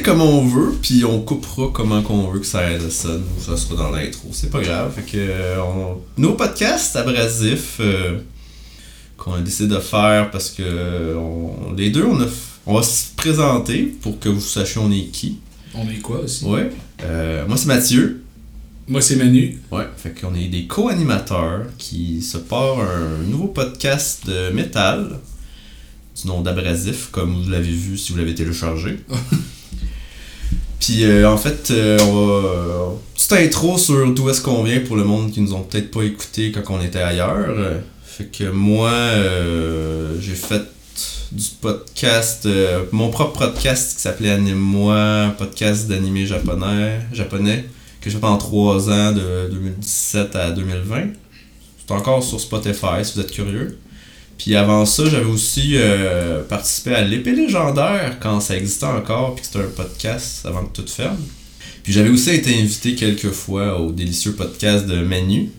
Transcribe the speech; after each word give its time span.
commencer 0.00 0.02
comme 0.02 0.20
on 0.20 0.46
veut, 0.46 0.72
puis 0.80 1.04
on 1.04 1.20
coupera 1.20 1.70
comment 1.72 2.02
qu'on 2.02 2.28
veut 2.30 2.40
que 2.40 2.46
ça 2.46 2.62
sonne, 2.90 3.24
ou 3.36 3.42
ça 3.42 3.56
sera 3.56 3.76
dans 3.76 3.90
l'intro. 3.90 4.28
C'est 4.32 4.50
pas 4.50 4.60
grave. 4.60 4.92
Fait 4.94 5.02
que, 5.02 5.16
euh, 5.16 5.60
on- 5.62 5.98
nos 6.20 6.32
podcasts 6.34 6.96
abrasifs 6.96 7.78
euh, 7.80 8.18
qu'on 9.16 9.34
a 9.34 9.40
décidé 9.40 9.74
de 9.74 9.80
faire 9.80 10.30
parce 10.30 10.50
que 10.50 10.62
euh, 10.64 11.14
on- 11.16 11.72
les 11.74 11.90
deux, 11.90 12.04
on, 12.04 12.20
a, 12.20 12.26
on 12.66 12.74
va 12.74 12.82
se 12.82 13.06
présenter 13.16 13.82
pour 14.02 14.18
que 14.18 14.28
vous 14.28 14.40
sachiez 14.40 14.80
on 14.80 14.90
est 14.90 15.06
qui. 15.12 15.38
On 15.74 15.88
est 15.88 16.00
quoi 16.00 16.20
aussi? 16.20 16.44
Ouais. 16.44 16.70
Euh, 17.04 17.46
moi, 17.46 17.56
c'est 17.56 17.66
Mathieu. 17.66 18.22
Moi, 18.88 19.00
c'est 19.00 19.16
Manu. 19.16 19.60
Ouais, 19.70 19.84
fait 19.96 20.12
qu'on 20.20 20.34
est 20.34 20.48
des 20.48 20.66
co-animateurs 20.66 21.66
qui 21.78 22.20
se 22.20 22.36
part 22.36 22.80
un 22.80 23.22
nouveau 23.30 23.46
podcast 23.46 24.26
de 24.26 24.50
métal 24.50 25.18
du 26.20 26.26
nom 26.28 26.42
d'Abrasif, 26.42 27.08
comme 27.10 27.42
vous 27.44 27.48
l'avez 27.50 27.70
vu 27.72 27.96
si 27.96 28.12
vous 28.12 28.18
l'avez 28.18 28.34
téléchargé. 28.34 28.98
Puis 30.84 31.04
euh, 31.04 31.30
en 31.30 31.36
fait, 31.36 31.70
euh, 31.70 31.96
on 32.00 32.12
va. 32.12 32.48
euh, 32.48 32.86
petite 33.14 33.32
intro 33.34 33.78
sur 33.78 34.12
d'où 34.12 34.28
est-ce 34.30 34.40
qu'on 34.40 34.64
vient 34.64 34.80
pour 34.80 34.96
le 34.96 35.04
monde 35.04 35.30
qui 35.30 35.40
nous 35.40 35.54
ont 35.54 35.62
peut-être 35.62 35.92
pas 35.92 36.02
écouté 36.02 36.50
quand 36.50 36.74
on 36.74 36.82
était 36.82 36.98
ailleurs. 36.98 37.54
Fait 38.04 38.24
que 38.24 38.50
moi, 38.50 38.90
euh, 38.90 40.20
j'ai 40.20 40.34
fait 40.34 40.62
du 41.30 41.44
podcast, 41.60 42.46
euh, 42.46 42.82
mon 42.90 43.10
propre 43.10 43.38
podcast 43.46 43.94
qui 43.96 44.02
s'appelait 44.02 44.30
Anime-moi, 44.32 44.96
un 44.98 45.30
podcast 45.30 45.86
d'animé 45.88 46.26
japonais, 46.26 46.98
japonais 47.12 47.64
que 48.00 48.10
j'ai 48.10 48.16
fait 48.16 48.20
pendant 48.20 48.36
3 48.38 48.90
ans, 48.90 49.12
de 49.12 49.48
2017 49.52 50.34
à 50.34 50.50
2020. 50.50 51.10
C'est 51.86 51.94
encore 51.94 52.24
sur 52.24 52.40
Spotify 52.40 53.04
si 53.04 53.14
vous 53.14 53.20
êtes 53.20 53.30
curieux. 53.30 53.78
Puis 54.42 54.56
avant 54.56 54.84
ça, 54.86 55.08
j'avais 55.08 55.30
aussi 55.30 55.74
euh, 55.76 56.42
participé 56.42 56.96
à 56.96 57.02
l'épée 57.02 57.30
légendaire 57.30 58.16
quand 58.18 58.40
ça 58.40 58.56
existait 58.56 58.86
encore, 58.86 59.36
puis 59.36 59.42
que 59.42 59.46
c'était 59.46 59.64
un 59.64 59.70
podcast 59.70 60.44
avant 60.44 60.64
que 60.64 60.80
tout 60.82 60.88
ferme. 60.88 61.16
Puis 61.84 61.92
j'avais 61.92 62.08
aussi 62.08 62.30
été 62.30 62.60
invité 62.60 62.96
quelques 62.96 63.30
fois 63.30 63.80
au 63.80 63.92
délicieux 63.92 64.32
podcast 64.32 64.84
de 64.86 64.96
Manu. 64.96 65.50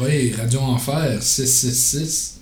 Oui, 0.00 0.30
Radio 0.30 0.60
Enfer 0.60 1.20
666. 1.20 2.38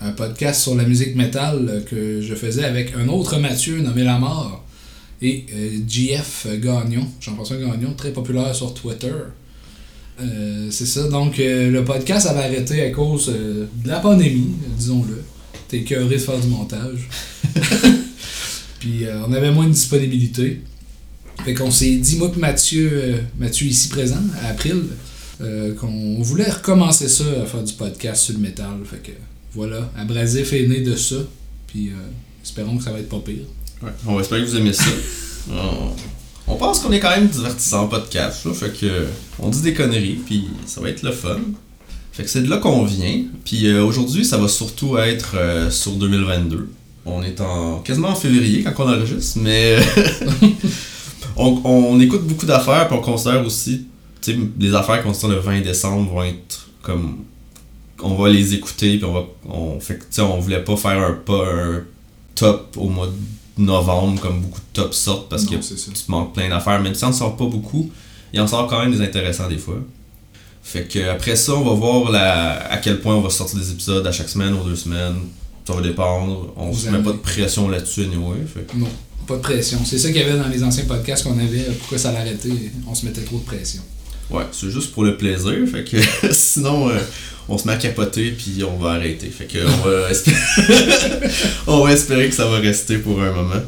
Un 0.00 0.12
podcast 0.12 0.60
sur 0.60 0.74
la 0.74 0.84
musique 0.84 1.16
métal 1.16 1.66
euh, 1.66 1.80
que 1.80 2.20
je 2.20 2.34
faisais 2.34 2.64
avec 2.64 2.92
un 2.94 3.08
autre 3.08 3.38
Mathieu 3.38 3.80
nommé 3.80 4.04
La 4.04 4.20
et 5.22 5.46
euh, 5.50 5.78
JF 5.88 6.46
Gagnon, 6.60 7.08
Jean-François 7.20 7.56
Gagnon, 7.56 7.94
très 7.96 8.12
populaire 8.12 8.54
sur 8.54 8.74
Twitter. 8.74 9.14
Euh, 10.22 10.68
c'est 10.70 10.86
ça, 10.86 11.08
donc 11.08 11.38
euh, 11.38 11.70
le 11.70 11.84
podcast 11.84 12.26
avait 12.26 12.44
arrêté 12.44 12.82
à 12.82 12.90
cause 12.90 13.30
euh, 13.34 13.66
de 13.84 13.88
la 13.88 14.00
pandémie, 14.00 14.52
disons-le. 14.78 15.22
T'es 15.68 15.78
écœuré 15.78 16.16
de 16.16 16.20
faire 16.20 16.38
du 16.38 16.48
montage. 16.48 17.08
Puis 18.78 19.04
euh, 19.04 19.22
on 19.26 19.32
avait 19.32 19.50
moins 19.50 19.66
de 19.66 19.72
disponibilité. 19.72 20.60
Fait 21.44 21.54
qu'on 21.54 21.70
s'est 21.70 21.96
dit, 21.96 22.16
moi 22.18 22.30
et 22.34 22.38
Mathieu, 22.38 22.90
euh, 22.92 23.18
Mathieu 23.38 23.66
ici 23.66 23.88
présent, 23.88 24.22
à 24.42 24.48
April, 24.48 24.82
euh, 25.40 25.74
qu'on 25.74 26.20
voulait 26.22 26.50
recommencer 26.50 27.08
ça, 27.08 27.24
à 27.42 27.46
faire 27.46 27.62
du 27.62 27.72
podcast 27.72 28.24
sur 28.24 28.34
le 28.34 28.40
métal. 28.40 28.74
Fait 28.84 29.02
que 29.02 29.12
voilà, 29.54 29.90
Abrasif 29.96 30.52
est 30.52 30.66
né 30.68 30.80
de 30.80 30.94
ça. 30.94 31.16
Puis 31.66 31.88
euh, 31.88 31.92
espérons 32.42 32.76
que 32.76 32.84
ça 32.84 32.92
va 32.92 33.00
être 33.00 33.08
pas 33.08 33.20
pire. 33.20 33.44
Ouais. 33.82 33.90
On 34.06 34.20
espère 34.20 34.40
que 34.40 34.44
vous 34.44 34.56
aimez 34.56 34.72
ça. 34.72 34.84
on, 35.50 35.94
on 36.52 36.56
pense 36.56 36.80
qu'on 36.80 36.92
est 36.92 37.00
quand 37.00 37.10
même 37.10 37.28
divertissant 37.28 37.88
podcast, 37.88 38.46
fait 38.52 38.78
que 38.78 39.06
on 39.38 39.48
dit 39.48 39.62
des 39.62 39.72
conneries, 39.72 40.20
puis 40.26 40.48
ça 40.66 40.80
va 40.80 40.90
être 40.90 41.02
le 41.02 41.12
fun. 41.12 41.40
Fait 42.12 42.24
que 42.24 42.28
c'est 42.28 42.42
de 42.42 42.50
là 42.50 42.58
qu'on 42.58 42.84
vient. 42.84 43.22
Puis 43.44 43.66
euh, 43.66 43.82
aujourd'hui, 43.82 44.24
ça 44.24 44.36
va 44.36 44.48
surtout 44.48 44.98
être 44.98 45.36
euh, 45.36 45.70
sur 45.70 45.92
2022. 45.92 46.68
On 47.06 47.22
est 47.22 47.40
en 47.40 47.78
quasiment 47.78 48.10
en 48.10 48.14
février 48.14 48.62
quand 48.62 48.84
on 48.84 48.88
enregistre, 48.88 49.38
mais 49.40 49.78
on, 51.36 51.98
écoute 52.00 52.26
beaucoup 52.26 52.44
d'affaires, 52.44 52.86
puis 52.86 52.98
on 52.98 53.00
considère 53.00 53.44
aussi, 53.44 53.86
tu 54.20 54.32
sais, 54.32 54.38
les 54.60 54.74
affaires 54.74 55.02
qu'on 55.02 55.28
le 55.28 55.36
20 55.36 55.62
décembre 55.62 56.12
vont 56.12 56.22
être 56.22 56.68
comme 56.82 57.24
on 58.02 58.14
va 58.14 58.28
les 58.28 58.52
écouter, 58.54 58.98
puis 58.98 59.04
on 59.04 59.14
va, 59.14 59.24
on 59.48 59.80
fait 59.80 59.98
que, 59.98 60.20
on 60.20 60.38
voulait 60.38 60.62
pas 60.62 60.76
faire 60.76 60.98
un 60.98 61.12
pas 61.12 61.46
un 61.46 61.82
top 62.34 62.76
au 62.76 62.88
mois 62.88 63.08
novembre 63.58 64.20
comme 64.20 64.40
beaucoup 64.40 64.60
de 64.60 64.80
tops 64.82 64.96
sortent 64.96 65.28
parce 65.28 65.44
que 65.44 65.54
Non, 65.54 65.60
tu 65.60 66.02
manques 66.08 66.34
plein 66.34 66.48
d'affaires, 66.48 66.80
même 66.80 66.94
si 66.94 67.04
on 67.04 67.08
ne 67.08 67.12
sort 67.14 67.36
pas 67.36 67.44
beaucoup, 67.46 67.90
il 68.32 68.40
en 68.40 68.46
sort 68.46 68.66
quand 68.66 68.80
même 68.80 68.92
des 68.92 69.00
intéressants 69.04 69.48
des 69.48 69.58
fois. 69.58 69.76
Fait 70.62 70.84
que 70.88 71.08
après 71.10 71.36
ça, 71.36 71.54
on 71.54 71.64
va 71.64 71.74
voir 71.74 72.10
la, 72.12 72.66
à 72.70 72.76
quel 72.78 73.00
point 73.00 73.14
on 73.16 73.20
va 73.20 73.30
sortir 73.30 73.58
des 73.58 73.70
épisodes 73.70 74.06
à 74.06 74.12
chaque 74.12 74.28
semaine 74.28 74.54
ou 74.54 74.62
deux 74.64 74.76
semaines. 74.76 75.16
Ça 75.66 75.74
va 75.74 75.80
dépendre. 75.80 76.52
On 76.56 76.70
Vous 76.70 76.78
se 76.78 76.88
met 76.88 77.02
pas 77.02 77.12
de 77.12 77.18
pression 77.18 77.68
là-dessus 77.68 78.04
anyway. 78.04 78.38
Fait 78.52 78.66
que- 78.66 78.76
Non, 78.76 78.88
pas 79.26 79.36
de 79.36 79.40
pression. 79.40 79.78
C'est 79.84 79.98
ça 79.98 80.08
qu'il 80.10 80.20
y 80.20 80.24
avait 80.24 80.38
dans 80.38 80.48
les 80.48 80.62
anciens 80.62 80.84
podcasts 80.84 81.24
qu'on 81.24 81.38
avait. 81.38 81.64
Pourquoi 81.78 81.98
ça 81.98 82.10
l'a 82.12 82.20
arrêté 82.20 82.50
On 82.88 82.94
se 82.94 83.04
mettait 83.06 83.22
trop 83.22 83.38
de 83.38 83.44
pression. 83.44 83.82
ouais, 84.30 84.44
c'est 84.52 84.70
juste 84.70 84.92
pour 84.92 85.04
le 85.04 85.16
plaisir. 85.16 85.52
Fait 85.70 85.84
que 85.84 85.96
sinon, 86.32 86.88
euh, 86.88 86.98
on 87.48 87.58
se 87.58 87.66
met 87.66 87.74
à 87.74 87.76
capoter 87.76 88.30
puis 88.32 88.62
on 88.64 88.76
va 88.78 88.92
arrêter. 88.92 89.28
Fait 89.28 89.46
que 89.46 89.58
on 89.66 89.88
va, 89.88 90.10
espérer... 90.10 90.36
on 91.66 91.84
va 91.84 91.92
espérer 91.92 92.28
que 92.28 92.34
ça 92.34 92.46
va 92.46 92.58
rester 92.58 92.98
pour 92.98 93.20
un 93.22 93.32
moment. 93.32 93.62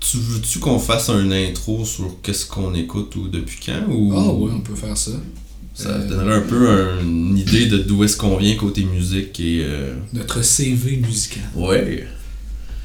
Tu 0.00 0.18
veux-tu 0.18 0.58
qu'on 0.60 0.78
fasse 0.78 1.08
un 1.08 1.30
intro 1.32 1.84
sur 1.84 2.16
qu'est-ce 2.22 2.46
qu'on 2.46 2.74
écoute 2.74 3.14
ou 3.16 3.28
depuis 3.28 3.58
quand 3.64 3.86
ou... 3.88 4.12
Ah 4.16 4.32
ouais, 4.32 4.52
on 4.54 4.60
peut 4.60 4.74
faire 4.76 4.96
ça. 4.96 5.12
Ça 5.74 5.88
Euh, 5.90 6.08
donnerait 6.08 6.36
un 6.36 6.40
peu 6.42 6.68
un- 6.70 7.00
une 7.02 7.36
idée 7.36 7.66
de 7.66 7.78
d'où 7.78 8.02
est-ce 8.04 8.16
qu'on 8.16 8.36
vient 8.36 8.54
côté 8.56 8.84
musique 8.84 9.38
et. 9.40 9.62
euh, 9.64 9.94
Notre 10.12 10.42
CV 10.42 10.96
musical. 10.98 11.42
Ouais. 11.54 12.06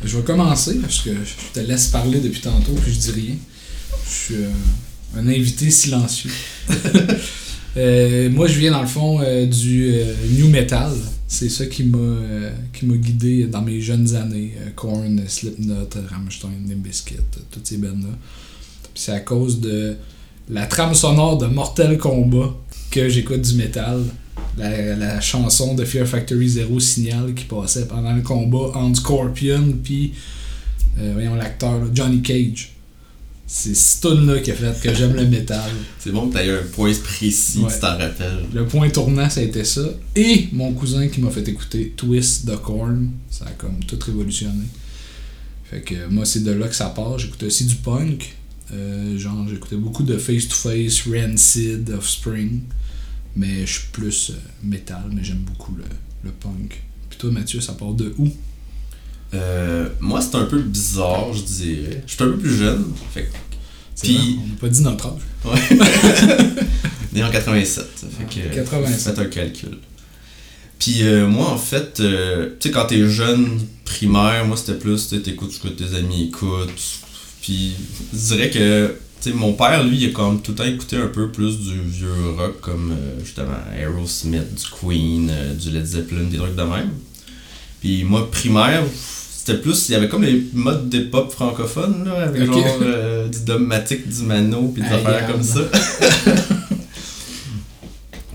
Je 0.03 0.17
vais 0.17 0.23
commencer 0.23 0.79
parce 0.79 0.99
que 1.01 1.11
je 1.11 1.59
te 1.59 1.65
laisse 1.65 1.87
parler 1.87 2.19
depuis 2.19 2.41
tantôt 2.41 2.73
puis 2.83 2.91
je 2.93 2.99
dis 2.99 3.11
rien. 3.11 3.35
Je 4.09 4.11
suis 4.11 4.35
euh, 4.43 4.49
un 5.17 5.27
invité 5.27 5.69
silencieux. 5.69 6.31
Euh, 7.77 8.29
moi, 8.29 8.47
je 8.47 8.59
viens 8.59 8.71
dans 8.71 8.81
le 8.81 8.87
fond 8.87 9.21
euh, 9.21 9.45
du 9.45 9.91
euh, 9.93 10.13
new 10.37 10.49
metal. 10.49 10.91
C'est 11.27 11.49
ça 11.49 11.65
qui 11.65 11.85
m'a 11.85 11.97
qui 12.73 12.85
m'a 12.85 12.97
guidé 12.97 13.45
dans 13.45 13.61
mes 13.61 13.79
jeunes 13.79 14.15
années. 14.15 14.53
Korn, 14.75 15.21
Slipknot, 15.25 15.87
Rammstein, 16.09 16.49
euh, 16.69 17.15
toutes 17.49 17.65
ces 17.65 17.77
bandes 17.77 18.03
là. 18.03 18.17
Puis 18.93 19.03
c'est 19.03 19.13
à 19.13 19.21
cause 19.21 19.61
de 19.61 19.95
la 20.49 20.65
trame 20.65 20.93
sonore 20.93 21.37
de 21.37 21.45
Mortal 21.45 21.97
Kombat 21.97 22.53
que 22.89 23.07
j'écoute 23.07 23.41
du 23.41 23.55
metal. 23.55 24.03
La, 24.57 24.97
la 24.97 25.21
chanson 25.21 25.75
de 25.75 25.85
Fear 25.85 26.05
Factory 26.05 26.49
Zero 26.49 26.77
Signal 26.81 27.33
qui 27.33 27.45
passait 27.45 27.87
pendant 27.87 28.13
le 28.13 28.21
combat 28.21 28.71
entre 28.75 28.99
Scorpion 28.99 29.77
puis 29.81 30.11
l'acteur 30.97 31.79
Johnny 31.93 32.21
Cage. 32.21 32.73
C'est 33.53 33.75
ce 33.75 34.07
là 34.25 34.39
qui 34.39 34.49
a 34.51 34.55
fait 34.55 34.79
que 34.81 34.93
j'aime 34.95 35.13
le 35.13 35.25
métal. 35.25 35.69
C'est 35.99 36.11
bon 36.13 36.29
que 36.29 36.37
t'aies 36.37 36.49
un 36.49 36.63
point 36.71 36.93
précis, 37.03 37.59
Ouais. 37.59 37.73
tu 37.73 37.79
t'en 37.81 37.97
rappelles. 37.97 38.45
Le 38.53 38.65
point 38.65 38.89
tournant, 38.89 39.29
ça 39.29 39.41
a 39.41 39.43
été 39.43 39.65
ça. 39.65 39.81
Et 40.15 40.47
mon 40.53 40.71
cousin 40.71 41.09
qui 41.09 41.19
m'a 41.19 41.29
fait 41.31 41.45
écouter 41.49 41.93
Twist 41.97 42.45
de 42.45 42.55
Korn. 42.55 43.09
Ça 43.29 43.45
a 43.45 43.51
comme 43.51 43.83
tout 43.85 43.99
révolutionné. 44.05 44.63
Fait 45.69 45.81
que 45.81 46.07
moi, 46.07 46.23
c'est 46.23 46.43
de 46.45 46.51
là 46.51 46.69
que 46.69 46.75
ça 46.75 46.87
part. 46.91 47.19
J'écoutais 47.19 47.47
aussi 47.47 47.65
du 47.65 47.75
punk. 47.75 48.33
Euh, 48.73 49.17
genre, 49.17 49.45
j'écoutais 49.49 49.75
beaucoup 49.75 50.03
de 50.03 50.17
Face 50.17 50.47
to 50.47 50.55
Face, 50.55 51.01
Rancid, 51.09 51.89
Offspring. 51.89 52.61
Mais 53.35 53.65
je 53.65 53.71
suis 53.79 53.87
plus 53.91 54.29
euh, 54.29 54.33
métal, 54.63 55.03
mais 55.13 55.25
j'aime 55.25 55.39
beaucoup 55.45 55.75
le, 55.75 55.83
le 56.23 56.31
punk. 56.31 56.81
Puis 57.09 57.19
toi, 57.19 57.29
Mathieu, 57.31 57.59
ça 57.59 57.73
part 57.73 57.91
de 57.93 58.13
où? 58.17 58.29
Euh, 59.33 59.87
moi, 59.99 60.21
c'est 60.21 60.35
un 60.35 60.43
peu 60.45 60.59
bizarre, 60.59 61.33
je 61.33 61.41
dirais. 61.43 62.03
Je 62.05 62.13
suis 62.13 62.23
un 62.23 62.27
peu 62.27 62.37
plus 62.37 62.55
jeune. 62.57 62.85
Fait 63.13 63.23
que- 63.23 64.01
Puis- 64.01 64.39
On 64.43 64.47
n'a 64.47 64.55
pas 64.59 64.67
dit 64.69 64.81
notre 64.81 65.07
âge. 65.07 65.21
Ouais. 65.45 65.77
né 67.13 67.23
en 67.23 67.29
87. 67.31 67.85
ça 67.95 68.07
Fait 68.17 68.25
que. 68.49 68.55
87. 68.55 68.99
Faites 69.15 69.19
un 69.19 69.25
calcul. 69.29 69.77
Puis 70.79 71.03
euh, 71.03 71.27
moi, 71.27 71.49
en 71.51 71.57
fait, 71.57 71.99
euh, 71.99 72.49
tu 72.59 72.67
sais, 72.69 72.71
quand 72.73 72.85
t'es 72.85 73.07
jeune, 73.07 73.59
primaire, 73.85 74.45
moi, 74.47 74.57
c'était 74.57 74.77
plus, 74.79 75.07
tu 75.09 75.21
t'écoutes 75.21 75.51
ce 75.51 75.59
que 75.59 75.67
tes 75.67 75.95
amis 75.95 76.23
écoutent. 76.29 76.69
Puis 77.41 77.73
je 78.13 78.17
dirais 78.17 78.49
que, 78.49 78.95
tu 79.21 79.29
sais, 79.29 79.35
mon 79.35 79.53
père, 79.53 79.83
lui, 79.83 79.97
il 79.97 80.09
a 80.09 80.11
comme 80.11 80.41
tout 80.41 80.51
le 80.51 80.57
temps 80.57 80.63
écouté 80.65 80.97
un 80.97 81.07
peu 81.07 81.31
plus 81.31 81.59
du 81.59 81.79
vieux 81.81 82.31
rock, 82.37 82.59
comme 82.61 82.91
euh, 82.93 83.19
justement 83.23 83.57
Aerosmith, 83.77 84.55
du 84.55 84.63
Queen, 84.79 85.31
du 85.59 85.69
Led 85.69 85.85
Zeppelin, 85.85 86.23
des 86.23 86.37
trucs 86.37 86.55
de 86.55 86.63
même. 86.63 86.89
Puis 87.81 88.03
moi, 88.03 88.29
primaire, 88.31 88.83
c'était 89.43 89.57
plus, 89.57 89.89
il 89.89 89.93
y 89.93 89.95
avait 89.95 90.07
comme 90.07 90.21
les 90.21 90.39
modes 90.53 90.87
d'époque 90.87 91.31
francophones, 91.31 92.05
là, 92.05 92.25
avec 92.25 92.45
genre 92.45 92.63
euh, 92.83 93.27
du 93.27 93.39
Dogmatic, 93.39 94.07
du 94.07 94.21
Mano, 94.21 94.71
puis 94.71 94.83
des 94.83 94.87
affaires 94.87 95.25
comme 95.31 95.41
ça. 95.41 95.61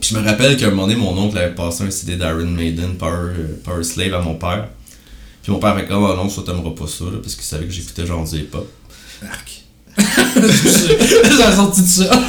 Puis 0.00 0.10
je 0.10 0.18
me 0.18 0.24
rappelle 0.24 0.56
qu'à 0.56 0.66
un 0.66 0.70
moment 0.70 0.88
donné, 0.88 0.98
mon 0.98 1.16
oncle 1.16 1.38
avait 1.38 1.54
passé 1.54 1.84
un 1.84 1.92
CD 1.92 2.16
d'Iron 2.16 2.50
Maiden, 2.50 2.96
Power, 2.96 3.34
euh, 3.38 3.56
Power 3.62 3.84
Slave, 3.84 4.14
à 4.14 4.20
mon 4.20 4.34
père. 4.34 4.66
Puis 5.44 5.52
mon 5.52 5.60
père 5.60 5.70
avait 5.70 5.86
comme, 5.86 6.02
oh 6.02 6.16
non, 6.16 6.28
ça 6.28 6.42
t'aimeras 6.44 6.70
pas 6.70 6.88
ça, 6.88 7.04
là, 7.04 7.18
parce 7.22 7.36
qu'il 7.36 7.44
savait 7.44 7.66
que 7.66 7.72
j'écoutais 7.72 8.04
genre 8.04 8.28
du 8.28 8.38
hip-hop. 8.38 8.68
Arc. 9.30 9.62
J'ai 10.36 11.54
sorti 11.54 11.82
de 11.82 11.86
ça. 11.86 12.20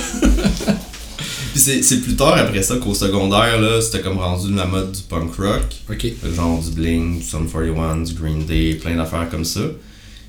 Puis 1.57 1.81
c'est 1.81 2.01
plus 2.01 2.15
tard 2.15 2.37
après 2.37 2.61
ça 2.61 2.75
qu'au 2.75 2.93
secondaire, 2.93 3.59
là, 3.59 3.81
c'était 3.81 4.01
comme 4.01 4.19
rendu 4.19 4.53
la 4.53 4.65
mode 4.65 4.91
du 4.91 5.01
punk 5.01 5.33
rock. 5.37 5.63
Ok. 5.89 6.05
Genre 6.35 6.61
du 6.61 6.69
Bling, 6.69 7.17
du 7.17 7.23
Sum 7.25 7.49
41, 7.49 8.03
du 8.03 8.13
Green 8.13 8.45
Day, 8.45 8.75
plein 8.75 8.95
d'affaires 8.95 9.27
comme 9.29 9.43
ça. 9.43 9.61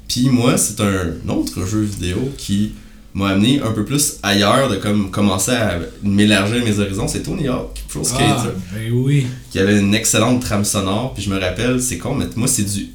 Puis 0.09 0.31
moi, 0.31 0.57
c'est 0.57 0.81
un 0.81 1.29
autre 1.29 1.67
jeu 1.67 1.83
vidéo 1.83 2.31
qui 2.39 2.73
m'a 3.13 3.29
amené 3.31 3.61
un 3.61 3.73
peu 3.73 3.85
plus 3.85 4.15
ailleurs, 4.23 4.71
de 4.71 4.77
comme 4.77 5.11
commencer 5.11 5.51
à 5.51 5.79
m'élargir 6.03 6.65
mes 6.65 6.79
horizons. 6.79 7.09
C'est 7.09 7.23
Tony 7.25 7.47
Hawk 7.47 7.79
Pro 7.89 8.03
Skater, 8.03 8.25
Ah, 8.27 8.47
ben 8.73 8.91
oui. 8.93 9.27
qui 9.51 9.59
avait 9.59 9.79
une 9.79 9.95
excellente 9.95 10.41
trame 10.41 10.65
sonore. 10.65 11.13
Puis 11.13 11.25
je 11.25 11.29
me 11.31 11.39
rappelle, 11.39 11.83
c'est 11.83 11.99
con, 11.99 12.15
mais 12.15 12.25
moi 12.37 12.49
c'est 12.49 12.63
du. 12.65 12.87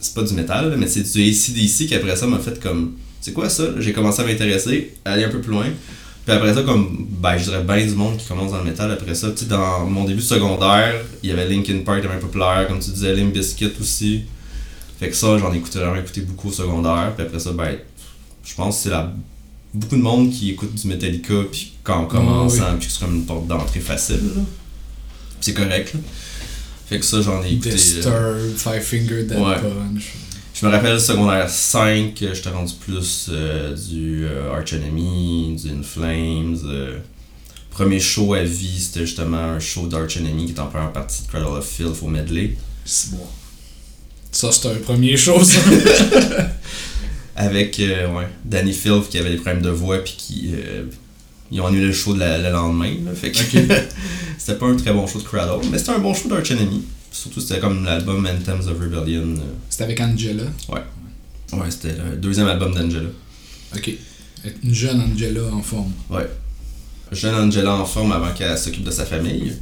C'est 0.00 0.14
pas 0.14 0.22
du 0.22 0.32
métal, 0.32 0.74
mais 0.78 0.86
c'est 0.86 1.02
du 1.02 1.22
ACDC 1.28 1.86
qui 1.88 1.94
après 1.94 2.16
ça 2.16 2.26
m'a 2.26 2.38
fait 2.38 2.58
comme. 2.58 2.92
C'est 3.20 3.34
quoi 3.34 3.50
ça? 3.50 3.64
J'ai 3.80 3.92
commencé 3.92 4.22
à 4.22 4.24
m'intéresser, 4.24 4.94
à 5.04 5.12
aller 5.12 5.24
un 5.24 5.28
peu 5.28 5.42
plus 5.42 5.52
loin. 5.52 5.66
Puis 6.24 6.34
après 6.34 6.54
ça, 6.54 6.62
comme, 6.62 7.06
ben, 7.20 7.36
je 7.36 7.44
dirais 7.44 7.62
bien 7.62 7.84
du 7.84 7.94
monde 7.94 8.16
qui 8.16 8.26
commence 8.26 8.52
dans 8.52 8.58
le 8.58 8.64
métal 8.64 8.90
après 8.92 9.14
ça. 9.14 9.30
Tu 9.32 9.38
sais, 9.38 9.46
dans 9.46 9.84
mon 9.86 10.04
début 10.04 10.22
secondaire, 10.22 10.94
il 11.22 11.30
y 11.30 11.32
avait 11.32 11.48
Linkin 11.48 11.78
Park 11.84 12.00
qui 12.00 12.06
était 12.06 12.14
un 12.14 12.18
peu 12.18 12.26
populaire, 12.26 12.66
comme 12.68 12.78
tu 12.78 12.90
disais, 12.90 13.14
Limp 13.14 13.32
Bizkit 13.32 13.72
aussi. 13.80 14.22
Fait 15.00 15.08
que 15.10 15.16
ça, 15.16 15.36
j'en 15.38 15.52
ai 15.52 15.56
écouté, 15.56 15.80
vraiment 15.80 15.96
écouté 15.96 16.20
beaucoup 16.20 16.48
au 16.48 16.52
secondaire. 16.52 17.12
Puis 17.16 17.26
après 17.26 17.40
ça, 17.40 17.50
ben, 17.52 17.76
je 18.44 18.54
pense 18.54 18.76
que 18.76 18.82
c'est 18.84 18.90
la... 18.90 19.12
beaucoup 19.74 19.96
de 19.96 20.02
monde 20.02 20.30
qui 20.30 20.50
écoute 20.50 20.72
du 20.74 20.86
Metallica, 20.86 21.34
puis 21.50 21.72
quand 21.82 22.02
on 22.02 22.06
commence, 22.06 22.54
oui. 22.54 22.60
hein, 22.60 22.76
puis 22.78 22.88
c'est 22.88 23.00
comme 23.04 23.16
une 23.16 23.26
porte 23.26 23.48
d'entrée 23.48 23.80
facile. 23.80 24.20
là. 24.36 24.42
C'est 25.40 25.54
correct, 25.54 25.94
là. 25.94 26.00
Fait 26.88 26.98
que 27.00 27.04
ça, 27.04 27.20
j'en 27.20 27.42
ai 27.42 27.52
écouté. 27.54 27.70
euh, 27.70 27.74
Disturbed, 27.74 28.56
Five 28.58 28.82
Finger 28.82 29.22
Dead 29.24 29.38
Ouais. 29.38 29.56
Punch. 29.56 30.12
Je 30.62 30.66
me 30.68 30.72
rappelle 30.72 31.00
secondaire 31.00 31.50
5, 31.50 32.22
euh, 32.22 32.34
j'étais 32.34 32.50
rendu 32.50 32.72
plus 32.74 33.26
euh, 33.32 33.74
du 33.74 34.24
euh, 34.26 34.52
Arch 34.54 34.72
Enemy, 34.72 35.56
du 35.60 35.70
In 35.70 35.82
Flames. 35.82 36.56
euh. 36.66 36.98
premier 37.70 37.98
show 37.98 38.34
à 38.34 38.44
vie, 38.44 38.78
c'était 38.80 39.00
justement 39.00 39.38
un 39.38 39.58
show 39.58 39.88
d'Arch 39.88 40.16
Enemy 40.18 40.46
qui 40.46 40.52
est 40.52 40.60
en 40.60 40.66
première 40.66 40.92
partie 40.92 41.22
de 41.24 41.28
Cradle 41.28 41.46
of 41.58 41.66
Filth 41.66 41.96
au 42.02 42.06
medley. 42.06 42.56
C'est 42.84 43.10
bon. 43.10 43.26
Ça, 44.30 44.52
c'est 44.52 44.68
un 44.68 44.74
premier 44.76 45.16
show, 45.16 45.42
ça. 45.42 45.58
Avec 47.36 47.78
ouais, 47.78 48.28
Danny 48.44 48.72
Filth 48.72 49.08
qui 49.08 49.18
avait 49.18 49.30
des 49.30 49.36
problèmes 49.36 49.62
de 49.62 49.70
voix 49.70 49.98
puis 49.98 50.14
qui 50.16 50.54
ils 51.50 51.60
ont 51.60 51.66
annulé 51.66 51.86
le 51.86 51.92
show 51.92 52.14
de 52.14 52.20
la- 52.20 52.38
le 52.38 52.50
lendemain. 52.50 52.94
Là, 53.04 53.12
fait 53.14 53.32
que 53.32 53.38
c'était 54.38 54.58
pas 54.58 54.66
un 54.66 54.76
très 54.76 54.92
bon 54.92 55.06
show 55.06 55.18
de 55.18 55.24
Cradle, 55.24 55.66
mais 55.70 55.78
c'était 55.78 55.90
un 55.92 55.98
bon 55.98 56.14
show 56.14 56.28
d'Arch 56.28 56.50
Enemy. 56.50 56.82
Surtout 57.12 57.40
c'était 57.40 57.60
comme 57.60 57.84
l'album 57.84 58.26
Anthems 58.26 58.68
of 58.68 58.78
Rebellion. 58.80 59.34
euh. 59.36 59.52
C'était 59.68 59.84
avec 59.84 60.00
Angela. 60.00 60.44
Ouais, 60.68 61.70
c'était 61.70 61.94
le 62.10 62.16
deuxième 62.16 62.48
album 62.48 62.74
d'Angela. 62.74 63.08
Ok. 63.76 63.90
Une 64.64 64.74
jeune 64.74 65.00
Angela 65.00 65.42
en 65.52 65.62
forme. 65.62 65.92
Ouais. 66.10 66.28
Jeune 67.12 67.34
Angela 67.34 67.74
en 67.74 67.84
forme 67.84 68.12
avant 68.12 68.32
qu'elle 68.32 68.56
s'occupe 68.56 68.84
de 68.84 68.90
sa 68.90 69.04
famille. 69.04 69.52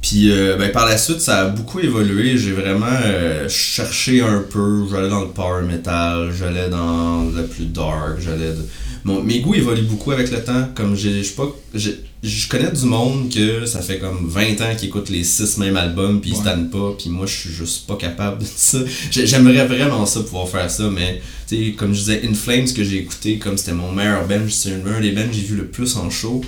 Puis 0.00 0.30
euh, 0.30 0.56
ben, 0.56 0.70
par 0.70 0.86
la 0.86 0.96
suite, 0.96 1.20
ça 1.20 1.40
a 1.40 1.44
beaucoup 1.48 1.80
évolué. 1.80 2.38
J'ai 2.38 2.52
vraiment 2.52 2.86
euh, 3.04 3.48
cherché 3.48 4.20
un 4.20 4.42
peu. 4.48 4.86
J'allais 4.90 5.08
dans 5.08 5.22
le 5.22 5.28
power 5.28 5.62
metal, 5.64 6.30
j'allais 6.38 6.68
dans 6.68 7.24
le 7.24 7.46
plus 7.46 7.64
dark, 7.66 8.20
j'allais. 8.20 8.50
de- 8.52 8.66
Mon, 9.04 9.22
mes 9.22 9.40
goûts 9.40 9.54
évoluent 9.54 9.82
beaucoup 9.82 10.12
avec 10.12 10.30
le 10.30 10.42
temps. 10.44 10.68
Comme 10.74 10.94
j'ai, 10.94 11.18
je 11.22 11.28
sais 11.28 11.34
pas, 11.34 11.48
j'ai- 11.74 11.98
je 12.22 12.48
connais 12.48 12.70
du 12.72 12.84
monde 12.84 13.32
que 13.32 13.64
ça 13.64 13.80
fait 13.80 13.98
comme 13.98 14.28
20 14.28 14.60
ans 14.60 14.74
qu'ils 14.76 14.88
écoutent 14.88 15.08
les 15.08 15.22
6 15.22 15.58
mêmes 15.58 15.76
albums 15.76 16.20
puis 16.20 16.30
ils 16.30 16.32
Ouais. 16.34 16.38
se 16.40 16.44
tannent 16.44 16.70
pas. 16.70 16.92
Puis 16.98 17.10
moi, 17.10 17.26
je 17.26 17.34
suis 17.36 17.50
juste 17.50 17.86
pas 17.86 17.96
capable 17.96 18.38
de 18.40 18.46
ça. 18.56 18.78
J'ai- 19.10 19.26
J'aimerais 19.26 19.66
vraiment 19.66 20.04
ça 20.04 20.20
pouvoir 20.20 20.48
faire 20.48 20.68
ça, 20.70 20.90
mais 20.90 21.20
tu 21.46 21.56
sais, 21.66 21.72
comme 21.72 21.94
je 21.94 22.00
disais, 22.00 22.22
In 22.28 22.34
Flames 22.34 22.66
que 22.74 22.82
j'ai 22.82 22.98
écouté, 22.98 23.38
comme 23.38 23.56
c'était 23.56 23.72
mon 23.72 23.92
meilleur 23.92 24.26
bench, 24.26 24.50
c'est 24.50 24.72
un 24.72 25.00
des 25.00 25.12
bands 25.12 25.28
que 25.28 25.34
j'ai 25.34 25.42
vu 25.42 25.56
le 25.56 25.66
plus 25.66 25.96
en 25.96 26.10
show. 26.10 26.42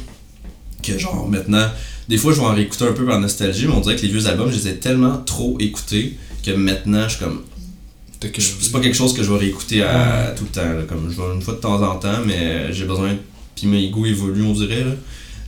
Que 0.82 0.98
genre 0.98 1.28
maintenant, 1.28 1.68
des 2.08 2.16
fois 2.16 2.32
je 2.32 2.40
vais 2.40 2.46
en 2.46 2.54
réécouter 2.54 2.84
un 2.84 2.92
peu 2.92 3.04
par 3.04 3.20
nostalgie, 3.20 3.66
mais 3.66 3.74
on 3.74 3.80
dirait 3.80 3.96
que 3.96 4.02
les 4.02 4.08
vieux 4.08 4.26
albums, 4.26 4.50
je 4.50 4.56
les 4.56 4.68
ai 4.68 4.76
tellement 4.76 5.18
trop 5.18 5.56
écoutés 5.60 6.16
que 6.44 6.50
maintenant 6.52 7.04
je 7.04 7.16
suis 7.16 7.24
comme. 7.24 7.42
C'est 8.38 8.72
pas 8.72 8.80
quelque 8.80 8.96
chose 8.96 9.14
que 9.14 9.22
je 9.22 9.30
vais 9.32 9.38
réécouter 9.38 9.82
à, 9.82 10.34
tout 10.36 10.44
le 10.44 10.50
temps. 10.50 10.62
là, 10.68 10.82
comme 10.88 11.10
je 11.10 11.16
vais 11.16 11.34
une 11.34 11.40
fois 11.42 11.54
de 11.54 11.60
temps 11.60 11.82
en 11.82 11.96
temps, 11.96 12.18
mais 12.26 12.72
j'ai 12.72 12.84
besoin. 12.84 13.16
Puis 13.56 13.66
mes 13.66 13.88
goûts 13.90 14.06
évoluent, 14.06 14.42
on 14.42 14.52
dirait. 14.52 14.84
Là. 14.84 14.92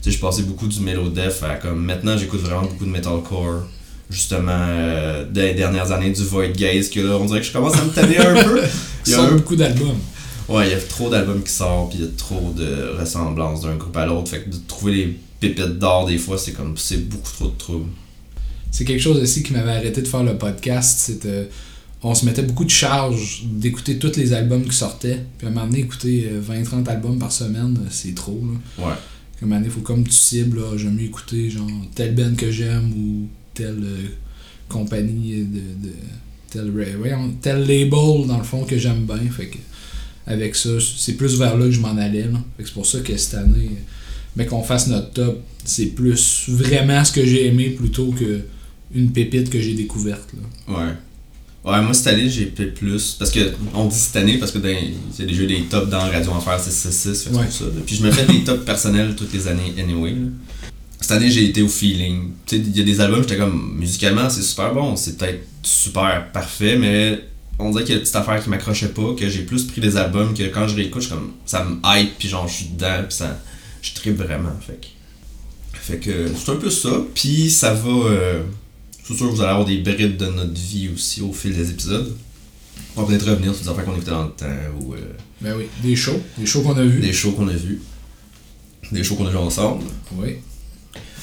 Tu 0.03 0.11
sais, 0.11 0.17
je 0.17 0.21
passais 0.21 0.43
beaucoup 0.43 0.67
du 0.67 0.81
Melodef 0.81 1.45
à 1.45 1.55
comme. 1.55 1.85
Maintenant 1.85 2.19
j'écoute 2.19 2.41
vraiment 2.41 2.63
beaucoup 2.63 2.85
de 2.85 2.91
metalcore. 2.91 3.63
Justement, 4.11 4.51
euh, 4.51 5.25
des 5.25 5.55
dernières 5.55 5.91
années 5.91 6.11
du 6.11 6.23
Void 6.25 6.49
Gaze, 6.49 6.91
que 6.91 7.01
là 7.01 7.17
on 7.17 7.25
dirait 7.25 7.41
que 7.41 7.47
je 7.47 7.53
commence 7.53 7.75
à 7.77 7.85
me 7.85 7.91
tanner 7.91 8.19
un 8.19 8.43
peu. 8.45 8.61
Il 9.07 9.13
y 9.13 9.15
a 9.15 9.23
un 9.23 9.33
beaucoup 9.37 9.57
d'albums. 9.57 9.99
Ouais, 10.49 10.67
il 10.69 10.73
y 10.73 10.75
a 10.75 10.81
trop 10.81 11.09
d'albums 11.09 11.43
qui 11.43 11.53
sortent, 11.53 11.91
puis 11.91 12.01
il 12.01 12.05
y 12.05 12.09
a 12.09 12.11
trop 12.17 12.53
de 12.57 12.99
ressemblances 12.99 13.63
d'un 13.63 13.77
groupe 13.77 13.97
à 13.97 14.05
l'autre. 14.07 14.29
Fait 14.29 14.41
que 14.41 14.51
de 14.51 14.57
trouver 14.67 14.93
les 14.93 15.19
pépites 15.41 15.79
d'or, 15.79 16.07
des 16.07 16.19
fois, 16.19 16.37
c'est 16.37 16.53
comme. 16.53 16.77
C'est 16.77 17.09
beaucoup 17.09 17.31
trop 17.33 17.49
de 17.49 17.57
trouble. 17.57 17.91
C'est 18.71 18.85
quelque 18.85 19.01
chose 19.01 19.19
aussi 19.19 19.43
qui 19.43 19.53
m'avait 19.53 19.71
arrêté 19.71 20.03
de 20.03 20.09
faire 20.09 20.25
le 20.25 20.37
podcast. 20.37 20.99
C'était. 20.99 21.49
On 22.03 22.15
se 22.15 22.27
mettait 22.27 22.43
beaucoup 22.43 22.65
de 22.65 22.71
charge 22.71 23.45
d'écouter 23.47 23.99
tous 23.99 24.17
les 24.17 24.33
albums 24.33 24.65
qui 24.65 24.77
sortaient. 24.77 25.25
Puis 25.39 25.47
à 25.47 25.51
un 25.51 25.53
moment 25.53 25.67
donné, 25.67 25.81
écouter 25.81 26.29
euh, 26.33 26.41
20-30 26.41 26.89
albums 26.89 27.19
par 27.19 27.31
semaine, 27.31 27.79
euh, 27.81 27.89
c'est 27.91 28.15
trop. 28.15 28.43
Là. 28.43 28.87
Ouais. 28.89 28.95
Comme 29.43 29.51
donné, 29.51 29.69
faut 29.69 29.81
comme 29.81 30.05
tu 30.05 30.13
cibles, 30.13 30.61
j'aime 30.77 30.95
mieux 30.95 31.07
écouter 31.07 31.51
genre 31.51 31.69
tel 31.97 32.15
band 32.15 32.37
que 32.37 32.53
j'aime 32.53 32.93
ou 32.97 33.27
telle 33.55 33.83
euh, 33.83 34.07
compagnie 34.69 35.43
de, 35.43 35.89
de 35.89 35.93
tel, 36.49 36.71
voyons, 36.97 37.35
tel 37.43 37.59
label 37.63 38.27
dans 38.29 38.39
le 38.39 38.45
fond 38.45 38.63
que 38.65 38.79
j'aime 38.79 39.05
bien. 39.05 39.19
Fait 39.37 39.49
que 39.49 39.59
avec 40.29 40.55
ça, 40.55 40.71
c'est 40.81 41.15
plus 41.15 41.37
vers 41.41 41.57
là 41.57 41.65
que 41.67 41.73
je 41.73 41.81
m'en 41.81 41.97
allais. 41.97 42.23
là. 42.23 42.39
Fait 42.57 42.65
c'est 42.65 42.73
pour 42.73 42.87
ça 42.87 43.01
que 43.01 43.17
cette 43.17 43.35
année, 43.35 43.73
mais 44.37 44.47
qu'on 44.47 44.63
fasse 44.63 44.87
notre 44.87 45.11
top, 45.11 45.43
c'est 45.65 45.87
plus 45.87 46.45
vraiment 46.49 47.05
ce 47.05 47.11
que 47.11 47.27
j'ai 47.27 47.49
aimé 47.49 47.71
plutôt 47.71 48.13
que 48.13 48.43
une 48.95 49.11
pépite 49.11 49.51
que 49.51 49.61
j'ai 49.61 49.75
découverte. 49.75 50.29
Là. 50.35 50.75
Ouais. 50.79 50.93
Ouais, 51.65 51.81
moi 51.81 51.95
cette 51.95 52.09
année 52.09 52.29
j'ai 52.29 52.53
fait 52.57 52.67
plus. 52.67 53.13
Parce 53.19 53.31
que 53.31 53.53
on 53.75 53.87
dit 53.87 53.95
cette 53.97 54.17
année 54.17 54.39
parce 54.39 54.51
que 54.51 54.59
c'est 55.13 55.27
déjà 55.27 55.45
des 55.47 55.63
tops 55.63 55.89
dans 55.89 56.01
Radio 56.11 56.33
Enfer 56.33 56.59
666, 56.59 57.25
fait 57.25 57.31
que 57.31 57.37
Ouais. 57.37 57.51
ça. 57.51 57.65
Puis 57.87 57.97
je 57.97 58.03
me 58.03 58.11
fais 58.11 58.25
des 58.27 58.43
tops 58.43 58.65
personnels 58.65 59.15
toutes 59.17 59.33
les 59.33 59.47
années 59.47 59.73
anyway. 59.79 60.11
là. 60.11 60.27
Cette 61.01 61.13
année 61.13 61.31
j'ai 61.31 61.45
été 61.45 61.63
au 61.63 61.69
feeling. 61.69 62.31
Tu 62.47 62.57
sais, 62.57 62.63
il 62.67 62.77
y 62.77 62.81
a 62.81 62.85
des 62.85 63.01
albums, 63.01 63.21
j'étais 63.23 63.37
comme 63.37 63.77
musicalement 63.79 64.29
c'est 64.29 64.43
super 64.43 64.75
bon, 64.75 64.97
c'est 64.97 65.17
peut-être 65.19 65.45
super 65.63 66.31
parfait, 66.33 66.77
mais 66.77 67.21
on 67.59 67.71
dirait 67.71 67.85
qu'il 67.85 67.93
y 67.93 67.95
a 67.95 67.99
une 67.99 68.03
petite 68.03 68.17
affaire 68.17 68.43
qui 68.43 68.51
m'accrochait 68.51 68.89
pas, 68.89 69.15
que 69.17 69.29
j'ai 69.29 69.43
plus 69.43 69.65
pris 69.65 69.81
des 69.81 69.97
albums 69.97 70.35
que 70.35 70.43
quand 70.45 70.67
je 70.67 70.75
réécoute, 70.75 71.03
je 71.03 71.11
comme 71.11 71.33
ça 71.47 71.65
me 71.65 71.77
hype, 71.85 72.19
puis 72.19 72.29
genre 72.29 72.49
je 72.49 72.55
suis 72.55 72.67
dedans, 72.67 73.03
puis 73.09 73.15
ça. 73.17 73.39
Je 73.83 73.95
tripe 73.95 74.17
vraiment. 74.17 74.53
Fait 74.65 74.81
que, 74.81 74.87
fait 75.73 75.99
que 75.99 76.29
c'est 76.37 76.53
un 76.53 76.57
peu 76.57 76.71
ça. 76.71 76.91
Puis 77.15 77.51
ça 77.51 77.75
va. 77.75 77.91
euh, 77.91 78.43
c'est 79.05 79.15
sûr 79.15 79.27
que 79.31 79.35
vous 79.35 79.41
allez 79.41 79.51
avoir 79.51 79.67
des 79.67 79.79
brides 79.79 80.17
de 80.17 80.27
notre 80.27 80.53
vie 80.61 80.89
aussi 80.95 81.21
au 81.21 81.33
fil 81.33 81.55
des 81.55 81.71
épisodes. 81.71 82.15
On 82.97 83.03
va 83.03 83.09
peut-être 83.09 83.29
revenir 83.29 83.55
sur 83.55 83.65
des 83.65 83.71
affaires 83.71 83.85
qu'on 83.85 83.93
écoutait 83.95 84.11
dans 84.11 84.25
le 84.25 84.31
temps 84.31 84.47
ou 84.81 84.95
euh, 84.95 84.99
Ben 85.41 85.55
oui, 85.57 85.65
des 85.83 85.97
shows, 85.97 86.21
des 86.39 86.47
shows 86.47 86.63
qu'on 86.63 86.77
a 86.77 86.85
vus. 86.85 87.01
des 87.01 87.13
shows 87.13 87.33
qu'on 87.33 87.49
a 87.49 87.53
vus. 87.53 87.81
Des 88.91 89.03
shows 89.03 89.17
qu'on 89.17 89.27
a 89.27 89.31
vus 89.31 89.37
ensemble. 89.37 89.85
Oui. 90.17 90.37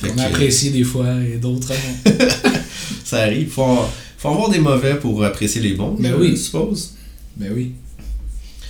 Fait 0.02 0.10
On 0.12 0.16
que, 0.16 0.20
a 0.20 0.24
apprécié 0.26 0.72
des 0.72 0.84
fois 0.84 1.14
et 1.24 1.38
d'autres 1.38 1.70
non. 1.70 2.12
Ça 3.04 3.24
arrive. 3.24 3.50
Faut, 3.50 3.64
en- 3.64 3.90
faut 4.18 4.30
avoir 4.30 4.50
des 4.50 4.60
mauvais 4.60 4.96
pour 4.96 5.24
apprécier 5.24 5.62
les 5.62 5.74
bons, 5.74 5.96
Ben 6.00 6.12
je 6.12 6.16
oui. 6.20 6.38
suppose. 6.38 6.94
Ben 7.38 7.52
oui. 7.56 7.74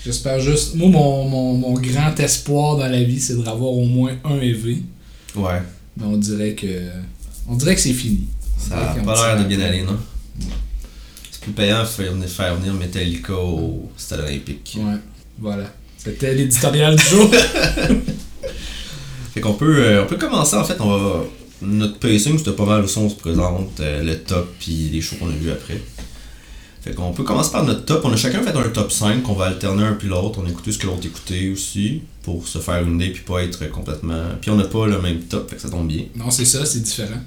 J'espère 0.06 0.40
juste. 0.40 0.76
Moi, 0.76 0.90
mon, 0.90 1.28
mon, 1.28 1.54
mon 1.56 1.74
grand 1.74 2.18
espoir 2.20 2.78
dans 2.78 2.88
la 2.88 3.04
vie, 3.04 3.20
c'est 3.20 3.34
de 3.36 3.40
revoir 3.40 3.72
au 3.72 3.86
moins 3.86 4.14
un 4.24 4.40
EV. 4.40 4.78
Ouais. 5.36 5.62
Mais 5.98 6.06
on 6.06 6.18
dirait 6.18 6.54
que. 6.54 6.68
On 7.48 7.56
dirait 7.56 7.76
que 7.76 7.82
c'est 7.82 7.94
fini. 7.94 8.22
Ça 8.60 8.76
Ouais, 8.76 8.82
a 8.90 8.94
comme 8.96 9.06
pas 9.06 9.36
l'air 9.36 9.44
de 9.44 9.48
bien 9.56 9.66
aller, 9.66 9.84
non? 9.84 9.98
C'est 11.32 11.42
plus 11.42 11.52
payant 11.54 11.82
de 11.82 11.86
faire 11.88 12.12
venir, 12.14 12.30
faire 12.30 12.56
venir 12.56 12.74
Metallica 12.74 13.34
au 13.34 13.90
stade 13.98 14.20
olympique. 14.22 14.78
Ouais. 14.80 14.96
Voilà. 15.40 15.66
C'était 15.98 16.34
l'éditorial 16.34 16.96
du 16.96 17.04
jour. 17.04 17.30
Fait 19.34 19.42
qu'on 19.42 19.54
peut, 19.54 19.78
euh, 19.80 20.04
on 20.04 20.08
peut 20.08 20.18
commencer 20.18 20.56
en 20.56 20.64
fait, 20.64 20.80
on 20.82 20.98
va. 20.98 21.24
Notre 21.62 22.00
pacing 22.00 22.38
c'était 22.38 22.54
pas 22.54 22.66
mal 22.66 22.82
où 22.82 22.86
on 23.00 23.10
se 23.10 23.16
présente, 23.16 23.80
euh, 23.82 24.02
le 24.02 24.18
top 24.20 24.50
puis 24.60 24.90
les 24.94 25.02
shows 25.02 25.18
qu'on 25.18 25.28
a 25.28 25.32
vus 25.34 25.52
après. 25.52 25.80
Fait 26.82 26.94
qu'on 26.94 27.12
peut 27.12 27.24
commencer 27.24 27.52
par 27.52 27.66
notre 27.66 27.84
top. 27.84 28.02
On 28.06 28.14
a 28.14 28.16
chacun 28.16 28.42
fait 28.42 28.56
un 28.56 28.70
top 28.70 28.90
5 28.92 29.22
qu'on 29.24 29.34
va 29.34 29.48
alterner 29.48 29.84
un 29.84 29.94
puis 29.94 30.08
l'autre. 30.08 30.40
On 30.42 30.46
a 30.46 30.50
écouté 30.50 30.72
ce 30.72 30.78
que 30.78 30.88
l'autre 30.88 31.06
écoutait 31.06 31.50
aussi 31.50 32.02
pour 32.24 32.48
se 32.48 32.60
faire 32.60 32.82
une 32.82 32.96
idée 32.96 33.12
puis 33.12 33.24
pas 33.24 33.44
être 33.44 33.70
complètement. 33.70 34.24
Puis 34.42 34.50
on 34.50 34.56
n'a 34.56 34.64
pas 34.64 34.88
le 34.88 35.02
même 35.02 35.20
top, 35.24 35.50
fait 35.50 35.58
que 35.58 35.62
ça 35.62 35.70
tombe 35.70 35.88
bien. 35.88 36.06
non, 36.16 36.32
c'est 36.32 36.46
ça, 36.46 36.66
c'est 36.66 36.80
différent. 36.82 37.20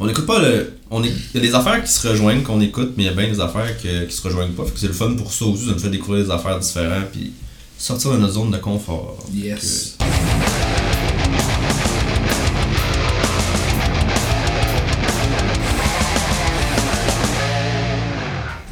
On 0.00 0.08
écoute 0.08 0.26
pas 0.26 0.40
le. 0.40 0.74
On 0.90 1.02
est... 1.04 1.08
Il 1.34 1.34
y 1.34 1.38
a 1.38 1.40
des 1.48 1.54
affaires 1.54 1.82
qui 1.82 1.90
se 1.90 2.06
rejoignent 2.08 2.42
qu'on 2.42 2.60
écoute, 2.60 2.94
mais 2.96 3.04
il 3.04 3.06
y 3.06 3.08
a 3.08 3.12
bien 3.12 3.28
des 3.28 3.40
affaires 3.40 3.76
que- 3.80 4.04
qui 4.06 4.14
se 4.16 4.22
rejoignent 4.22 4.52
pas. 4.52 4.64
Fait 4.64 4.72
que 4.72 4.78
c'est 4.80 4.86
le 4.88 4.92
fun 4.92 5.14
pour 5.14 5.32
ça 5.32 5.44
aussi 5.44 5.66
de 5.66 5.72
nous 5.72 5.78
faire 5.78 5.90
découvrir 5.90 6.24
des 6.24 6.30
affaires 6.30 6.58
différentes 6.58 7.10
puis 7.12 7.32
sortir 7.78 8.12
de 8.12 8.18
notre 8.18 8.34
zone 8.34 8.50
de 8.50 8.58
confort. 8.58 9.18
Yes. 9.32 9.96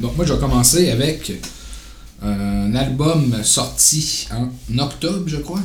Donc 0.00 0.16
moi 0.16 0.24
je 0.26 0.32
vais 0.32 0.40
commencer 0.40 0.90
avec 0.90 1.32
un 2.22 2.74
album 2.74 3.34
sorti 3.44 4.28
en 4.32 4.78
octobre 4.78 5.24
je 5.26 5.36
crois. 5.36 5.60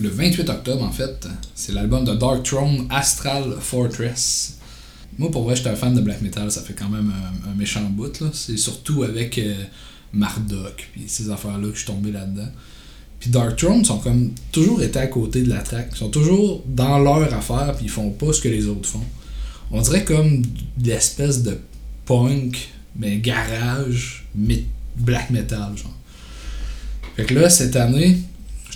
Le 0.00 0.08
28 0.08 0.48
octobre, 0.48 0.82
en 0.82 0.90
fait, 0.90 1.28
c'est 1.54 1.72
l'album 1.72 2.04
de 2.04 2.14
Dark 2.14 2.42
Throne 2.42 2.86
Astral 2.90 3.56
Fortress. 3.60 4.56
Moi, 5.18 5.30
pour 5.30 5.44
vrai, 5.44 5.56
j'étais 5.56 5.68
un 5.68 5.76
fan 5.76 5.94
de 5.94 6.00
black 6.00 6.22
metal, 6.22 6.50
ça 6.50 6.62
fait 6.62 6.72
quand 6.72 6.88
même 6.88 7.12
un, 7.46 7.54
méchant 7.54 7.82
bout. 7.82 8.22
C'est 8.32 8.56
surtout 8.56 9.02
avec 9.02 9.36
euh, 9.38 9.54
Marduk, 10.12 10.88
puis 10.92 11.04
ces 11.06 11.30
affaires-là 11.30 11.68
que 11.68 11.74
je 11.74 11.80
suis 11.80 11.86
tombé 11.86 12.12
là-dedans. 12.12 12.48
Puis 13.18 13.28
Dark 13.28 13.56
Throne 13.56 13.84
sont 13.84 13.98
comme 13.98 14.30
toujours 14.50 14.82
été 14.82 14.98
à 14.98 15.06
côté 15.06 15.42
de 15.42 15.50
la 15.50 15.58
track. 15.60 15.88
Ils 15.92 15.98
sont 15.98 16.08
toujours 16.08 16.64
dans 16.66 16.98
leur 16.98 17.34
affaire, 17.34 17.74
puis 17.76 17.84
ils 17.86 17.90
font 17.90 18.10
pas 18.10 18.32
ce 18.32 18.40
que 18.40 18.48
les 18.48 18.66
autres 18.66 18.88
font. 18.88 19.04
On 19.70 19.82
dirait 19.82 20.04
comme 20.04 20.42
l'espèce 20.82 21.42
de 21.42 21.58
punk, 22.06 22.70
mais 22.96 23.18
garage, 23.18 24.26
mais 24.34 24.64
black 24.96 25.28
metal, 25.30 25.76
genre. 25.76 25.94
Fait 27.16 27.24
que 27.26 27.34
là, 27.34 27.50
cette 27.50 27.76
année, 27.76 28.18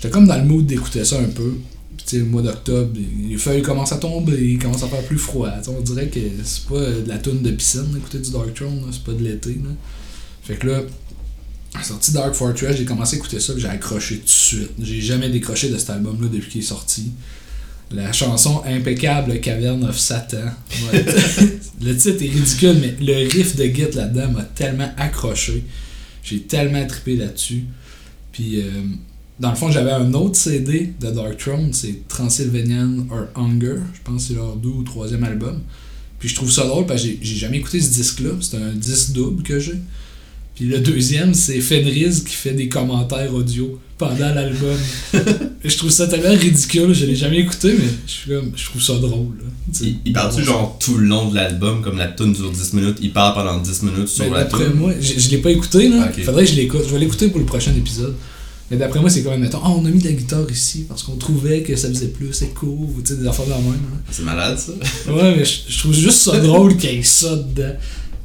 j'étais 0.04 0.12
comme 0.12 0.26
dans 0.26 0.36
le 0.36 0.44
mood 0.44 0.66
d'écouter 0.66 1.04
ça 1.04 1.18
un 1.18 1.24
peu. 1.28 1.54
Puis, 1.96 2.18
le 2.18 2.26
mois 2.26 2.42
d'octobre, 2.42 2.90
les 3.28 3.38
feuilles 3.38 3.62
commencent 3.62 3.92
à 3.92 3.96
tomber, 3.96 4.36
il 4.38 4.58
commence 4.58 4.82
à 4.82 4.88
faire 4.88 5.02
plus 5.04 5.18
froid. 5.18 5.48
On 5.68 5.80
dirait 5.80 6.08
que 6.08 6.20
c'est 6.44 6.66
pas 6.66 6.80
de 6.80 7.08
la 7.08 7.16
toune 7.16 7.40
de 7.40 7.50
piscine, 7.50 7.86
écouter 7.96 8.18
du 8.18 8.30
Dark 8.30 8.52
Throne, 8.52 8.82
c'est 8.92 9.02
pas 9.02 9.12
de 9.12 9.22
l'été. 9.22 9.50
là. 9.50 9.70
Fait 10.42 10.56
que 10.56 10.66
là, 10.66 10.82
sortie 11.82 12.12
Dark 12.12 12.34
Fortress, 12.34 12.76
j'ai 12.76 12.84
commencé 12.84 13.16
à 13.16 13.18
écouter 13.18 13.40
ça, 13.40 13.54
puis 13.54 13.62
j'ai 13.62 13.68
accroché 13.68 14.16
tout 14.18 14.24
de 14.24 14.28
suite. 14.28 14.70
J'ai 14.82 15.00
jamais 15.00 15.30
décroché 15.30 15.70
de 15.70 15.78
cet 15.78 15.90
album-là 15.90 16.28
depuis 16.30 16.50
qu'il 16.50 16.60
est 16.60 16.64
sorti. 16.64 17.12
La 17.90 18.12
chanson 18.12 18.62
Impeccable 18.66 19.40
Cavern 19.40 19.82
of 19.84 19.98
Satan. 19.98 20.50
Le 21.80 21.96
titre 21.96 22.22
est 22.22 22.28
ridicule, 22.28 22.76
mais 22.80 22.94
le 23.00 23.28
riff 23.28 23.56
de 23.56 23.64
Git 23.64 23.92
là-dedans 23.94 24.30
m'a 24.32 24.42
tellement 24.42 24.90
accroché. 24.96 25.64
J'ai 26.22 26.40
tellement 26.42 26.86
trippé 26.86 27.16
là-dessus. 27.16 27.64
Puis, 28.32 28.60
euh, 28.60 28.70
dans 29.40 29.50
le 29.50 29.56
fond, 29.56 29.70
j'avais 29.70 29.90
un 29.90 30.12
autre 30.14 30.36
CD 30.36 30.92
de 31.00 31.10
Dark 31.10 31.36
Throne, 31.38 31.70
c'est 31.72 32.06
Transylvanian 32.08 33.06
or 33.10 33.26
Hunger. 33.34 33.76
Je 33.94 34.00
pense 34.04 34.22
que 34.22 34.28
c'est 34.28 34.34
leur 34.34 34.56
deux 34.56 34.68
ou 34.68 34.82
troisième 34.82 35.24
album. 35.24 35.60
Puis 36.18 36.28
je 36.28 36.34
trouve 36.36 36.50
ça 36.50 36.64
drôle 36.64 36.86
parce 36.86 37.02
que 37.02 37.08
j'ai- 37.20 37.36
jamais 37.36 37.58
écouté 37.58 37.80
ce 37.80 37.90
disque-là. 37.92 38.30
C'est 38.40 38.56
un 38.56 38.72
disque 38.72 39.12
double 39.12 39.42
que 39.42 39.58
j'ai. 39.58 39.74
Puis 40.54 40.66
le 40.66 40.78
deuxième, 40.78 41.34
c'est 41.34 41.60
Fenriz 41.60 42.22
qui 42.22 42.34
fait 42.34 42.52
des 42.52 42.68
commentaires 42.68 43.34
audio 43.34 43.78
pendant 43.98 44.32
l'album. 44.32 44.76
je 45.64 45.76
trouve 45.76 45.90
ça 45.90 46.06
tellement 46.06 46.30
ridicule, 46.38 46.92
je 46.94 47.06
l'ai 47.06 47.16
jamais 47.16 47.38
écouté, 47.40 47.74
mais 47.76 47.88
je 48.06 48.12
suis 48.12 48.30
comme, 48.30 48.52
je 48.54 48.64
trouve 48.66 48.80
ça 48.82 48.94
drôle. 48.94 49.36
là. 49.38 49.44
Il, 49.82 49.96
il 50.06 50.12
parle-tu 50.12 50.44
genre 50.44 50.78
tout 50.78 50.96
le 50.96 51.06
long 51.08 51.28
de 51.28 51.34
l'album, 51.34 51.82
comme 51.82 51.98
la 51.98 52.06
tune 52.06 52.32
dure 52.32 52.52
10 52.52 52.72
minutes, 52.74 52.98
il 53.02 53.12
parle 53.12 53.34
pendant 53.34 53.58
10 53.60 53.82
minutes 53.82 54.08
sur 54.08 54.24
Mais 54.24 54.30
la 54.30 54.44
d'après 54.44 54.66
tune? 54.66 54.74
moi, 54.74 54.92
je, 55.00 55.18
je 55.18 55.28
l'ai 55.30 55.38
pas 55.38 55.50
écouté, 55.50 55.88
là. 55.88 56.08
Ok. 56.08 56.22
Faudrait 56.24 56.44
que 56.44 56.50
je 56.52 56.56
l'écoute. 56.56 56.82
Je 56.86 56.92
vais 56.92 57.00
l'écouter 57.00 57.28
pour 57.28 57.40
le 57.40 57.46
prochain 57.46 57.74
épisode. 57.76 58.14
Mais 58.70 58.76
d'après 58.78 59.00
moi, 59.00 59.10
c'est 59.10 59.22
comme, 59.22 59.38
mettons, 59.40 59.60
Ah, 59.62 59.70
on 59.70 59.84
a 59.84 59.90
mis 59.90 59.98
de 60.00 60.04
la 60.06 60.12
guitare 60.12 60.50
ici 60.50 60.86
parce 60.88 61.02
qu'on 61.02 61.16
trouvait 61.16 61.62
que 61.62 61.76
ça 61.76 61.88
faisait 61.88 62.08
plus, 62.08 62.32
c'est 62.32 62.54
cool, 62.54 62.70
ou 62.70 63.02
tu 63.04 63.14
sais, 63.14 63.20
des 63.20 63.26
affaires 63.26 63.44
de 63.44 63.50
la 63.50 63.58
même. 63.58 63.72
hein. 63.74 64.00
C'est 64.10 64.22
malade 64.22 64.58
ça? 64.58 64.72
Ouais, 65.12 65.36
mais 65.36 65.44
je, 65.44 65.78
trouve 65.78 65.92
juste 65.92 66.18
ça 66.20 66.38
drôle 66.40 66.76
qu'il 66.76 66.94
y 66.94 66.98
ait 66.98 67.02
ça 67.02 67.36
dedans. 67.36 67.74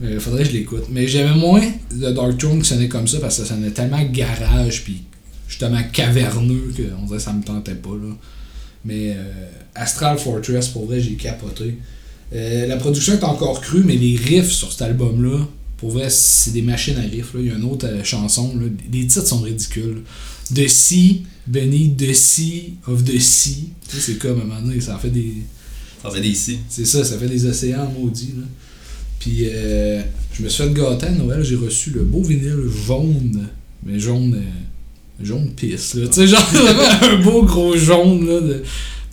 Mais 0.01 0.17
faudrait 0.17 0.43
que 0.43 0.49
je 0.49 0.53
l'écoute. 0.53 0.85
Mais 0.89 1.07
j'aimais 1.07 1.35
moins 1.35 1.61
le 1.93 2.11
Dark 2.13 2.37
Throne 2.37 2.61
qui 2.61 2.69
sonnait 2.69 2.87
comme 2.87 3.07
ça 3.07 3.19
parce 3.19 3.37
que 3.37 3.43
ça 3.43 3.53
sonnait 3.53 3.71
tellement 3.71 4.01
garage 4.03 4.83
puis 4.85 5.01
justement 5.49 5.81
caverneux 5.91 6.71
que 6.75 6.83
on 7.01 7.05
dirait 7.05 7.17
que 7.17 7.23
ça 7.23 7.33
me 7.33 7.43
tentait 7.43 7.75
pas 7.75 7.89
là. 7.89 8.13
Mais 8.85 9.11
euh, 9.17 9.49
Astral 9.75 10.17
Fortress, 10.17 10.69
pour 10.69 10.85
vrai, 10.85 11.01
j'ai 11.01 11.15
capoté. 11.15 11.77
Euh, 12.33 12.65
la 12.65 12.77
production 12.77 13.13
est 13.13 13.23
encore 13.25 13.59
crue, 13.59 13.83
mais 13.83 13.95
les 13.95 14.15
riffs 14.15 14.51
sur 14.51 14.71
cet 14.71 14.83
album-là, 14.83 15.45
pour 15.79 15.91
vrai, 15.91 16.09
c'est 16.09 16.51
des 16.51 16.61
machines 16.61 16.97
à 16.97 17.01
riffs. 17.01 17.33
Là. 17.33 17.39
Il 17.39 17.47
y 17.47 17.51
a 17.51 17.55
une 17.55 17.63
autre 17.63 17.87
euh, 17.87 18.03
chanson, 18.03 18.53
là. 18.59 18.65
les 18.91 19.07
titres 19.07 19.25
sont 19.25 19.39
ridicules. 19.39 20.01
The 20.53 20.67
Sea, 20.67 21.23
Benny, 21.47 21.95
The 21.95 22.13
Sea 22.13 22.73
of 22.85 23.05
the 23.05 23.17
Sea. 23.17 23.69
Tu 23.87 23.95
sais, 23.95 24.01
c'est 24.01 24.17
comme 24.17 24.39
à 24.39 24.43
un 24.43 24.45
moment 24.45 24.61
donné, 24.61 24.81
ça 24.81 24.95
en 24.95 24.99
fait 24.99 25.09
des. 25.09 25.35
Ça 26.03 26.09
fait 26.09 26.21
des 26.21 26.29
ici. 26.29 26.59
C'est 26.67 26.85
ça, 26.85 27.03
ça 27.05 27.17
fait 27.17 27.27
des 27.27 27.45
océans 27.45 27.89
maudits. 27.97 28.33
Là. 28.37 28.43
Puis 29.19 29.43
euh, 29.45 30.01
je 30.33 30.43
me 30.43 30.49
suis 30.49 30.63
fait 30.63 30.73
gâter 30.73 31.07
à 31.07 31.11
Noël, 31.11 31.43
j'ai 31.43 31.55
reçu 31.55 31.91
le 31.91 32.03
beau 32.03 32.23
vinyle 32.23 32.63
jaune, 32.85 33.47
mais 33.85 33.99
jaune, 33.99 34.35
euh, 34.35 35.25
jaune 35.25 35.49
pisse. 35.51 35.93
Là. 35.93 36.07
Tu 36.07 36.13
sais, 36.13 36.27
genre 36.27 36.49
un 37.03 37.21
beau 37.21 37.43
gros 37.43 37.77
jaune 37.77 38.27
là, 38.27 38.41
de, 38.41 38.63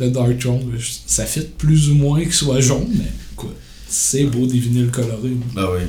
de 0.00 0.08
Dark 0.08 0.37
Throne. 0.38 0.73
Ça 1.06 1.26
fit 1.26 1.46
plus 1.58 1.90
ou 1.90 1.94
moins 1.94 2.20
qu'il 2.23 2.32
soit 2.32 2.61
jaune, 2.61 2.88
mais 2.92 3.12
quoi, 3.37 3.52
c'est 3.88 4.25
beau 4.25 4.46
des 4.46 4.58
vinyles 4.58 4.90
colorés. 4.90 5.37
Bah 5.54 5.70
oui. 5.73 5.85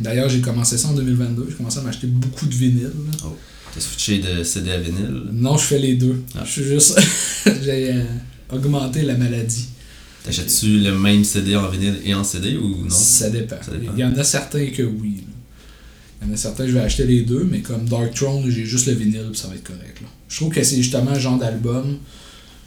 D'ailleurs, 0.00 0.28
j'ai 0.28 0.40
commencé 0.40 0.78
ça 0.78 0.88
en 0.88 0.94
2022, 0.94 1.46
j'ai 1.50 1.56
commencé 1.56 1.78
à 1.78 1.82
m'acheter 1.82 2.06
beaucoup 2.06 2.46
de 2.46 2.54
vinyles. 2.54 2.84
là. 2.84 3.28
T'as 3.72 3.80
switché 3.80 4.18
de 4.18 4.42
CD 4.42 4.72
à 4.72 4.78
vinyle? 4.78 5.22
Non, 5.32 5.56
je 5.56 5.64
fais 5.64 5.78
les 5.78 5.94
deux. 5.94 6.22
Ah. 6.34 6.42
Je 6.44 6.50
suis 6.50 6.64
juste. 6.64 6.98
j'ai 7.62 7.92
euh, 7.92 8.02
augmenté 8.50 9.02
la 9.02 9.16
maladie. 9.16 9.66
T'achètes-tu 10.24 10.80
le 10.80 10.98
même 10.98 11.22
CD 11.24 11.54
en 11.56 11.68
vinyle 11.68 11.98
et 12.04 12.12
en 12.14 12.24
CD 12.24 12.56
ou 12.56 12.82
non? 12.84 12.90
Ça 12.90 13.30
dépend. 13.30 13.56
Ça 13.62 13.72
dépend. 13.72 13.92
Il 13.96 14.00
y 14.00 14.04
en 14.04 14.14
a 14.16 14.24
certains 14.24 14.66
que 14.66 14.82
oui. 14.82 15.18
là. 15.18 15.22
Il 16.22 16.28
y 16.28 16.30
en 16.30 16.34
a 16.34 16.36
certains 16.36 16.64
que 16.64 16.70
je 16.70 16.74
vais 16.74 16.80
acheter 16.80 17.04
les 17.06 17.22
deux, 17.22 17.44
mais 17.50 17.60
comme 17.60 17.88
Dark 17.88 18.12
Throne, 18.14 18.50
j'ai 18.50 18.64
juste 18.66 18.86
le 18.86 18.94
vinyle, 18.94 19.28
puis 19.30 19.40
ça 19.40 19.48
va 19.48 19.54
être 19.54 19.64
correct. 19.64 20.00
Là. 20.02 20.08
Je 20.28 20.36
trouve 20.36 20.52
que 20.52 20.62
c'est 20.62 20.76
justement 20.76 21.14
le 21.14 21.20
genre 21.20 21.38
d'album 21.38 21.96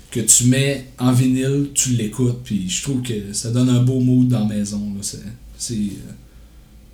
que 0.09 0.21
tu 0.21 0.45
mets 0.45 0.85
en 0.99 1.11
vinyle, 1.11 1.67
tu 1.73 1.89
l'écoutes, 1.89 2.41
puis 2.43 2.69
je 2.69 2.81
trouve 2.81 3.01
que 3.01 3.33
ça 3.33 3.51
donne 3.51 3.69
un 3.69 3.81
beau 3.83 3.99
mood 3.99 4.27
dans 4.27 4.47
la 4.47 4.55
maison. 4.55 4.79
là. 4.95 5.01
C'est, 5.01 5.19
c'est, 5.57 5.73
euh, 5.73 6.11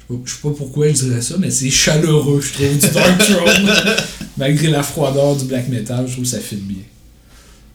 je 0.10 0.16
sais 0.16 0.18
pas- 0.18 0.22
je 0.26 0.32
sais 0.34 0.58
pourquoi 0.58 0.88
je 0.90 0.94
dirais 0.94 1.22
ça, 1.22 1.36
mais 1.38 1.52
c'est 1.52 1.70
chaleureux, 1.70 2.42
je 2.42 2.54
trouve, 2.54 2.78
du 2.78 2.88
Dark 2.90 3.18
Throne. 3.20 3.72
Malgré 4.38 4.68
la 4.70 4.84
froideur 4.84 5.36
du 5.36 5.46
black 5.46 5.68
metal, 5.70 6.06
je 6.08 6.14
trouve 6.14 6.24
que 6.26 6.30
ça 6.30 6.40
fit 6.40 6.56
bien. 6.56 6.84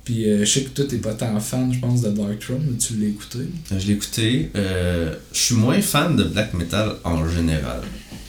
Puis 0.05 0.29
euh, 0.29 0.41
je 0.45 0.51
sais 0.51 0.63
que 0.63 0.69
toi, 0.71 0.85
t'es 0.87 0.97
pas 0.99 1.15
tant 1.15 1.39
fan, 1.41 1.73
je 1.73 1.79
pense, 1.79 2.03
de 2.03 2.11
Dark 2.11 2.39
Throne, 2.39 2.63
mais 2.71 2.77
tu 2.77 2.95
l'as 2.97 3.09
écouté. 3.09 3.39
Euh, 3.73 3.79
Je 3.79 3.87
l'ai 3.87 3.93
écouté. 3.95 4.51
euh, 4.57 5.15
je 5.33 5.39
suis 5.39 5.55
moins 5.55 5.81
fan 5.81 6.17
de 6.17 6.25
black 6.25 6.53
metal 6.55 6.97
en 7.05 7.27
général. 7.29 7.81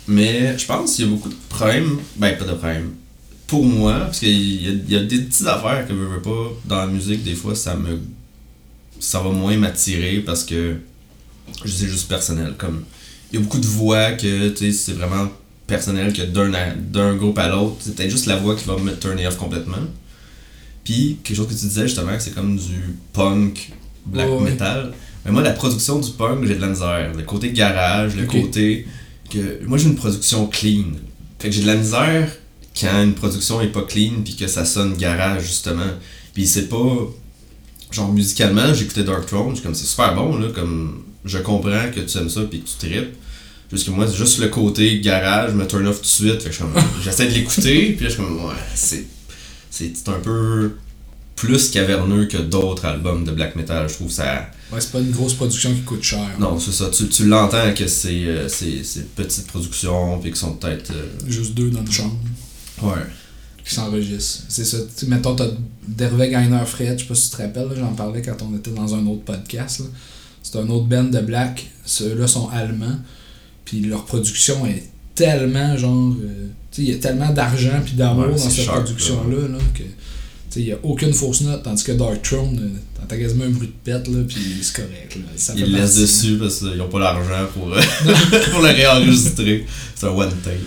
Mais 0.07 0.57
je 0.57 0.65
pense 0.65 0.95
qu'il 0.95 1.05
y 1.05 1.07
a 1.07 1.11
beaucoup 1.11 1.29
de 1.29 1.35
problèmes. 1.49 1.97
Ben, 2.17 2.37
pas 2.37 2.45
de 2.45 2.53
problèmes. 2.53 2.91
Pour 3.47 3.65
moi, 3.65 3.93
parce 4.05 4.19
qu'il 4.19 4.29
y 4.29 4.91
y 4.91 4.95
a 4.95 5.03
des 5.03 5.17
petites 5.19 5.47
affaires 5.47 5.85
que 5.87 5.93
je 5.93 5.99
veux 5.99 6.21
pas 6.21 6.53
dans 6.65 6.77
la 6.77 6.87
musique, 6.87 7.23
des 7.23 7.35
fois, 7.35 7.55
ça 7.55 7.75
me. 7.75 7.99
Ça 8.99 9.19
va 9.19 9.29
moins 9.31 9.57
m'attirer 9.57 10.19
parce 10.19 10.43
que. 10.43 10.75
C'est 11.65 11.87
juste 11.87 12.07
personnel. 12.07 12.53
Comme. 12.57 12.83
Y 13.35 13.37
a 13.37 13.41
beaucoup 13.41 13.59
de 13.59 13.67
voix 13.67 14.13
que, 14.13 14.49
tu 14.49 14.71
sais, 14.71 14.71
c'est 14.71 14.93
vraiment 14.93 15.27
personnel 15.67 16.13
que 16.13 16.21
d'un 16.21 17.15
groupe 17.15 17.37
à 17.37 17.49
l'autre. 17.49 17.75
C'est 17.79 17.95
peut-être 17.95 18.11
juste 18.11 18.27
la 18.27 18.37
voix 18.37 18.55
qui 18.55 18.65
va 18.65 18.77
me 18.77 18.95
turner 18.95 19.27
off 19.27 19.37
complètement. 19.37 19.83
Puis, 20.83 21.17
quelque 21.23 21.35
chose 21.35 21.47
que 21.47 21.53
tu 21.53 21.65
disais 21.65 21.87
justement, 21.87 22.11
c'est 22.19 22.33
comme 22.33 22.55
du 22.55 22.95
punk, 23.11 23.71
black 24.05 24.29
metal. 24.41 24.93
Mais 25.25 25.31
moi, 25.31 25.41
la 25.41 25.51
production 25.51 25.99
du 25.99 26.11
punk, 26.11 26.45
j'ai 26.45 26.55
de 26.55 26.61
la 26.61 26.67
misère. 26.67 27.11
Le 27.15 27.23
côté 27.23 27.51
garage, 27.51 28.15
le 28.15 28.25
côté. 28.25 28.85
que 29.29 29.65
Moi, 29.65 29.77
j'ai 29.77 29.87
une 29.87 29.95
production 29.95 30.47
clean. 30.47 30.91
Fait 31.39 31.49
que 31.49 31.55
j'ai 31.55 31.63
de 31.63 31.67
la 31.67 31.75
misère 31.75 32.31
quand 32.79 33.03
une 33.03 33.15
production 33.15 33.59
est 33.61 33.67
pas 33.67 33.81
clean 33.81 34.21
puis 34.23 34.35
que 34.35 34.47
ça 34.47 34.63
sonne 34.63 34.95
garage, 34.95 35.43
justement. 35.43 35.91
Puis 36.33 36.45
c'est 36.45 36.69
pas. 36.69 37.11
Genre, 37.91 38.11
musicalement, 38.11 38.73
j'écoutais 38.73 39.03
Dark 39.03 39.25
Throne, 39.25 39.59
comme 39.61 39.73
c'est 39.73 39.87
super 39.87 40.13
bon, 40.15 40.37
là. 40.37 40.49
Comme 40.53 41.03
je 41.25 41.39
comprends 41.39 41.89
que 41.93 42.01
tu 42.01 42.17
aimes 42.17 42.29
ça 42.29 42.41
puis 42.43 42.61
que 42.61 42.67
tu 42.67 42.75
tripes. 42.77 43.15
Juste 43.75 43.87
que 43.87 43.91
moi, 43.91 44.07
c'est 44.07 44.15
juste 44.15 44.39
le 44.39 44.47
côté 44.47 45.01
garage, 45.01 45.53
me 45.53 45.67
turn 45.67 45.85
off 45.85 45.97
tout 45.97 46.03
de 46.03 46.07
suite. 46.07 46.49
J'essaie 47.03 47.27
de 47.27 47.33
l'écouter, 47.33 47.91
puis 47.91 48.05
là, 48.05 48.09
je 48.09 48.15
suis 48.15 48.23
comme, 48.23 48.37
ouais, 48.45 48.53
c'est, 48.73 49.05
c'est, 49.69 49.91
un 50.07 50.19
peu 50.21 50.77
plus 51.35 51.69
caverneux 51.71 52.27
que 52.27 52.37
d'autres 52.37 52.85
albums 52.85 53.25
de 53.25 53.31
black 53.31 53.57
metal. 53.57 53.89
Je 53.89 53.95
trouve 53.95 54.09
ça. 54.09 54.49
Ouais, 54.71 54.79
c'est 54.79 54.93
pas 54.93 54.99
une 55.01 55.11
grosse 55.11 55.33
production 55.33 55.73
qui 55.73 55.81
coûte 55.81 56.03
cher. 56.03 56.25
Non, 56.39 56.57
c'est 56.57 56.71
ça. 56.71 56.89
Tu, 56.89 57.09
tu 57.09 57.25
l'entends 57.27 57.73
que 57.73 57.85
c'est, 57.87 58.23
euh, 58.25 58.47
c'est, 58.47 59.13
petites 59.13 59.47
productions, 59.47 60.19
puis 60.19 60.31
qui 60.31 60.39
sont 60.39 60.53
peut-être. 60.53 60.91
euh, 60.91 61.09
Juste 61.27 61.53
deux 61.53 61.69
dans 61.69 61.81
une 61.81 61.91
chambre 61.91 62.17
Ouais. 62.81 63.01
qui 63.65 63.73
s'enregistrent. 63.75 64.43
C'est 64.47 64.63
ça. 64.63 64.77
Mettons, 65.07 65.35
t'as 65.35 65.47
Derveg 65.85 66.33
Einer 66.33 66.65
Fred, 66.65 66.97
je 66.97 67.03
sais 67.03 67.07
pas 67.09 67.15
si 67.15 67.29
tu 67.29 67.35
te 67.35 67.41
rappelles, 67.41 67.67
j'en 67.77 67.93
parlais 67.93 68.21
quand 68.21 68.37
on 68.41 68.55
était 68.55 68.71
dans 68.71 68.95
un 68.95 69.05
autre 69.05 69.23
podcast. 69.25 69.81
C'est 70.41 70.57
un 70.59 70.69
autre 70.69 70.85
band 70.85 71.03
de 71.03 71.19
black. 71.19 71.69
Ceux-là 71.83 72.27
sont 72.27 72.47
allemands. 72.49 72.99
Puis 73.65 73.81
leur 73.81 74.05
production 74.05 74.65
est 74.65 74.83
tellement 75.15 75.75
genre. 75.77 76.13
euh, 76.21 76.47
tu 76.71 76.81
sais, 76.81 76.87
il 76.87 76.89
y 76.89 76.93
a 76.93 76.99
tellement 76.99 77.31
d'argent 77.31 77.81
puis 77.83 77.93
d'amour 77.95 78.25
Ouais, 78.27 78.31
dans 78.31 78.37
cette 78.37 78.65
production-là 78.65 79.47
là, 79.49 79.57
que. 79.73 79.83
Tu 79.83 79.89
sais, 80.49 80.59
il 80.61 80.65
n'y 80.67 80.71
a 80.71 80.77
aucune 80.83 81.13
fausse 81.13 81.41
note, 81.41 81.63
tandis 81.63 81.83
que 81.83 81.91
Dark 81.93 82.21
Throne, 82.21 82.59
euh, 82.61 82.79
t'entends 82.99 83.17
quasiment 83.17 83.45
un 83.45 83.49
bruit 83.49 83.67
de 83.67 83.73
pète, 83.91 84.07
là, 84.07 84.19
puis 84.27 84.37
c'est 84.61 84.75
correct. 84.75 85.15
Là. 85.15 85.21
Ça 85.35 85.53
Ils 85.55 85.71
le 85.71 85.77
laissent 85.79 85.95
dessus 85.97 86.37
parce 86.37 86.59
qu'ils 86.59 86.75
n'ont 86.77 86.87
pas 86.89 86.99
l'argent 86.99 87.47
pour, 87.53 87.73
euh, 87.73 87.79
pour 88.51 88.61
le 88.61 88.67
réenregistrer. 88.69 89.65
C'est 89.95 90.05
un 90.05 90.09
one 90.11 90.31
take. 90.43 90.59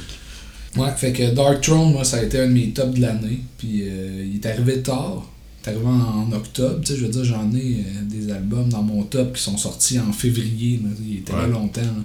Ouais, 0.81 0.90
fait 0.97 1.12
que 1.12 1.31
Dark 1.35 1.61
Throne, 1.62 1.93
moi, 1.93 2.05
ça 2.05 2.19
a 2.19 2.23
été 2.23 2.38
un 2.40 2.47
de 2.49 2.52
mes 2.52 2.71
tops 2.71 2.95
de 2.97 3.00
l'année. 3.02 3.40
Puis 3.57 3.83
euh, 3.85 4.26
il 4.28 4.37
est 4.37 4.47
arrivé 4.47 4.81
tard. 4.83 5.25
Il 5.64 5.69
est 5.69 5.73
arrivé 5.73 5.87
en, 5.87 6.28
en 6.28 6.33
octobre. 6.33 6.81
Tu 6.85 6.93
sais, 6.93 6.99
je 6.99 7.07
veux 7.07 7.11
dire, 7.12 7.25
j'en 7.25 7.50
ai 7.55 7.85
des 8.05 8.31
albums 8.31 8.69
dans 8.69 8.83
mon 8.83 9.02
top 9.05 9.35
qui 9.37 9.43
sont 9.43 9.57
sortis 9.57 9.99
en 9.99 10.12
février. 10.12 10.81
là. 10.83 10.90
Il 11.07 11.19
était 11.19 11.33
là 11.33 11.47
longtemps. 11.47 11.81
là. 11.81 12.05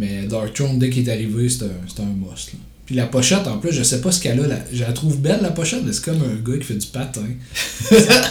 Mais 0.00 0.26
Dark 0.26 0.54
Throne, 0.54 0.78
dès 0.78 0.88
qu'il 0.90 1.06
est 1.06 1.12
arrivé, 1.12 1.48
c'était 1.48 1.66
un, 1.66 1.88
c'était 1.88 2.02
un 2.02 2.06
must. 2.06 2.52
là. 2.54 2.58
Puis 2.86 2.94
la 2.96 3.06
pochette, 3.06 3.46
en 3.46 3.58
plus, 3.58 3.70
je 3.72 3.82
sais 3.84 4.00
pas 4.00 4.10
ce 4.10 4.20
qu'elle 4.20 4.40
a. 4.40 4.46
la- 4.48 4.64
Je 4.72 4.82
la 4.82 4.92
trouve 4.92 5.18
belle, 5.20 5.40
la 5.42 5.50
pochette, 5.50 5.82
mais 5.84 5.92
c'est 5.92 6.04
comme 6.06 6.22
un 6.22 6.34
gars 6.50 6.58
qui 6.58 6.64
fait 6.64 6.74
du 6.74 6.86
patin. 6.88 7.20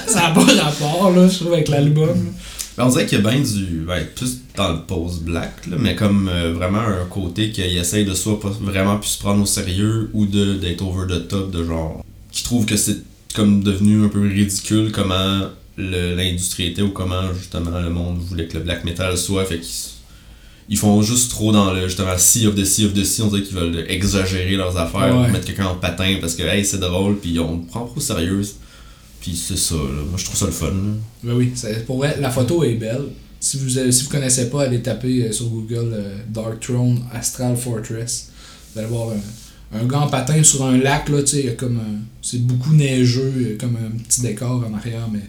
ça 0.08 0.20
n'a 0.22 0.30
pas 0.32 0.42
rapport, 0.64 1.12
là, 1.16 1.28
je 1.28 1.36
trouve, 1.40 1.54
avec 1.54 1.68
l'album. 1.70 2.08
là. 2.10 2.32
Ben, 2.78 2.86
on 2.86 2.90
dirait 2.90 3.06
qu'il 3.06 3.20
y 3.22 3.28
a 3.28 3.30
bien 3.30 3.40
du. 3.42 3.84
Ben, 3.88 4.06
plus 4.16 4.38
dans 4.56 4.72
le 4.74 4.80
pose 4.82 5.20
black, 5.20 5.68
là, 5.68 5.76
mais 5.80 5.96
comme 5.96 6.30
euh, 6.30 6.54
vraiment 6.54 6.80
un 6.80 7.06
côté 7.10 7.52
qu'il 7.52 7.66
essaye 7.78 8.06
de 8.06 8.14
soit 8.14 8.40
pas 8.40 8.50
vraiment 8.62 8.98
plus 8.98 9.10
se 9.12 9.20
prendre 9.20 9.42
au 9.42 9.46
sérieux 9.46 10.10
ou 10.14 10.26
de 10.26 10.56
d'être 10.56 10.82
over 10.82 11.06
the 11.14 11.28
top, 11.28 11.52
de 11.52 11.64
genre. 11.64 12.04
Qui 12.32 12.44
trouve 12.44 12.66
que 12.66 12.78
c'est 12.78 12.98
comme 13.36 13.64
devenu 13.64 14.06
un 14.06 14.10
peu 14.10 14.22
ridicule 14.22 14.92
comment 14.92 15.42
le- 15.78 16.16
l'industrie 16.16 16.68
était 16.68 16.82
ou 16.82 16.90
comment 16.92 17.34
justement 17.38 17.80
le 17.80 17.90
monde 17.90 18.20
voulait 18.20 18.48
que 18.48 18.58
le 18.58 18.64
black 18.64 18.84
metal 18.86 19.18
soit. 19.18 19.46
Fait 19.46 19.60
qu'ils 19.60 19.92
ils 20.70 20.78
font 20.78 21.02
juste 21.02 21.32
trop 21.32 21.52
dans 21.52 21.74
le 21.74 21.88
justement 21.88 22.18
sea 22.18 22.46
of 22.48 22.56
the 22.56 22.64
sea 22.64 22.86
of 22.86 22.94
the 22.94 23.04
sea. 23.04 23.24
On 23.24 23.28
dirait 23.28 23.44
qu'ils 23.44 23.56
veulent 23.58 23.86
exagérer 23.90 24.56
leurs 24.56 24.78
affaires, 24.78 25.18
Ouais. 25.20 25.32
mettre 25.32 25.46
quelqu'un 25.46 25.66
en 25.68 25.76
patin 25.76 26.18
parce 26.22 26.36
que 26.36 26.44
hey, 26.44 26.64
c'est 26.64 26.80
drôle, 26.80 27.18
puis 27.18 27.40
on 27.40 27.60
prend 27.60 27.92
au 27.96 28.00
sérieux. 28.00 28.42
Puis 29.22 29.36
c'est 29.36 29.58
ça, 29.58 29.76
là. 29.76 30.04
Moi 30.10 30.18
je 30.18 30.26
trouve 30.26 30.38
ça 30.38 30.46
le 30.46 30.52
fun. 30.52 30.68
là. 30.68 30.94
Ben 31.24 31.34
oui, 31.34 31.52
pour 31.86 31.98
vrai, 31.98 32.18
la 32.22 32.30
photo 32.30 32.64
est 32.64 32.76
belle. 32.76 33.06
Si 33.42 33.58
vous 33.58 33.80
ne 33.80 33.90
si 33.92 34.04
vous 34.04 34.10
connaissez 34.10 34.50
pas, 34.50 34.64
allez 34.64 34.82
taper 34.82 35.24
euh, 35.24 35.32
sur 35.32 35.48
Google 35.48 35.92
euh, 35.94 36.18
Dark 36.30 36.60
Throne 36.60 37.00
Astral 37.14 37.56
Fortress. 37.56 38.32
Vous 38.74 38.80
allez 38.80 38.90
voir 38.90 39.10
un, 39.12 39.80
un 39.80 39.86
gars 39.86 40.00
en 40.02 40.08
patin 40.08 40.44
sur 40.44 40.66
un 40.66 40.78
lac, 40.78 41.08
là, 41.10 41.22
tu 41.22 41.28
sais, 41.28 41.40
il 41.40 41.46
y 41.46 41.50
a 41.50 41.54
comme 41.54 41.78
un- 41.78 42.00
c'est 42.22 42.46
beaucoup 42.46 42.74
neigeux, 42.74 43.58
comme 43.60 43.76
un 43.78 43.98
petit 43.98 44.22
décor 44.22 44.64
en 44.70 44.74
arrière, 44.76 45.08
mais 45.12 45.22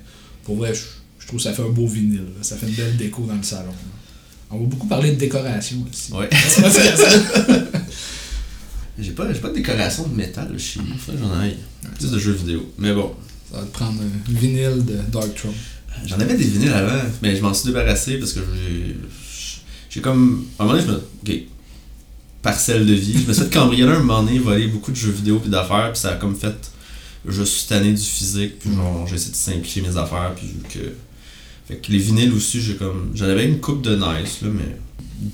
pour 0.45 0.57
vrai, 0.57 0.75
je, 0.75 0.81
je 1.21 1.27
trouve 1.29 1.39
que 1.39 1.45
ça 1.45 1.53
fait 1.53 1.63
un 1.63 1.69
beau 1.71 1.87
vinyle. 1.87 2.19
là. 2.37 2.43
Ça 2.43 2.57
fait 2.57 2.67
une 2.67 2.75
belle 2.75 2.97
déco 2.97 3.23
dans 3.29 3.37
le 3.37 3.43
salon. 3.43 3.67
là. 3.69 4.00
On 4.51 4.59
va 4.59 4.67
beaucoup 4.67 4.87
parler 4.89 5.13
de 5.13 5.17
décoration 5.17 5.77
aussi. 5.89 6.13
Ouais. 6.13 6.29
C'est 6.49 6.63
pas 6.63 6.71
ça. 6.71 7.61
J'ai 8.99 9.13
pas, 9.13 9.25
pas 9.27 9.49
de 9.49 9.55
décoration 9.55 10.07
de 10.09 10.15
métal 10.15 10.59
chez 10.59 10.81
que 10.81 11.19
j'en 11.19 11.33
aille. 11.39 11.57
Plus 11.99 12.11
de 12.11 12.19
jeux 12.19 12.33
vidéo. 12.33 12.71
Mais 12.79 12.93
bon, 12.93 13.15
Ça 13.51 13.59
va 13.59 13.63
te 13.65 13.73
prendre 13.73 14.01
un 14.03 14.33
vinyle 14.33 14.85
de 14.85 14.99
Dark 15.11 15.35
Throne. 15.35 15.55
j'en 16.05 16.21
avais 16.21 16.35
des 16.35 16.45
vinyles 16.45 16.73
avant, 16.73 17.03
mais 17.23 17.35
je 17.35 17.43
m'en 17.43 17.55
suis 17.55 17.69
débarrassé 17.69 18.19
parce 18.19 18.33
que 18.33 18.41
j'ai. 18.41 18.97
J'ai 19.89 20.01
comme. 20.01 20.47
À 20.59 20.63
un 20.63 20.67
moment 20.67 20.79
donné, 20.79 20.87
je 20.87 20.93
me. 20.93 21.03
Ok. 21.37 21.43
Parcelle 22.43 22.87
de 22.87 22.93
vie. 22.93 23.23
Je 23.23 23.29
me 23.29 23.33
suis 23.33 23.45
fait 23.45 23.51
cambrioler 23.51 23.93
un 23.93 24.01
moment 24.01 24.23
donné, 24.23 24.39
voler 24.39 24.67
beaucoup 24.67 24.91
de 24.91 24.97
jeux 24.97 25.13
vidéo 25.13 25.39
puis 25.39 25.51
d'affaires, 25.51 25.93
puis 25.93 26.01
ça 26.01 26.11
a 26.11 26.17
comme 26.17 26.37
fait. 26.37 26.57
Je 27.27 27.43
suis 27.43 27.69
tanné 27.69 27.93
du 27.93 28.03
physique, 28.03 28.59
puis 28.59 28.75
genre, 28.75 29.07
j'ai 29.07 29.15
essayé 29.17 29.31
de 29.31 29.37
simplifier 29.37 29.83
mes 29.83 29.97
affaires, 29.97 30.33
puis 30.37 30.47
vu 30.47 30.63
que. 30.69 30.95
Fait 31.71 31.77
que 31.77 31.93
les 31.93 31.99
vinyles 31.99 32.33
aussi, 32.33 32.61
j'ai 32.61 32.75
comme. 32.75 33.13
J'en 33.15 33.27
avais 33.27 33.45
une 33.47 33.61
coupe 33.61 33.83
de 33.83 33.95
nice, 33.95 34.41
là, 34.43 34.49
mais. 34.53 34.77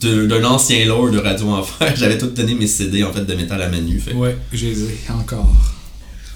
D'un 0.02 0.42
ancien 0.44 0.84
lore 0.84 1.10
de 1.12 1.18
Radio 1.18 1.46
Enfer, 1.50 1.94
j'avais 1.96 2.18
tout 2.18 2.26
donné 2.26 2.54
mes 2.54 2.66
CD 2.66 3.04
en 3.04 3.12
fait 3.12 3.24
de 3.24 3.34
métal 3.34 3.62
à 3.62 3.68
Manu. 3.68 4.00
Fait 4.00 4.12
Ouais, 4.14 4.36
j'ai 4.52 4.70
les 4.74 4.82
ai 4.82 4.98
encore. 5.10 5.48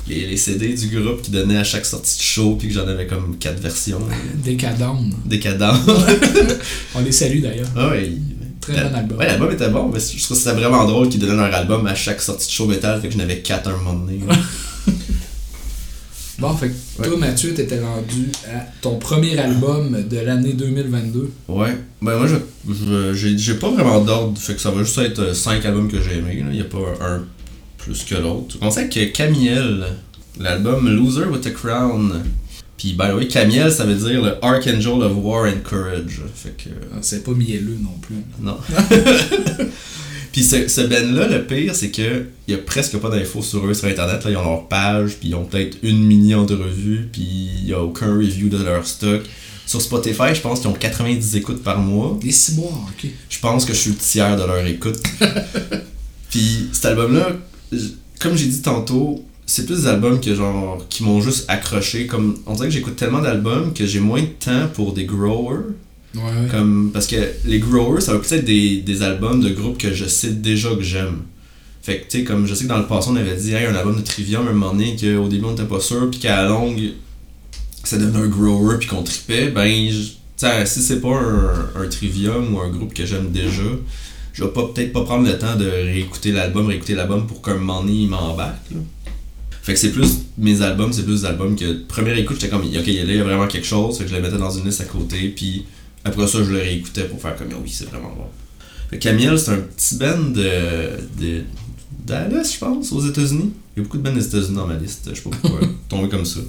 les, 0.06 0.24
les 0.26 0.36
CD 0.36 0.72
du 0.72 0.86
groupe 0.88 1.20
qui 1.20 1.32
donnaient 1.32 1.56
à 1.58 1.64
chaque 1.64 1.84
sortie 1.84 2.16
de 2.16 2.22
show, 2.22 2.54
puis 2.56 2.68
que 2.68 2.74
j'en 2.74 2.86
avais 2.86 3.08
comme 3.08 3.36
quatre 3.38 3.60
versions. 3.60 4.00
Décadent. 4.44 4.96
Décadent. 5.26 5.74
On 6.94 7.00
les 7.00 7.10
salue 7.12 7.40
d'ailleurs. 7.40 7.68
ah 7.76 7.88
ouais. 7.90 8.12
Très 8.60 8.84
bon 8.88 8.94
album. 8.94 9.18
Ouais, 9.18 9.26
l'album 9.26 9.50
était 9.50 9.68
bon, 9.68 9.90
mais 9.92 9.98
je 9.98 10.22
trouve 10.22 10.36
que 10.36 10.42
c'était 10.44 10.56
vraiment 10.56 10.84
drôle 10.86 11.08
qu'ils 11.08 11.18
donnaient 11.18 11.34
leur 11.34 11.52
album 11.54 11.84
à 11.88 11.94
chaque 11.96 12.20
sortie 12.22 12.46
de 12.46 12.52
show 12.52 12.66
métal, 12.66 13.00
fait 13.00 13.08
que 13.08 13.14
j'en 13.14 13.20
avais 13.20 13.40
quatre 13.40 13.68
à 13.68 13.72
un 13.72 13.76
moment 13.78 13.94
donné. 13.94 14.20
Bon, 16.40 16.54
fait 16.56 16.70
que 16.70 17.02
toi, 17.06 17.16
Mathieu, 17.18 17.52
t'étais 17.52 17.80
rendu 17.80 18.28
à 18.50 18.64
ton 18.80 18.98
premier 18.98 19.38
album 19.38 20.04
de 20.08 20.18
l'année 20.18 20.54
2022. 20.54 21.30
ouais. 21.48 21.76
Ben 22.02 22.16
moi, 22.16 22.26
je, 22.26 22.36
je- 22.72 23.12
j'ai, 23.12 23.36
j'ai 23.36 23.54
pas 23.54 23.70
vraiment 23.70 24.00
d'ordre, 24.00 24.38
fait 24.38 24.54
que 24.54 24.60
ça 24.60 24.70
va 24.70 24.82
juste 24.82 24.96
être 24.98 25.18
euh, 25.18 25.34
cinq 25.34 25.66
albums 25.66 25.86
que 25.90 26.00
j'ai 26.00 26.16
aimés. 26.16 26.42
Il 26.50 26.56
y 26.56 26.62
a 26.62 26.64
pas 26.64 26.78
un 27.02 27.24
plus 27.76 28.04
que 28.04 28.14
l'autre. 28.14 28.56
On 28.62 28.70
sait 28.70 28.88
que 28.88 29.04
Camiel, 29.12 29.84
l'album 30.38 30.88
Loser 30.88 31.26
with 31.26 31.46
a 31.46 31.50
Crown. 31.50 32.22
Puis, 32.78 32.94
by 32.94 33.08
the 33.10 33.14
way, 33.16 33.28
Camiel, 33.28 33.70
ça 33.70 33.84
veut 33.84 33.94
dire 33.96 34.22
le 34.22 34.42
Archangel 34.42 35.02
of 35.02 35.12
War 35.16 35.44
and 35.44 35.60
Courage. 35.62 36.22
Fait 36.34 36.56
que. 36.56 36.70
Ah, 36.94 36.98
C'est 37.02 37.22
pas 37.22 37.32
mielleux 37.32 37.76
non 37.82 37.98
plus. 38.00 38.16
Non. 38.40 38.56
puis 40.32 40.44
ce, 40.44 40.68
ce 40.68 40.80
band-là, 40.82 41.26
le 41.28 41.44
pire, 41.44 41.74
c'est 41.74 41.90
que 41.90 42.26
il 42.46 42.52
y 42.52 42.54
a 42.54 42.58
presque 42.58 42.96
pas 42.98 43.10
d'infos 43.10 43.42
sur 43.42 43.66
eux 43.66 43.74
sur 43.74 43.88
Internet. 43.88 44.24
Là. 44.24 44.30
Ils 44.30 44.36
ont 44.36 44.44
leur 44.44 44.68
page, 44.68 45.16
puis 45.18 45.30
ils 45.30 45.34
ont 45.34 45.44
peut-être 45.44 45.78
une 45.82 46.04
million 46.04 46.44
de 46.44 46.54
revues, 46.54 47.08
puis 47.12 47.22
il 47.22 47.68
y 47.68 47.72
a 47.72 47.82
aucun 47.82 48.14
review 48.14 48.48
de 48.48 48.62
leur 48.62 48.86
stock. 48.86 49.22
Sur 49.66 49.80
Spotify, 49.80 50.34
je 50.34 50.40
pense 50.40 50.60
qu'ils 50.60 50.68
ont 50.68 50.74
90 50.74 51.36
écoutes 51.36 51.62
par 51.62 51.78
mois. 51.78 52.18
Les 52.22 52.32
six 52.32 52.56
mois, 52.56 52.72
ok. 52.88 53.08
Je 53.28 53.38
pense 53.38 53.64
que 53.64 53.72
je 53.72 53.78
suis 53.78 53.90
le 53.90 53.96
tiers 53.96 54.36
de 54.36 54.42
leur 54.42 54.66
écoute. 54.66 55.00
puis 56.30 56.68
cet 56.72 56.86
album-là, 56.86 57.36
comme 58.18 58.36
j'ai 58.36 58.46
dit 58.46 58.62
tantôt, 58.62 59.24
c'est 59.46 59.66
plus 59.66 59.82
des 59.82 59.86
albums 59.86 60.20
que 60.20 60.34
genre 60.34 60.84
qui 60.88 61.04
m'ont 61.04 61.20
juste 61.20 61.44
accroché. 61.48 62.06
Comme 62.06 62.38
on 62.46 62.54
dirait 62.54 62.68
que 62.68 62.74
j'écoute 62.74 62.96
tellement 62.96 63.20
d'albums 63.20 63.72
que 63.72 63.86
j'ai 63.86 64.00
moins 64.00 64.22
de 64.22 64.26
temps 64.26 64.68
pour 64.74 64.92
des 64.92 65.04
growers. 65.04 65.74
Ouais. 66.14 66.48
Comme, 66.50 66.90
parce 66.92 67.06
que 67.06 67.16
les 67.44 67.60
growers, 67.60 68.00
ça 68.00 68.12
va 68.12 68.18
peut-être 68.18 68.44
des, 68.44 68.78
des 68.78 69.02
albums 69.02 69.40
de 69.40 69.50
groupes 69.50 69.78
que 69.78 69.92
je 69.92 70.06
sais 70.06 70.32
déjà 70.32 70.70
que 70.70 70.82
j'aime. 70.82 71.22
Fait 71.82 71.98
que, 71.98 72.10
tu 72.10 72.18
sais, 72.18 72.24
comme 72.24 72.46
je 72.46 72.54
sais 72.54 72.64
que 72.64 72.68
dans 72.68 72.78
le 72.78 72.86
passé, 72.86 73.08
on 73.10 73.16
avait 73.16 73.36
dit, 73.36 73.52
hey, 73.52 73.66
un 73.66 73.74
album 73.74 73.96
de 73.96 74.02
Trivium, 74.02 74.46
un 74.46 74.52
moment 74.52 74.72
donné, 74.72 74.96
qu'au 74.96 75.28
début, 75.28 75.44
on 75.44 75.52
était 75.52 75.64
pas 75.64 75.80
sûr, 75.80 76.10
puis 76.10 76.20
qu'à 76.20 76.42
la 76.42 76.48
longue, 76.48 76.80
ça 77.84 77.96
devenait 77.96 78.24
un 78.24 78.28
grower, 78.28 78.76
puis 78.78 78.88
qu'on 78.88 79.02
tripait, 79.02 79.48
ben, 79.48 79.90
sais, 80.36 80.66
si 80.66 80.82
c'est 80.82 81.00
pas 81.00 81.16
un, 81.16 81.82
un 81.82 81.88
Trivium 81.88 82.54
ou 82.54 82.60
un 82.60 82.68
groupe 82.68 82.92
que 82.92 83.06
j'aime 83.06 83.30
déjà, 83.30 83.62
je 84.32 84.44
vais 84.44 84.50
peut-être 84.50 84.92
pas 84.92 85.04
prendre 85.04 85.26
le 85.26 85.38
temps 85.38 85.56
de 85.56 85.68
réécouter 85.68 86.32
l'album, 86.32 86.66
réécouter 86.66 86.94
l'album 86.94 87.26
pour 87.26 87.42
qu'un 87.42 87.54
moment 87.54 87.82
donné, 87.82 88.02
il. 88.02 88.10
Fait 89.62 89.74
que 89.74 89.78
c'est 89.78 89.92
plus 89.92 90.20
mes 90.38 90.62
albums, 90.62 90.92
c'est 90.92 91.02
plus 91.02 91.22
des 91.22 91.26
albums 91.26 91.54
que 91.54 91.84
première 91.86 92.16
écoute, 92.16 92.38
j'étais 92.40 92.48
comme 92.48 92.62
ok, 92.62 92.72
là 92.74 92.80
il 92.86 93.14
y 93.14 93.20
a 93.20 93.24
vraiment 93.24 93.46
quelque 93.46 93.66
chose, 93.66 93.98
fait 93.98 94.04
que 94.04 94.10
je 94.10 94.14
les 94.14 94.22
mettais 94.22 94.38
dans 94.38 94.50
une 94.50 94.64
liste 94.64 94.80
à 94.80 94.84
côté, 94.84 95.28
puis 95.28 95.66
après 96.04 96.26
ça 96.26 96.38
je 96.44 96.50
le 96.50 96.58
réécoutais 96.58 97.04
pour 97.04 97.20
faire 97.20 97.36
comme 97.36 97.48
oh 97.54 97.60
oui, 97.62 97.70
c'est 97.70 97.88
vraiment 97.88 98.10
bon. 98.16 98.98
Camille, 98.98 99.30
c'est 99.38 99.52
un 99.52 99.58
petit 99.58 99.94
band 99.96 100.30
de, 100.34 101.20
de 101.20 101.42
Dallas, 102.04 102.50
je 102.54 102.58
pense, 102.58 102.90
aux 102.90 103.00
États-Unis. 103.06 103.52
Il 103.76 103.78
y 103.78 103.80
a 103.80 103.84
beaucoup 103.84 103.98
de 103.98 104.02
bands 104.02 104.12
des 104.12 104.26
États-Unis 104.26 104.56
dans 104.56 104.66
ma 104.66 104.74
liste, 104.74 105.08
je 105.10 105.14
sais 105.14 105.22
pas 105.22 105.30
pourquoi, 105.40 105.60
tombé 105.88 106.08
comme 106.08 106.24
ça. 106.24 106.40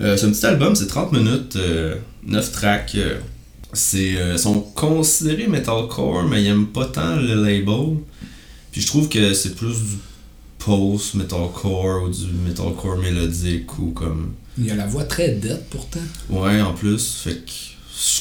Euh, 0.00 0.16
c'est 0.16 0.26
un 0.26 0.30
petit 0.30 0.46
album, 0.46 0.74
c'est 0.74 0.86
30 0.86 1.12
minutes, 1.12 1.56
euh, 1.56 1.96
9 2.26 2.52
tracks. 2.52 2.94
euh, 2.94 3.18
c'est 3.74 4.16
euh, 4.16 4.36
sont 4.36 4.60
considérés 4.60 5.46
metalcore, 5.48 6.24
mais 6.24 6.42
ils 6.42 6.46
aiment 6.48 6.66
pas 6.66 6.86
tant 6.86 7.16
le 7.16 7.34
label. 7.34 7.96
Puis 8.70 8.80
je 8.82 8.86
trouve 8.86 9.08
que 9.08 9.32
c'est 9.34 9.54
plus 9.54 9.74
du 9.80 9.96
post 10.58 11.14
metalcore 11.14 12.04
ou 12.04 12.08
du 12.10 12.26
metalcore 12.46 12.96
mélodique 12.98 13.78
ou 13.78 13.90
comme 13.90 14.32
Il 14.58 14.66
y 14.66 14.70
a 14.70 14.76
la 14.76 14.86
voix 14.86 15.04
très 15.04 15.30
dead 15.32 15.62
pourtant. 15.70 16.00
ouais 16.30 16.60
en 16.60 16.72
plus 16.74 17.14
fait 17.24 17.44
que 17.44 17.50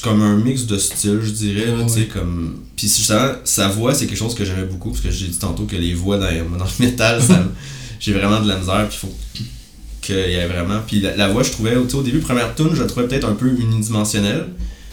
comme 0.04 0.22
un 0.22 0.36
mix 0.38 0.65
de 0.65 0.78
styles 0.78 1.20
je 1.24 1.32
dirais 1.32 1.65
là, 1.67 1.84
Ouais, 1.84 2.06
comme 2.06 2.60
puis 2.76 2.88
justement 2.88 3.32
sa 3.44 3.67
voix 3.67 3.94
c'est 3.94 4.06
quelque 4.08 4.17
chose 4.17 4.36
que 4.36 4.46
j'aimais 4.46 4.65
beaucoup 4.65 4.89
parce 4.89 5.02
que 5.02 5.10
j'ai 5.12 5.28
dit 5.28 5.38
tantôt 5.38 5.63
que 5.63 5.76
les 5.76 5.94
voix 5.94 6.17
dans, 6.17 6.26
dans 6.58 6.65
le 6.65 6.86
métal 6.86 7.22
ça 7.22 7.44
j'ai 8.00 8.13
vraiment 8.13 8.41
de 8.41 8.48
la 8.48 8.58
misère 8.58 8.88
puis 8.89 8.98
faut 8.98 9.13
qu'il 10.02 10.15
y 10.15 10.20
ait 10.34 10.48
vraiment 10.48 10.80
puis 10.86 11.00
la, 11.02 11.15
la 11.15 11.28
voix 11.30 11.44
je 11.44 11.52
trouvais 11.52 11.76
au 11.76 11.86
début 12.04 12.20
première 12.20 12.54
tune 12.56 12.70
je 12.74 12.82
la 12.82 12.88
trouvais 12.88 13.08
peut-être 13.08 13.28
un 13.28 13.34
peu 13.36 13.48
unidimensionnelle 13.50 14.48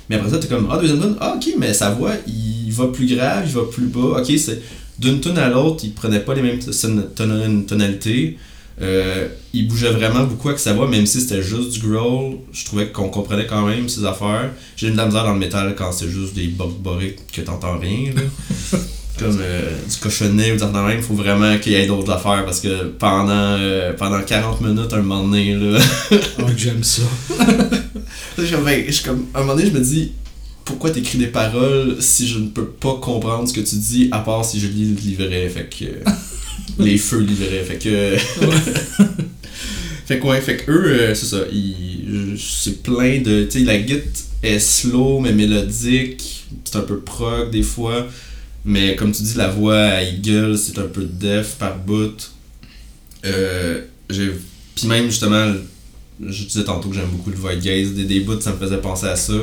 mais 0.09 0.16
après 0.16 0.31
ça 0.31 0.38
t'es 0.38 0.48
comme 0.48 0.68
ah 0.70 0.79
deuxième 0.79 1.01
tune 1.01 1.16
ah 1.20 1.35
ok 1.37 1.55
mais 1.59 1.72
sa 1.74 1.90
voix 1.90 2.12
il 2.27 2.70
va 2.72 2.87
plus 2.88 3.07
grave 3.14 3.44
il 3.46 3.53
va 3.53 3.62
plus 3.70 3.87
bas 3.87 4.20
ok 4.20 4.33
c'est 4.38 4.61
d'une 4.98 5.20
tune 5.20 5.38
à 5.38 5.48
l'autre 5.48 5.85
il 5.85 5.92
prenait 5.92 6.20
pas 6.20 6.35
les 6.35 6.42
mêmes 6.42 6.59
ton- 6.59 7.03
ton- 7.14 7.62
tonalités 7.66 8.37
euh, 8.80 9.28
il 9.52 9.66
bougeait 9.66 9.90
vraiment 9.90 10.24
beaucoup 10.24 10.48
avec 10.48 10.60
sa 10.60 10.72
voix, 10.72 10.86
même 10.88 11.06
si 11.06 11.20
c'était 11.20 11.42
juste 11.42 11.72
du 11.72 11.80
growl. 11.88 12.36
Je 12.52 12.64
trouvais 12.64 12.88
qu'on 12.88 13.08
comprenait 13.08 13.46
quand 13.46 13.66
même 13.66 13.88
ses 13.88 14.04
affaires. 14.04 14.50
J'ai 14.76 14.88
eu 14.88 14.90
de 14.92 14.96
la 14.96 15.06
misère 15.06 15.24
dans 15.24 15.32
le 15.32 15.38
métal 15.38 15.74
quand 15.76 15.90
c'est 15.92 16.08
juste 16.08 16.34
des 16.34 16.46
boriques 16.48 17.26
que 17.32 17.40
t'entends 17.40 17.78
rien. 17.78 18.12
Là. 18.14 18.22
Comme 19.18 19.36
euh, 19.40 19.72
du 19.90 19.96
cochonnet 19.96 20.52
ou 20.52 20.58
t'entends 20.58 20.86
rien, 20.86 20.96
il 20.98 21.02
faut 21.02 21.14
vraiment 21.14 21.58
qu'il 21.58 21.72
y 21.72 21.74
ait 21.74 21.86
d'autres 21.88 22.12
affaires 22.12 22.44
parce 22.44 22.60
que 22.60 22.84
pendant, 22.84 23.32
euh, 23.58 23.92
pendant 23.94 24.22
40 24.22 24.60
minutes, 24.60 24.92
un 24.92 24.98
moment 25.02 25.24
donné, 25.24 25.54
là, 25.56 25.80
Oh, 26.38 26.44
j'aime 26.56 26.84
ça. 26.84 27.02
je 28.38 28.44
suis 28.44 28.54
comme, 28.54 28.64
ben, 28.64 28.84
je 28.86 28.92
suis 28.92 29.02
comme- 29.02 29.26
un 29.34 29.40
moment 29.40 29.56
donné, 29.56 29.66
je 29.68 29.72
me 29.76 29.80
dis, 29.80 30.12
pourquoi 30.64 30.90
t'écris 30.90 31.18
des 31.18 31.26
paroles 31.26 31.96
si 31.98 32.28
je 32.28 32.38
ne 32.38 32.46
peux 32.46 32.66
pas 32.66 32.94
comprendre 33.00 33.48
ce 33.48 33.54
que 33.54 33.60
tu 33.60 33.74
dis, 33.74 34.08
à 34.12 34.20
part 34.20 34.44
si 34.44 34.60
je 34.60 34.68
lis 34.68 34.84
le 34.90 34.94
livret, 35.00 35.48
fait 35.48 35.68
que... 35.68 36.08
les 36.78 36.98
feux 36.98 37.20
livret, 37.20 37.64
fait 37.64 37.78
que... 37.78 38.16
fait 40.07 40.18
que 40.18 40.26
ouais, 40.26 40.40
fait 40.40 40.57
que 40.57 40.70
eux, 40.70 40.87
euh, 40.87 41.14
c'est 41.14 41.26
ça, 41.26 41.38
c'est 42.38 42.83
plein 42.83 43.20
de... 43.20 43.44
Tu 43.44 43.61
sais, 43.61 43.64
la 43.64 43.78
guitare 43.78 44.24
est 44.42 44.59
slow, 44.59 45.20
mais 45.20 45.33
mélodique, 45.33 46.46
c'est 46.64 46.76
un 46.76 46.83
peu 46.83 46.98
prog 47.00 47.50
des 47.50 47.62
fois, 47.62 48.07
mais 48.64 48.96
comme 48.96 49.12
tu 49.12 49.22
dis, 49.22 49.35
la 49.35 49.48
voix 49.48 49.78
à 49.78 50.02
Eagle, 50.02 50.57
c'est 50.59 50.78
un 50.78 50.87
peu 50.87 51.04
def 51.04 51.57
par 51.57 51.76
bout. 51.78 52.33
Euh. 53.24 53.83
Puis 54.09 54.87
même, 54.87 55.07
justement, 55.07 55.52
je 56.24 56.44
disais 56.44 56.64
tantôt 56.64 56.88
que 56.88 56.94
j'aime 56.94 57.09
beaucoup 57.11 57.31
le 57.31 57.37
Void 57.37 57.57
Gaze, 57.57 57.94
des, 57.94 58.04
des 58.04 58.20
bouts, 58.20 58.40
ça 58.40 58.52
me 58.52 58.59
faisait 58.59 58.78
penser 58.78 59.07
à 59.07 59.16
ça. 59.16 59.35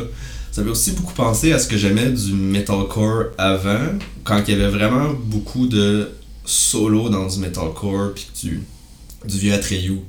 Ça 0.51 0.61
m'a 0.61 0.71
aussi 0.71 0.91
beaucoup 0.91 1.13
pensé 1.13 1.51
à 1.51 1.59
ce 1.59 1.67
que 1.67 1.75
j'aimais 1.75 2.09
du 2.09 2.31
metalcore 2.31 3.25
avant, 3.37 3.97
quand 4.23 4.41
il 4.47 4.53
y 4.53 4.61
avait 4.61 4.69
vraiment 4.71 5.13
beaucoup 5.13 5.67
de 5.67 6.09
solo 6.45 7.09
dans 7.09 7.27
du 7.27 7.39
metalcore, 7.39 8.13
puis 8.13 8.27
tu. 8.39 8.61
du 9.27 9.37
vieux 9.39 9.53
Atreyu. 9.53 9.99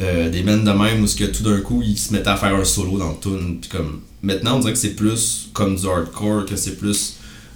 Euh, 0.00 0.30
des 0.30 0.42
bands 0.42 0.58
de 0.58 0.70
même 0.70 1.02
où 1.02 1.06
que 1.06 1.24
tout 1.24 1.42
d'un 1.42 1.60
coup 1.60 1.82
ils 1.84 1.98
se 1.98 2.12
mettaient 2.12 2.28
à 2.28 2.36
faire 2.36 2.54
un 2.54 2.62
solo 2.64 2.98
dans 2.98 3.10
le 3.10 3.16
tune 3.20 3.58
puis 3.60 3.68
comme 3.68 4.00
maintenant 4.22 4.56
on 4.56 4.60
dirait 4.60 4.72
que 4.74 4.78
c'est 4.78 4.94
plus 4.94 5.48
comme 5.52 5.74
du 5.74 5.86
hardcore 5.88 6.46
que 6.46 6.54
c'est 6.54 6.76
plus 6.76 7.14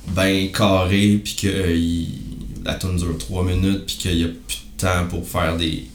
ben 0.09 0.51
carré 0.51 1.21
puis 1.23 1.37
que 1.41 1.47
euh, 1.47 1.73
il- 1.77 2.09
la 2.65 2.75
tune 2.75 2.97
dure 2.97 3.17
3 3.17 3.45
minutes 3.45 3.87
puis 3.87 3.95
qu'il 3.97 4.17
y 4.19 4.25
a 4.25 4.27
plus 4.27 4.57
de 4.57 4.81
temps 4.81 5.07
pour 5.09 5.25
faire 5.29 5.57
des 5.57 5.87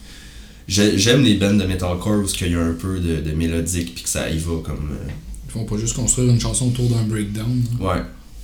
J'ai- 0.69 0.97
j'aime 0.97 1.21
les 1.23 1.33
bands 1.33 1.53
de 1.53 1.65
metalcore 1.65 2.19
où 2.23 2.27
qu'il 2.27 2.49
y 2.53 2.55
a 2.55 2.61
un 2.61 2.71
peu 2.75 2.97
de, 3.01 3.19
de 3.19 3.31
mélodique 3.35 3.93
puis 3.93 4.03
que 4.05 4.09
ça 4.09 4.29
y 4.29 4.37
va 4.37 4.53
comme 4.63 4.91
euh, 4.93 5.09
Ils 5.47 5.51
font 5.51 5.65
pas 5.65 5.75
juste 5.77 5.95
construire 5.97 6.29
une 6.31 6.39
chanson 6.39 6.67
autour 6.69 6.87
d'un 6.89 7.03
breakdown. 7.03 7.61
hein. 7.81 7.85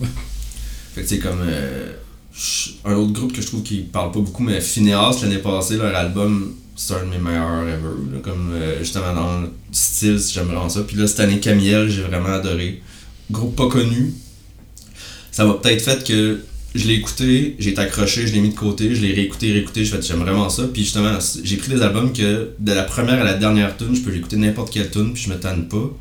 Ouais. 0.01 0.07
fait 0.95 1.03
que 1.03 1.07
c'est 1.07 1.19
comme. 1.19 1.39
Un 2.85 2.95
autre 2.95 3.13
groupe 3.13 3.33
que 3.33 3.41
je 3.41 3.47
trouve 3.47 3.63
qui 3.63 3.81
parle 3.81 4.11
pas 4.11 4.19
beaucoup, 4.19 4.43
mais 4.43 4.59
Phineas, 4.59 5.19
l'année 5.21 5.37
passée, 5.37 5.77
leur 5.77 5.95
album, 5.95 6.55
c'est 6.75 6.95
un 6.95 7.05
de 7.05 7.09
mes 7.09 7.19
meilleurs 7.19 7.67
ever. 7.67 8.21
comme 8.23 8.51
euh, 8.53 8.79
justement 8.79 9.13
dans 9.13 9.41
le 9.41 9.49
style, 9.71 10.19
j'aime 10.19 10.45
vraiment 10.45 10.69
ça. 10.69 10.81
Puis 10.81 10.97
là, 10.97 11.07
cette 11.07 11.19
année, 11.19 11.39
Camiel, 11.39 11.89
j'ai 11.89 12.01
vraiment 12.01 12.33
adoré. 12.33 12.81
Groupe 13.29 13.55
pas 13.55 13.67
connu. 13.67 14.13
Ça 15.31 15.45
m'a 15.45 15.53
peut-être 15.53 15.81
fait 15.83 16.03
que 16.03 16.41
je 16.75 16.87
l'ai 16.87 16.95
écouté, 16.95 17.55
j'ai 17.59 17.71
été 17.71 17.81
accroché, 17.81 18.25
je 18.25 18.33
l'ai 18.33 18.41
mis 18.41 18.49
de 18.49 18.55
côté, 18.55 18.95
je 18.95 19.01
l'ai 19.01 19.13
réécouté, 19.13 19.51
réécouté, 19.51 19.85
je 19.85 19.95
fait 19.95 20.01
j'aime 20.01 20.19
vraiment 20.19 20.49
ça. 20.49 20.63
Puis 20.71 20.83
justement, 20.83 21.17
j'ai 21.43 21.57
pris 21.57 21.69
des 21.69 21.81
albums 21.83 22.11
que 22.13 22.51
de 22.57 22.73
la 22.73 22.83
première 22.83 23.21
à 23.21 23.23
la 23.23 23.35
dernière 23.35 23.77
tune, 23.77 23.95
je 23.95 24.01
peux 24.01 24.11
l'écouter 24.11 24.37
n'importe 24.37 24.71
quelle 24.71 24.89
tune, 24.89 25.13
puis 25.13 25.23
je 25.23 25.29
me 25.29 25.39
tanne 25.39 25.67
pas. 25.67 25.91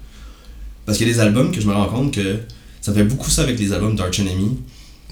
Parce 0.86 0.98
qu'il 0.98 1.06
y 1.06 1.10
a 1.10 1.12
des 1.12 1.20
albums 1.20 1.52
que 1.52 1.60
je 1.60 1.66
me 1.66 1.74
rends 1.74 1.88
compte 1.88 2.14
que 2.14 2.38
ça 2.80 2.92
fait 2.92 3.04
beaucoup 3.04 3.30
ça 3.30 3.42
avec 3.42 3.58
les 3.58 3.72
albums 3.72 3.94
d'Arch 3.94 4.18
Enemy. 4.18 4.58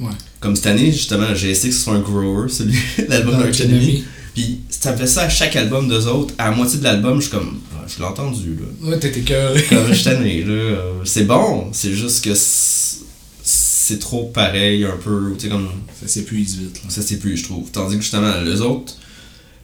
Ouais. 0.01 0.09
Comme 0.41 0.57
cette 0.57 0.67
année, 0.67 0.91
justement, 0.91 1.35
j'ai 1.35 1.51
essayé 1.51 1.69
que 1.71 1.77
ce 1.77 1.85
soit 1.85 1.95
un 1.95 2.01
grower, 2.01 2.49
celui, 2.49 2.79
l'album 3.09 3.35
Enemy. 3.35 3.63
Enemy. 3.63 4.05
Puis 4.35 4.61
ça 4.71 4.97
fait 4.97 5.07
ça 5.07 5.23
à 5.23 5.29
chaque 5.29 5.55
album 5.57 5.89
d'eux 5.89 6.07
autres. 6.07 6.33
À 6.39 6.51
la 6.51 6.57
moitié 6.57 6.79
de 6.79 6.85
l'album, 6.85 7.17
je 7.17 7.29
suis 7.29 7.31
comme, 7.31 7.61
Ah, 7.75 7.85
je 7.87 7.99
l'ai 7.99 8.05
entendu, 8.09 8.57
là. 8.57 8.89
Ouais, 8.89 8.99
t'étais 8.99 9.21
cœuré. 9.21 9.63
Comme 9.69 9.93
je 9.93 10.03
tanné, 10.05 10.43
là. 10.45 10.79
C'est 11.05 11.25
bon, 11.25 11.69
c'est 11.73 11.93
juste 11.93 12.25
que 12.25 12.31
c'est 12.35 13.99
trop 13.99 14.25
pareil, 14.33 14.85
un 14.85 14.97
peu, 14.97 15.35
tu 15.37 15.45
sais, 15.45 15.49
comme. 15.49 15.69
Ça 16.01 16.09
s'épuise 16.09 16.57
vite. 16.57 16.81
Là. 16.85 16.91
Ça 16.91 17.03
plus, 17.21 17.37
je 17.37 17.45
trouve. 17.45 17.71
Tandis 17.71 17.97
que 17.97 18.03
justement, 18.03 18.33
les 18.43 18.61
autres, 18.61 18.95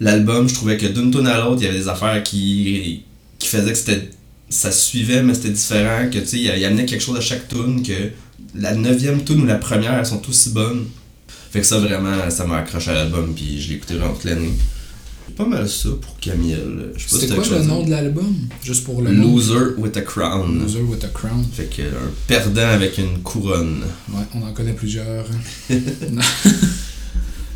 l'album, 0.01 0.49
je 0.49 0.55
trouvais 0.55 0.77
que 0.77 0.87
d'une 0.87 1.11
tune 1.11 1.27
à 1.27 1.41
l'autre, 1.41 1.63
il 1.63 1.65
y 1.65 1.69
avait 1.69 1.79
des 1.79 1.89
affaires 1.89 2.23
qui, 2.23 3.03
qui 3.39 3.49
faisaient 3.49 3.73
que 3.73 3.79
c'était. 3.79 4.11
Ça 4.49 4.71
suivait, 4.71 5.23
mais 5.23 5.35
c'était 5.35 5.51
différent. 5.51 6.09
Que 6.11 6.19
tu 6.19 6.27
sais, 6.27 6.39
il 6.39 6.53
il 6.57 6.65
amenait 6.65 6.87
quelque 6.87 7.03
chose 7.03 7.17
à 7.17 7.21
chaque 7.21 7.49
tune, 7.49 7.83
que 7.83 8.11
la 8.55 8.75
neuvième 8.75 9.25
tune 9.25 9.43
ou 9.43 9.47
la 9.47 9.57
première, 9.57 9.95
elles 9.95 10.07
sont 10.07 10.23
aussi 10.29 10.51
bonnes. 10.51 10.85
Fait 11.51 11.61
que 11.61 11.67
ça, 11.67 11.79
vraiment, 11.79 12.29
ça 12.31 12.45
m'a 12.47 12.59
accroché 12.59 12.91
à 12.91 12.95
l'album, 12.95 13.33
puis 13.35 13.61
je 13.61 13.69
l'ai 13.71 13.77
écouté 13.77 13.95
vraiment 13.95 14.15
toute 14.15 14.25
l'année. 14.25 14.53
Pas 15.37 15.45
mal 15.45 15.69
ça 15.69 15.89
pour 16.01 16.17
Camiel. 16.19 16.93
Je 16.97 17.03
sais 17.03 17.05
pas 17.05 17.17
si 17.17 17.21
C'était 17.23 17.35
t'as 17.35 17.49
quoi 17.49 17.59
le 17.59 17.65
nom 17.65 17.83
de 17.85 17.91
l'album? 17.91 18.35
Juste 18.63 18.85
pour 18.85 19.03
le 19.03 19.13
nom. 19.13 19.35
Loser 19.35 19.75
with 19.77 19.97
a 19.97 20.03
Crown. 20.03 20.61
Loser 20.61 20.81
with 20.81 21.05
a 21.05 21.09
Crown. 21.09 21.45
Fait 21.53 21.65
que 21.65 21.83
un 21.83 22.11
perdant 22.27 22.69
avec 22.69 22.97
une 22.97 23.19
couronne. 23.19 23.83
Ouais, 24.11 24.23
on 24.35 24.43
en 24.43 24.53
connaît 24.53 24.73
plusieurs. 24.73 25.27
non. 25.71 26.23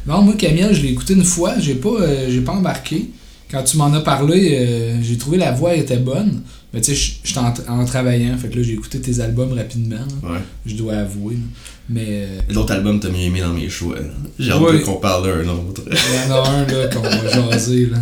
Non, 0.06 0.22
moi, 0.22 0.34
Camille, 0.34 0.68
je 0.72 0.82
l'ai 0.82 0.88
écouté 0.88 1.14
une 1.14 1.24
fois, 1.24 1.58
j'ai 1.58 1.74
pas, 1.74 1.90
euh, 2.00 2.26
j'ai 2.28 2.40
pas 2.40 2.52
embarqué. 2.52 3.10
Quand 3.50 3.62
tu 3.62 3.76
m'en 3.76 3.92
as 3.92 4.00
parlé, 4.00 4.56
euh, 4.58 5.02
j'ai 5.02 5.18
trouvé 5.18 5.36
la 5.36 5.52
voix 5.52 5.74
était 5.74 5.98
bonne. 5.98 6.42
Mais 6.72 6.80
tu 6.80 6.94
sais, 6.94 7.12
je- 7.24 7.38
en, 7.38 7.52
en 7.68 7.84
travaillant, 7.84 8.36
fait 8.38 8.48
que 8.48 8.56
là, 8.56 8.62
j'ai 8.62 8.74
écouté 8.74 9.00
tes 9.00 9.18
albums 9.20 9.52
rapidement, 9.52 9.96
là, 10.22 10.30
Ouais. 10.32 10.38
je 10.66 10.74
dois 10.76 10.94
avouer. 10.94 11.34
là. 11.34 11.40
Mais 11.88 12.06
euh, 12.08 12.40
L'autre 12.50 12.72
album, 12.72 13.00
t'as 13.00 13.08
mieux 13.10 13.22
aimé 13.22 13.40
dans 13.40 13.52
mes 13.52 13.68
choix. 13.68 13.96
J'ai 14.38 14.50
de 14.50 14.84
qu'on 14.84 14.96
parle 15.00 15.24
d'un 15.44 15.48
autre. 15.50 15.82
il 15.90 16.28
y 16.28 16.32
en 16.32 16.36
a 16.44 16.48
un 16.48 16.66
là, 16.66 16.86
qu'on 16.88 17.00
va 17.00 17.28
jaser. 17.50 17.86
Là. 17.86 17.98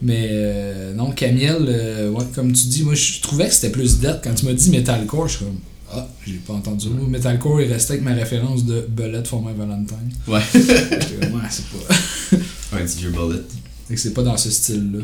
Mais 0.00 0.28
euh, 0.30 0.94
non, 0.94 1.10
Camille, 1.10 1.50
euh, 1.50 2.08
ouais, 2.10 2.24
comme 2.34 2.52
tu 2.52 2.66
dis, 2.68 2.82
moi, 2.84 2.94
je 2.94 3.20
trouvais 3.20 3.48
que 3.48 3.52
c'était 3.54 3.70
plus 3.70 3.98
dette. 3.98 4.20
Quand 4.24 4.34
tu 4.34 4.46
m'as 4.46 4.52
dit 4.54 4.70
Metalcore, 4.70 5.28
je 5.28 5.36
suis 5.36 5.44
comme. 5.44 5.58
Ah, 5.92 6.06
j'ai 6.26 6.34
pas 6.34 6.52
entendu. 6.54 6.88
Moi, 6.90 7.06
Metalcore 7.08 7.60
est 7.62 7.66
resté 7.66 7.94
avec 7.94 8.04
ma 8.04 8.12
référence 8.14 8.64
de 8.64 8.86
Bullet 8.88 9.24
for 9.24 9.42
my 9.42 9.52
Valentine. 9.56 10.10
Ouais. 10.26 10.40
Comme, 10.52 11.34
ouais, 11.40 11.46
c'est 11.50 11.64
pas. 11.66 11.94
Un 12.76 12.84
petit 12.84 12.98
vieux 12.98 13.10
bullet. 13.10 13.40
Fait 13.88 13.94
que 13.94 14.00
c'est 14.00 14.12
pas 14.12 14.22
dans 14.22 14.36
ce 14.36 14.50
style-là. 14.50 15.00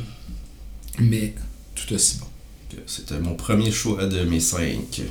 Mais 1.01 1.35
tout 1.75 1.95
aussi 1.95 2.19
bon. 2.19 2.27
C'était 2.87 3.19
mon 3.19 3.35
premier 3.35 3.71
choix 3.71 4.07
de 4.07 4.25
mes 4.25 4.41
cinq. 4.41 5.03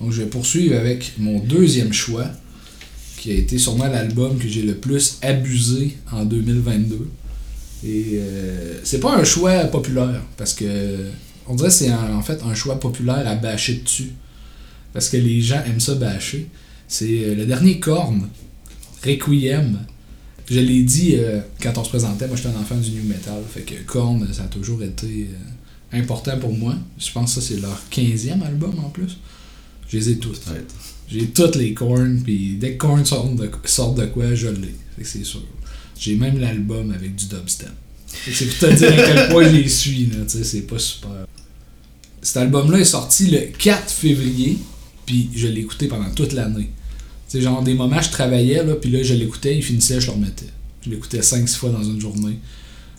Donc 0.00 0.12
je 0.12 0.22
vais 0.22 0.28
poursuivre 0.28 0.76
avec 0.76 1.12
mon 1.18 1.38
deuxième 1.38 1.92
choix, 1.92 2.26
qui 3.18 3.30
a 3.30 3.34
été 3.34 3.58
sûrement 3.58 3.86
l'album 3.86 4.38
que 4.38 4.48
j'ai 4.48 4.62
le 4.62 4.74
plus 4.74 5.18
abusé 5.22 5.96
en 6.12 6.24
2022. 6.24 7.08
Et 7.86 8.04
euh, 8.14 8.80
c'est 8.82 9.00
pas 9.00 9.16
un 9.16 9.24
choix 9.24 9.64
populaire, 9.64 10.22
parce 10.36 10.54
que 10.54 11.10
on 11.46 11.54
dirait 11.54 11.68
que 11.68 11.74
c'est 11.74 11.92
en 11.92 12.22
fait 12.22 12.42
un 12.42 12.54
choix 12.54 12.80
populaire 12.80 13.26
à 13.26 13.34
bâcher 13.34 13.82
dessus. 13.84 14.12
Parce 14.92 15.08
que 15.08 15.16
les 15.16 15.40
gens 15.40 15.62
aiment 15.66 15.80
ça 15.80 15.94
bâcher. 15.94 16.48
C'est 16.88 17.24
euh, 17.24 17.34
le 17.34 17.46
dernier 17.46 17.80
Korn, 17.80 18.28
Requiem. 19.04 19.78
Je 20.50 20.60
l'ai 20.60 20.82
dit 20.82 21.16
euh, 21.16 21.40
quand 21.62 21.76
on 21.78 21.84
se 21.84 21.88
présentait, 21.88 22.26
moi 22.26 22.36
j'étais 22.36 22.50
un 22.50 22.60
enfant 22.60 22.76
du 22.76 22.90
new 22.90 23.04
metal, 23.04 23.42
fait 23.48 23.62
que 23.62 23.74
Korn, 23.86 24.26
ça 24.32 24.44
a 24.44 24.46
toujours 24.46 24.82
été 24.82 25.28
important 25.94 26.38
pour 26.38 26.52
moi. 26.52 26.74
Je 26.98 27.10
pense 27.10 27.34
que 27.34 27.40
ça 27.40 27.46
c'est 27.46 27.60
leur 27.60 27.80
15e 27.90 28.42
album 28.42 28.78
en 28.78 28.90
plus. 28.90 29.18
Je 29.88 29.96
les 29.96 30.10
ai 30.10 30.18
tous. 30.18 30.40
J'ai 31.08 31.26
toutes 31.26 31.56
les 31.56 31.74
corns, 31.74 32.20
puis 32.24 32.56
dès 32.58 32.72
que 32.72 32.78
corn 32.78 33.04
sort 33.04 33.28
de, 33.28 33.50
sort 33.64 33.94
de 33.94 34.06
quoi, 34.06 34.34
je 34.34 34.48
l'ai. 34.48 34.74
C'est 35.02 35.24
sûr. 35.24 35.42
J'ai 35.98 36.16
même 36.16 36.38
l'album 36.38 36.90
avec 36.92 37.14
du 37.14 37.26
dubstep. 37.26 37.70
C'est 38.30 38.46
pour 38.46 38.68
te 38.68 38.74
dire 38.74 38.92
à 38.92 38.96
quel 38.96 39.28
point 39.28 39.48
je 39.48 39.56
les 39.56 39.68
suis, 39.68 40.06
là, 40.06 40.24
tu 40.24 40.38
sais, 40.38 40.44
c'est 40.44 40.62
pas 40.62 40.78
super. 40.78 41.26
Cet 42.22 42.38
album-là 42.38 42.78
est 42.78 42.84
sorti 42.84 43.26
le 43.26 43.40
4 43.58 43.90
février, 43.90 44.58
puis 45.04 45.30
je 45.34 45.46
l'ai 45.46 45.60
écouté 45.60 45.88
pendant 45.88 46.10
toute 46.10 46.32
l'année. 46.32 46.70
Sais, 47.28 47.40
genre 47.40 47.62
des 47.62 47.74
moments 47.74 48.00
je 48.00 48.10
travaillais, 48.10 48.64
là, 48.64 48.74
puis 48.76 48.90
là 48.90 49.02
je 49.02 49.14
l'écoutais, 49.14 49.56
il 49.56 49.62
finissait, 49.62 50.00
je 50.00 50.06
le 50.06 50.12
remettais. 50.12 50.46
Je 50.84 50.90
l'écoutais 50.90 51.20
5-6 51.20 51.56
fois 51.56 51.70
dans 51.70 51.82
une 51.82 52.00
journée. 52.00 52.38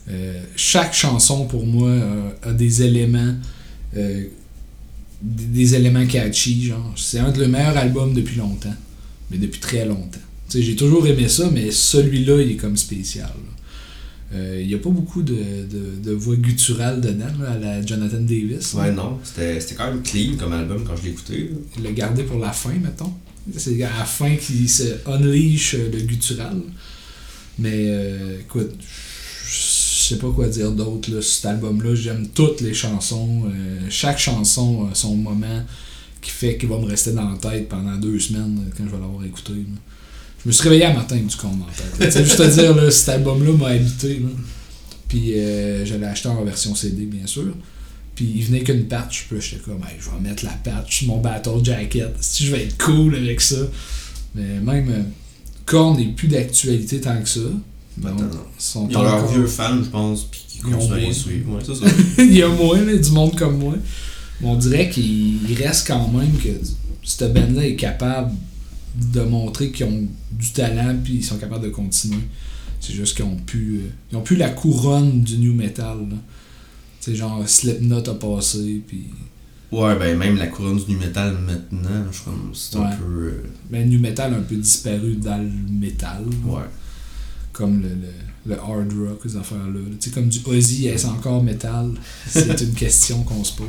Euh, 0.07 0.39
chaque 0.55 0.93
chanson 0.93 1.47
pour 1.47 1.65
moi 1.65 1.89
euh, 1.89 2.29
a 2.43 2.53
des 2.53 2.83
éléments 2.83 3.33
euh, 3.97 4.25
des, 5.19 5.73
éléments 5.73 6.05
catchy 6.05 6.65
genre 6.65 6.93
c'est 6.95 7.17
un 7.17 7.31
de 7.31 7.41
les 7.41 7.47
meilleurs 7.47 7.75
albums 7.75 8.13
depuis 8.13 8.35
longtemps 8.35 8.75
mais 9.31 9.39
depuis 9.39 9.59
très 9.59 9.83
longtemps 9.83 10.19
tu 10.47 10.59
sais 10.59 10.63
j'ai 10.63 10.75
toujours 10.75 11.07
aimé 11.07 11.27
ça 11.27 11.49
mais 11.51 11.71
celui-là 11.71 12.39
il 12.41 12.51
est 12.51 12.55
comme 12.55 12.77
spécial. 12.77 13.31
Euh, 14.33 14.59
il 14.61 14.69
y 14.69 14.75
a 14.75 14.77
pas 14.77 14.89
beaucoup 14.89 15.23
de, 15.23 15.33
de, 15.33 16.03
de 16.03 16.11
voix 16.11 16.35
gutturales 16.35 17.01
dedans 17.01 17.25
là, 17.39 17.51
à 17.51 17.57
la 17.57 17.85
Jonathan 17.85 18.21
Davis 18.21 18.73
là. 18.75 18.81
Ouais, 18.81 18.91
non. 18.91 19.19
C'était 19.23 19.59
quand 19.75 19.87
même 19.87 20.03
clean 20.03 20.35
comme 20.37 20.53
album 20.53 20.83
quand 20.85 20.95
je 20.97 21.03
l'ai 21.03 21.09
écouté. 21.11 21.37
là. 21.37 21.57
il 21.77 21.83
l'a 21.83 21.91
gardé 21.93 22.23
pour 22.23 22.37
la 22.37 22.51
fin 22.51 22.73
mettons 22.73 23.11
c'est 23.57 23.81
à 23.81 23.89
la 23.97 24.05
fin 24.05 24.35
qu'il 24.35 24.69
se 24.69 24.83
unleash 25.07 25.73
le 25.73 25.99
guttural 26.01 26.61
mais 27.57 27.87
écoute 28.41 28.71
sais 30.07 30.17
pas 30.17 30.29
quoi 30.29 30.47
dire 30.47 30.71
d'autre 30.71 31.11
là, 31.11 31.21
sur 31.21 31.35
cet 31.35 31.45
album 31.45 31.81
là 31.81 31.95
j'aime 31.95 32.27
toutes 32.33 32.61
les 32.61 32.73
chansons 32.73 33.43
euh, 33.45 33.79
chaque 33.89 34.19
chanson 34.19 34.87
a 34.91 34.95
son 34.95 35.15
moment 35.15 35.63
qui 36.21 36.31
fait 36.31 36.57
qu'il 36.57 36.69
va 36.69 36.77
me 36.77 36.85
rester 36.85 37.11
dans 37.11 37.29
la 37.29 37.37
tête 37.37 37.69
pendant 37.69 37.95
deux 37.97 38.19
semaines 38.19 38.59
euh, 38.65 38.73
quand 38.77 38.85
je 38.85 38.91
vais 38.91 39.01
l'avoir 39.01 39.23
écouté 39.25 39.53
je 40.43 40.49
me 40.49 40.51
suis 40.51 40.63
réveillé 40.63 40.85
à 40.85 40.93
matin 40.93 41.17
du 41.17 41.35
con 41.35 41.51
la 41.99 42.07
tête 42.07 42.23
juste 42.23 42.37
te 42.37 42.53
dire 42.53 42.75
là, 42.75 42.91
cet 42.91 43.09
album 43.09 43.45
là 43.45 43.51
m'a 43.53 43.67
habité 43.67 44.19
là. 44.19 44.29
puis 45.07 45.39
euh, 45.39 45.85
je 45.85 45.95
l'ai 45.95 46.05
acheté 46.05 46.29
en 46.29 46.43
version 46.43 46.75
CD 46.75 47.05
bien 47.05 47.25
sûr 47.25 47.53
puis 48.15 48.31
il 48.33 48.43
venait 48.45 48.63
qu'une 48.63 48.87
patch, 48.87 49.27
puis 49.27 49.41
j'étais 49.41 49.61
comme, 49.61 49.83
Hey, 49.83 49.97
je 49.99 50.09
vais 50.09 50.21
mettre 50.21 50.45
la 50.45 50.51
patch 50.51 50.99
sur 50.99 51.07
mon 51.07 51.19
battle 51.19 51.63
jacket, 51.63 52.15
si 52.21 52.45
je 52.45 52.55
vais 52.55 52.63
être 52.63 52.77
cool 52.77 53.13
avec 53.15 53.41
ça. 53.41 53.57
Mais 54.33 54.59
même, 54.61 54.89
euh, 54.89 55.03
Korn 55.65 55.97
n'est 55.97 56.13
plus 56.13 56.29
d'actualité 56.29 57.01
tant 57.01 57.21
que 57.21 57.27
ça. 57.27 57.41
Pas 58.01 58.09
ils 58.17 58.61
sont 58.61 58.87
Ils 58.89 58.97
ont 58.97 59.03
leurs 59.03 59.27
vieux 59.27 59.47
fans, 59.47 59.81
je 59.83 59.89
pense, 59.89 60.23
puis 60.25 60.43
qui 60.47 60.59
continuent 60.59 60.93
à 60.93 60.97
les 60.97 61.13
suivre. 61.13 61.53
Ouais, 61.55 61.61
c'est 61.65 61.75
ça. 61.75 61.85
il 62.19 62.33
y 62.35 62.41
a 62.43 62.49
moins, 62.49 62.81
là, 62.81 62.95
du 62.97 63.11
monde 63.11 63.35
comme 63.35 63.57
moi. 63.59 63.75
Mais 64.41 64.47
on 64.47 64.55
dirait 64.55 64.89
qu'il 64.89 65.49
il 65.49 65.55
reste 65.57 65.87
quand 65.87 66.07
même 66.09 66.33
que 66.37 66.49
cette 67.03 67.33
band-là 67.33 67.65
est 67.65 67.75
capable 67.75 68.31
de 69.13 69.21
montrer 69.21 69.71
qu'ils 69.71 69.85
ont 69.85 70.07
du 70.31 70.51
talent, 70.51 70.95
puis 71.03 71.15
ils 71.15 71.23
sont 71.23 71.37
capables 71.37 71.63
de 71.63 71.69
continuer. 71.69 72.23
C'est 72.79 72.93
juste 72.93 73.15
qu'ils 73.15 73.25
ont 73.25 73.37
plus, 73.45 73.77
euh, 73.77 73.89
ils 74.11 74.17
ont 74.17 74.21
plus 74.21 74.35
la 74.35 74.49
couronne 74.49 75.21
du 75.21 75.37
new 75.37 75.53
metal. 75.53 75.97
sais, 76.99 77.15
genre 77.15 77.47
Slipknot 77.47 78.07
a 78.09 78.13
passé, 78.15 78.81
puis 78.87 79.05
Ouais, 79.71 79.95
ben 79.97 80.17
même 80.17 80.37
la 80.37 80.47
couronne 80.47 80.77
du 80.77 80.91
nu 80.91 80.97
metal 80.97 81.35
maintenant, 81.45 82.05
je 82.11 82.15
suis 82.15 82.25
comme, 82.25 82.51
c'est 82.53 82.77
un 82.77 82.91
peu. 82.95 83.03
euh, 83.27 83.43
Ben, 83.69 83.89
nu 83.89 83.97
metal 83.97 84.33
a 84.33 84.37
un 84.37 84.41
peu 84.41 84.55
disparu 84.55 85.15
dans 85.15 85.37
le 85.41 85.49
métal. 85.79 86.23
ouais. 86.45 86.61
Comme 87.57 87.81
le, 87.81 87.87
le, 87.89 88.11
le 88.47 88.59
hard 88.59 88.91
rock, 88.91 89.21
ces 89.25 89.37
affaires-là. 89.37 89.79
Tu 89.99 90.09
sais, 90.09 90.13
comme 90.13 90.27
du 90.27 90.39
Ozzy, 90.45 90.87
est-ce 90.87 91.07
encore 91.07 91.41
métal? 91.41 91.91
C'est 92.29 92.59
une 92.61 92.73
question 92.73 93.23
qu'on 93.23 93.43
se 93.45 93.53
pose. 93.53 93.67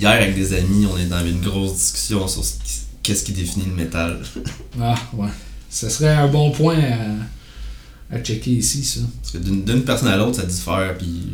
Hier, 0.00 0.10
avec 0.12 0.34
des 0.34 0.54
amis, 0.54 0.86
on 0.90 0.96
est 0.96 1.04
dans 1.06 1.24
une 1.26 1.40
grosse 1.42 1.74
discussion 1.74 2.26
sur 2.26 2.42
ce 2.44 2.52
qui- 2.54 2.80
qu'est-ce 3.02 3.24
qui 3.24 3.32
définit 3.32 3.66
le 3.66 3.74
métal. 3.74 4.20
Ah, 4.80 4.94
ouais. 5.12 5.28
Ce 5.68 5.88
serait 5.90 6.14
un 6.14 6.28
bon 6.28 6.50
point 6.52 6.78
à, 6.80 8.14
à 8.16 8.18
checker 8.20 8.52
ici, 8.52 8.82
ça. 8.82 9.00
Parce 9.20 9.32
que 9.34 9.38
d'une 9.38 9.84
personne 9.84 10.08
à 10.08 10.16
l'autre, 10.16 10.36
ça 10.36 10.46
diffère, 10.46 10.96
puis 10.96 11.26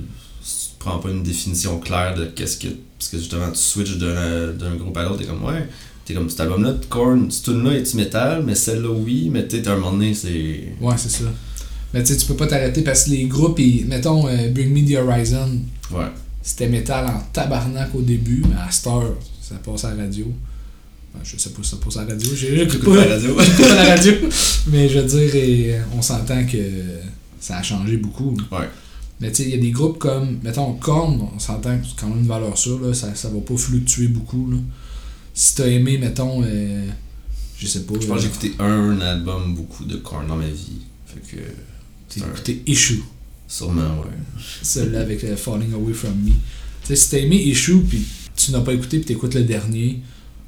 si 0.42 0.70
tu 0.70 0.74
prends 0.80 0.98
pas 0.98 1.10
une 1.10 1.22
définition 1.22 1.78
claire 1.78 2.14
de 2.16 2.24
qu'est-ce 2.26 2.56
que. 2.56 2.68
Parce 2.98 3.08
que 3.10 3.18
justement, 3.18 3.50
tu 3.52 3.58
switches 3.60 3.98
d'un 3.98 4.52
d'un 4.52 4.74
groupe 4.74 4.96
à 4.96 5.04
l'autre, 5.04 5.18
t'es 5.18 5.26
comme, 5.26 5.44
ouais, 5.44 5.68
t'es 6.06 6.14
comme 6.14 6.30
cet 6.30 6.40
album-là 6.40 6.72
de 6.72 6.84
Korn, 6.86 7.30
ce 7.30 7.42
tune-là 7.42 7.72
est 7.72 7.94
métal, 7.94 8.42
mais 8.46 8.54
celle-là, 8.54 8.90
oui, 8.90 9.28
mais 9.30 9.46
tu 9.46 9.58
sais, 9.62 9.68
à 9.68 9.72
un 9.72 9.76
moment 9.76 9.92
donné, 9.92 10.14
c'est. 10.14 10.72
Ouais, 10.80 10.94
c'est 10.96 11.10
ça. 11.10 11.24
Mais 11.92 12.02
tu 12.02 12.12
sais, 12.12 12.16
tu 12.18 12.26
peux 12.26 12.34
pas 12.36 12.46
t'arrêter 12.46 12.82
parce 12.82 13.04
que 13.04 13.10
les 13.10 13.24
groupes, 13.24 13.58
ils- 13.58 13.86
mettons, 13.86 14.26
euh, 14.28 14.48
Bring 14.50 14.72
Me 14.72 14.88
the 14.88 14.96
Horizon, 14.98 15.60
Ouais. 15.92 16.06
c'était 16.42 16.68
métal 16.68 17.06
en 17.06 17.20
tabarnak 17.32 17.94
au 17.94 18.02
début, 18.02 18.42
mais 18.48 18.56
à 18.56 18.70
cette 18.70 18.86
heure, 18.86 19.14
ça 19.40 19.56
passe 19.56 19.84
à 19.84 19.94
la 19.94 20.04
radio. 20.04 20.26
Enfin, 21.14 21.24
je 21.24 21.36
sais 21.38 21.50
pas 21.50 21.62
si 21.62 21.70
ça 21.70 21.76
passe 21.82 21.96
à 21.96 22.04
la 22.04 22.12
radio, 22.12 22.30
j'ai 22.34 22.56
j'écoute 22.56 22.84
pas, 22.84 22.94
pas 22.96 23.04
la 23.06 23.14
radio. 23.14 23.34
pas 23.34 23.74
la 23.74 23.84
radio. 23.96 24.12
Mais 24.68 24.88
je 24.88 24.98
veux 25.00 25.06
dire, 25.06 25.34
et, 25.36 25.74
on 25.96 26.02
s'entend 26.02 26.44
que 26.44 26.58
ça 27.40 27.56
a 27.58 27.62
changé 27.62 27.96
beaucoup. 27.96 28.36
là. 28.50 28.58
Ouais. 28.60 28.66
Mais 29.20 29.30
tu 29.30 29.36
sais, 29.36 29.42
il 29.44 29.50
y 29.50 29.54
a 29.54 29.62
des 29.62 29.70
groupes 29.70 29.98
comme, 29.98 30.38
mettons, 30.42 30.74
Korn, 30.74 31.18
on 31.34 31.38
s'entend 31.38 31.78
que 31.78 31.86
c'est 31.86 31.98
quand 31.98 32.08
même 32.08 32.18
une 32.18 32.26
valeur 32.26 32.58
sûre, 32.58 32.80
là, 32.80 32.92
ça, 32.92 33.14
ça 33.14 33.28
va 33.30 33.40
pas 33.40 33.56
fluctuer 33.56 34.08
beaucoup. 34.08 34.50
Là. 34.50 34.58
Si 35.38 35.54
t'as 35.54 35.66
aimé, 35.66 35.98
mettons, 35.98 36.42
euh, 36.42 36.86
je 37.58 37.66
sais 37.66 37.82
pas. 37.82 37.92
Je 38.00 38.06
pense 38.06 38.08
que 38.08 38.12
euh, 38.12 38.18
j'ai 38.22 38.26
écouté 38.28 38.52
un 38.58 38.98
album 39.02 39.54
beaucoup 39.54 39.84
de 39.84 39.96
Korn 39.96 40.26
dans 40.26 40.36
ma 40.36 40.48
vie. 40.48 40.78
Fait 41.06 41.20
que. 41.36 41.42
T'as 42.08 42.24
un- 42.26 42.30
écouté 42.30 42.62
Issue, 42.66 43.02
Sûrement, 43.46 43.98
ouais. 44.00 44.10
celle-là 44.62 45.00
avec 45.00 45.22
euh, 45.24 45.36
Falling 45.36 45.74
Away 45.74 45.92
From 45.92 46.14
Me. 46.24 46.30
Tu 46.30 46.34
sais, 46.88 46.96
si 46.96 47.10
t'as 47.10 47.18
aimé 47.18 47.36
Issue, 47.36 47.80
puis 47.82 48.02
tu 48.34 48.50
n'as 48.52 48.60
pas 48.60 48.72
écouté, 48.72 48.96
puis 48.98 49.06
t'écoutes 49.06 49.34
le 49.34 49.42
dernier, 49.44 50.00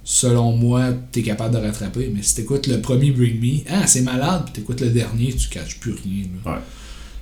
selon 0.05 0.57
moi, 0.57 0.95
t'es 1.13 1.23
capable 1.23 1.55
de 1.55 1.61
rattraper. 1.61 2.11
Mais 2.15 2.23
si 2.23 2.37
t'écoutes 2.37 2.67
le 2.67 2.81
premier 2.81 3.11
Bring 3.11 3.39
Me, 3.41 3.61
ah, 3.69 3.87
c'est 3.87 4.01
malade, 4.01 4.45
puis 4.47 4.55
t'écoutes 4.55 4.81
le 4.81 4.89
dernier, 4.89 5.35
tu 5.35 5.49
catches 5.51 5.79
plus 5.81 5.93
rien. 5.93 6.25
là. 6.45 6.53
Ouais. 6.55 6.59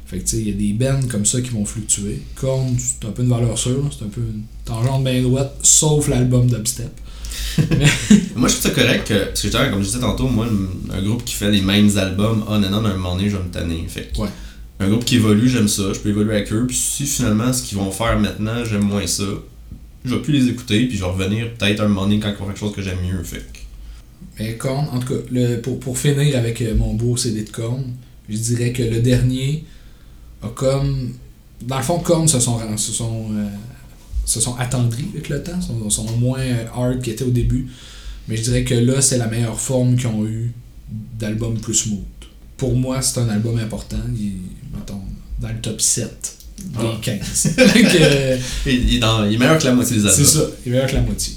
Fait 0.07 0.19
que 0.19 0.23
tu 0.23 0.37
sais, 0.37 0.41
il 0.43 0.49
y 0.49 0.53
a 0.53 0.55
des 0.55 0.73
bands 0.73 1.01
comme 1.09 1.27
ça 1.27 1.41
qui 1.41 1.49
vont 1.51 1.65
fluctuer. 1.65 2.23
Korn, 2.37 2.77
c'est 2.79 3.09
un 3.09 3.11
peu 3.11 3.25
une 3.25 3.29
valeur 3.31 3.59
sûre, 3.59 3.91
c'est 3.93 4.05
un 4.05 4.09
peu 4.09 4.21
une 4.21 4.45
tangente 4.65 5.03
bien 5.03 5.21
droite, 5.21 5.59
sauf 5.63 6.07
l'album 6.07 6.47
dubstep. 6.47 6.93
Moi, 8.37 8.49
je 8.49 8.55
trouve 8.55 8.63
ça 8.63 8.71
correct 8.71 9.09
que, 9.09 9.25
parce 9.27 9.43
que 9.43 9.71
comme 9.71 9.81
je 9.83 9.87
disais 9.87 10.01
tantôt, 10.01 10.29
moi, 10.29 10.47
un 10.93 11.03
groupe 11.03 11.25
qui 11.25 11.35
fait 11.35 11.51
les 11.51 11.61
mêmes 11.63 11.97
albums, 11.99 12.45
on 12.49 12.63
and 12.63 12.73
on, 12.73 12.85
à 12.85 12.91
un 12.91 12.95
moment 12.95 13.17
donné, 13.17 13.31
je 13.31 13.37
vais 13.37 13.43
me 13.45 13.51
tanner. 13.51 13.85
Fait 13.89 14.11
que 14.15 14.21
Ouais. 14.23 14.29
un 14.81 14.89
groupe 14.89 15.05
qui 15.05 15.17
évolue, 15.17 15.49
j'aime 15.49 15.69
ça, 15.69 15.93
je 15.93 15.99
peux 16.01 16.11
évoluer 16.11 16.35
avec 16.37 16.53
eux, 16.53 16.65
puis 16.67 16.77
si 16.77 17.07
finalement 17.07 17.53
ce 17.53 17.63
qu'ils 17.63 17.79
vont 17.79 17.91
faire 17.91 18.19
maintenant, 18.19 18.65
j'aime 18.65 18.83
moins 18.85 19.07
ça, 19.07 19.25
je 20.05 20.15
vais 20.15 20.21
plus 20.23 20.33
les 20.35 20.49
écouter, 20.49 20.87
puis 20.87 20.97
je 20.97 21.03
vais 21.05 21.11
revenir 21.11 21.53
peut-être 21.55 21.81
un 21.81 21.89
moment 21.89 22.03
donné 22.03 22.21
quand 22.21 22.29
ils 22.31 22.37
vont 22.37 22.47
quelque 22.47 22.59
chose 22.61 22.75
que 22.75 22.83
j'aime 22.83 22.99
mieux. 23.03 23.23
Fait 23.25 23.39
que- 23.39 23.59
Mais 24.39 24.55
Korn, 24.57 24.87
en 24.93 24.99
tout 25.01 25.09
cas, 25.15 25.21
le, 25.31 25.57
pour, 25.61 25.81
pour 25.81 25.99
finir 25.99 26.37
avec 26.37 26.61
euh, 26.63 26.75
mon 26.77 26.95
beau 26.95 27.17
CD 27.17 27.43
de 27.43 27.51
Korn, 27.51 27.83
je 28.29 28.37
dirais 28.37 28.73
que 28.73 28.83
le 28.83 29.01
dernier 29.01 29.65
a 30.43 30.49
comme. 30.49 31.13
Dans 31.63 31.79
le 31.79 31.83
fond, 31.83 31.99
Korn 32.01 32.29
se 32.29 32.39
sont, 32.39 32.59
se 32.77 32.93
sont, 32.93 33.31
euh, 33.33 33.47
se 34.27 34.41
sont 34.41 34.55
attendris 34.57 35.07
avec 35.15 35.29
le 35.31 35.43
temps, 35.43 35.59
sont, 35.63 35.89
sont 35.89 36.05
moins 36.19 36.43
hard 36.75 37.01
qu'ils 37.01 37.15
étaient 37.15 37.25
au 37.25 37.31
début. 37.31 37.69
Mais 38.29 38.37
je 38.37 38.43
dirais 38.43 38.65
que 38.65 38.75
là, 38.75 39.01
c'est 39.01 39.17
la 39.19 39.29
meilleure 39.29 39.59
forme 39.59 39.97
qu'ils 39.97 40.09
ont 40.09 40.27
eu 40.27 40.53
d'album 41.19 41.59
plus 41.59 41.75
smooth. 41.75 42.01
Pour 42.59 42.75
moi, 42.77 43.01
c'est 43.03 43.21
un 43.21 43.29
album 43.29 43.59
important. 43.59 43.97
Il 44.19 44.27
est, 44.27 44.33
mettons, 44.77 45.01
dans 45.41 45.49
le 45.49 45.61
top 45.63 45.81
7 45.81 46.37
des 46.59 46.65
Ah. 46.79 46.99
15. 47.03 47.19
Fait 47.57 47.83
que, 47.83 47.89
euh, 48.01 48.39
Il, 48.67 48.73
il 48.89 48.97
est 48.97 48.99
dans- 48.99 49.25
il 49.25 49.35
est 49.35 49.39
meilleur 49.39 49.59
que 49.59 49.65
la 49.65 49.75
moitié 49.75 49.97
des 49.97 50.03
albums. 50.07 50.25
c'est 50.25 50.39
ça, 50.39 50.45
il 50.65 50.69
est 50.69 50.73
meilleur 50.73 50.91
que 50.91 50.95
la 50.97 51.03
moitié. 51.03 51.35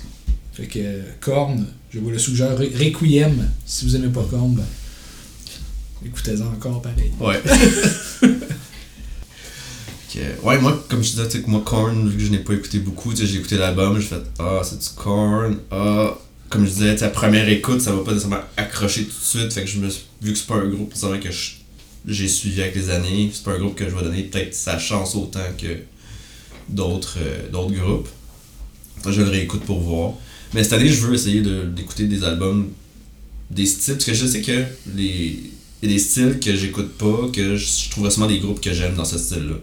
Fait 0.53 0.65
que 0.65 0.79
euh, 0.79 1.01
Korn, 1.21 1.65
je 1.93 1.99
vous 1.99 2.09
le 2.09 2.17
suggère. 2.17 2.57
Re- 2.59 2.73
Requiem, 2.75 3.47
si 3.65 3.85
vous 3.85 3.95
aimez 3.95 4.07
pas 4.09 4.25
Korn, 4.29 4.53
ben, 4.55 4.63
écoutez-en 6.05 6.47
encore 6.47 6.81
pareil. 6.81 7.11
Ouais. 7.19 7.41
Que- 10.11 10.41
ouais, 10.43 10.57
moi, 10.59 10.83
comme 10.89 11.03
je 11.03 11.09
disais, 11.11 11.27
tu 11.27 11.37
sais, 11.37 11.43
que 11.43 11.49
moi, 11.49 11.61
Korn, 11.63 12.07
vu 12.09 12.17
que 12.17 12.23
je 12.23 12.31
n'ai 12.31 12.39
pas 12.39 12.53
écouté 12.53 12.79
beaucoup, 12.79 13.11
tu 13.13 13.17
sais, 13.17 13.27
j'ai 13.27 13.37
écouté 13.39 13.57
l'album, 13.57 13.99
j'ai 13.99 14.07
fait 14.07 14.21
Ah, 14.39 14.61
c'est 14.63 14.79
du 14.79 14.89
Korn? 14.95 15.57
Ah, 15.71 16.17
comme 16.49 16.65
je 16.65 16.71
disais, 16.71 17.03
à 17.03 17.09
première 17.09 17.47
écoute, 17.47 17.79
ça 17.81 17.91
va 17.91 17.99
pas 18.03 18.11
nécessairement 18.13 18.43
accrocher 18.57 19.03
tout 19.03 19.09
de 19.19 19.23
suite. 19.39 19.53
Fait 19.53 19.61
que 19.63 19.67
je 19.69 19.77
me 19.79 19.87
vu 19.87 20.33
que 20.33 20.37
c'est 20.37 20.47
pas 20.47 20.55
un 20.55 20.67
groupe 20.67 20.89
nécessairement 20.89 21.19
que 21.19 21.29
je- 21.31 21.51
j'ai 22.07 22.27
suivi 22.27 22.61
avec 22.61 22.73
les 22.75 22.89
années, 22.89 23.29
c'est 23.31 23.43
pas 23.43 23.51
un 23.51 23.59
groupe 23.59 23.75
que 23.75 23.87
je 23.87 23.95
vais 23.95 24.01
donner 24.01 24.23
peut-être 24.23 24.55
sa 24.55 24.79
chance 24.79 25.13
autant 25.15 25.39
que 25.57 25.77
d'autres 26.69 27.17
euh, 27.21 27.49
d'autres 27.51 27.73
groupes. 27.73 28.09
Je 29.07 29.21
le 29.21 29.29
réécoute 29.29 29.61
pour 29.61 29.79
voir. 29.79 30.13
Mais 30.53 30.63
cette 30.63 30.73
année, 30.73 30.89
je 30.89 31.05
veux 31.05 31.13
essayer 31.13 31.41
d'écouter 31.41 32.05
des 32.05 32.23
albums, 32.23 32.69
des 33.51 33.65
styles, 33.67 33.93
parce 33.95 34.05
que 34.05 34.13
je 34.15 34.25
sais 34.25 34.41
que 34.41 34.63
les. 34.95 35.39
Il 35.81 35.89
y 35.89 35.91
a 35.93 35.95
des 35.95 35.99
styles 35.99 36.39
que 36.43 36.55
j'écoute 36.55 36.97
pas, 36.97 37.29
que 37.31 37.55
je, 37.55 37.65
je 37.85 37.89
trouve 37.91 38.05
récemment 38.05 38.27
des 38.27 38.39
groupes 38.39 38.59
que 38.59 38.73
j'aime 38.73 38.95
dans 38.95 39.05
ce 39.05 39.17
style-là. 39.17 39.55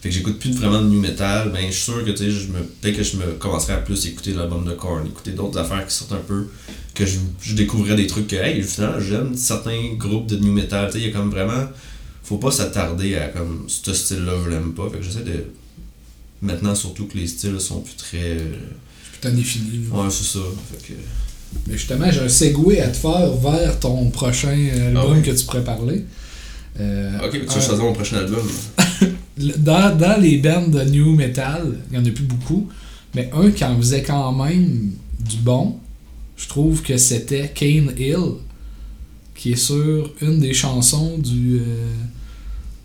Fait 0.00 0.08
que 0.10 0.14
j'écoute 0.14 0.38
plus 0.38 0.52
vraiment 0.52 0.80
de 0.80 0.86
new 0.88 1.00
metal, 1.00 1.50
ben 1.52 1.66
je 1.66 1.72
suis 1.72 1.82
sûr 1.92 2.04
que 2.04 2.10
tu 2.10 2.18
sais, 2.18 2.30
je 2.30 2.46
me 2.48 2.60
peut-être 2.62 2.96
que 2.96 3.02
je 3.02 3.16
me 3.16 3.32
commencerai 3.32 3.72
à 3.72 3.78
plus 3.78 4.06
écouter 4.06 4.32
l'album 4.32 4.64
de 4.64 4.72
Korn, 4.72 5.04
écouter 5.06 5.32
d'autres 5.32 5.58
affaires 5.58 5.84
qui 5.86 5.94
sortent 5.94 6.12
un 6.12 6.16
peu, 6.26 6.46
que 6.94 7.04
je, 7.04 7.18
je 7.42 7.54
découvrirais 7.54 7.96
des 7.96 8.06
trucs 8.06 8.28
que 8.28 8.36
hey, 8.36 8.62
finalement 8.62 9.00
j'aime 9.00 9.34
certains 9.34 9.94
groupes 9.96 10.26
de 10.26 10.36
new 10.36 10.52
metal, 10.52 10.86
tu 10.86 10.92
sais, 10.92 10.98
il 11.00 11.06
y 11.06 11.10
a 11.10 11.12
comme 11.12 11.30
vraiment 11.30 11.64
faut 12.22 12.36
pas 12.38 12.50
s'attarder 12.50 13.16
à 13.16 13.28
comme 13.28 13.64
ce 13.68 13.92
style-là, 13.92 14.32
je 14.44 14.50
l'aime 14.50 14.72
pas. 14.74 14.88
Fait 14.90 14.98
que 14.98 15.04
j'essaie 15.04 15.24
de 15.24 15.46
maintenant 16.42 16.74
surtout 16.74 17.06
que 17.06 17.16
les 17.18 17.26
styles 17.26 17.58
sont 17.58 17.80
plus 17.80 17.96
très 17.96 18.36
Putain 19.14 19.30
défini. 19.30 19.86
là. 19.90 20.02
ouais, 20.02 20.10
c'est 20.10 20.24
ça. 20.38 20.38
Fait 20.70 20.88
que 20.92 20.98
Mais 21.66 21.72
justement, 21.78 22.10
j'ai 22.12 22.20
un 22.20 22.28
segway 22.28 22.80
à 22.80 22.88
te 22.88 22.96
faire 22.98 23.32
vers 23.32 23.80
ton 23.80 24.10
prochain 24.10 24.50
album 24.86 24.96
Ah 24.96 25.08
ouais. 25.12 25.22
que 25.22 25.30
tu 25.30 25.44
pourrais 25.46 25.64
parler. 25.64 26.04
Euh, 26.78 27.18
OK, 27.24 27.32
tu 27.32 27.46
vas 27.46 27.52
choisir 27.60 27.78
mon 27.84 27.92
prochain 27.94 28.18
album? 28.18 28.46
dans, 29.58 29.96
dans 29.96 30.20
les 30.20 30.38
bands 30.38 30.66
de 30.68 30.82
new 30.84 31.14
metal, 31.14 31.78
il 31.90 31.98
n'y 31.98 32.04
en 32.04 32.08
a 32.08 32.12
plus 32.12 32.24
beaucoup, 32.24 32.68
mais 33.14 33.30
un 33.32 33.50
qui 33.50 33.64
en 33.64 33.76
faisait 33.76 34.02
quand 34.02 34.32
même 34.32 34.90
du 35.20 35.36
bon, 35.38 35.76
je 36.36 36.46
trouve 36.48 36.82
que 36.82 36.96
c'était 36.96 37.48
Kane 37.54 37.92
Hill, 37.98 38.16
qui 39.34 39.52
est 39.52 39.56
sur 39.56 40.12
une 40.20 40.40
des 40.40 40.52
chansons 40.54 41.18
du. 41.18 41.58
euh, 41.60 41.86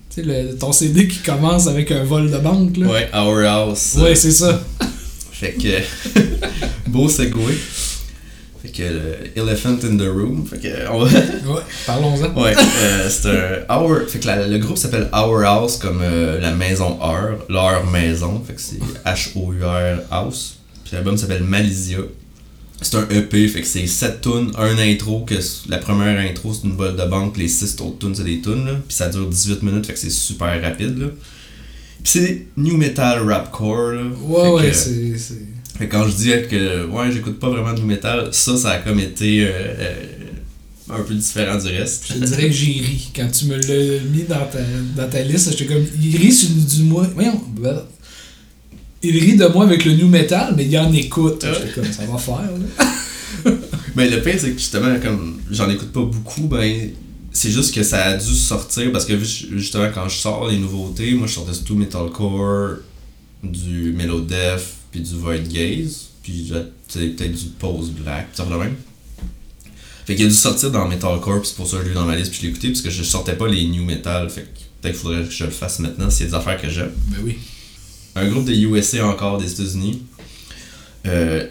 tu 0.10 0.22
sais, 0.22 0.24
le- 0.24 0.56
ton 0.58 0.72
CD 0.72 1.08
qui 1.08 1.20
commence 1.20 1.68
avec 1.68 1.92
un 1.92 2.04
vol 2.04 2.30
de 2.32 2.38
banque, 2.38 2.78
là. 2.78 2.88
Ouais, 2.88 3.10
Our 3.13 3.39
House. 3.46 3.96
Ouais, 4.00 4.16
c'est 4.16 4.32
ça. 4.32 4.63
Fait 5.32 5.54
que. 5.54 5.80
beau 6.89 7.10
segway. 7.10 7.56
Fait 8.63 8.69
que 8.69 8.82
euh, 8.84 9.15
Elephant 9.36 9.78
in 9.84 9.97
the 9.97 10.08
Room. 10.08 10.45
Fait 10.49 10.58
que. 10.58 10.89
On 10.89 11.04
va. 11.04 11.10
Ouais, 11.19 11.62
parlons-en. 11.86 12.41
Ouais, 12.41 12.56
euh, 12.58 13.10
c'est 13.10 13.28
un 13.30 13.76
Our. 13.76 14.08
Fait 14.08 14.19
que 14.19 14.26
la- 14.28 14.47
le 14.47 14.58
groupe 14.58 14.78
s'appelle 14.78 15.10
Our 15.13 15.43
House 15.43 15.76
comme 15.78 15.99
euh, 16.02 16.39
la 16.39 16.52
maison 16.52 16.97
Our, 17.02 17.45
leur 17.49 17.86
maison. 17.91 18.41
Fait 18.47 18.54
que 18.54 18.62
c'est 18.62 18.80
H-O-U-R 19.06 19.99
House. 20.10 20.58
Puis 20.86 20.93
l'album 20.95 21.17
s'appelle 21.17 21.43
Malizia. 21.43 21.97
C'est 22.82 22.95
un 22.97 23.08
EP, 23.10 23.47
fait 23.47 23.62
que 23.62 23.67
c'est 23.67 23.86
7 23.88 24.19
tunes, 24.21 24.52
un 24.58 24.78
intro, 24.78 25.21
que 25.26 25.36
la 25.69 25.78
première 25.78 26.19
intro 26.19 26.54
c'est 26.54 26.63
une 26.67 26.76
bolle 26.76 26.97
de 26.97 27.06
banque, 27.06 27.38
les 27.38 27.47
6 27.47 27.78
autres 27.82 27.99
tunes 27.99 28.13
c'est 28.15 28.26
des 28.26 28.41
tunes, 28.41 28.65
là. 28.65 28.73
Puis 28.86 28.95
ça 28.97 29.08
dure 29.10 29.26
18 29.28 29.63
minutes, 29.63 29.86
fait 29.86 29.93
que 29.93 29.99
c'est 29.99 30.10
super 30.10 30.62
rapide, 30.62 30.97
là. 30.97 31.08
Puis 32.04 32.12
c'est 32.12 32.47
new 32.58 32.76
metal 32.76 33.19
rapcore, 33.30 33.91
là. 33.93 34.02
Ouais, 34.21 34.43
Fait 34.43 34.67
ouais, 34.67 34.73
c'est. 35.17 35.36
Quand 35.80 36.08
je 36.08 36.16
dis 36.16 36.30
que 36.50 36.86
ouais, 36.86 37.12
j'écoute 37.12 37.40
pas 37.40 37.50
vraiment 37.50 37.74
de 37.74 37.80
new 37.80 37.86
metal, 37.86 38.30
ça, 38.32 38.58
ça 38.58 38.72
a 38.72 38.78
comme 38.78 39.00
été 39.00 39.46
euh, 39.46 39.50
euh, 39.52 40.06
un 40.90 41.02
peu 41.02 41.16
différent 41.16 41.58
du 41.58 41.68
reste. 41.68 42.06
Je 42.08 42.14
te 42.14 42.26
dirais 42.26 42.48
que 42.48 42.52
j'ai 42.52 42.66
ri. 42.66 43.10
Quand 43.16 43.30
tu 43.32 43.46
me 43.46 43.56
l'as 43.56 44.04
mis 44.04 44.24
dans 44.24 44.46
ta, 44.46 44.60
dans 44.96 45.10
ta 45.10 45.22
liste, 45.22 45.52
j'étais 45.52 45.74
comme. 45.74 45.86
Il 46.02 46.16
rit 46.18 46.32
sur 46.32 46.50
du 46.50 46.84
moi. 46.84 47.08
Voyons. 47.14 47.42
ben, 47.60 47.82
Il 49.02 49.18
rit 49.18 49.36
de 49.36 49.48
moi 49.48 49.66
avec 49.66 49.86
le 49.86 49.94
new 49.94 50.08
metal, 50.08 50.54
mais 50.56 50.66
il 50.66 50.78
en 50.78 50.92
écoute. 50.94 51.44
Ouais. 51.44 51.54
J'étais 51.54 51.82
comme, 51.82 51.92
ça 51.92 52.06
va 52.06 52.18
faire, 52.18 52.36
là. 52.36 52.86
Mais 53.96 54.10
le 54.10 54.22
pire, 54.22 54.36
c'est 54.40 54.52
que 54.52 54.58
justement, 54.60 54.96
comme 55.02 55.40
j'en 55.52 55.70
écoute 55.70 55.92
pas 55.92 56.02
beaucoup, 56.02 56.48
ben 56.48 56.92
c'est 57.32 57.50
juste 57.50 57.74
que 57.74 57.84
ça 57.84 58.06
a 58.06 58.18
dû 58.18 58.34
sortir 58.34 58.92
parce 58.92 59.06
que 59.06 59.18
justement, 59.20 59.90
quand 59.94 60.08
je 60.08 60.18
sors 60.18 60.48
les 60.48 60.58
nouveautés, 60.58 61.14
moi 61.14 61.28
je 61.28 61.34
sortais 61.34 61.54
surtout 61.54 61.76
metalcore, 61.76 62.78
du 63.44 63.94
melodeath, 63.94 64.64
puis 64.94 65.02
du 65.02 65.16
void 65.16 65.40
gaze, 65.50 66.10
puis 66.22 66.54
peut-être 66.94 67.32
du 67.32 67.46
post 67.58 67.94
black, 67.94 68.28
ça 68.34 68.44
va 68.44 68.56
de 68.56 68.64
même. 68.64 68.76
Fait 70.06 70.16
qu'il 70.16 70.26
a 70.26 70.30
dû 70.30 70.36
sortir 70.36 70.70
dans 70.70 70.88
metalcore, 70.88 71.42
puis 71.42 71.50
c'est 71.50 71.56
pour 71.56 71.68
ça 71.68 71.78
que 71.78 71.86
je 71.86 71.90
l'ai 71.90 71.96
dans 71.96 72.06
ma 72.06 72.16
liste, 72.16 72.30
puis 72.30 72.42
je 72.42 72.46
l'ai 72.46 72.52
écouté, 72.52 72.68
parce 72.70 72.82
que 72.82 72.92
je 72.92 73.02
sortais 73.02 73.36
pas 73.36 73.48
les 73.48 73.66
new 73.66 73.84
metal, 73.84 74.30
fait 74.30 74.42
que 74.42 74.60
peut-être 74.82 74.94
qu'il 74.94 75.02
faudrait 75.02 75.24
que 75.24 75.32
je 75.32 75.46
le 75.46 75.50
fasse 75.50 75.80
maintenant 75.80 76.12
s'il 76.12 76.26
y 76.26 76.30
a 76.30 76.32
des 76.32 76.36
affaires 76.36 76.62
que 76.62 76.70
j'aime. 76.70 76.92
Ben 77.08 77.18
oui. 77.24 77.40
un 78.16 78.30
groupe 78.30 78.46
de 78.46 78.54
USA 78.54 79.08
encore 79.08 79.40
des 79.40 79.52
États-Unis. 79.52 80.04
Euh, 81.08 81.48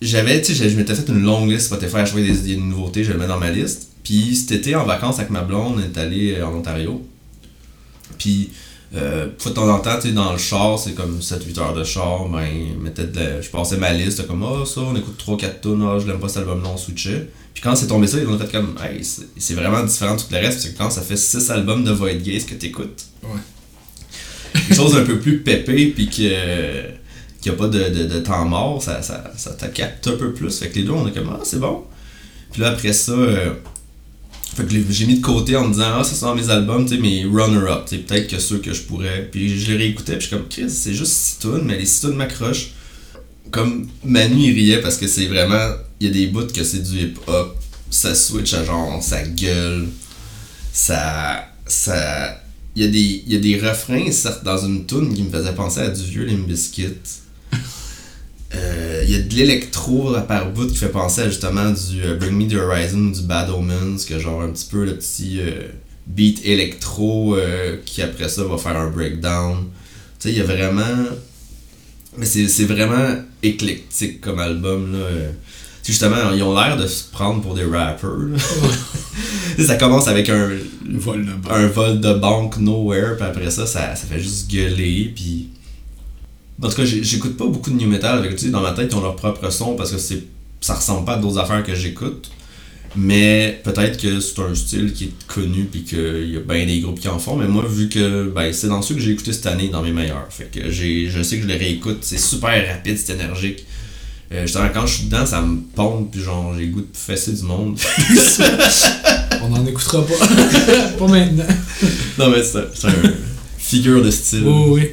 j'avais, 0.00 0.40
tu 0.40 0.54
sais, 0.54 0.70
je 0.70 0.76
m'étais 0.76 0.94
fait 0.94 1.08
une 1.08 1.22
longue 1.22 1.50
liste 1.50 1.66
Spotify 1.66 1.96
à 1.96 2.06
choisir 2.06 2.34
des, 2.34 2.40
des 2.40 2.56
nouveautés, 2.56 3.04
je 3.04 3.12
le 3.12 3.18
mets 3.18 3.26
dans 3.26 3.38
ma 3.38 3.50
liste. 3.50 3.90
Puis 4.02 4.34
cet 4.34 4.52
été, 4.52 4.74
en 4.74 4.86
vacances 4.86 5.18
avec 5.18 5.30
ma 5.30 5.42
blonde, 5.42 5.74
on 5.76 5.82
est 5.82 5.98
allé 5.98 6.36
euh, 6.36 6.46
en 6.46 6.54
Ontario. 6.54 7.06
Puis 8.16 8.50
Euh, 8.96 9.26
de 9.44 9.50
temps 9.50 9.68
en 9.68 9.80
temps, 9.80 9.96
tu 9.96 10.08
sais, 10.08 10.12
dans 10.14 10.30
le 10.32 10.38
char, 10.38 10.78
c'est 10.78 10.92
comme 10.94 11.20
7-8 11.20 11.58
heures 11.58 11.74
de 11.74 11.82
char, 11.82 12.28
ben, 12.28 12.46
mettais 12.80 13.04
de 13.06 13.18
la- 13.18 13.40
je 13.40 13.50
passais 13.50 13.76
ma 13.76 13.92
liste, 13.92 14.24
comme, 14.26 14.44
ah, 14.44 14.64
ça, 14.64 14.82
on 14.82 14.94
écoute 14.94 15.16
3-4 15.18 15.60
tunes, 15.62 15.82
ah, 15.84 15.98
je 15.98 16.06
l'aime 16.06 16.20
pas 16.20 16.28
cet 16.28 16.38
album-là, 16.38 16.68
on 16.72 16.76
switchait. 16.76 17.28
Puis 17.52 17.62
quand 17.62 17.74
c'est 17.74 17.88
tombé 17.88 18.06
ça, 18.06 18.18
ils 18.18 18.26
ont 18.28 18.38
fait 18.38 18.50
comme, 18.52 18.76
hey, 18.84 19.02
c'est 19.36 19.54
vraiment 19.54 19.82
différent 19.82 20.14
de 20.14 20.20
tout 20.20 20.26
le 20.30 20.38
reste, 20.38 20.58
parce 20.62 20.68
que 20.68 20.78
quand 20.78 20.90
ça 20.90 21.02
fait 21.02 21.16
6 21.16 21.50
albums 21.50 21.82
de 21.82 21.90
Void 21.90 22.22
Gaze 22.22 22.44
que 22.44 22.54
t'écoutes, 22.54 23.04
Ouais. 23.24 23.40
quelque 24.52 24.74
chose 24.74 24.96
un 24.96 25.04
peu 25.04 25.18
plus 25.18 25.38
pépé, 25.40 25.86
puis 25.88 26.06
que 26.08 26.94
qu'il 27.40 27.52
n'y 27.52 27.58
a 27.58 27.60
pas 27.60 27.68
de, 27.68 27.88
de, 27.90 28.04
de 28.06 28.18
temps 28.20 28.44
mort, 28.46 28.80
ça, 28.82 29.02
ça, 29.02 29.24
ça 29.36 29.50
te 29.52 29.66
capte 29.66 30.06
un 30.08 30.16
peu 30.16 30.32
plus. 30.32 30.56
Fait 30.58 30.68
que 30.70 30.76
les 30.76 30.82
deux, 30.84 30.92
on 30.92 31.06
est 31.06 31.12
comme, 31.12 31.28
ah, 31.30 31.40
c'est 31.42 31.60
bon. 31.60 31.82
Puis 32.52 32.62
là, 32.62 32.68
après 32.68 32.92
ça, 32.94 33.12
euh, 33.12 33.50
fait 34.54 34.64
que 34.64 34.92
j'ai 34.92 35.06
mis 35.06 35.16
de 35.16 35.24
côté 35.24 35.56
en 35.56 35.64
me 35.66 35.72
disant, 35.72 35.98
ah, 35.98 36.04
ça 36.04 36.26
dans 36.26 36.34
mes 36.34 36.48
albums, 36.48 36.86
tu 36.86 36.94
sais, 36.94 37.00
mes 37.00 37.24
runner-up, 37.24 37.86
tu 37.88 37.98
peut-être 37.98 38.28
que 38.28 38.38
ceux 38.38 38.58
que 38.58 38.72
je 38.72 38.82
pourrais. 38.82 39.28
Puis 39.30 39.58
je 39.58 39.72
les 39.72 39.78
réécoutais, 39.78 40.12
puis 40.12 40.22
je 40.22 40.26
suis 40.28 40.36
comme, 40.36 40.48
Chris, 40.48 40.70
c'est 40.70 40.94
juste 40.94 41.12
6 41.12 41.38
tunes, 41.40 41.62
mais 41.64 41.78
les 41.78 41.86
6 41.86 42.00
tunes 42.02 42.16
m'accrochent. 42.16 42.70
Comme 43.50 43.88
Manu, 44.04 44.50
il 44.50 44.54
riait 44.54 44.80
parce 44.80 44.96
que 44.96 45.06
c'est 45.06 45.26
vraiment, 45.26 45.74
il 46.00 46.06
y 46.06 46.10
a 46.10 46.12
des 46.12 46.26
bouts 46.26 46.46
que 46.52 46.64
c'est 46.64 46.82
du 46.82 46.98
hip-hop, 46.98 47.56
ça 47.90 48.14
switch 48.14 48.54
à 48.54 48.64
genre, 48.64 49.02
ça 49.02 49.22
gueule, 49.22 49.88
ça. 50.72 51.48
ça 51.66 52.40
il 52.76 52.82
y, 52.82 52.86
a 52.86 52.90
des, 52.90 53.22
il 53.26 53.32
y 53.32 53.36
a 53.36 53.38
des 53.38 53.68
refrains, 53.68 54.10
certes, 54.10 54.42
dans 54.42 54.58
une 54.58 54.84
tune 54.84 55.14
qui 55.14 55.22
me 55.22 55.30
faisaient 55.30 55.54
penser 55.54 55.78
à 55.78 55.88
du 55.90 56.02
vieux 56.02 56.24
Limp 56.24 56.48
Bizkit. 56.48 57.23
Euh, 58.54 59.02
Il 59.06 59.12
y 59.12 59.16
a 59.16 59.22
de 59.22 59.34
l'électro 59.34 60.12
là, 60.12 60.20
par 60.20 60.50
bout 60.50 60.66
qui 60.66 60.76
fait 60.76 60.88
penser 60.88 61.22
à 61.22 61.28
justement 61.28 61.70
du 61.70 62.02
euh, 62.02 62.16
Bring 62.16 62.32
Me 62.32 62.48
the 62.48 62.54
Horizon, 62.54 63.10
du 63.10 63.22
Bad 63.22 63.50
Omens, 63.50 64.04
que 64.08 64.18
genre 64.18 64.42
un 64.42 64.50
petit 64.50 64.68
peu 64.70 64.84
le 64.84 64.96
petit 64.96 65.40
euh, 65.40 65.68
beat 66.06 66.44
électro 66.44 67.36
qui 67.84 68.02
après 68.02 68.28
ça 68.28 68.44
va 68.44 68.58
faire 68.58 68.76
un 68.76 68.90
breakdown. 68.90 69.64
Tu 70.18 70.28
sais, 70.28 70.30
il 70.32 70.38
y 70.38 70.40
a 70.40 70.44
vraiment. 70.44 71.06
Mais 72.16 72.26
c'est 72.26 72.64
vraiment 72.64 73.16
éclectique 73.42 74.20
comme 74.20 74.38
album 74.38 74.92
là. 74.92 75.08
justement, 75.84 76.30
ils 76.32 76.42
ont 76.44 76.54
l'air 76.54 76.76
de 76.76 76.86
se 76.86 77.10
prendre 77.10 77.42
pour 77.42 77.54
des 77.54 77.64
rappers. 77.64 78.28
ça 79.58 79.74
commence 79.76 80.06
avec 80.06 80.28
un, 80.28 80.50
Vol 80.86 81.24
de 81.24 81.32
bas. 81.32 81.54
un 81.54 81.66
vol 81.66 82.00
de 82.00 82.12
banque 82.12 82.58
nowhere, 82.58 83.16
puis 83.16 83.26
après 83.26 83.50
ça, 83.50 83.66
ça, 83.66 83.96
ça 83.96 84.06
fait 84.06 84.20
juste 84.20 84.50
gueuler, 84.50 85.12
puis... 85.14 85.48
En 86.62 86.68
tout 86.68 86.76
cas, 86.76 86.84
j'écoute 86.84 87.36
pas 87.36 87.46
beaucoup 87.46 87.70
de 87.70 87.76
new 87.76 87.88
metal, 87.88 88.18
avec, 88.18 88.36
tu 88.36 88.46
sais, 88.46 88.50
dans 88.50 88.60
ma 88.60 88.72
tête, 88.72 88.88
ils 88.92 88.96
ont 88.96 89.02
leur 89.02 89.16
propre 89.16 89.50
son, 89.50 89.74
parce 89.74 89.90
que 89.90 89.98
c'est 89.98 90.22
ça 90.60 90.74
ressemble 90.74 91.04
pas 91.04 91.14
à 91.14 91.16
d'autres 91.18 91.38
affaires 91.38 91.62
que 91.62 91.74
j'écoute, 91.74 92.30
mais 92.96 93.60
peut-être 93.64 94.00
que 94.00 94.20
c'est 94.20 94.40
un 94.40 94.54
style 94.54 94.92
qui 94.94 95.04
est 95.04 95.26
connu, 95.26 95.64
puis 95.64 95.82
qu'il 95.82 96.30
y 96.32 96.36
a 96.36 96.40
bien 96.40 96.64
des 96.64 96.80
groupes 96.80 96.98
qui 96.98 97.08
en 97.08 97.18
font, 97.18 97.36
mais 97.36 97.46
moi, 97.46 97.64
vu 97.68 97.88
que 97.88 98.32
ben, 98.34 98.50
c'est 98.52 98.68
dans 98.68 98.80
ceux 98.80 98.94
que 98.94 99.00
j'ai 99.00 99.10
écouté 99.10 99.32
cette 99.32 99.46
année, 99.46 99.68
dans 99.68 99.82
mes 99.82 99.92
meilleurs, 99.92 100.26
fait 100.30 100.50
que 100.50 100.70
j'ai, 100.70 101.08
je 101.10 101.22
sais 101.22 101.36
que 101.36 101.42
je 101.42 101.48
les 101.48 101.56
réécoute, 101.56 101.98
c'est 102.00 102.18
super 102.18 102.66
rapide, 102.66 102.96
c'est 102.96 103.12
énergique. 103.12 103.66
Euh, 104.32 104.42
justement, 104.42 104.68
quand 104.72 104.86
je 104.86 104.94
suis 104.94 105.04
dedans, 105.04 105.26
ça 105.26 105.42
me 105.42 105.60
pompe, 105.74 106.12
puis 106.12 106.22
genre, 106.22 106.54
j'ai 106.56 106.64
le 106.64 106.72
goût 106.72 106.80
de 106.80 106.86
fesser 106.94 107.32
du 107.32 107.42
monde. 107.42 107.78
On 109.42 109.50
n'en 109.50 109.66
écoutera 109.66 110.04
pas. 110.06 110.26
pas 110.98 111.06
maintenant. 111.06 111.44
non, 112.18 112.30
mais 112.30 112.42
c'est 112.42 112.64
c'est 112.74 112.86
un 112.86 113.12
figure 113.58 114.02
de 114.02 114.10
style. 114.10 114.44
Oui, 114.44 114.64
oui. 114.68 114.90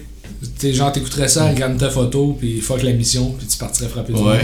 Sais, 0.58 0.74
genre, 0.74 0.92
t'écouterais 0.92 1.28
ça, 1.28 1.50
regarde 1.50 1.78
ta 1.78 1.90
photo, 1.90 2.36
puis 2.40 2.62
fuck 2.62 2.82
la 2.84 2.94
mission, 2.94 3.32
puis 3.38 3.46
tu 3.48 3.58
partirais 3.58 3.90
frapper 3.90 4.14
du 4.14 4.20
Ouais. 4.20 4.40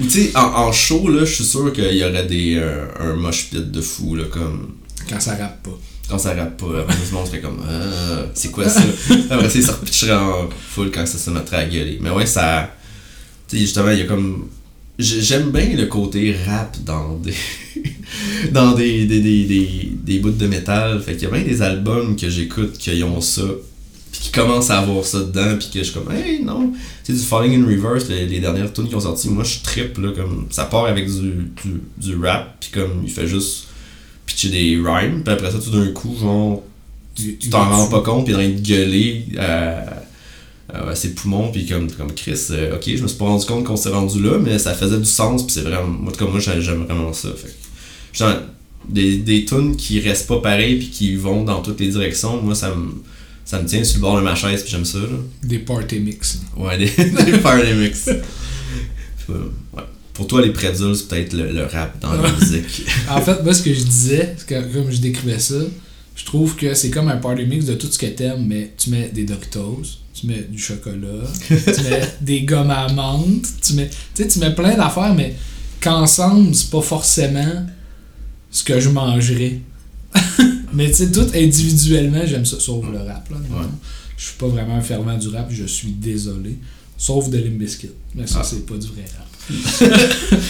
Ou 0.00 0.04
tu 0.04 0.10
sais, 0.10 0.36
en, 0.36 0.40
en 0.42 0.72
show, 0.72 1.08
là, 1.08 1.24
je 1.24 1.32
suis 1.34 1.44
sûr 1.44 1.72
qu'il 1.72 1.92
y 1.96 2.02
aurait 2.04 2.26
des, 2.26 2.56
euh, 2.56 2.86
un 2.98 3.14
mosh 3.14 3.50
pit 3.50 3.70
de 3.70 3.80
fou, 3.80 4.16
là, 4.16 4.24
comme 4.30 4.74
Quand 5.08 5.20
ça 5.20 5.36
rappe 5.36 5.62
pas. 5.62 5.78
quand 6.08 6.18
ça 6.18 6.34
rappe 6.34 6.56
pas. 6.56 6.80
Après, 6.80 6.94
tout 6.96 7.02
le 7.12 7.16
monde 7.16 7.26
serait 7.28 7.40
comme, 7.40 7.60
ah, 7.68 8.22
c'est 8.34 8.50
quoi 8.50 8.68
ça? 8.68 8.80
Après, 9.30 9.48
ça, 9.48 9.60
ça 9.62 9.72
repitcherait 9.72 10.14
en 10.16 10.48
full 10.68 10.90
quand 10.90 11.06
ça 11.06 11.16
se 11.18 11.30
mettrait 11.30 11.58
à 11.58 11.64
gueuler. 11.66 11.98
Mais 12.00 12.10
ouais, 12.10 12.26
ça. 12.26 12.68
Tu 13.48 13.56
sais, 13.56 13.62
justement, 13.62 13.90
il 13.90 13.98
y 13.98 14.02
a 14.02 14.06
comme. 14.06 14.48
j'ai- 14.98 15.20
J'aime 15.22 15.50
bien 15.52 15.74
le 15.76 15.86
côté 15.86 16.34
rap 16.46 16.76
dans 16.84 17.14
des. 17.18 17.34
dans 18.52 18.72
des, 18.72 19.04
des, 19.06 19.20
des, 19.20 19.44
des, 19.44 19.92
des 19.94 20.18
bouts 20.18 20.30
de 20.30 20.46
métal. 20.48 21.00
Fait 21.02 21.12
qu'il 21.14 21.22
y 21.22 21.26
a 21.26 21.30
bien 21.30 21.42
des 21.44 21.62
albums 21.62 22.16
que 22.16 22.28
j'écoute 22.28 22.76
qui 22.78 23.00
ont 23.04 23.20
ça. 23.20 23.42
Puis 24.12 24.20
qui 24.22 24.30
commencent 24.32 24.70
à 24.70 24.78
avoir 24.80 25.04
ça 25.04 25.20
dedans. 25.20 25.56
Puis 25.58 25.68
que 25.72 25.78
je 25.78 25.84
suis 25.84 25.94
comme, 25.94 26.12
hey, 26.12 26.42
non. 26.42 26.72
Sais, 27.04 27.12
du 27.12 27.18
Falling 27.20 27.62
in 27.62 27.66
Reverse, 27.66 28.08
les, 28.08 28.26
les 28.26 28.40
dernières 28.40 28.72
tunes 28.72 28.88
qui 28.88 28.94
ont 28.94 29.00
sorti, 29.00 29.28
moi 29.28 29.44
je 29.44 29.60
trippe, 29.62 29.98
là. 29.98 30.10
Comme, 30.14 30.46
ça 30.50 30.64
part 30.64 30.86
avec 30.86 31.06
du, 31.06 31.50
du, 31.62 31.80
du 31.98 32.16
rap. 32.16 32.56
Puis 32.60 32.70
comme, 32.72 33.02
il 33.04 33.10
fait 33.10 33.26
juste 33.26 33.68
pitcher 34.26 34.48
des 34.48 34.76
rhymes. 34.82 35.22
Puis 35.24 35.32
après 35.32 35.50
ça, 35.50 35.58
tout 35.58 35.70
d'un 35.70 35.90
coup, 35.92 36.14
genre, 36.20 36.62
tu 37.14 37.36
t'en 37.50 37.68
rends 37.68 37.88
pas 37.88 38.00
compte, 38.00 38.24
puis 38.24 38.34
il 38.34 38.40
est 38.40 38.44
en 38.44 38.48
train 38.48 38.56
de 38.60 38.66
gueuler 38.66 39.24
à, 39.38 40.94
ses 40.94 41.14
poumons, 41.14 41.50
puis 41.50 41.66
comme, 41.66 41.90
comme 41.90 42.12
Chris, 42.12 42.38
euh, 42.52 42.76
ok, 42.76 42.84
je 42.86 43.02
me 43.02 43.08
suis 43.08 43.18
pas 43.18 43.24
rendu 43.24 43.44
compte 43.44 43.64
qu'on 43.64 43.76
s'est 43.76 43.88
rendu 43.88 44.22
là, 44.22 44.38
mais 44.38 44.56
ça 44.58 44.72
faisait 44.72 44.98
du 44.98 45.04
sens, 45.04 45.42
puis 45.44 45.52
c'est 45.52 45.62
vraiment, 45.62 45.88
moi, 45.88 46.12
comme 46.16 46.30
moi, 46.30 46.38
j'ai- 46.38 46.60
j'aime 46.60 46.84
vraiment 46.84 47.12
ça. 47.12 47.28
Fait. 47.36 47.48
que, 47.48 48.16
genre, 48.18 48.34
des, 48.88 49.16
des 49.18 49.44
tunes 49.44 49.74
qui 49.76 49.98
restent 50.00 50.28
pas 50.28 50.38
pareilles, 50.38 50.76
puis 50.78 50.88
qui 50.90 51.16
vont 51.16 51.42
dans 51.42 51.60
toutes 51.60 51.80
les 51.80 51.88
directions, 51.88 52.40
moi, 52.40 52.54
ça 52.54 52.72
me, 52.74 53.02
ça 53.44 53.60
me 53.60 53.66
tient 53.66 53.82
sur 53.82 53.96
le 53.96 54.00
bord 54.02 54.16
de 54.16 54.22
ma 54.22 54.34
chaise, 54.34 54.62
puis 54.62 54.70
j'aime 54.70 54.84
ça, 54.84 54.98
là. 54.98 55.06
Des 55.42 55.58
party 55.58 55.98
mix. 56.00 56.40
Ouais, 56.56 56.78
des, 56.78 56.86
des 57.24 57.38
party 57.38 57.72
mix. 57.74 58.08
Ouais. 59.28 59.82
Pour 60.14 60.26
toi, 60.26 60.42
les 60.42 60.50
prédules, 60.50 60.94
c'est 60.94 61.08
peut-être 61.08 61.32
le, 61.32 61.50
le 61.52 61.64
rap 61.64 61.98
dans 62.00 62.12
la 62.12 62.30
musique. 62.30 62.84
En 63.08 63.20
fait, 63.20 63.42
moi, 63.42 63.54
ce 63.54 63.62
que 63.62 63.72
je 63.72 63.82
disais, 63.82 64.36
que, 64.46 64.60
comme 64.72 64.90
je 64.90 64.98
décrivais 65.00 65.38
ça, 65.38 65.54
je 66.14 66.24
trouve 66.24 66.56
que 66.56 66.74
c'est 66.74 66.90
comme 66.90 67.08
un 67.08 67.16
party 67.16 67.44
mix 67.46 67.64
de 67.64 67.74
tout 67.74 67.86
ce 67.90 67.98
que 67.98 68.06
t'aimes, 68.06 68.44
mais 68.46 68.72
tu 68.76 68.90
mets 68.90 69.08
des 69.08 69.24
Doritos, 69.24 69.82
tu 70.12 70.26
mets 70.26 70.42
du 70.42 70.58
chocolat, 70.58 71.24
tu 71.48 71.82
mets 71.82 72.02
des 72.20 72.42
gommes 72.42 72.70
à 72.70 72.92
menthe, 72.92 73.46
tu 73.62 73.72
mets, 73.74 73.88
tu 73.88 74.22
sais, 74.22 74.28
tu 74.28 74.38
mets 74.40 74.54
plein 74.54 74.76
d'affaires, 74.76 75.14
mais 75.14 75.34
qu'ensemble, 75.80 76.54
c'est 76.54 76.70
pas 76.70 76.82
forcément 76.82 77.66
ce 78.50 78.62
que 78.62 78.78
je 78.78 78.90
mangerais. 78.90 79.60
Mais 80.72 80.88
tu 80.88 80.94
sais, 80.94 81.10
tout 81.12 81.26
individuellement, 81.34 82.22
j'aime 82.26 82.44
ça, 82.46 82.58
sauf 82.60 82.84
le 82.90 82.98
rap, 82.98 83.28
là. 83.30 83.36
Ouais. 83.36 83.66
Je 84.16 84.24
suis 84.26 84.34
pas 84.36 84.48
vraiment 84.48 84.74
un 84.76 84.80
fervent 84.82 85.16
du 85.16 85.28
rap, 85.28 85.48
je 85.50 85.64
suis 85.64 85.90
désolé. 85.92 86.56
Sauf 86.98 87.30
de 87.30 87.38
Limp 87.38 87.58
Bizkit. 87.58 87.90
Mais 88.14 88.26
ça, 88.26 88.40
Ah. 88.42 88.44
c'est 88.44 88.66
pas 88.66 88.74
du 88.76 88.86
vrai 88.88 89.04
rap. 89.16 89.26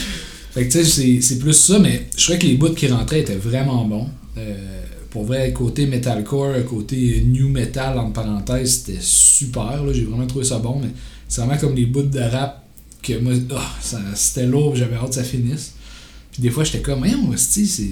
fait 0.52 0.66
que 0.66 0.72
tu 0.72 0.84
sais, 0.84 1.20
c'est- 1.20 1.38
plus 1.38 1.52
ça, 1.52 1.78
mais 1.78 2.08
je 2.16 2.22
trouvais 2.24 2.38
que 2.38 2.46
les 2.46 2.56
bouts 2.56 2.74
qui 2.74 2.88
rentraient 2.88 3.20
étaient 3.20 3.36
vraiment 3.36 3.84
bons. 3.84 4.08
Euh, 4.36 4.80
pour 5.10 5.24
vrai, 5.24 5.52
côté 5.52 5.86
metalcore, 5.86 6.64
côté 6.68 7.22
new 7.26 7.48
metal, 7.48 7.98
entre 7.98 8.12
parenthèses, 8.14 8.82
c'était 8.84 8.98
super. 9.00 9.84
là. 9.84 9.92
J'ai 9.92 10.04
vraiment 10.04 10.26
trouvé 10.26 10.44
ça 10.44 10.58
bon, 10.58 10.80
mais 10.80 10.88
c'est 11.28 11.40
vraiment 11.42 11.58
comme 11.58 11.74
les 11.76 11.86
bouts 11.86 12.02
de 12.02 12.18
rap 12.20 12.64
que 13.02 13.18
moi, 13.18 13.32
ah, 13.56 13.76
c'était 14.14 14.46
lourd, 14.46 14.74
j'avais 14.76 14.96
hâte 14.96 15.08
que 15.10 15.14
ça 15.14 15.24
finisse. 15.24 15.72
Puis 16.32 16.42
des 16.42 16.50
fois, 16.50 16.64
j'étais 16.64 16.80
comme, 16.80 16.98
voyons, 17.00 17.28
hostie, 17.30 17.66
c'est 17.66 17.88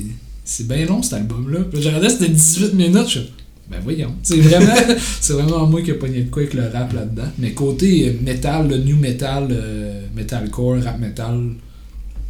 c'est 0.48 0.66
bien 0.66 0.86
long 0.86 1.02
cet 1.02 1.12
album-là. 1.12 1.60
Puis 1.70 1.82
je 1.82 1.88
regardais, 1.88 2.08
c'était 2.08 2.30
18 2.30 2.72
minutes, 2.74 3.06
suis 3.06 3.30
ben 3.70 3.80
voyons. 3.84 4.14
C'est 4.22 4.40
vraiment, 4.40 4.72
c'est 5.20 5.34
vraiment 5.34 5.66
moi 5.66 5.82
qui 5.82 5.90
ai 5.90 5.94
pogné 5.94 6.22
de 6.22 6.30
quoi 6.30 6.40
avec 6.40 6.54
le 6.54 6.68
rap 6.68 6.90
là-dedans. 6.94 7.30
Mais 7.38 7.52
côté 7.52 8.08
euh, 8.08 8.12
metal, 8.22 8.66
le 8.66 8.78
new 8.78 8.96
metal, 8.96 9.48
euh, 9.50 10.06
metalcore, 10.16 10.82
rap 10.82 10.98
metal, 10.98 11.50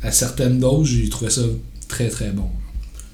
à 0.03 0.11
certaines 0.11 0.59
doses, 0.59 0.89
j'ai 0.89 1.09
trouvé 1.09 1.31
ça 1.31 1.43
très 1.87 2.09
très 2.09 2.31
bon. 2.31 2.49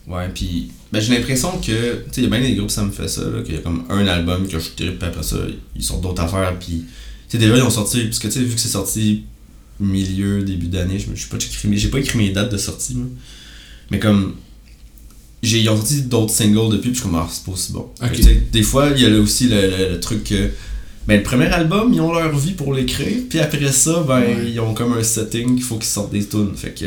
Ouais, 0.09 0.31
puis 0.35 0.71
ben, 0.91 1.01
j'ai 1.01 1.15
l'impression 1.15 1.51
que, 1.59 1.67
tu 1.67 1.71
sais, 2.13 2.21
il 2.23 2.25
y 2.25 2.27
a 2.27 2.31
bien 2.31 2.41
des 2.41 2.55
groupes, 2.55 2.71
ça 2.71 2.83
me 2.83 2.91
fait 2.91 3.09
ça, 3.09 3.23
qu'il 3.45 3.57
y 3.57 3.59
a 3.59 3.61
comme 3.61 3.85
un 3.91 4.07
album 4.07 4.47
que 4.49 4.59
je 4.59 4.71
tripe, 4.71 4.99
puis 4.99 5.09
après 5.09 5.23
ça, 5.23 5.37
ils 5.77 5.83
sortent 5.83 6.03
d'autres 6.03 6.23
affaires, 6.23 6.59
puis, 6.59 6.85
tu 7.29 7.33
sais, 7.33 7.39
déjà, 7.39 7.57
ils 7.57 7.63
ont 7.63 7.71
sorti, 7.71 8.05
parce 8.05 8.19
que, 8.19 8.29
tu 8.29 8.35
sais, 8.35 8.41
vu 8.41 8.55
que 8.55 8.61
c'est 8.61 8.69
sorti 8.69 9.25
milieu, 9.81 10.43
début 10.43 10.69
d'année, 10.69 10.99
je 10.99 11.11
me- 11.11 11.17
je 11.17 11.23
sais 11.23 11.29
pas 11.29 11.37
j'ai 11.39 11.89
pas 11.89 11.99
écrit 11.99 12.19
mes 12.19 12.31
dates 12.31 12.53
de 12.53 12.57
sortie, 12.57 12.97
mais 13.91 13.99
comme, 13.99 14.35
ils 15.53 15.69
ont 15.69 15.77
sorti 15.77 16.03
d'autres 16.03 16.33
singles 16.33 16.71
depuis, 16.71 16.91
puis 16.91 16.95
je 16.95 17.01
suis 17.01 17.03
comme, 17.11 17.15
ah, 17.17 17.29
c'est 17.31 17.45
pas 17.45 17.53
aussi 17.53 17.73
bon. 17.73 17.89
Des 18.53 18.63
fois, 18.63 18.91
il 18.95 19.03
y 19.03 19.07
a 19.07 19.09
là 19.11 19.19
aussi 19.21 19.49
le, 19.49 19.61
le- 19.61 19.93
le 19.93 20.01
truc 20.01 20.25
que, 20.25 20.51
ben, 21.07 21.17
le 21.19 21.23
premier 21.23 21.47
album, 21.47 21.93
ils 21.93 22.01
ont 22.01 22.13
leur 22.13 22.37
vie 22.37 22.53
pour 22.53 22.73
l'écrire, 22.75 23.19
puis 23.29 23.39
après 23.41 23.71
ça, 23.73 24.05
ben, 24.07 24.21
Ouais. 24.21 24.51
ils 24.53 24.61
ont 24.61 24.75
comme 24.75 24.93
un 24.95 25.03
setting 25.03 25.55
qu'il 25.55 25.63
faut 25.65 25.77
qu'ils 25.77 25.85
sortent 25.87 26.13
des 26.13 26.25
tunes, 26.27 26.53
fait 26.57 26.71
que 26.79 26.87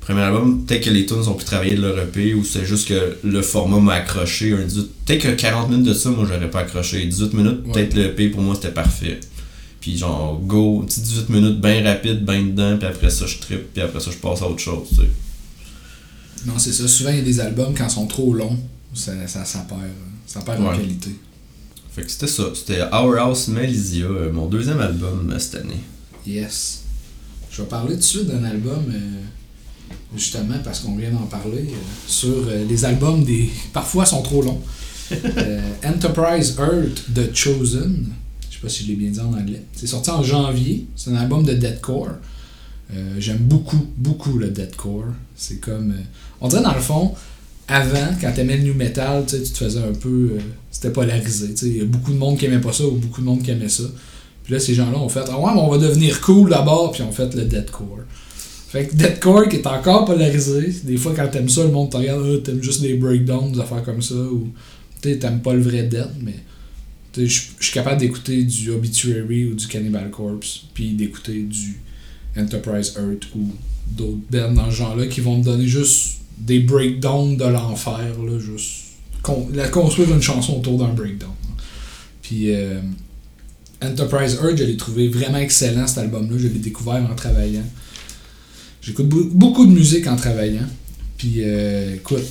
premier 0.00 0.20
album, 0.20 0.64
peut-être 0.66 0.84
que 0.84 0.90
les 0.90 1.06
tunes 1.06 1.26
ont 1.28 1.32
pu 1.34 1.44
travailler 1.46 1.76
de 1.76 1.80
leur 1.80 1.98
EP 1.98 2.34
ou 2.34 2.44
c'est 2.44 2.66
juste 2.66 2.88
que 2.88 3.16
le 3.24 3.40
format 3.40 3.80
m'a 3.80 3.94
accroché. 3.94 4.52
Un 4.52 4.64
18 4.66 4.90
peut-être 5.06 5.22
que 5.22 5.28
40 5.40 5.70
minutes 5.70 5.86
de 5.86 5.94
ça, 5.94 6.10
moi 6.10 6.26
j'aurais 6.30 6.50
pas 6.50 6.60
accroché. 6.60 7.04
18 7.06 7.32
minutes, 7.32 7.60
Ouais. 7.66 7.72
peut-être 7.72 7.94
le 7.94 8.04
EP 8.10 8.28
pour 8.28 8.42
moi 8.42 8.54
c'était 8.54 8.68
parfait. 8.74 9.18
Puis 9.80 9.96
genre, 9.96 10.38
go, 10.44 10.80
un 10.82 10.86
petit 10.86 11.00
18 11.00 11.30
minutes, 11.30 11.60
bien 11.60 11.82
rapide, 11.82 12.22
bien 12.24 12.42
dedans, 12.42 12.76
puis 12.78 12.86
après 12.86 13.08
ça 13.08 13.24
je 13.26 13.38
trippe, 13.38 13.72
puis 13.72 13.82
après 13.82 14.00
ça 14.00 14.10
je 14.10 14.18
passe 14.18 14.42
à 14.42 14.46
autre 14.48 14.58
chose. 14.60 14.86
tu 14.90 14.96
sais. 14.96 15.08
Non, 16.44 16.54
c'est 16.58 16.72
ça. 16.72 16.86
Souvent, 16.86 17.10
il 17.10 17.16
y 17.16 17.20
a 17.20 17.24
des 17.24 17.40
albums, 17.40 17.74
quand 17.76 17.86
ils 17.86 17.90
sont 17.90 18.06
trop 18.06 18.34
longs, 18.34 18.58
ça, 18.92 19.12
ça, 19.26 19.44
ça 19.44 19.60
perd, 19.68 19.80
ça 20.26 20.40
perd 20.40 20.62
en 20.62 20.76
qualité. 20.76 21.10
Fait 21.92 22.02
que 22.02 22.10
c'était 22.10 22.26
ça. 22.26 22.44
C'était 22.54 22.82
Our 22.92 23.16
House 23.18 23.48
Malaysia, 23.48 24.04
euh, 24.04 24.32
mon 24.32 24.46
deuxième 24.46 24.80
album 24.80 25.30
euh, 25.32 25.38
cette 25.38 25.56
année. 25.56 25.80
Yes. 26.26 26.84
Je 27.54 27.62
vais 27.62 27.68
parler 27.68 27.92
tout 27.94 28.00
de 28.00 28.02
suite 28.02 28.26
d'un 28.26 28.42
album, 28.42 28.82
euh, 28.92 28.98
justement, 30.16 30.56
parce 30.64 30.80
qu'on 30.80 30.96
vient 30.96 31.12
d'en 31.12 31.26
parler, 31.26 31.66
euh, 31.68 31.76
sur 32.08 32.48
euh, 32.48 32.64
les 32.68 32.84
albums 32.84 33.22
des. 33.22 33.48
Parfois 33.72 34.06
sont 34.06 34.22
trop 34.22 34.42
longs. 34.42 34.60
Enterprise 35.84 36.56
Earth 36.58 37.04
The 37.14 37.32
Chosen. 37.32 38.06
Je 38.50 38.54
sais 38.56 38.60
pas 38.60 38.68
si 38.68 38.82
je 38.82 38.88
l'ai 38.88 38.96
bien 38.96 39.10
dit 39.10 39.20
en 39.20 39.32
anglais. 39.32 39.62
C'est 39.72 39.86
sorti 39.86 40.10
en 40.10 40.22
janvier. 40.24 40.86
C'est 40.96 41.10
un 41.10 41.16
album 41.16 41.44
de 41.44 41.52
deathcore. 41.54 42.14
Euh, 42.92 43.14
J'aime 43.18 43.38
beaucoup, 43.38 43.86
beaucoup 43.96 44.38
le 44.38 44.48
deathcore. 44.50 45.06
C'est 45.36 45.60
comme. 45.60 45.92
euh, 45.92 46.02
on 46.40 46.48
dirait 46.48 46.62
dans 46.62 46.74
le 46.74 46.80
fond, 46.80 47.14
avant, 47.68 48.10
quand 48.20 48.32
t'aimais 48.32 48.56
le 48.58 48.64
new 48.64 48.74
metal, 48.74 49.24
tu 49.26 49.40
te 49.40 49.56
faisais 49.58 49.80
un 49.80 49.92
peu. 49.94 50.32
euh, 50.34 50.40
C'était 50.70 50.90
polarisé. 50.90 51.54
Il 51.62 51.76
y 51.78 51.80
a 51.80 51.84
beaucoup 51.84 52.12
de 52.12 52.18
monde 52.18 52.38
qui 52.38 52.44
aimait 52.46 52.60
pas 52.60 52.72
ça 52.72 52.84
ou 52.86 52.92
beaucoup 52.92 53.20
de 53.20 53.26
monde 53.26 53.42
qui 53.42 53.50
aimait 53.50 53.68
ça. 53.68 53.84
Puis 54.44 54.52
là, 54.52 54.60
ces 54.60 54.74
gens-là 54.74 54.98
ont 54.98 55.08
fait 55.08 55.24
Ah 55.28 55.38
ouais, 55.40 55.50
mais 55.54 55.60
on 55.60 55.70
va 55.70 55.78
devenir 55.78 56.20
cool 56.20 56.50
d'abord, 56.50 56.92
puis 56.92 57.02
on 57.02 57.10
fait 57.12 57.34
le 57.34 57.44
deathcore. 57.46 58.00
Fait 58.68 58.86
que 58.86 58.94
deathcore 58.94 59.48
qui 59.48 59.56
est 59.56 59.66
encore 59.66 60.04
polarisé. 60.04 60.74
Des 60.84 60.96
fois, 60.98 61.14
quand 61.16 61.28
t'aimes 61.28 61.48
ça, 61.48 61.62
le 61.62 61.70
monde 61.70 61.90
te 61.90 61.96
regarde, 61.96 62.22
Ah, 62.26 62.38
t'aimes 62.44 62.62
juste 62.62 62.82
des 62.82 62.94
breakdowns, 62.94 63.52
des 63.52 63.60
affaires 63.60 63.82
comme 63.84 64.02
ça, 64.02 64.14
ou 64.16 64.50
t'aimes 65.00 65.40
pas 65.40 65.54
le 65.54 65.62
vrai 65.62 65.84
death, 65.84 66.10
mais. 66.20 66.34
je 67.16 67.24
suis 67.26 67.72
capable 67.72 68.00
d'écouter 68.00 68.42
du 68.42 68.70
Obituary 68.70 69.46
ou 69.46 69.54
du 69.54 69.66
Cannibal 69.68 70.10
Corpse, 70.10 70.64
puis 70.74 70.92
d'écouter 70.92 71.42
du 71.44 71.80
Enterprise 72.36 72.94
Earth 72.96 73.26
ou 73.36 73.48
d'autres 73.90 74.18
bands 74.30 74.52
dans 74.52 74.70
ce 74.70 74.76
genre-là 74.76 75.06
qui 75.06 75.20
vont 75.20 75.38
me 75.38 75.44
donner 75.44 75.66
juste 75.66 76.18
des 76.38 76.60
breakdowns 76.60 77.36
de 77.36 77.44
l'enfer, 77.44 78.00
là, 78.26 78.38
juste 78.38 78.82
la 79.54 79.68
construire 79.68 80.12
une 80.12 80.20
chanson 80.22 80.58
autour 80.58 80.78
d'un 80.78 80.92
breakdown. 80.92 81.30
Puis 82.22 82.52
euh, 82.54 82.80
Enterprise 83.82 84.38
Earth, 84.42 84.56
je 84.56 84.64
l'ai 84.64 84.76
trouvé 84.76 85.08
vraiment 85.08 85.38
excellent 85.38 85.86
cet 85.86 85.98
album-là, 85.98 86.36
je 86.38 86.48
l'ai 86.48 86.58
découvert 86.58 87.06
en 87.10 87.14
travaillant. 87.14 87.64
J'écoute 88.82 89.08
beaucoup 89.08 89.66
de 89.66 89.72
musique 89.72 90.06
en 90.06 90.16
travaillant. 90.16 90.66
Puis 91.16 91.36
euh, 91.38 91.94
écoute, 91.94 92.24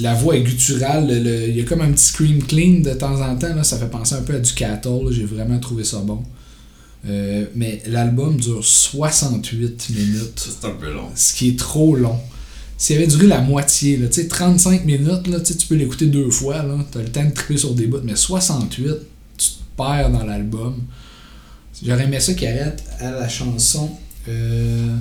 la 0.00 0.12
voix 0.14 0.36
est 0.36 0.42
gutturale, 0.42 1.06
le- 1.06 1.20
le- 1.22 1.48
il 1.48 1.56
y 1.56 1.60
a 1.60 1.64
comme 1.64 1.80
un 1.80 1.92
petit 1.92 2.04
scream 2.04 2.42
clean 2.42 2.80
de 2.80 2.92
temps 2.92 3.20
en 3.22 3.36
temps, 3.36 3.54
là, 3.54 3.62
ça 3.62 3.78
fait 3.78 3.88
penser 3.88 4.16
un 4.16 4.22
peu 4.22 4.34
à 4.34 4.40
du 4.40 4.52
Cattle, 4.52 5.06
j'ai 5.12 5.24
vraiment 5.24 5.58
trouvé 5.60 5.84
ça 5.84 5.98
bon. 6.00 6.22
Euh, 7.06 7.44
mais 7.54 7.82
l'album 7.86 8.36
dure 8.38 8.64
68 8.64 9.90
minutes 9.90 10.48
C'est 10.60 10.66
un 10.66 10.70
peu 10.70 10.90
long. 10.92 11.08
ce 11.14 11.34
qui 11.34 11.50
est 11.50 11.58
trop 11.58 11.94
long. 11.96 12.18
S'il 12.78 12.96
avait 12.96 13.06
duré 13.06 13.26
la 13.26 13.40
moitié, 13.40 13.96
là, 13.98 14.08
tu 14.08 14.22
sais, 14.22 14.28
35 14.28 14.84
minutes, 14.84 15.26
là, 15.28 15.40
tu 15.40 15.54
peux 15.68 15.74
l'écouter 15.74 16.06
deux 16.06 16.30
fois, 16.30 16.62
là, 16.62 16.78
t'as 16.90 17.00
le 17.02 17.08
temps 17.08 17.24
de 17.24 17.30
triper 17.30 17.56
sur 17.56 17.74
des 17.74 17.86
bouts, 17.86 18.00
mais 18.02 18.16
68, 18.16 18.86
tu 19.36 19.46
te 19.48 19.52
perds 19.76 20.10
dans 20.10 20.24
l'album. 20.24 20.82
J'aurais 21.84 22.04
aimé 22.04 22.20
ça 22.20 22.34
qu'il 22.34 22.48
arrête 22.48 22.82
à 23.00 23.10
la 23.10 23.28
chanson 23.28 23.90
euh, 24.28 24.96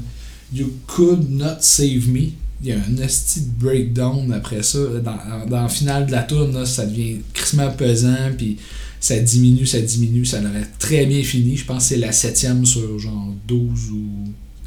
You 0.54 0.72
Could 0.88 1.30
Not 1.30 1.58
Save 1.62 2.10
Me. 2.10 2.30
Il 2.64 2.70
y 2.70 2.72
a 2.72 2.78
un 2.78 2.98
esti 3.04 3.42
de 3.42 3.52
breakdown 3.60 4.32
après 4.32 4.64
ça. 4.64 4.80
Dans, 5.04 5.46
dans 5.50 5.64
le 5.64 5.70
final 5.70 6.06
de 6.06 6.12
la 6.12 6.24
tourne, 6.24 6.66
ça 6.66 6.86
devient 6.86 7.18
crissement 7.34 7.70
pesant, 7.72 8.32
puis 8.38 8.58
ça 9.02 9.20
diminue, 9.20 9.66
ça 9.66 9.82
diminue, 9.82 10.26
ça 10.26 10.40
aurait 10.40 10.68
très 10.80 11.06
bien 11.06 11.22
fini. 11.24 11.58
Je 11.58 11.66
pense 11.66 11.84
que 11.84 11.90
c'est 11.90 11.98
la 11.98 12.12
septième 12.14 12.66
sur 12.66 12.98
genre 13.00 13.34
12 13.48 13.92
ou 13.92 14.06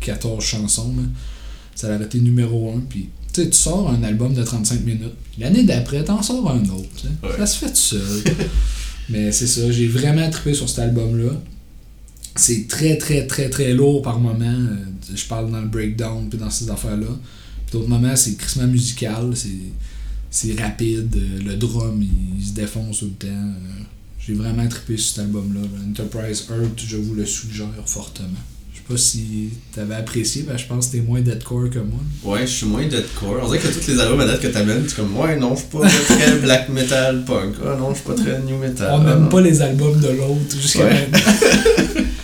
14 0.01 0.45
chansons. 0.45 0.95
là. 0.97 1.03
Ça 1.75 1.95
a 1.95 2.03
été 2.03 2.19
numéro 2.21 2.71
1. 2.71 2.81
Puis, 2.89 3.09
tu 3.33 3.43
sais, 3.43 3.49
tu 3.51 3.57
sors 3.57 3.91
un 3.91 4.03
album 4.03 4.35
de 4.35 4.43
35 4.43 4.85
minutes. 4.85 5.15
L'année 5.39 5.65
d'après, 5.65 6.05
t'en 6.05 6.23
sors 6.23 6.51
un 6.51 6.63
autre. 6.69 7.07
Ouais. 7.23 7.31
Ça 7.39 7.47
se 7.47 7.59
fait 7.59 7.71
tout 7.71 7.77
seul. 7.77 8.01
Mais 9.09 9.31
c'est 9.33 9.47
ça, 9.47 9.71
j'ai 9.71 9.87
vraiment 9.87 10.29
trippé 10.31 10.53
sur 10.53 10.69
cet 10.69 10.81
album-là. 10.81 11.33
C'est 12.35 12.67
très, 12.69 12.99
très, 12.99 13.27
très, 13.27 13.49
très 13.49 13.73
lourd 13.73 14.03
par 14.03 14.19
moment. 14.21 14.45
Euh, 14.45 14.77
Je 15.15 15.25
parle 15.27 15.51
dans 15.51 15.61
le 15.61 15.69
breakdown 15.69 16.29
puis 16.29 16.39
dans 16.39 16.51
ces 16.51 16.69
affaires-là. 16.71 17.09
D'autres 17.77 17.89
moments, 17.89 18.17
c'est 18.17 18.37
crissement 18.37 18.67
musical. 18.67 19.33
C'est, 20.31 20.59
rapide. 20.61 21.15
euh, 21.17 21.43
Le 21.51 21.57
drum, 21.57 22.01
il, 22.03 22.41
il 22.41 22.47
se 22.47 22.53
défonce 22.53 23.01
tout 23.01 23.05
le 23.07 23.11
temps. 23.29 23.35
Euh, 23.35 23.83
J'ai 24.19 24.33
vraiment 24.35 24.67
trippé 24.67 24.97
sur 24.97 25.11
cet 25.17 25.25
album-là. 25.25 25.61
Enterprise 25.91 26.47
Earth, 26.51 26.81
je 26.87 26.97
vous 26.97 27.15
le 27.15 27.27
suggère 27.27 27.67
fortement. 27.85 28.29
Je 28.73 28.79
sais 28.79 28.85
pas 28.89 28.97
si 28.97 29.49
t'avais 29.75 29.95
apprécié, 29.97 30.43
ben, 30.43 30.57
je 30.57 30.65
pense 30.67 30.87
que 30.89 30.93
t'es 30.93 31.01
moins 31.03 31.21
deadcore 31.21 31.69
que 31.71 31.79
moi. 31.81 31.99
Ouais, 32.25 32.47
je 32.47 32.53
suis 32.53 32.67
moins 32.67 32.87
deathcore. 32.87 33.41
On 33.43 33.47
dirait 33.47 33.59
que 33.59 33.69
tous 33.69 33.91
les 33.91 33.99
albums 34.01 34.21
à 34.21 34.27
date 34.27 34.41
que 34.41 34.47
t'amènes, 34.49 34.85
tu 34.87 34.93
es 34.93 34.95
comme, 34.95 35.17
ouais, 35.19 35.37
non, 35.39 35.55
je 35.55 35.61
suis 35.61 35.69
pas 35.69 35.89
très 35.89 36.39
black 36.39 36.69
metal 36.71 37.25
punk. 37.27 37.55
Ah 37.65 37.77
non, 37.79 37.91
je 37.91 37.97
suis 37.97 38.05
pas 38.07 38.15
très 38.15 38.41
new 38.43 38.57
metal. 38.59 38.89
On 38.93 39.07
Ah, 39.07 39.15
n'aime 39.15 39.29
pas 39.29 39.41
les 39.43 39.61
albums 39.61 40.01
de 40.01 40.09
l'autre 40.09 40.57
jusqu'à 40.61 40.85
Ouais. 40.85 41.09
maintenant. 41.11 41.33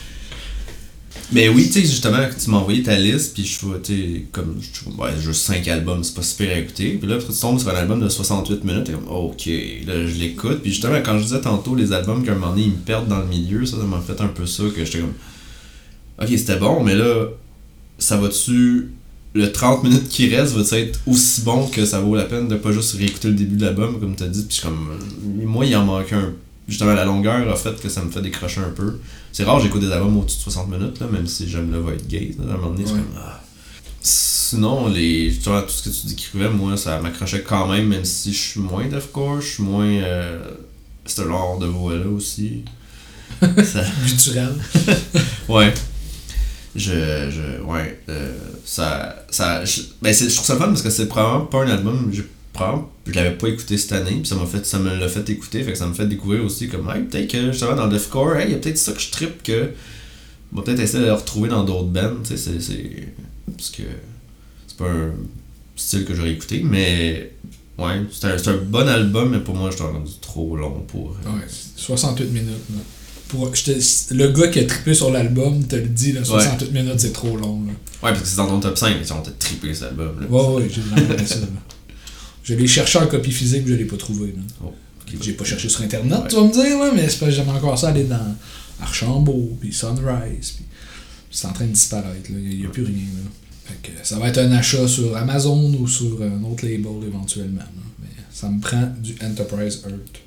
Mais 1.33 1.49
oui, 1.49 1.67
tu 1.67 1.73
sais, 1.73 1.81
justement, 1.81 2.19
tu 2.39 2.51
m'as 2.51 2.59
envoyé 2.59 2.83
ta 2.83 2.99
liste, 2.99 3.33
puis 3.33 3.45
je 3.45 3.65
vois, 3.65 3.79
tu 3.83 4.27
comme, 4.33 4.61
ouais, 4.99 5.11
juste 5.19 5.43
5 5.43 5.67
albums, 5.69 6.05
c'est 6.05 6.15
pas 6.15 6.23
super 6.23 6.55
à 6.55 6.59
écouter. 6.59 6.99
Puis 7.01 7.09
là, 7.09 7.17
tu 7.19 7.33
tombes 7.33 7.59
sur 7.59 7.71
un 7.71 7.75
album 7.75 8.01
de 8.01 8.09
68 8.09 8.65
minutes, 8.65 8.91
et 8.91 8.95
ok, 8.95 9.47
là, 9.87 10.07
je 10.07 10.15
l'écoute. 10.19 10.61
Puis 10.61 10.73
justement, 10.73 10.99
quand 11.03 11.19
je 11.19 11.25
disais 11.25 11.41
tantôt 11.41 11.75
les 11.75 11.93
albums 11.93 12.23
qu'à 12.23 12.33
un 12.33 12.35
moment 12.35 12.51
donné, 12.51 12.65
ils 12.65 12.73
me 12.73 12.77
perdent 12.77 13.09
dans 13.09 13.21
le 13.21 13.27
milieu, 13.27 13.65
ça, 13.65 13.79
ça 13.79 13.85
m'a 13.85 14.01
fait 14.01 14.21
un 14.21 14.29
peu 14.29 14.45
ça, 14.45 14.65
que 14.77 14.85
j'étais 14.85 14.99
comme, 14.99 15.15
ok, 16.21 16.29
c'était 16.29 16.57
bon, 16.57 16.83
mais 16.83 16.95
là, 16.95 17.29
ça 17.99 18.17
va-tu. 18.19 18.91
Le 19.35 19.51
30 19.51 19.85
minutes 19.85 20.09
qui 20.11 20.29
reste 20.29 20.53
va 20.53 20.79
être 20.79 21.01
aussi 21.07 21.41
bon 21.41 21.67
que 21.67 21.87
ça 21.87 22.01
vaut 22.01 22.15
la 22.15 22.25
peine 22.25 22.49
de 22.49 22.57
pas 22.57 22.71
juste 22.71 22.99
réécouter 22.99 23.29
le 23.29 23.35
début 23.35 23.57
de 23.57 23.65
l'album, 23.65 23.99
comme 23.99 24.15
t'as 24.15 24.27
dit, 24.27 24.45
puis 24.47 24.61
comme, 24.63 24.91
moi, 25.47 25.65
il 25.65 25.75
en 25.75 25.87
manque 25.87 26.13
un. 26.13 26.35
Justement, 26.73 26.95
la 26.95 27.05
longueur 27.05 27.51
a 27.53 27.55
fait 27.55 27.79
que 27.81 27.89
ça 27.91 28.03
me 28.03 28.11
fait 28.11 28.23
décrocher 28.23 28.61
un 28.61 28.71
peu. 28.71 28.99
C'est 29.31 29.45
rare, 29.45 29.61
j'écoute 29.61 29.83
des 29.83 29.93
albums 29.93 30.17
au-dessus 30.17 30.39
de 30.39 30.43
60 30.43 30.71
minutes, 30.71 31.01
là, 31.01 31.07
même 31.13 31.27
si 31.27 31.47
j'aime 31.49 31.71
le 31.71 31.79
Void 31.81 31.97
Gate. 32.09 32.39
là, 32.39 32.53
à 32.53 32.55
un 32.55 32.57
moment 32.57 32.71
donné, 32.71 32.85
c'est 32.87 32.93
comme. 32.93 33.05
ah. 33.19 33.41
Sinon, 34.01 34.89
les, 34.89 35.33
tu 35.43 35.49
vois, 35.51 35.63
tout 35.63 35.69
ce 35.71 35.83
que 35.89 35.95
tu 35.95 36.07
décrivais, 36.07 36.49
moi, 36.49 36.77
ça 36.79 36.99
m'accrochait 37.01 37.43
quand 37.43 37.69
même, 37.69 37.89
même 37.89 38.05
si 38.07 38.33
je 38.33 38.39
suis 38.39 38.61
moins 38.61 38.87
deathcore, 38.87 39.41
je 39.43 39.47
suis 39.49 39.63
moins. 39.63 39.85
Euh, 39.87 40.39
ce 41.05 41.23
genre 41.23 41.59
de 41.59 41.67
voix-là 41.67 42.07
aussi. 42.07 42.65
Ça- 43.43 43.85
Guttural. 44.07 44.55
Ouais. 45.49 45.75
Je. 46.75 46.91
je 47.31 47.63
ouais. 47.65 48.01
euh, 48.09 48.33
ça. 48.65 49.25
ça 49.31 49.63
je, 49.65 49.83
ben, 50.01 50.13
c'est- 50.15 50.29
je 50.31 50.35
trouve 50.37 50.47
ça 50.47 50.57
fun 50.57 50.69
parce 50.69 50.81
que 50.83 50.89
c'est 50.91 51.07
probablement 51.07 51.47
pas 51.47 51.65
un 51.65 51.69
album. 51.69 52.11
Je 53.07 53.13
l'avais 53.13 53.33
pas 53.37 53.49
écouté 53.49 53.79
cette 53.79 53.93
année, 53.93 54.13
puis 54.17 54.27
ça 54.27 54.35
m'a 54.35 54.45
fait 54.47 54.65
ça 54.67 54.79
me 54.79 54.95
l'a 54.95 55.09
fait 55.09 55.29
écouter, 55.31 55.63
fait 55.63 55.73
que 55.73 55.79
ça 55.79 55.87
me 55.87 55.95
fait 55.95 56.07
découvrir 56.07 56.45
aussi 56.45 56.69
comme 56.69 56.89
hey, 56.95 57.03
peut-être 57.05 57.31
que 57.31 57.51
justement 57.53 57.75
dans 57.75 57.89
deathcore, 57.89 58.37
hey, 58.37 58.49
il 58.49 58.53
y 58.53 58.55
a 58.55 58.59
peut-être 58.59 58.79
ça 58.79 58.93
que 58.93 59.01
je 59.01 59.11
trippe 59.11 59.43
que. 59.43 59.71
On 60.53 60.57
va 60.59 60.63
peut-être 60.65 60.81
essayer 60.81 61.01
de 61.01 61.07
le 61.07 61.15
retrouver 61.15 61.49
dans 61.49 61.65
d'autres 61.65 61.89
bands, 61.89 62.13
tu 62.23 62.37
sais, 62.37 62.37
c'est. 62.37 62.61
c'est- 62.61 63.09
Parce 63.57 63.71
que. 63.71 63.83
C'est 64.67 64.77
pas 64.77 64.91
un 64.91 65.13
style 65.77 66.05
que 66.05 66.15
j'aurais 66.15 66.33
écouté, 66.33 66.63
mais. 66.63 67.33
Ouais, 67.79 68.03
c'est 68.13 68.27
un, 68.27 68.53
un 68.53 68.57
bon 68.59 68.87
album, 68.87 69.31
mais 69.31 69.39
pour 69.41 69.55
moi, 69.55 69.71
je 69.71 69.79
trouve 69.79 69.93
rendu 69.93 70.13
trop 70.21 70.55
long 70.57 70.85
pour. 70.89 71.17
euh, 71.27 71.31
Ouais, 71.31 71.47
68 71.77 72.27
minutes. 72.27 72.49
là. 72.71 72.81
Pour, 73.29 73.55
je 73.55 73.65
te- 73.65 74.13
le 74.15 74.29
gars 74.29 74.49
qui 74.49 74.59
a 74.59 74.65
trippé 74.67 74.93
sur 74.93 75.11
l'album 75.11 75.65
te 75.67 75.77
le 75.77 75.87
dit, 75.87 76.13
là, 76.13 76.23
68 76.23 76.71
minutes 76.71 77.01
c'est 77.01 77.15
trop 77.15 77.35
long. 77.35 77.63
Là. 77.65 77.73
Ouais, 77.73 78.11
parce 78.11 78.21
que 78.21 78.27
c'est 78.29 78.37
dans 78.37 78.47
ton 78.49 78.61
top 78.61 78.77
5, 78.77 78.95
mais 79.01 79.11
on 79.13 79.23
t'a 79.23 79.31
trippé 79.31 79.73
cet 79.73 79.85
album. 79.85 80.21
Là. 80.21 80.27
Ouais, 80.29 80.55
ouais, 80.65 80.71
j'ai 80.71 81.25
ça. 81.27 81.37
Je 82.43 82.55
l'ai 82.55 82.67
cherché 82.67 82.99
en 82.99 83.07
copie 83.07 83.31
physique, 83.33 83.63
je 83.67 83.75
l'ai 83.75 83.85
pas 83.85 83.97
trouvé. 83.97 84.35
Oh, 84.65 84.67
ok. 84.67 85.17
J'ai 85.23 85.33
pas 85.33 85.45
cherché 85.45 85.69
sur 85.69 85.83
internet, 85.83 86.19
Ouais. 86.23 86.29
tu 86.29 86.37
vas 86.37 86.43
me 86.45 86.53
dire, 86.53 86.79
là, 86.79 86.91
mais 86.95 87.09
c'est 87.09 87.25
que 87.25 87.31
j'aime 87.31 87.49
encore 87.49 87.79
ça 87.79 87.89
aller 87.89 88.05
dans 88.05 88.37
Archambault, 88.81 89.57
puis 89.61 89.73
Sunrise, 89.73 90.53
puis 90.57 90.65
c'est 91.31 91.47
en 91.47 91.53
train 91.53 91.67
de 91.67 91.73
disparaître, 91.73 92.31
là. 92.31 92.39
il 92.39 92.59
n'y 92.59 92.67
a, 92.67 92.69
plus 92.69 92.83
rien. 92.85 92.95
Là. 92.95 93.31
Fait 93.65 93.91
que 93.91 94.07
ça 94.07 94.19
va 94.19 94.29
être 94.29 94.39
un 94.39 94.51
achat 94.53 94.87
sur 94.89 95.17
Amazon 95.17 95.73
ou 95.79 95.87
sur 95.87 96.21
un 96.23 96.43
autre 96.45 96.65
label 96.65 97.07
éventuellement. 97.07 97.61
là. 97.61 97.83
Mais 98.01 98.09
ça 98.33 98.49
me 98.49 98.61
prend 98.61 98.89
du 99.01 99.15
Enterprise 99.23 99.83
Earth. 99.89 100.21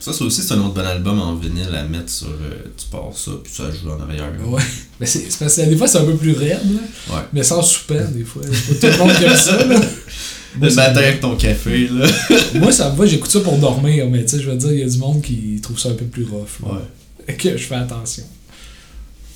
Ça, 0.00 0.12
c'est 0.12 0.22
aussi 0.22 0.42
c'est 0.42 0.54
un 0.54 0.60
autre 0.60 0.74
bon 0.74 0.86
album 0.86 1.20
en 1.20 1.34
vinyle 1.34 1.74
à 1.74 1.82
mettre 1.82 2.08
sur. 2.08 2.28
euh, 2.28 2.62
tu 2.76 2.86
pars 2.86 3.10
ça, 3.14 3.32
puis 3.42 3.52
ça 3.52 3.64
joue 3.70 3.90
en 3.90 4.00
arrière. 4.00 4.32
Ouais. 4.46 4.62
Mais 5.00 5.06
c'est 5.06 5.26
parce 5.38 5.56
que 5.56 5.62
des 5.62 5.76
fois 5.76 5.88
c'est 5.88 5.98
un 5.98 6.04
peu 6.04 6.14
plus 6.16 6.32
raide, 6.32 6.60
là. 6.72 7.14
Ouais. 7.16 7.22
mais 7.32 7.42
sans 7.42 7.60
des 7.60 8.24
fois. 8.24 8.42
Pas 8.42 8.48
tout 8.48 8.86
le 8.86 8.98
monde 8.98 9.10
aime 9.22 9.36
ça. 9.36 9.64
Là. 9.64 9.80
Le 10.60 10.74
matin 10.74 11.00
avec 11.00 11.20
ton 11.20 11.36
café, 11.36 11.88
là. 11.88 12.06
Moi, 12.54 12.72
ça 12.72 12.90
me 12.90 12.96
va, 12.96 13.06
j'écoute 13.06 13.30
ça 13.30 13.40
pour 13.40 13.58
dormir, 13.58 14.08
mais 14.10 14.24
tu 14.24 14.36
sais, 14.36 14.42
je 14.42 14.50
veux 14.50 14.56
dire, 14.56 14.72
il 14.72 14.78
y 14.78 14.82
a 14.82 14.88
du 14.88 14.98
monde 14.98 15.20
qui 15.22 15.60
trouve 15.62 15.78
ça 15.78 15.90
un 15.90 15.94
peu 15.94 16.06
plus 16.06 16.24
rough. 16.24 16.60
là. 16.62 16.72
Ouais. 16.74 16.80
Et 17.28 17.34
que 17.34 17.56
je 17.56 17.64
fais 17.64 17.74
attention. 17.74 18.24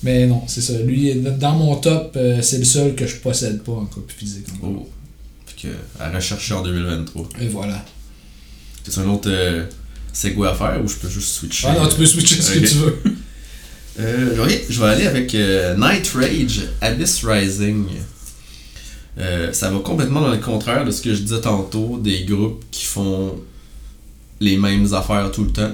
Mais 0.01 0.25
non, 0.27 0.41
c'est 0.47 0.61
ça. 0.61 0.73
Lui, 0.79 1.13
dans 1.15 1.53
mon 1.53 1.75
top, 1.75 2.13
euh, 2.15 2.41
c'est 2.41 2.57
le 2.57 2.65
seul 2.65 2.95
que 2.95 3.05
je 3.07 3.17
possède 3.17 3.61
pas 3.63 3.71
en 3.73 3.85
copie 3.85 4.15
physique. 4.15 4.47
Oh. 4.61 4.89
Fait 5.45 5.67
que, 5.67 5.73
à 5.99 6.09
rechercher 6.09 6.55
en 6.55 6.63
2023. 6.63 7.29
Et 7.41 7.47
voilà. 7.47 7.85
C'est 8.87 8.99
un 8.99 9.07
autre 9.07 9.29
euh, 9.29 9.65
segue 10.11 10.43
à 10.45 10.53
faire 10.53 10.81
ou 10.83 10.87
je 10.87 10.95
peux 10.95 11.09
juste 11.09 11.29
switcher? 11.35 11.67
Ah 11.69 11.75
non, 11.79 11.87
tu 11.87 11.95
peux 11.95 12.05
switcher 12.05 12.41
ce 12.41 12.53
que 12.53 12.59
tu 12.65 12.75
veux. 12.75 12.99
Euh, 13.99 14.47
je 14.69 14.81
vais 14.81 14.87
aller 14.87 15.05
avec 15.05 15.35
euh, 15.35 15.75
Night 15.77 16.11
Rage 16.15 16.61
Abyss 16.81 17.23
Rising. 17.23 17.85
Euh, 19.19 19.53
ça 19.53 19.69
va 19.69 19.79
complètement 19.79 20.21
dans 20.21 20.31
le 20.31 20.37
contraire 20.37 20.85
de 20.85 20.91
ce 20.91 21.01
que 21.01 21.13
je 21.13 21.21
disais 21.21 21.41
tantôt 21.41 21.99
des 22.01 22.23
groupes 22.23 22.63
qui 22.71 22.85
font 22.85 23.35
les 24.39 24.57
mêmes 24.57 24.91
affaires 24.93 25.31
tout 25.31 25.43
le 25.43 25.51
temps. 25.51 25.71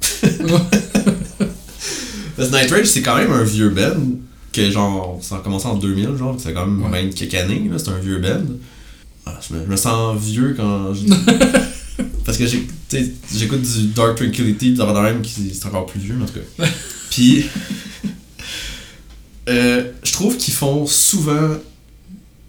Parce 2.36 2.50
que 2.50 2.54
Night 2.54 2.70
Rage, 2.70 2.86
c'est 2.86 3.02
quand 3.02 3.16
même 3.16 3.32
un 3.32 3.44
vieux 3.44 3.70
band 3.70 3.96
que 4.52 4.70
genre, 4.70 5.18
ça 5.22 5.36
a 5.36 5.38
commencé 5.38 5.66
en 5.66 5.76
2000, 5.76 6.16
genre, 6.16 6.36
c'est 6.38 6.52
quand 6.52 6.66
même 6.66 6.82
Ouais. 6.82 6.90
même 6.90 7.14
quelques 7.14 7.34
années, 7.34 7.68
là, 7.70 7.78
c'est 7.78 7.90
un 7.90 7.98
vieux 7.98 8.18
band. 8.18 8.42
Ah, 9.24 9.38
je, 9.46 9.54
me, 9.54 9.64
je 9.64 9.70
me 9.70 9.76
sens 9.76 10.18
vieux 10.20 10.54
quand 10.56 10.92
je 10.94 11.06
Parce 12.24 12.38
que 12.38 12.44
j'écoute 12.46 13.62
du 13.62 13.86
Dark 13.88 14.16
Tranquility, 14.16 14.70
pis 14.72 14.76
ça 14.76 14.84
va 14.84 15.02
même 15.02 15.22
qui 15.22 15.54
c'est 15.54 15.66
encore 15.66 15.86
plus 15.86 16.00
vieux, 16.00 16.14
mais 16.14 16.24
en 16.24 16.26
tout 16.26 16.34
cas. 16.34 16.64
Puis, 17.10 17.44
euh, 19.48 19.92
je 20.02 20.12
trouve 20.12 20.36
qu'ils 20.36 20.54
font 20.54 20.86
souvent. 20.86 21.56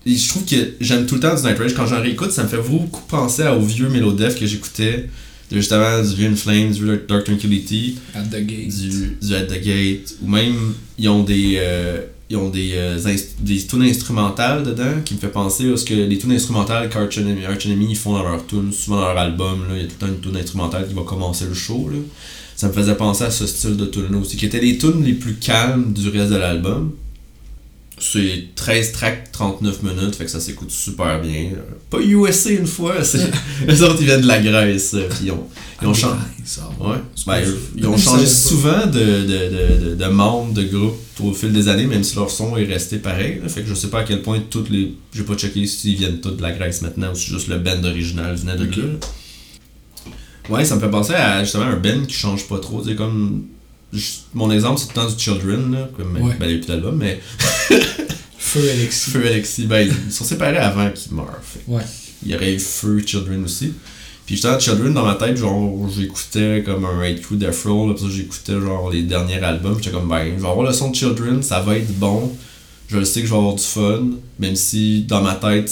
Et 0.07 0.15
Je 0.15 0.29
trouve 0.29 0.45
que 0.45 0.55
j'aime 0.79 1.05
tout 1.05 1.15
le 1.15 1.21
temps 1.21 1.35
du 1.35 1.41
Night 1.43 1.57
Rage. 1.57 1.73
Quand 1.73 1.85
j'en 1.85 2.01
réécoute, 2.01 2.31
ça 2.31 2.43
me 2.43 2.47
fait 2.47 2.57
beaucoup 2.57 3.01
penser 3.07 3.47
aux 3.47 3.61
vieux 3.61 3.89
Melodef 3.89 4.39
que 4.39 4.45
j'écoutais. 4.45 5.09
Justement, 5.51 6.01
du 6.03 6.25
In 6.25 6.35
Flames, 6.35 6.71
du 6.71 6.85
Dark 7.07 7.23
Tranquility 7.23 7.97
At 8.13 8.23
the 8.23 8.45
gate. 8.45 8.67
du, 8.67 9.17
du 9.21 9.33
At 9.35 9.45
the 9.45 9.61
Gate, 9.61 10.15
ou 10.21 10.27
même 10.27 10.73
ils 10.97 11.07
ont 11.07 11.23
des 11.23 11.55
euh, 11.57 12.01
ils 12.29 12.35
ont 12.35 12.49
des, 12.49 12.71
euh, 12.73 12.99
des 13.39 13.57
tunes 13.65 13.83
instrumentales 13.83 14.63
dedans 14.63 15.01
qui 15.05 15.13
me 15.13 15.19
fait 15.19 15.29
penser 15.29 15.71
à 15.71 15.77
ce 15.77 15.85
que 15.85 15.93
les 15.93 16.17
tunes 16.17 16.33
instrumentales 16.33 16.89
qu'Arch 16.89 17.17
Enemy, 17.17 17.45
Arch 17.45 17.65
Enemy 17.65 17.87
ils 17.91 17.95
font 17.95 18.13
dans 18.13 18.23
leurs 18.23 18.45
tunes, 18.45 18.73
souvent 18.73 18.97
dans 18.97 19.07
leur 19.13 19.17
album, 19.17 19.61
là, 19.69 19.75
il 19.77 19.83
y 19.83 19.85
a 19.85 19.87
tout 19.87 19.93
le 20.01 20.07
temps 20.07 20.13
une 20.13 20.19
tune 20.19 20.35
instrumentale 20.35 20.87
qui 20.87 20.93
va 20.93 21.03
commencer 21.03 21.45
le 21.45 21.53
show. 21.53 21.89
Là. 21.89 21.99
Ça 22.57 22.67
me 22.67 22.73
faisait 22.73 22.95
penser 22.95 23.23
à 23.23 23.31
ce 23.31 23.47
style 23.47 23.77
de 23.77 23.85
tune 23.85 24.11
là 24.11 24.17
aussi, 24.17 24.35
qui 24.35 24.45
étaient 24.45 24.59
les 24.59 24.77
tunes 24.77 25.03
les 25.05 25.13
plus 25.13 25.35
calmes 25.35 25.93
du 25.93 26.09
reste 26.09 26.31
de 26.31 26.37
l'album. 26.37 26.91
C'est 27.99 28.49
13 28.55 28.91
tracks, 28.91 29.31
39 29.31 29.81
minutes, 29.81 30.15
fait 30.15 30.25
que 30.25 30.29
ça 30.29 30.39
s'écoute 30.39 30.69
super 30.69 31.19
bien. 31.19 31.49
Pas 31.89 31.97
USA 31.99 32.51
une 32.51 32.67
fois, 32.67 33.03
c'est... 33.03 33.27
les 33.67 33.81
autres 33.81 33.97
ils 33.99 34.05
viennent 34.05 34.21
de 34.21 34.27
la 34.27 34.39
Grèce, 34.39 34.93
euh, 34.93 35.07
puis 35.09 35.25
ils 35.25 35.31
ont, 35.31 35.47
ils 35.81 35.87
ont 35.87 35.91
Ah, 35.91 35.95
changé. 35.95 36.15
ça. 36.45 36.69
Ouais. 36.79 36.97
C'est 37.15 37.25
Ben, 37.25 37.43
ils 37.75 37.87
ont 37.87 37.97
changé 37.97 38.27
souvent 38.27 38.85
de, 38.85 38.99
de, 38.99 39.89
de, 39.89 39.95
de, 39.95 40.05
membres 40.05 40.53
de 40.53 40.63
groupe 40.63 40.95
au 41.23 41.33
fil 41.33 41.51
des 41.51 41.67
années, 41.69 41.87
même 41.87 42.03
si 42.03 42.15
leur 42.15 42.29
son 42.29 42.55
est 42.55 42.65
resté 42.65 42.97
pareil. 42.97 43.39
là. 43.41 43.49
Fait 43.49 43.61
que 43.63 43.67
je 43.69 43.73
sais 43.73 43.89
pas 43.89 44.01
à 44.01 44.03
quel 44.03 44.21
point 44.21 44.41
toutes 44.47 44.69
les. 44.69 44.93
J'ai 45.11 45.23
pas 45.23 45.33
checké 45.35 45.65
s'ils 45.65 45.95
viennent 45.95 46.21
tous 46.21 46.31
de 46.31 46.41
la 46.43 46.51
Grèce 46.51 46.83
maintenant 46.83 47.11
ou 47.11 47.15
si 47.15 47.31
juste 47.31 47.47
le 47.47 47.57
band 47.57 47.83
original 47.83 48.35
venait 48.35 48.57
de 48.57 48.65
là. 48.65 48.87
Ouais, 50.49 50.63
ça 50.63 50.75
me 50.75 50.79
fait 50.79 50.89
penser 50.89 51.13
à 51.13 51.43
justement 51.43 51.65
un 51.65 51.75
band 51.75 52.05
qui 52.07 52.13
change 52.15 52.47
pas 52.47 52.59
trop. 52.59 52.83
Sais, 52.83 52.95
comme. 52.95 53.45
Juste- 53.93 54.25
Mon 54.33 54.51
exemple, 54.51 54.79
c'est 54.79 54.87
tout 54.87 54.99
le 54.99 55.01
temps 55.07 55.13
du 55.13 55.19
Children, 55.23 55.71
là. 55.71 55.89
Comme, 55.95 56.15
Ouais. 56.17 56.35
Ben, 56.39 56.45
il 56.47 56.51
y 56.51 56.55
a 56.55 56.57
plus 56.59 56.67
d'album, 56.67 56.95
mais. 56.97 57.19
Feu 58.37 58.61
Alexis. 58.71 59.09
Feu 59.11 59.25
Alexis, 59.25 59.65
ben, 59.65 59.87
ils 60.07 60.11
sont 60.11 60.23
séparés 60.23 60.57
avant 60.57 60.89
qu'ils 60.91 61.13
meurent. 61.13 61.41
Ouais. 61.67 61.81
il 62.25 62.31
y 62.31 62.35
aurait 62.35 62.53
eu 62.53 62.59
Feu 62.59 63.01
Children 63.05 63.43
aussi. 63.43 63.73
Puis 64.25 64.35
justement, 64.35 64.59
Children, 64.59 64.93
dans 64.93 65.05
ma 65.05 65.15
tête, 65.15 65.37
genre, 65.37 65.87
j'écoutais 65.95 66.63
comme 66.65 66.83
un 66.85 66.97
Right 66.99 67.21
Crew 67.21 67.35
Death 67.35 67.63
Roll, 67.65 67.89
là, 67.89 67.95
puis 67.95 68.03
ça, 68.05 68.09
j'écoutais 68.13 68.53
genre 68.59 68.89
les 68.89 69.03
derniers 69.03 69.41
albums, 69.41 69.75
j'étais 69.77 69.91
comme, 69.95 70.09
ben, 70.09 70.33
je 70.37 70.41
vais 70.41 70.47
avoir 70.49 70.65
le 70.65 70.73
son 70.73 70.89
de 70.91 70.95
Children, 70.95 71.41
ça 71.43 71.61
va 71.61 71.77
être 71.77 71.93
bon, 71.97 72.35
je 72.89 72.97
le 72.97 73.05
sais 73.05 73.21
que 73.21 73.27
je 73.27 73.31
vais 73.31 73.37
avoir 73.37 73.55
du 73.55 73.63
fun, 73.63 74.05
même 74.39 74.55
si 74.57 75.03
dans 75.07 75.21
ma 75.21 75.35
tête, 75.35 75.69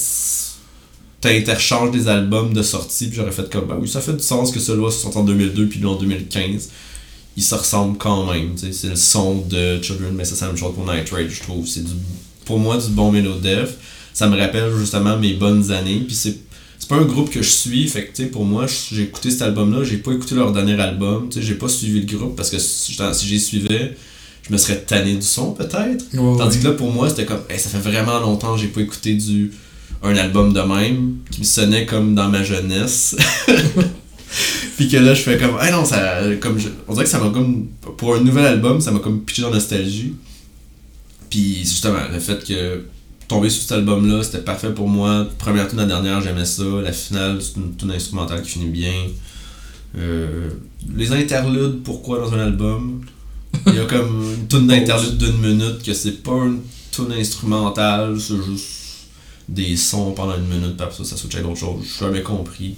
t'interchanges 1.21 1.91
des 1.91 2.07
albums 2.07 2.53
de 2.53 2.61
sortie, 2.61 3.07
puis 3.07 3.17
j'aurais 3.17 3.31
fait 3.31 3.49
comme, 3.51 3.65
ben 3.65 3.77
oui, 3.81 3.87
ça 3.89 3.99
fait 3.99 4.13
du 4.13 4.23
sens 4.23 4.51
que 4.51 4.59
celui-là 4.59 4.89
soit 4.91 5.01
sorti 5.03 5.17
en 5.17 5.23
2002, 5.23 5.67
puis 5.67 5.79
lui 5.79 5.87
en 5.87 5.95
2015. 5.95 6.69
Ils 7.37 7.43
se 7.43 7.55
ressemblent 7.55 7.97
quand 7.97 8.31
même, 8.31 8.55
tu 8.55 8.67
sais, 8.67 8.71
c'est 8.71 8.89
le 8.89 8.95
son 8.95 9.41
de 9.49 9.81
Children, 9.81 10.13
mais 10.13 10.23
ça, 10.25 10.35
c'est 10.35 10.45
la 10.45 10.51
même 10.51 10.57
chose 10.57 10.73
pour 10.73 10.85
Night 10.85 11.09
Rage, 11.09 11.31
je 11.31 11.43
trouve. 11.43 11.67
C'est 11.67 11.83
du, 11.83 11.91
pour 12.45 12.59
moi 12.59 12.77
du 12.77 12.87
bon 12.89 13.11
Melodef. 13.11 13.75
Ça 14.13 14.27
me 14.29 14.39
rappelle 14.39 14.71
justement 14.77 15.17
mes 15.17 15.33
bonnes 15.33 15.71
années, 15.71 16.01
puis 16.05 16.15
c'est 16.15 16.37
pas 16.87 16.95
un 16.95 17.05
groupe 17.05 17.31
que 17.31 17.41
je 17.41 17.49
suis, 17.49 17.87
fait 17.87 18.05
que 18.05 18.15
tu 18.15 18.23
sais, 18.23 18.29
pour 18.29 18.45
moi, 18.45 18.65
j'ai 18.91 19.03
écouté 19.03 19.31
cet 19.31 19.41
album-là, 19.41 19.83
j'ai 19.83 19.97
pas 19.97 20.11
écouté 20.11 20.35
leur 20.35 20.51
dernier 20.51 20.79
album, 20.79 21.29
j'ai 21.35 21.55
pas 21.55 21.67
suivi 21.67 22.01
le 22.01 22.17
groupe 22.17 22.35
parce 22.35 22.49
que 22.51 22.59
si 22.59 22.95
j'y 23.23 23.39
suivais, 23.39 23.97
je 24.47 24.53
me 24.53 24.57
serais 24.57 24.81
tanné 24.81 25.15
du 25.15 25.23
son 25.23 25.51
peut-être. 25.53 26.05
Ouais, 26.13 26.37
Tandis 26.37 26.57
ouais. 26.57 26.63
que 26.63 26.67
là, 26.67 26.73
pour 26.73 26.91
moi, 26.91 27.09
c'était 27.09 27.25
comme, 27.25 27.41
Hey, 27.49 27.59
ça 27.59 27.69
fait 27.69 27.79
vraiment 27.79 28.19
longtemps 28.19 28.53
que 28.55 28.61
j'ai 28.61 28.67
pas 28.67 28.81
écouté 28.81 29.15
du 29.15 29.51
un 30.03 30.15
album 30.15 30.53
de 30.53 30.61
même, 30.61 31.15
qui 31.31 31.39
me 31.39 31.45
sonnait 31.45 31.85
comme 31.85 32.13
dans 32.13 32.29
ma 32.29 32.43
jeunesse. 32.43 33.15
Puis 34.77 34.89
que 34.89 34.97
là, 34.97 35.13
je 35.13 35.21
fais 35.21 35.37
comme, 35.37 35.55
ah 35.59 35.71
non, 35.71 35.85
ça, 35.85 36.21
comme 36.39 36.57
on 36.87 36.93
dirait 36.93 37.05
que 37.05 37.11
ça 37.11 37.19
m'a 37.19 37.29
comme, 37.29 37.67
pour 37.97 38.15
un 38.15 38.21
nouvel 38.21 38.45
album, 38.45 38.81
ça 38.81 38.91
m'a 38.91 38.99
comme 38.99 39.21
pitché 39.21 39.41
dans 39.41 39.51
nostalgie. 39.51 40.13
Puis 41.29 41.59
justement, 41.59 41.99
le 42.11 42.19
fait 42.19 42.45
que 42.45 42.83
tomber 43.27 43.49
sur 43.49 43.61
cet 43.61 43.73
album-là, 43.73 44.23
c'était 44.23 44.39
parfait 44.39 44.71
pour 44.71 44.87
moi. 44.87 45.27
Première 45.37 45.67
tune, 45.67 45.79
la 45.79 45.85
dernière, 45.85 46.21
j'aimais 46.21 46.45
ça. 46.45 46.63
La 46.83 46.91
finale, 46.91 47.41
c'est 47.41 47.57
une 47.57 47.75
tune 47.75 47.91
instrumentale 47.91 48.41
qui 48.41 48.51
finit 48.51 48.69
bien. 48.69 48.93
Euh, 49.97 50.49
les 50.95 51.11
interludes, 51.11 51.81
pourquoi 51.83 52.19
dans 52.19 52.33
un 52.33 52.39
album? 52.39 53.01
Il 53.67 53.75
y 53.75 53.79
a 53.79 53.85
comme 53.85 54.23
une 54.37 54.47
tune 54.47 54.67
d'interlude 54.67 55.17
d'une 55.17 55.37
minute 55.37 55.81
que 55.83 55.93
c'est 55.93 56.23
pas 56.23 56.45
une 56.45 56.59
tune 56.91 57.11
instrumentale, 57.11 58.19
c'est 58.19 58.35
juste 58.43 59.07
des 59.47 59.77
sons 59.77 60.11
pendant 60.11 60.35
une 60.35 60.47
minute, 60.47 60.75
puis 60.75 60.85
ça, 60.91 61.03
ça 61.03 61.15
switch 61.15 61.35
à 61.35 61.41
d'autres 61.41 61.59
choses. 61.59 61.83
Je 61.83 61.89
suis 61.89 61.99
jamais 61.99 62.21
compris. 62.21 62.75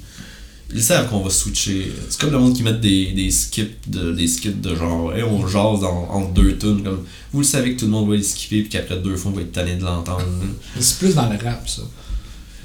Ils 0.73 0.83
savent 0.83 1.09
qu'on 1.09 1.21
va 1.21 1.29
switcher. 1.29 1.93
C'est 2.09 2.19
comme 2.19 2.31
le 2.31 2.39
monde 2.39 2.53
qui 2.53 2.61
met 2.63 2.73
des, 2.73 3.13
des 3.13 3.31
skips 3.31 3.89
de 3.89 4.11
des 4.11 4.27
skips 4.27 4.59
de 4.59 4.75
genre 4.75 5.13
hey, 5.13 5.23
on 5.23 5.47
jase 5.47 5.79
dans, 5.79 6.09
entre 6.11 6.31
deux 6.33 6.57
tunes 6.57 6.83
comme 6.83 7.03
vous 7.31 7.39
le 7.39 7.45
savez 7.45 7.73
que 7.73 7.79
tout 7.79 7.85
le 7.85 7.91
monde 7.91 8.09
va 8.09 8.15
les 8.15 8.23
skipper 8.23 8.61
puis 8.61 8.69
qu'après 8.69 8.97
deux 8.99 9.15
fois 9.15 9.31
on 9.31 9.35
va 9.35 9.41
être 9.43 9.51
tanné 9.53 9.75
de 9.77 9.83
l'entendre. 9.83 10.25
C'est 10.79 10.97
plus 10.99 11.15
dans 11.15 11.29
le 11.29 11.37
rap, 11.37 11.67
ça. 11.69 11.83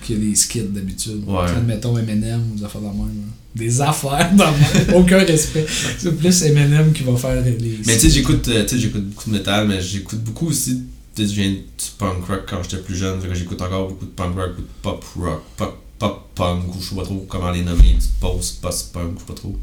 Qu'il 0.05 0.17
y 0.19 0.27
a 0.27 0.31
des 0.31 0.35
skits 0.35 0.63
d'habitude. 0.63 1.23
Ouais. 1.29 1.49
Admettons 1.49 1.97
Eminem 1.97 2.43
ou 2.53 2.59
des 2.59 2.65
affaires 2.65 2.81
de 2.81 2.87
même. 2.89 2.99
là. 2.99 3.33
Des 3.55 3.81
affaires 3.81 4.33
de 4.33 4.37
même. 4.39 4.95
Aucun 4.97 5.19
respect. 5.19 5.67
C'est 5.99 6.19
plus 6.19 6.43
Eminem 6.43 6.93
qui 6.93 7.05
va 7.05 7.17
faire 7.17 7.41
les. 7.41 7.79
Mais 7.87 7.95
tu 7.95 8.01
sais, 8.01 8.11
j'écoute 8.11 8.49
euh, 8.49 8.67
j'écoute 8.69 9.05
beaucoup 9.11 9.31
de 9.31 9.35
métal, 9.37 9.69
mais 9.69 9.81
j'écoute 9.81 10.19
beaucoup 10.25 10.49
aussi. 10.49 10.83
Tu 11.15 11.23
sais, 11.23 11.29
je 11.29 11.41
viens 11.41 11.51
du 11.51 11.61
punk 11.99 12.25
rock 12.27 12.43
quand 12.49 12.63
j'étais 12.65 12.79
plus 12.83 12.97
jeune, 12.97 13.21
j'écoute 13.33 13.61
encore 13.63 13.89
beaucoup 13.91 14.07
de 14.07 14.11
punk 14.11 14.35
rock, 14.35 14.49
beaucoup 14.51 14.63
de 14.63 14.67
pop 14.83 15.05
rock, 15.17 15.43
pop, 15.57 15.79
pop 16.03 16.31
punk, 16.35 16.75
ou 16.75 16.81
je 16.83 16.89
sais 16.89 16.97
pas 16.97 17.05
trop 17.05 17.25
comment 17.29 17.53
les 17.53 17.63
nommer, 17.63 17.93
du 17.93 18.07
post, 18.21 18.61
post-punk, 18.61 19.13
je 19.15 19.21
sais 19.21 19.27
pas 19.27 19.35
trop. 19.35 19.57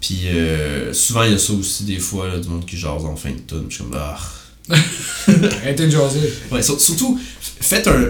Puis 0.00 0.28
euh, 0.28 0.92
souvent 0.92 1.24
il 1.24 1.32
y 1.32 1.34
a 1.34 1.38
ça 1.38 1.52
aussi 1.52 1.82
des 1.84 1.98
fois, 1.98 2.28
là, 2.28 2.38
du 2.38 2.48
monde 2.48 2.64
qui 2.64 2.76
jase 2.76 3.04
en 3.04 3.16
fin 3.16 3.30
de 3.30 3.40
tune, 3.46 3.64
je 3.68 3.74
suis 3.74 3.84
comme 3.84 3.96
ah. 3.98 4.16
Arrêtez 5.28 5.86
de 5.86 5.90
jaser. 5.90 6.32
Ouais, 6.52 6.62
sur- 6.62 6.80
surtout, 6.80 7.18
faites 7.40 7.88
un. 7.88 8.04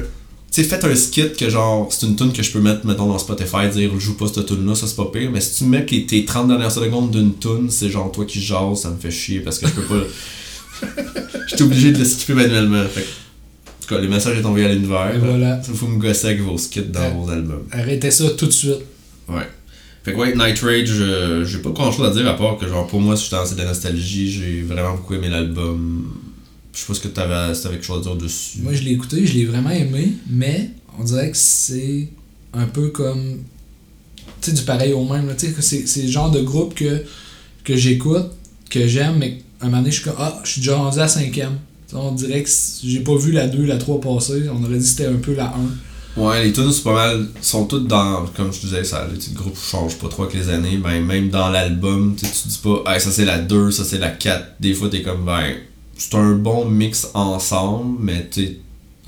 Tu 0.53 0.63
sais, 0.63 0.65
faites 0.65 0.85
un 0.85 0.95
skit 0.95 1.33
que 1.39 1.49
genre, 1.51 1.91
c'est 1.91 2.07
une 2.07 2.17
tune 2.17 2.33
que 2.33 2.43
je 2.43 2.51
peux 2.51 2.61
mettre, 2.61 2.87
mettons, 2.87 3.07
dans 3.07 3.19
Spotify, 3.19 3.69
dire 3.73 3.91
je 3.95 3.99
joue 3.99 4.17
pas 4.17 4.27
cette 4.27 4.47
tune 4.47 4.67
là 4.67 4.75
ça 4.75 4.87
c'est 4.87 4.97
pas 4.97 5.07
pire. 5.13 5.31
Mais 5.31 5.41
si 5.41 5.59
tu 5.59 5.65
mets 5.65 5.87
que 5.87 5.97
tes 5.97 6.25
30 6.25 6.49
dernières 6.49 6.73
secondes 6.73 7.11
d'une 7.11 7.35
tune, 7.39 7.71
c'est 7.71 7.89
genre 7.89 8.13
toi 8.13 8.25
qui 8.27 8.43
jases, 8.43 8.83
ça 8.83 8.91
me 8.91 8.99
fait 8.99 9.11
chier 9.11 9.41
parce 9.41 9.59
que 9.59 9.67
je 9.67 9.73
peux 9.73 9.83
pas. 9.83 10.05
J'étais 11.49 11.63
obligé 11.63 11.93
de 11.93 11.99
le 11.99 12.05
skipper 12.05 12.35
manuellement. 12.35 12.85
Fait 12.93 13.07
tout 13.87 13.95
cas, 13.95 14.01
les 14.01 14.09
messages 14.09 14.39
est 14.39 14.45
envoyé 14.45 14.67
à 14.67 14.73
l'univers. 14.73 15.15
Et 15.15 15.19
voilà. 15.19 15.61
Il 15.67 15.75
faut 15.75 15.87
me 15.87 15.99
gosser 15.99 16.27
avec 16.27 16.41
vos 16.41 16.59
skits 16.59 16.83
dans 16.83 17.11
vos 17.11 17.31
albums. 17.31 17.65
Arrêtez 17.71 18.11
ça 18.11 18.31
tout 18.31 18.47
de 18.47 18.53
suite. 18.53 18.83
Ouais. 19.29 19.47
Fait 20.05 20.13
que 20.13 20.19
ouais, 20.19 20.35
Night 20.37 20.59
Rage, 20.61 20.89
euh, 21.01 21.45
j'ai 21.45 21.59
pas 21.59 21.71
grand 21.71 21.91
chose 21.91 22.07
à 22.07 22.13
dire 22.13 22.29
à 22.29 22.37
part 22.37 22.59
que 22.59 22.69
genre 22.69 22.87
pour 22.87 23.01
moi, 23.01 23.17
je 23.17 23.23
suis 23.23 23.31
dans 23.31 23.45
cette 23.45 23.59
nostalgie, 23.59 24.31
j'ai 24.31 24.63
vraiment 24.63 24.95
beaucoup 24.95 25.15
aimé 25.15 25.29
l'album. 25.29 26.13
Je 26.73 26.79
sais 26.79 26.87
pas 26.87 26.95
ce 26.95 27.01
que 27.01 27.09
t'avais, 27.09 27.55
si 27.55 27.63
t'avais 27.63 27.77
quelque 27.77 27.87
chose 27.87 28.01
à 28.01 28.03
dire 28.03 28.17
dessus. 28.17 28.59
Moi, 28.61 28.73
je 28.75 28.83
l'ai 28.83 28.93
écouté, 28.93 29.27
je 29.27 29.35
l'ai 29.35 29.47
vraiment 29.47 29.71
aimé, 29.71 30.13
mais 30.29 30.71
on 30.99 31.03
dirait 31.03 31.31
que 31.31 31.37
c'est 31.37 32.09
un 32.53 32.67
peu 32.67 32.89
comme. 32.89 33.39
Tu 34.41 34.51
sais, 34.51 34.57
du 34.57 34.63
pareil 34.63 34.93
au 34.93 35.05
même. 35.05 35.33
Tu 35.37 35.47
sais, 35.47 35.53
que 35.53 35.63
c'est 35.63 35.87
c'est 35.89 36.03
le 36.03 36.09
genre 36.09 36.31
de 36.31 36.41
groupe 36.41 36.75
que, 36.75 37.03
que 37.65 37.75
j'écoute, 37.75 38.31
que 38.71 38.87
j'aime, 38.87 39.17
mais 39.19 39.39
à 39.61 39.65
un 39.65 39.69
moment 39.69 39.79
donné, 39.79 39.91
je 39.91 39.97
suis 39.97 40.05
comme 40.05 40.19
Ah, 40.19 40.41
je 40.45 40.51
suis 40.53 40.61
déjà 40.61 40.77
rendu 40.77 41.01
à 41.01 41.09
cinquième. 41.09 41.59
On 41.93 42.13
dirait 42.13 42.43
que 42.43 42.51
j'ai 42.85 43.01
pas 43.01 43.17
vu 43.17 43.33
la 43.33 43.47
2, 43.47 43.65
la 43.65 43.77
3 43.79 44.01
passer. 44.01 44.45
On 44.53 44.63
aurait 44.65 44.75
dit 44.79 44.81
que 44.85 44.89
c'était 44.91 45.07
un 45.07 45.17
peu 45.17 45.35
la 45.35 45.55
1. 46.17 46.21
Ouais, 46.21 46.45
les 46.45 46.53
tunes, 46.53 46.73
c'est 46.73 46.83
pas 46.83 46.95
mal. 46.95 47.29
sont 47.43 47.67
toutes 47.67 47.87
dans. 47.87 48.25
Comme 48.35 48.53
je 48.53 48.61
te 48.61 48.67
disais, 48.67 48.85
ça, 48.85 49.07
le 49.07 49.17
petit 49.19 49.33
groupe 49.33 49.57
change 49.57 49.97
pas 49.99 50.09
trop 50.09 50.25
avec 50.25 50.35
les 50.35 50.49
années. 50.49 50.79
Ben, 50.79 51.05
même 51.05 51.29
dans 51.31 51.49
l'album, 51.51 52.17
tu 52.17 52.25
dis 52.25 52.59
pas, 52.63 52.83
hey, 52.95 53.01
ça 53.01 53.11
c'est 53.11 53.25
la 53.27 53.39
2, 53.39 53.71
ça 53.71 53.85
c'est 53.85 53.99
la 53.99 54.11
4. 54.11 54.55
Des 54.59 54.73
fois, 54.75 54.89
t'es 54.89 55.03
comme, 55.03 55.25
ben, 55.27 55.55
c'est 55.97 56.15
un 56.15 56.33
bon 56.35 56.65
mix 56.69 57.09
ensemble, 57.15 57.99
mais 58.03 58.29
tu 58.31 58.59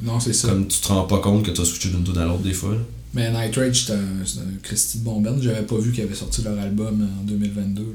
Non, 0.03 0.21
c'est 0.21 0.33
ça. 0.35 0.49
comme 0.49 0.69
tu 0.69 0.79
te 0.81 0.89
rends 0.89 1.05
pas 1.05 1.19
compte 1.19 1.45
que 1.45 1.51
t'as 1.51 1.65
switché 1.65 1.89
d'une 1.89 2.05
tune 2.05 2.19
à 2.19 2.27
l'autre 2.27 2.43
des 2.43 2.53
fois. 2.53 2.73
là. 2.75 2.81
Mais 3.15 3.31
Night 3.33 3.57
Rage, 3.57 3.85
c'est 3.87 3.93
un, 3.95 4.25
c'est 4.27 4.41
un 4.41 4.53
Christy 4.63 4.99
band. 4.99 5.23
J'avais 5.41 5.63
pas 5.63 5.77
vu 5.79 5.93
qu'ils 5.93 6.05
avaient 6.05 6.15
sorti 6.15 6.43
leur 6.43 6.59
album 6.59 7.09
en 7.21 7.25
2022. 7.25 7.83
là. 7.83 7.89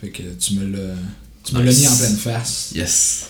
Fait 0.00 0.08
que 0.10 0.22
tu 0.38 0.54
me 0.54 0.66
l'as. 0.66 0.94
Tu 1.42 1.54
me 1.56 1.62
l'as 1.62 1.72
mis 1.72 1.88
en 1.88 1.96
pleine 1.96 2.16
face. 2.16 2.70
Yes. 2.76 3.26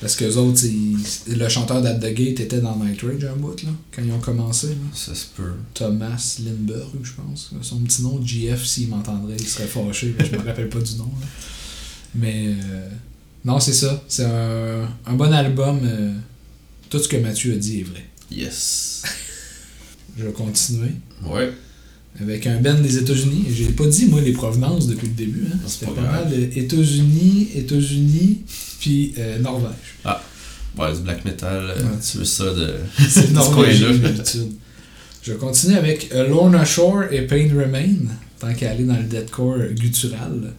Parce 0.00 0.16
que 0.16 0.24
autres, 0.36 0.64
ils- 0.64 0.98
le 1.36 1.48
chanteur 1.48 1.80
d'At 1.80 1.94
The 1.94 2.12
Gate 2.14 2.40
était 2.40 2.60
dans 2.60 2.76
Night 2.76 3.00
Rage 3.02 3.24
un 3.24 3.36
bout, 3.36 3.62
là, 3.62 3.70
quand 3.94 4.02
ils 4.04 4.12
ont 4.12 4.18
commencé. 4.20 4.68
Là. 4.68 4.74
Ça 4.92 5.14
se 5.14 5.26
peut. 5.34 5.52
Thomas 5.72 6.38
Lindbergh, 6.44 7.02
je 7.02 7.12
pense. 7.12 7.50
Son 7.62 7.78
petit 7.80 8.02
nom, 8.02 8.20
GF, 8.24 8.64
s'il 8.64 8.88
m'entendrait, 8.88 9.36
il 9.38 9.46
serait 9.46 9.66
fâché. 9.66 10.14
mais 10.18 10.24
je 10.26 10.32
me 10.32 10.42
rappelle 10.44 10.68
pas 10.68 10.80
du 10.80 10.94
nom. 10.96 11.10
là. 11.20 11.26
Mais 12.16 12.48
euh, 12.48 12.88
non, 13.44 13.58
c'est 13.60 13.72
ça. 13.72 14.02
C'est 14.08 14.24
un, 14.24 14.88
un 15.06 15.14
bon 15.14 15.32
album. 15.32 15.80
euh, 15.84 16.12
tout 16.90 16.98
ce 16.98 17.08
que 17.08 17.16
Mathieu 17.16 17.54
a 17.54 17.56
dit 17.56 17.80
est 17.80 17.84
vrai. 17.84 18.04
Yes. 18.30 19.02
Je 20.18 20.24
vais 20.26 20.32
continuer. 20.32 20.92
Ouais. 21.24 21.50
Avec 22.20 22.46
un 22.46 22.60
band 22.60 22.74
des 22.80 22.98
États-Unis. 22.98 23.46
J'ai 23.52 23.70
pas 23.70 23.86
dit, 23.86 24.06
moi, 24.06 24.20
les 24.20 24.32
provenances 24.32 24.86
depuis 24.86 25.08
le 25.08 25.14
début. 25.14 25.46
Hein. 25.52 25.56
C'est 25.66 25.80
C'était 25.86 25.92
pas 25.92 26.02
mal 26.02 26.28
euh, 26.32 26.48
États-Unis, 26.54 27.48
États-Unis, 27.56 28.42
puis 28.84 29.14
euh, 29.18 29.38
Norvège. 29.38 29.70
Ouais, 30.76 30.92
du 30.94 31.00
black 31.02 31.24
metal, 31.24 31.70
euh, 31.70 31.82
Ouais. 31.82 31.96
tu 32.06 32.18
veux 32.18 32.24
ça 32.24 32.52
de. 32.52 32.74
C'est 33.08 33.30
norvégien 33.32 33.94
d'habitude. 33.94 34.52
Je 35.22 35.32
continue 35.34 35.76
avec 35.76 36.10
euh, 36.12 36.28
Lorna 36.28 36.64
Shore 36.66 37.04
et 37.10 37.22
Pain 37.22 37.48
Remain, 37.48 37.94
tant 38.38 38.52
qu'à 38.52 38.72
aller 38.72 38.84
dans 38.84 38.96
le 38.98 39.04
deathcore 39.04 39.56
guttural. 39.74 40.52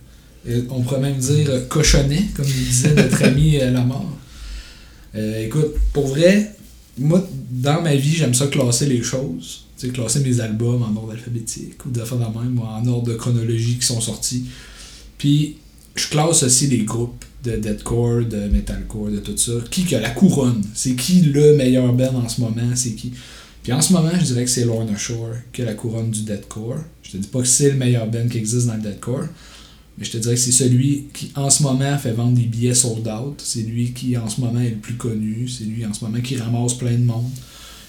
Et 0.47 0.63
on 0.69 0.81
pourrait 0.81 1.01
même 1.01 1.17
dire 1.17 1.67
cochonnet, 1.69 2.23
comme 2.35 2.45
disait 2.45 2.95
notre 2.95 3.23
ami 3.25 3.59
euh, 3.61 3.69
Lamar. 3.69 4.05
Euh, 5.15 5.45
écoute, 5.45 5.75
pour 5.93 6.07
vrai, 6.07 6.51
moi, 6.97 7.23
dans 7.51 7.81
ma 7.83 7.95
vie, 7.95 8.15
j'aime 8.15 8.33
ça 8.33 8.47
classer 8.47 8.87
les 8.87 9.03
choses. 9.03 9.65
Tu 9.77 9.87
sais, 9.87 9.93
classer 9.93 10.21
mes 10.21 10.39
albums 10.39 10.81
en 10.81 10.95
ordre 10.95 11.11
alphabétique 11.11 11.85
ou 11.85 11.91
de 11.91 12.03
faire 12.03 12.17
de 12.17 12.23
même, 12.23 12.57
ou 12.57 12.63
en 12.63 12.87
ordre 12.87 13.07
de 13.11 13.15
chronologie 13.15 13.77
qui 13.77 13.85
sont 13.85 14.01
sortis. 14.01 14.45
Puis, 15.19 15.57
je 15.95 16.07
classe 16.07 16.41
aussi 16.43 16.67
les 16.67 16.79
groupes 16.85 17.23
de 17.45 17.57
deathcore, 17.57 18.25
de 18.25 18.47
metalcore, 18.47 19.11
de 19.11 19.19
tout 19.19 19.37
ça. 19.37 19.53
Qui 19.69 19.85
qui 19.85 19.95
a 19.95 19.99
la 19.99 20.09
couronne? 20.09 20.63
C'est 20.73 20.95
qui 20.95 21.21
le 21.21 21.55
meilleur 21.55 21.93
band 21.93 22.15
en 22.15 22.27
ce 22.27 22.41
moment? 22.41 22.75
C'est 22.75 22.93
qui? 22.93 23.13
Puis 23.63 23.73
en 23.73 23.81
ce 23.81 23.93
moment, 23.93 24.11
je 24.19 24.25
dirais 24.25 24.43
que 24.43 24.49
c'est 24.49 24.65
Lorna 24.65 24.95
Shore 24.95 25.35
qui 25.51 25.61
a 25.61 25.65
la 25.65 25.73
couronne 25.73 26.11
du 26.11 26.21
deathcore. 26.21 26.77
Je 27.01 27.11
te 27.11 27.17
dis 27.17 27.27
pas 27.27 27.41
que 27.41 27.47
c'est 27.47 27.71
le 27.71 27.77
meilleur 27.77 28.07
band 28.07 28.27
qui 28.29 28.37
existe 28.37 28.67
dans 28.67 28.75
le 28.75 28.81
deathcore, 28.81 29.25
mais 29.97 30.05
je 30.05 30.11
te 30.11 30.17
dirais 30.17 30.35
que 30.35 30.41
c'est 30.41 30.51
celui 30.51 31.05
qui 31.13 31.31
en 31.35 31.49
ce 31.49 31.63
moment 31.63 31.97
fait 31.97 32.11
vendre 32.11 32.35
des 32.37 32.45
billets 32.45 32.75
sold 32.75 33.07
out. 33.07 33.41
C'est 33.43 33.61
lui 33.61 33.91
qui 33.93 34.17
en 34.17 34.29
ce 34.29 34.41
moment 34.41 34.59
est 34.59 34.71
le 34.71 34.75
plus 34.75 34.95
connu. 34.95 35.47
C'est 35.47 35.63
lui 35.63 35.85
en 35.85 35.93
ce 35.93 36.03
moment 36.03 36.21
qui 36.21 36.37
ramasse 36.37 36.73
plein 36.73 36.91
de 36.91 37.05
monde. 37.05 37.31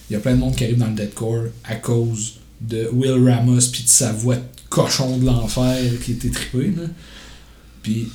Il 0.08 0.12
y 0.12 0.16
a 0.16 0.20
plein 0.20 0.34
de 0.34 0.40
monde 0.40 0.54
qui 0.54 0.64
arrive 0.64 0.78
dans 0.78 0.86
le 0.86 0.94
deathcore 0.94 1.46
à 1.64 1.74
cause 1.74 2.34
de 2.60 2.88
Will 2.92 3.28
Ramos 3.28 3.68
puis 3.72 3.82
de 3.82 3.88
sa 3.88 4.12
voix 4.12 4.36
de 4.36 4.42
cochon 4.70 5.18
de 5.18 5.26
l'enfer 5.26 5.82
qui 6.04 6.12
était 6.12 6.30
trippée. 6.30 6.72
Puis 7.82 8.08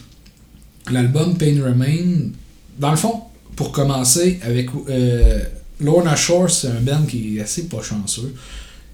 l'album 0.90 1.38
Pain 1.38 1.62
Remain, 1.64 2.30
dans 2.80 2.92
le 2.92 2.98
fond, 2.98 3.22
pour 3.56 3.72
commencer, 3.72 4.40
avec 4.44 4.70
euh, 4.90 5.40
Lorna 5.80 6.16
Shore, 6.16 6.50
c'est 6.50 6.68
un 6.68 6.80
band 6.82 7.04
qui 7.08 7.38
est 7.38 7.42
assez 7.42 7.68
pas 7.68 7.82
chanceux. 7.82 8.34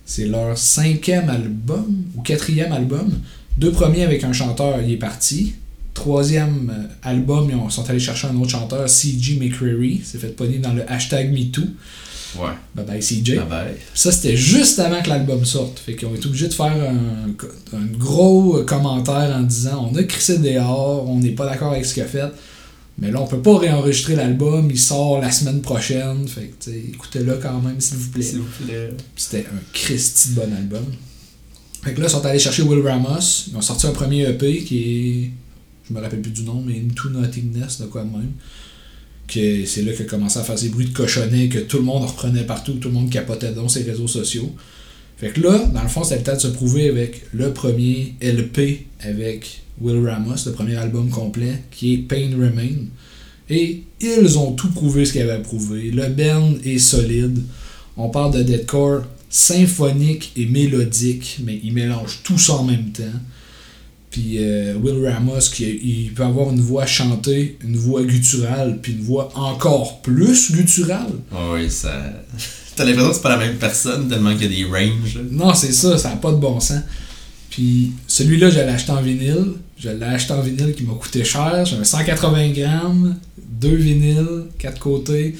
C'est 0.05 0.25
leur 0.25 0.57
cinquième 0.57 1.29
album 1.29 2.03
ou 2.15 2.21
quatrième 2.21 2.71
album. 2.71 3.11
Deux 3.57 3.71
premiers 3.71 4.03
avec 4.03 4.23
un 4.23 4.33
chanteur, 4.33 4.81
il 4.81 4.91
est 4.93 4.97
parti. 4.97 5.53
Troisième 5.93 6.71
euh, 6.73 6.87
album, 7.03 7.49
ils 7.49 7.55
ont- 7.55 7.69
sont 7.69 7.89
allés 7.89 7.99
chercher 7.99 8.27
un 8.27 8.35
autre 8.37 8.51
chanteur, 8.51 8.87
C.G. 8.87 9.37
McCreary. 9.39 10.01
C'est 10.03 10.17
fait 10.19 10.35
pogner 10.35 10.59
dans 10.59 10.73
le 10.73 10.89
hashtag 10.91 11.31
MeToo. 11.33 11.63
Ouais. 12.35 12.49
Bye 12.75 12.85
bye 12.85 12.99
CJ. 12.99 13.35
Bye 13.35 13.45
bye. 13.49 13.75
Ça, 13.93 14.11
c'était 14.11 14.35
juste 14.35 14.79
avant 14.79 15.01
que 15.01 15.09
l'album 15.09 15.45
sorte. 15.45 15.79
Fait 15.79 15.95
qu'ils 15.95 16.07
ont 16.07 16.15
été 16.15 16.27
obligés 16.27 16.47
de 16.47 16.53
faire 16.53 16.65
un, 16.67 17.77
un 17.77 17.85
gros 17.97 18.63
commentaire 18.65 19.35
en 19.35 19.41
disant 19.41 19.89
on 19.91 19.95
a 19.95 20.03
crissé 20.03 20.37
dehors, 20.39 21.09
on 21.09 21.19
n'est 21.19 21.31
pas 21.31 21.45
d'accord 21.45 21.71
avec 21.73 21.85
ce 21.85 21.93
qu'il 21.93 22.03
a 22.03 22.07
fait. 22.07 22.31
Mais 22.99 23.11
là, 23.11 23.21
on 23.21 23.27
peut 23.27 23.41
pas 23.41 23.59
réenregistrer 23.59 24.15
l'album, 24.15 24.69
il 24.71 24.79
sort 24.79 25.21
la 25.21 25.31
semaine 25.31 25.61
prochaine. 25.61 26.27
Fait 26.27 26.51
que, 26.59 26.71
écoutez-le 26.71 27.35
quand 27.35 27.61
même, 27.61 27.79
s'il 27.79 27.97
vous 27.97 28.09
plaît. 28.09 28.23
S'il 28.23 28.39
vous 28.39 28.65
plaît. 28.65 28.89
C'était 29.15 29.45
un 29.45 29.59
Christy 29.71 30.29
de 30.31 30.35
bon 30.35 30.53
album. 30.55 30.85
Fait 31.83 31.93
que 31.93 32.01
là, 32.01 32.07
ils 32.07 32.11
sont 32.11 32.25
allés 32.25 32.39
chercher 32.39 32.63
Will 32.63 32.81
Ramos. 32.85 33.45
Ils 33.49 33.55
ont 33.55 33.61
sorti 33.61 33.85
un 33.85 33.91
premier 33.91 34.27
EP 34.27 34.63
qui 34.63 34.77
est. 34.81 35.31
Je 35.87 35.93
me 35.93 36.01
rappelle 36.01 36.21
plus 36.21 36.31
du 36.31 36.41
nom, 36.41 36.61
mais 36.65 36.73
Into 36.73 37.09
Nothingness, 37.09 37.79
de 37.79 37.85
quoi 37.85 38.01
de 38.03 38.09
même. 38.09 38.31
Que 39.27 39.65
c'est 39.65 39.81
là 39.81 39.91
a 39.97 40.03
commencé 40.03 40.39
à 40.39 40.43
faire 40.43 40.57
ses 40.57 40.69
bruits 40.69 40.85
de 40.85 40.93
cochonnet 40.93 41.49
que 41.49 41.59
tout 41.59 41.77
le 41.77 41.83
monde 41.83 42.03
reprenait 42.03 42.45
partout, 42.45 42.73
tout 42.73 42.87
le 42.87 42.93
monde 42.93 43.09
capotait 43.09 43.51
dans 43.51 43.67
ses 43.67 43.83
réseaux 43.83 44.07
sociaux. 44.07 44.53
Fait 45.17 45.29
que 45.29 45.41
là, 45.41 45.65
dans 45.73 45.81
le 45.81 45.89
fond, 45.89 46.03
c'était 46.03 46.17
le 46.19 46.23
temps 46.23 46.35
de 46.35 46.39
se 46.39 46.47
prouver 46.47 46.89
avec 46.89 47.23
le 47.33 47.51
premier 47.51 48.13
LP 48.21 48.85
avec 49.01 49.63
Will 49.81 50.07
Ramos, 50.07 50.35
le 50.45 50.51
premier 50.51 50.75
album 50.75 51.09
complet, 51.09 51.63
qui 51.71 51.93
est 51.93 51.97
Pain 51.97 52.29
Remain. 52.31 52.85
Et 53.49 53.83
ils 53.99 54.37
ont 54.37 54.53
tout 54.53 54.69
prouvé 54.69 55.05
ce 55.05 55.13
qu'ils 55.13 55.21
avaient 55.21 55.31
à 55.31 55.39
prouver. 55.39 55.91
Le 55.91 56.07
band 56.07 56.53
est 56.63 56.79
solide. 56.79 57.39
On 57.95 58.09
parle 58.09 58.33
de 58.33 58.43
deathcore 58.43 59.03
symphonique 59.29 60.31
et 60.35 60.45
mélodique, 60.45 61.39
mais 61.43 61.59
il 61.63 61.73
mélange 61.73 62.19
tout 62.23 62.37
ça 62.37 62.53
en 62.53 62.63
même 62.63 62.91
temps. 62.91 63.03
Puis 64.17 64.37
euh, 64.39 64.73
Will 64.81 65.07
Ramos, 65.07 65.51
qui 65.53 65.63
il 65.63 66.11
peut 66.11 66.23
avoir 66.23 66.49
une 66.49 66.59
voix 66.59 66.87
chantée, 66.87 67.55
une 67.63 67.77
voix 67.77 68.01
gutturale, 68.01 68.79
puis 68.81 68.93
une 68.93 69.01
voix 69.01 69.29
encore 69.35 70.01
plus 70.01 70.51
gutturale. 70.53 71.13
Ouais, 71.31 71.51
ouais, 71.51 71.69
ça. 71.69 71.91
T'as 72.75 72.83
l'impression 72.83 73.09
que 73.09 73.15
c'est 73.15 73.21
pas 73.21 73.37
la 73.37 73.45
même 73.45 73.57
personne 73.57 74.09
tellement 74.09 74.35
qu'il 74.35 74.51
y 74.51 74.63
a 74.63 74.65
des 74.65 74.65
ranges. 74.65 75.19
Non, 75.29 75.53
c'est 75.53 75.71
ça, 75.71 75.99
ça 75.99 76.09
n'a 76.09 76.15
pas 76.15 76.31
de 76.31 76.37
bon 76.37 76.59
sens. 76.59 76.81
Puis 77.51 77.91
celui-là, 78.07 78.49
je 78.49 78.55
l'ai 78.55 78.61
acheté 78.61 78.91
en 78.91 79.03
vinyle. 79.03 79.53
Je 79.77 79.89
l'ai 79.89 80.05
acheté 80.05 80.33
en 80.33 80.41
vinyle 80.41 80.73
qui 80.73 80.81
m'a 80.81 80.93
coûté 80.95 81.23
cher. 81.23 81.63
J'avais 81.67 81.85
180 81.85 82.49
grammes, 82.53 83.17
deux 83.37 83.75
vinyles, 83.75 84.45
quatre 84.57 84.79
côtés. 84.79 85.35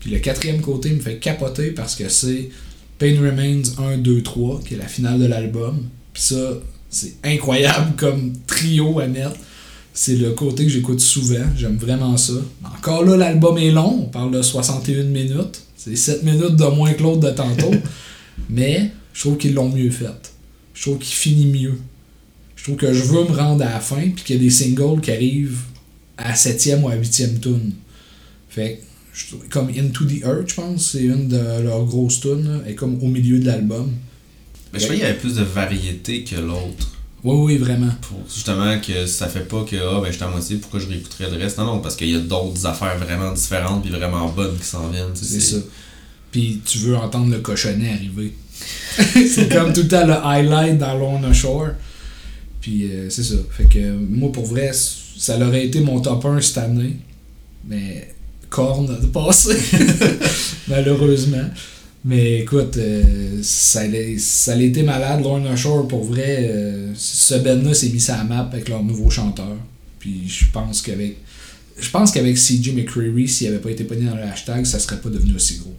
Puis 0.00 0.10
le 0.10 0.18
quatrième 0.18 0.60
côté 0.60 0.90
me 0.90 1.00
fait 1.00 1.16
capoter 1.16 1.70
parce 1.70 1.94
que 1.94 2.10
c'est 2.10 2.50
Pain 2.98 3.18
Remains 3.22 3.62
1, 3.78 3.96
2, 3.96 4.22
3, 4.22 4.60
qui 4.68 4.74
est 4.74 4.78
la 4.78 4.86
finale 4.86 5.18
de 5.18 5.26
l'album. 5.26 5.78
Puis 6.12 6.24
ça, 6.24 6.58
c'est 6.90 7.14
incroyable 7.24 7.94
comme 7.96 8.32
trio 8.46 9.00
à 9.00 9.06
mettre. 9.06 9.36
C'est 9.92 10.16
le 10.16 10.30
côté 10.30 10.64
que 10.64 10.70
j'écoute 10.70 11.00
souvent. 11.00 11.44
J'aime 11.56 11.76
vraiment 11.76 12.16
ça. 12.16 12.34
Encore 12.64 13.04
là, 13.04 13.16
l'album 13.16 13.58
est 13.58 13.70
long. 13.70 14.04
On 14.04 14.10
parle 14.10 14.30
de 14.30 14.42
61 14.42 15.04
minutes. 15.04 15.62
C'est 15.76 15.96
7 15.96 16.22
minutes 16.22 16.56
de 16.56 16.64
moins 16.66 16.92
que 16.92 17.02
l'autre 17.02 17.20
de 17.20 17.30
tantôt. 17.30 17.74
Mais 18.48 18.92
je 19.12 19.20
trouve 19.20 19.36
qu'ils 19.36 19.54
l'ont 19.54 19.70
mieux 19.70 19.90
fait. 19.90 20.32
Je 20.74 20.82
trouve 20.82 20.98
qu'il 20.98 21.14
finit 21.14 21.46
mieux. 21.46 21.78
Je 22.54 22.64
trouve 22.64 22.76
que 22.76 22.92
je 22.92 23.02
veux 23.02 23.24
me 23.24 23.36
rendre 23.36 23.64
à 23.64 23.70
la 23.70 23.80
fin, 23.80 24.00
puis 24.14 24.24
qu'il 24.24 24.36
y 24.36 24.38
a 24.38 24.42
des 24.42 24.50
singles 24.50 25.00
qui 25.00 25.10
arrivent 25.10 25.62
à 26.16 26.28
la 26.28 26.34
7e 26.34 26.82
ou 26.82 26.88
à 26.88 26.94
la 26.94 27.00
8e 27.00 27.40
tune. 27.40 27.72
Fait 28.48 28.80
que, 29.30 29.48
comme 29.48 29.68
Into 29.68 30.04
the 30.04 30.22
Earth, 30.22 30.50
je 30.50 30.54
pense, 30.54 30.92
c'est 30.92 31.02
une 31.02 31.28
de 31.28 31.62
leurs 31.62 31.84
grosses 31.84 32.20
tunes, 32.20 32.62
est 32.66 32.74
comme 32.74 32.98
au 33.02 33.08
milieu 33.08 33.38
de 33.38 33.46
l'album. 33.46 33.92
Mais 34.72 34.78
je 34.78 34.84
crois 34.84 34.96
qu'il 34.96 35.04
y 35.04 35.08
avait 35.08 35.18
plus 35.18 35.34
de 35.34 35.42
variété 35.42 36.24
que 36.24 36.36
l'autre. 36.36 36.88
Oui, 37.24 37.36
oui, 37.36 37.58
vraiment. 37.58 37.92
Pour 38.02 38.20
justement 38.32 38.78
que 38.80 39.06
ça 39.06 39.26
fait 39.26 39.46
pas 39.48 39.64
que 39.64 39.76
ah 39.76 40.00
ben 40.00 40.06
je 40.06 40.16
suis 40.16 40.22
à 40.22 40.28
moitié, 40.28 40.56
pourquoi 40.56 40.78
je 40.78 40.86
réécouterais 40.86 41.30
le 41.30 41.36
reste? 41.36 41.58
Non, 41.58 41.64
non, 41.64 41.78
parce 41.80 41.96
qu'il 41.96 42.10
y 42.10 42.14
a 42.14 42.20
d'autres 42.20 42.64
affaires 42.66 42.96
vraiment 42.98 43.32
différentes 43.32 43.82
puis 43.82 43.90
vraiment 43.90 44.28
bonnes 44.28 44.56
qui 44.56 44.66
s'en 44.66 44.88
viennent. 44.88 45.12
tu 45.14 45.24
sais, 45.24 45.40
C'est 45.40 45.56
ça. 45.56 45.62
Puis 46.30 46.60
tu 46.64 46.78
veux 46.78 46.96
entendre 46.96 47.30
le 47.30 47.40
cochonnet 47.40 47.92
arriver. 47.92 48.34
c'est 49.28 49.52
comme 49.52 49.72
tout 49.72 49.82
le 49.82 49.88
temps 49.88 50.06
le 50.06 50.14
highlight 50.14 50.78
dans 50.78 50.94
Lorna 50.94 51.32
Shore. 51.32 51.70
Puis 52.60 52.84
euh, 52.84 53.10
c'est 53.10 53.24
ça. 53.24 53.36
Fait 53.50 53.64
que 53.64 53.92
moi, 53.96 54.30
pour 54.30 54.46
vrai, 54.46 54.70
ça 54.72 55.38
aurait 55.38 55.66
été 55.66 55.80
mon 55.80 56.00
top 56.00 56.24
1 56.24 56.40
cette 56.40 56.58
année. 56.58 56.96
Mais 57.66 58.14
Korn 58.48 58.88
a 58.90 59.06
passé. 59.08 59.56
Malheureusement. 60.68 61.50
Mais 62.04 62.40
écoute, 62.40 62.76
euh, 62.76 63.40
ça, 63.42 63.82
ça 64.18 64.52
a 64.52 64.56
été 64.60 64.82
malade. 64.82 65.22
Lorna 65.22 65.56
Shore, 65.56 65.86
pour 65.88 66.04
vrai, 66.04 66.48
euh, 66.50 66.92
ce 66.94 67.34
band-là 67.34 67.74
s'est 67.74 67.88
mis 67.90 68.00
sa 68.00 68.22
map 68.24 68.48
avec 68.52 68.68
leur 68.68 68.82
nouveau 68.84 69.10
chanteur. 69.10 69.56
Puis 69.98 70.22
je 70.28 70.44
pense 70.52 70.80
qu'avec. 70.82 71.16
Je 71.80 71.90
pense 71.90 72.10
qu'avec 72.10 72.36
CJ 72.36 72.72
McCreary, 72.74 73.28
s'il 73.28 73.48
avait 73.48 73.58
pas 73.58 73.70
été 73.70 73.84
pogné 73.84 74.06
dans 74.06 74.16
le 74.16 74.22
hashtag, 74.22 74.64
ça 74.64 74.78
serait 74.80 75.00
pas 75.00 75.10
devenu 75.10 75.34
aussi 75.36 75.58
gros. 75.58 75.74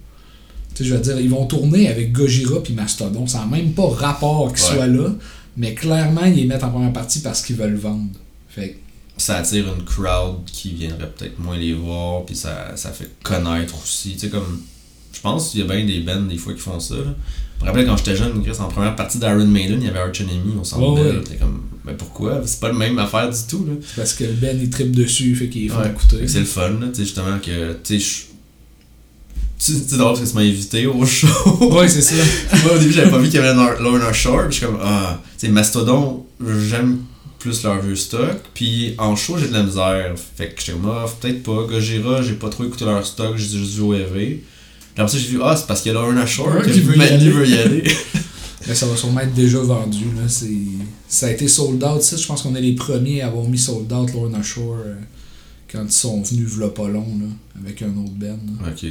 Tu 0.73 0.83
sais, 0.83 0.89
je 0.89 0.95
veux 0.95 1.01
dire, 1.01 1.19
ils 1.19 1.29
vont 1.29 1.45
tourner 1.45 1.89
avec 1.89 2.11
Gojira 2.13 2.61
puis 2.63 2.73
Mastodon. 2.73 3.27
Ça 3.27 3.39
n'a 3.39 3.45
même 3.47 3.71
pas 3.73 3.87
rapport 3.89 4.53
qu'ils 4.53 4.65
Ouais. 4.69 4.75
soient 4.75 4.87
là. 4.87 5.09
Mais 5.57 5.73
clairement, 5.73 6.23
ils 6.25 6.35
les 6.35 6.45
mettent 6.45 6.63
en 6.63 6.69
première 6.69 6.93
partie 6.93 7.19
parce 7.19 7.41
qu'ils 7.41 7.57
veulent 7.57 7.75
vendre. 7.75 8.11
Fait 8.49 8.77
ça 9.17 9.37
attire 9.37 9.73
une 9.77 9.83
crowd 9.83 10.45
qui 10.45 10.71
viendrait 10.73 11.09
peut-être 11.11 11.37
moins 11.39 11.57
les 11.57 11.73
voir, 11.73 12.23
puis 12.23 12.37
ça, 12.37 12.71
ça 12.77 12.91
fait 12.91 13.09
connaître 13.23 13.75
aussi. 13.83 14.13
Tu 14.13 14.19
sais, 14.19 14.29
comme. 14.29 14.61
Je 15.13 15.21
pense 15.21 15.49
qu'il 15.51 15.59
y 15.61 15.63
a 15.63 15.65
bien 15.65 15.85
des 15.85 15.99
bands 15.99 16.21
des 16.21 16.37
fois 16.37 16.53
qui 16.53 16.59
font 16.61 16.79
ça. 16.79 16.95
Là. 16.95 17.01
Je 17.59 17.65
me 17.65 17.69
rappelle 17.69 17.85
quand 17.85 17.97
j'étais 17.97 18.15
jeune, 18.15 18.41
Chris, 18.43 18.55
en 18.59 18.67
première 18.69 18.95
partie 18.95 19.17
d'Iron 19.17 19.45
Maiden, 19.45 19.79
il 19.81 19.87
y 19.87 19.89
avait 19.89 19.99
Arch 19.99 20.21
Enemy 20.21 20.53
au 20.61 20.63
centre 20.63 20.93
Ouais, 20.93 21.01
ouais. 21.11 21.21
T'es 21.27 21.35
comme, 21.35 21.61
mais 21.85 21.93
pourquoi? 21.93 22.41
C'est 22.45 22.59
pas 22.61 22.69
la 22.69 22.73
même 22.75 22.97
affaire 22.99 23.29
du 23.29 23.37
tout. 23.49 23.65
Là. 23.67 23.73
c'est 23.85 23.95
parce 23.97 24.13
que 24.13 24.23
le 24.23 24.31
Ben 24.33 24.57
il 24.61 24.69
tripe 24.69 24.95
dessus, 24.95 25.35
fait 25.35 25.49
qu'ils 25.49 25.69
font 25.69 25.79
Ouais. 25.81 25.89
écouter. 25.89 26.25
C'est 26.27 26.39
le 26.39 26.45
fun, 26.45 26.69
là, 26.79 26.87
tu 26.87 26.95
sais, 26.95 27.03
justement, 27.03 27.37
que. 27.39 27.73
Tu 27.83 27.99
sais, 27.99 27.99
je- 27.99 28.23
tu 29.65 29.73
sais, 29.73 29.79
c'est 29.89 29.97
drôle 29.97 30.13
parce 30.13 30.21
que 30.21 30.29
tu 30.29 30.35
m'as 30.35 30.41
invité 30.43 30.87
au 30.87 31.05
show. 31.05 31.27
Ouais, 31.71 31.87
c'est 31.89 32.01
ça. 32.01 32.15
Moi, 32.63 32.75
au 32.75 32.79
début, 32.79 32.93
j'avais 32.93 33.09
pas 33.11 33.17
vu 33.17 33.25
qu'il 33.25 33.35
y 33.41 33.43
avait 33.43 33.53
Lor- 33.53 33.81
Lorna 33.81 34.13
Shore, 34.13 34.43
je 34.49 34.55
suis 34.57 34.65
comme, 34.65 34.79
ah, 34.81 35.21
tu 35.37 35.47
sais, 35.47 35.51
Mastodon, 35.51 36.25
j'aime 36.69 36.99
plus 37.39 37.63
leur 37.63 37.81
vieux 37.81 37.95
stock, 37.97 38.37
puis 38.53 38.95
en 38.97 39.15
show, 39.17 39.37
j'ai 39.37 39.47
de 39.49 39.53
la 39.53 39.63
misère. 39.63 40.13
Fait 40.37 40.47
que 40.53 40.59
j'étais 40.61 40.71
comme, 40.73 40.89
ah, 40.89 41.05
peut-être 41.19 41.43
pas. 41.43 41.65
Gojira, 41.69 42.21
j'ai 42.21 42.33
pas 42.33 42.47
trop 42.49 42.63
écouté 42.63 42.85
leur 42.85 43.05
stock, 43.05 43.35
j'ai 43.35 43.57
juste 43.57 43.73
vu 43.75 43.81
au 43.81 43.93
EV. 43.93 44.39
Puis 44.95 45.01
après 45.03 45.11
ça, 45.11 45.17
j'ai 45.17 45.27
vu, 45.29 45.39
ah, 45.43 45.55
c'est 45.55 45.67
parce 45.67 45.81
qu'il 45.81 45.91
y 45.93 45.95
a 45.95 45.99
Lorna 45.99 46.25
Shore 46.25 46.47
Ouais, 46.55 46.61
que 46.61 46.69
qui 46.71 46.81
veut 46.81 46.95
y 46.95 46.97
Manu 46.97 47.11
aller. 47.13 47.29
veut 47.29 47.47
y 47.47 47.57
aller. 47.57 47.83
Mais 48.67 48.75
ça 48.75 48.85
va 48.85 48.95
sûrement 48.95 49.21
être 49.21 49.33
déjà 49.33 49.59
vendu. 49.59 50.05
Là. 50.15 50.27
C'est... 50.27 50.49
Ça 51.07 51.27
a 51.27 51.31
été 51.31 51.47
sold 51.47 51.83
out. 51.83 52.01
Ça, 52.01 52.17
je 52.17 52.25
pense 52.27 52.41
qu'on 52.41 52.53
est 52.55 52.61
les 52.61 52.73
premiers 52.73 53.21
à 53.21 53.27
avoir 53.27 53.47
mis 53.47 53.57
sold 53.57 53.91
out 53.91 54.13
Lorna 54.13 54.43
Shore 54.43 54.77
euh, 54.85 54.95
quand 55.71 55.83
ils 55.85 55.91
sont 55.91 56.21
venus 56.21 56.47
v'là 56.49 56.67
pas 56.69 56.87
long, 56.87 57.05
là, 57.19 57.27
avec 57.63 57.81
un 57.81 57.87
autre 57.97 58.11
Ben. 58.15 58.37
là. 58.61 58.69
ok. 58.71 58.83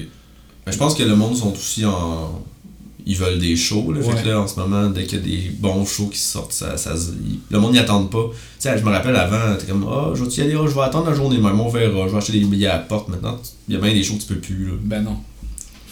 Mais 0.66 0.72
je 0.72 0.78
pense 0.78 0.94
que 0.94 1.02
le 1.02 1.14
monde 1.16 1.36
sont 1.36 1.52
aussi 1.52 1.84
en. 1.84 2.42
Ils 3.06 3.16
veulent 3.16 3.38
des 3.38 3.56
shows, 3.56 3.92
là. 3.92 4.02
Fait 4.02 4.08
Ouais. 4.12 4.22
que 4.22 4.28
là, 4.28 4.40
en 4.40 4.46
ce 4.46 4.56
moment, 4.60 4.90
dès 4.90 5.04
qu'il 5.04 5.18
y 5.18 5.22
a 5.22 5.24
des 5.24 5.50
bons 5.58 5.86
shows 5.86 6.08
qui 6.08 6.18
sortent, 6.18 6.52
ça, 6.52 6.76
ça, 6.76 6.92
le 7.50 7.58
monde 7.58 7.72
n'y 7.72 7.78
attend 7.78 8.04
pas. 8.04 8.24
Tu 8.32 8.36
sais, 8.58 8.76
je 8.76 8.84
me 8.84 8.90
rappelle 8.90 9.16
avant, 9.16 9.56
t'es 9.58 9.64
comme, 9.66 9.86
ah, 9.88 10.10
je 10.14 10.24
vais 10.24 10.30
y 10.30 10.40
aller, 10.42 10.54
ah, 10.58 10.66
je 10.68 10.74
vais 10.74 10.80
attendre 10.82 11.08
la 11.08 11.14
journée 11.14 11.38
même, 11.38 11.58
on 11.58 11.68
verra, 11.70 12.06
je 12.06 12.12
vais 12.12 12.18
acheter 12.18 12.32
des 12.38 12.44
billets 12.44 12.66
à 12.66 12.74
la 12.74 12.78
porte. 12.80 13.08
Maintenant, 13.08 13.40
il 13.66 13.74
y 13.76 13.78
a 13.78 13.80
bien 13.80 13.94
des 13.94 14.02
shows 14.02 14.16
que 14.16 14.20
tu 14.22 14.26
peux 14.26 14.40
plus, 14.40 14.66
là. 14.66 14.72
Ben 14.82 15.02
non. 15.02 15.16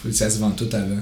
Faut 0.01 0.09
que 0.09 0.15
ça 0.15 0.29
se 0.29 0.39
vende 0.39 0.55
tout 0.55 0.69
avant. 0.73 1.01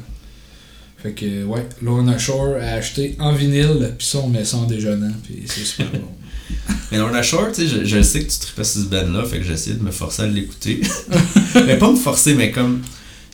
Fait 0.97 1.13
que, 1.13 1.43
ouais, 1.43 1.67
Lorna 1.81 2.17
Shore 2.17 2.55
a 2.59 2.73
acheté 2.73 3.15
en 3.19 3.33
vinyle, 3.33 3.93
puis 3.97 4.07
ça, 4.07 4.19
on 4.19 4.29
met 4.29 4.45
ça 4.45 4.57
en 4.57 4.65
déjeunant, 4.65 5.11
puis 5.23 5.43
c'est 5.45 5.63
super 5.63 5.91
bon. 5.91 6.07
Mais 6.91 6.97
Lorna 6.97 7.21
Shore, 7.21 7.51
tu 7.53 7.61
sais, 7.61 7.67
je, 7.67 7.85
je 7.85 8.01
sais 8.01 8.23
que 8.23 8.31
tu 8.31 8.39
tripais 8.39 8.63
sur 8.63 8.81
ce 8.81 8.87
band-là, 8.87 9.23
fait 9.25 9.37
que 9.37 9.43
j'ai 9.43 9.53
essayé 9.53 9.75
de 9.75 9.83
me 9.83 9.91
forcer 9.91 10.23
à 10.23 10.27
l'écouter. 10.27 10.81
mais 11.67 11.77
pas 11.77 11.91
me 11.91 11.95
forcer, 11.95 12.35
mais 12.35 12.51
comme. 12.51 12.81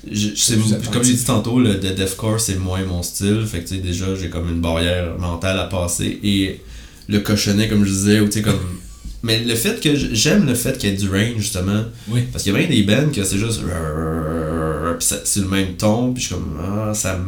Je, 0.09 0.29
je 0.29 0.89
comme 0.91 1.03
j'ai 1.03 1.13
dit 1.13 1.23
tantôt, 1.23 1.59
le 1.59 1.75
de 1.75 1.89
deathcore 1.89 2.39
c'est 2.39 2.55
moins 2.55 2.83
mon 2.83 3.03
style. 3.03 3.45
Fait 3.45 3.59
que 3.59 3.67
tu 3.67 3.75
sais, 3.75 3.81
déjà 3.81 4.15
j'ai 4.15 4.29
comme 4.29 4.49
une 4.49 4.59
barrière 4.59 5.17
mentale 5.19 5.59
à 5.59 5.65
passer. 5.65 6.19
Et 6.23 6.61
le 7.07 7.19
cochonnet, 7.19 7.67
comme 7.67 7.85
je 7.85 7.91
disais, 7.91 8.19
ou 8.19 8.25
tu 8.25 8.33
sais, 8.33 8.41
comme. 8.41 8.59
Mais 9.23 9.39
le 9.43 9.53
fait 9.55 9.79
que 9.79 9.95
j'aime 9.95 10.47
le 10.47 10.55
fait 10.55 10.77
qu'il 10.77 10.89
y 10.89 10.93
ait 10.93 10.95
du 10.97 11.09
range 11.09 11.37
justement. 11.37 11.83
Oui. 12.07 12.21
Parce 12.31 12.43
qu'il 12.43 12.53
y 12.53 12.55
a 12.55 12.59
bien 12.59 12.67
des 12.69 12.83
bands 12.83 13.11
que 13.13 13.23
c'est 13.23 13.37
juste. 13.37 13.61
C'est 14.99 15.39
le 15.41 15.47
même 15.47 15.73
ton, 15.77 16.13
puis 16.13 16.21
je 16.21 16.27
suis 16.27 16.35
comme. 16.35 16.57
Ah, 16.61 16.93
ça. 16.93 17.19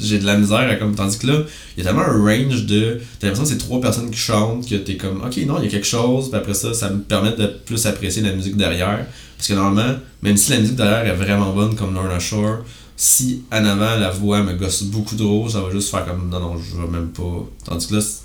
J'ai 0.00 0.18
de 0.18 0.24
la 0.24 0.36
misère 0.38 0.58
à 0.70 0.74
comme. 0.76 0.94
Tandis 0.94 1.18
que 1.18 1.26
là, 1.26 1.40
il 1.76 1.84
y 1.84 1.86
a 1.86 1.90
tellement 1.90 2.06
un 2.06 2.18
range 2.24 2.64
de. 2.66 3.00
T'as 3.20 3.26
l'impression 3.28 3.44
que 3.44 3.48
c'est 3.60 3.66
trois 3.66 3.80
personnes 3.80 4.10
qui 4.10 4.18
chantent, 4.18 4.66
que 4.68 4.74
t'es 4.76 4.96
comme. 4.96 5.22
Ok, 5.24 5.36
non, 5.46 5.56
il 5.58 5.64
y 5.64 5.68
a 5.68 5.70
quelque 5.70 5.86
chose, 5.86 6.30
puis 6.30 6.38
après 6.38 6.54
ça, 6.54 6.72
ça 6.72 6.88
me 6.90 7.00
permet 7.00 7.32
de 7.32 7.46
plus 7.66 7.84
apprécier 7.86 8.22
la 8.22 8.32
musique 8.32 8.56
derrière. 8.56 9.06
Parce 9.36 9.48
que 9.48 9.52
normalement, 9.54 9.94
même 10.22 10.36
si 10.36 10.52
la 10.52 10.58
musique 10.60 10.76
derrière 10.76 11.06
est 11.06 11.16
vraiment 11.16 11.52
bonne, 11.52 11.74
comme 11.74 11.92
Lorna 11.94 12.18
Shore, 12.18 12.58
si 12.96 13.42
en 13.52 13.64
avant 13.64 13.96
la 13.98 14.10
voix 14.10 14.42
me 14.42 14.54
gosse 14.54 14.84
beaucoup 14.84 15.16
trop, 15.16 15.48
ça 15.48 15.60
va 15.60 15.70
juste 15.70 15.90
faire 15.90 16.06
comme. 16.06 16.30
Non, 16.30 16.40
non, 16.40 16.56
je 16.58 16.80
vais 16.80 16.88
même 16.90 17.08
pas. 17.08 17.46
Tandis 17.66 17.88
que 17.88 17.94
là, 17.96 18.00
c'est- 18.00 18.21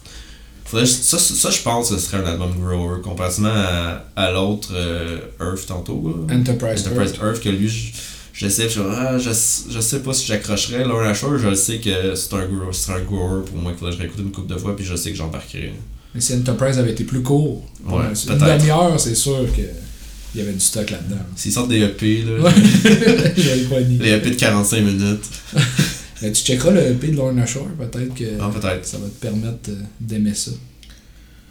faudrait, 0.68 0.86
ça, 0.86 1.18
ça, 1.18 1.36
ça, 1.36 1.50
je 1.50 1.62
pense 1.62 1.90
que 1.90 1.96
ce 1.98 2.02
serait 2.06 2.18
un 2.18 2.26
album 2.26 2.52
grower, 2.60 3.02
comparativement 3.02 3.50
à, 3.54 4.04
à 4.16 4.32
l'autre 4.32 4.70
euh, 4.74 5.18
Earth 5.42 5.66
tantôt. 5.68 6.26
là. 6.30 6.36
Enterprise, 6.36 6.82
Enterprise 6.88 7.12
Earth. 7.14 7.24
Earth, 7.24 7.42
que 7.44 7.50
lui, 7.50 7.68
je- 7.70 7.92
j'essaie, 8.34 8.70
je, 8.70 8.82
ah, 8.82 9.18
je, 9.18 9.30
je 9.72 9.80
sais 9.80 10.00
pas 10.00 10.14
si 10.14 10.26
j'accrocherais. 10.28 10.84
Lorna 10.86 11.14
Shore, 11.14 11.38
je 11.38 11.48
le 11.48 11.56
sais 11.56 11.78
que 11.80 12.16
c'est 12.16 12.34
un 12.34 12.46
grower, 12.46 12.72
c'est 12.74 12.92
un 12.92 13.02
grower 13.02 13.44
pour 13.46 13.58
moi, 13.58 13.72
qu'il 13.72 13.80
faudrait 13.80 13.92
que 13.96 13.98
je 13.98 14.02
réécoute 14.04 14.20
une 14.24 14.32
couple 14.32 14.54
de 14.54 14.60
fois, 14.60 14.76
puis 14.76 14.86
je 14.86 14.96
sais 14.96 15.12
que 15.12 15.18
j'embarquerais. 15.18 15.74
Mais 16.16 16.22
si 16.22 16.34
Enterprise 16.34 16.78
avait 16.80 16.92
été 16.92 17.04
plus 17.04 17.22
court, 17.22 17.64
Ouais, 17.86 18.04
une 18.30 18.38
demi-heure, 18.38 19.00
c'est 19.00 19.16
sûr 19.16 19.46
que 19.56 19.62
il 20.36 20.42
y 20.42 20.44
avait 20.44 20.54
du 20.54 20.60
stock 20.60 20.90
là-dedans. 20.90 21.22
S'ils 21.36 21.52
sortent 21.54 21.70
des 21.70 21.82
EP, 21.82 22.24
là, 22.24 22.44
Ouais. 22.44 22.52
Les 24.00 24.12
EP 24.12 24.30
de 24.30 24.36
45 24.36 24.82
minutes, 24.82 25.24
tu 26.20 26.34
checkeras 26.34 26.72
le 26.72 26.82
EP 26.92 27.08
de 27.10 27.16
Lorna 27.16 27.46
Shore, 27.46 27.68
peut-être 27.78 28.14
que 28.16 28.24
ah, 28.40 28.50
peut-être. 28.54 28.86
ça 28.86 28.98
va 28.98 29.06
te 29.08 29.20
permettre 29.22 29.70
euh, 29.70 29.76
d'aimer 30.00 30.34
ça. 30.34 30.52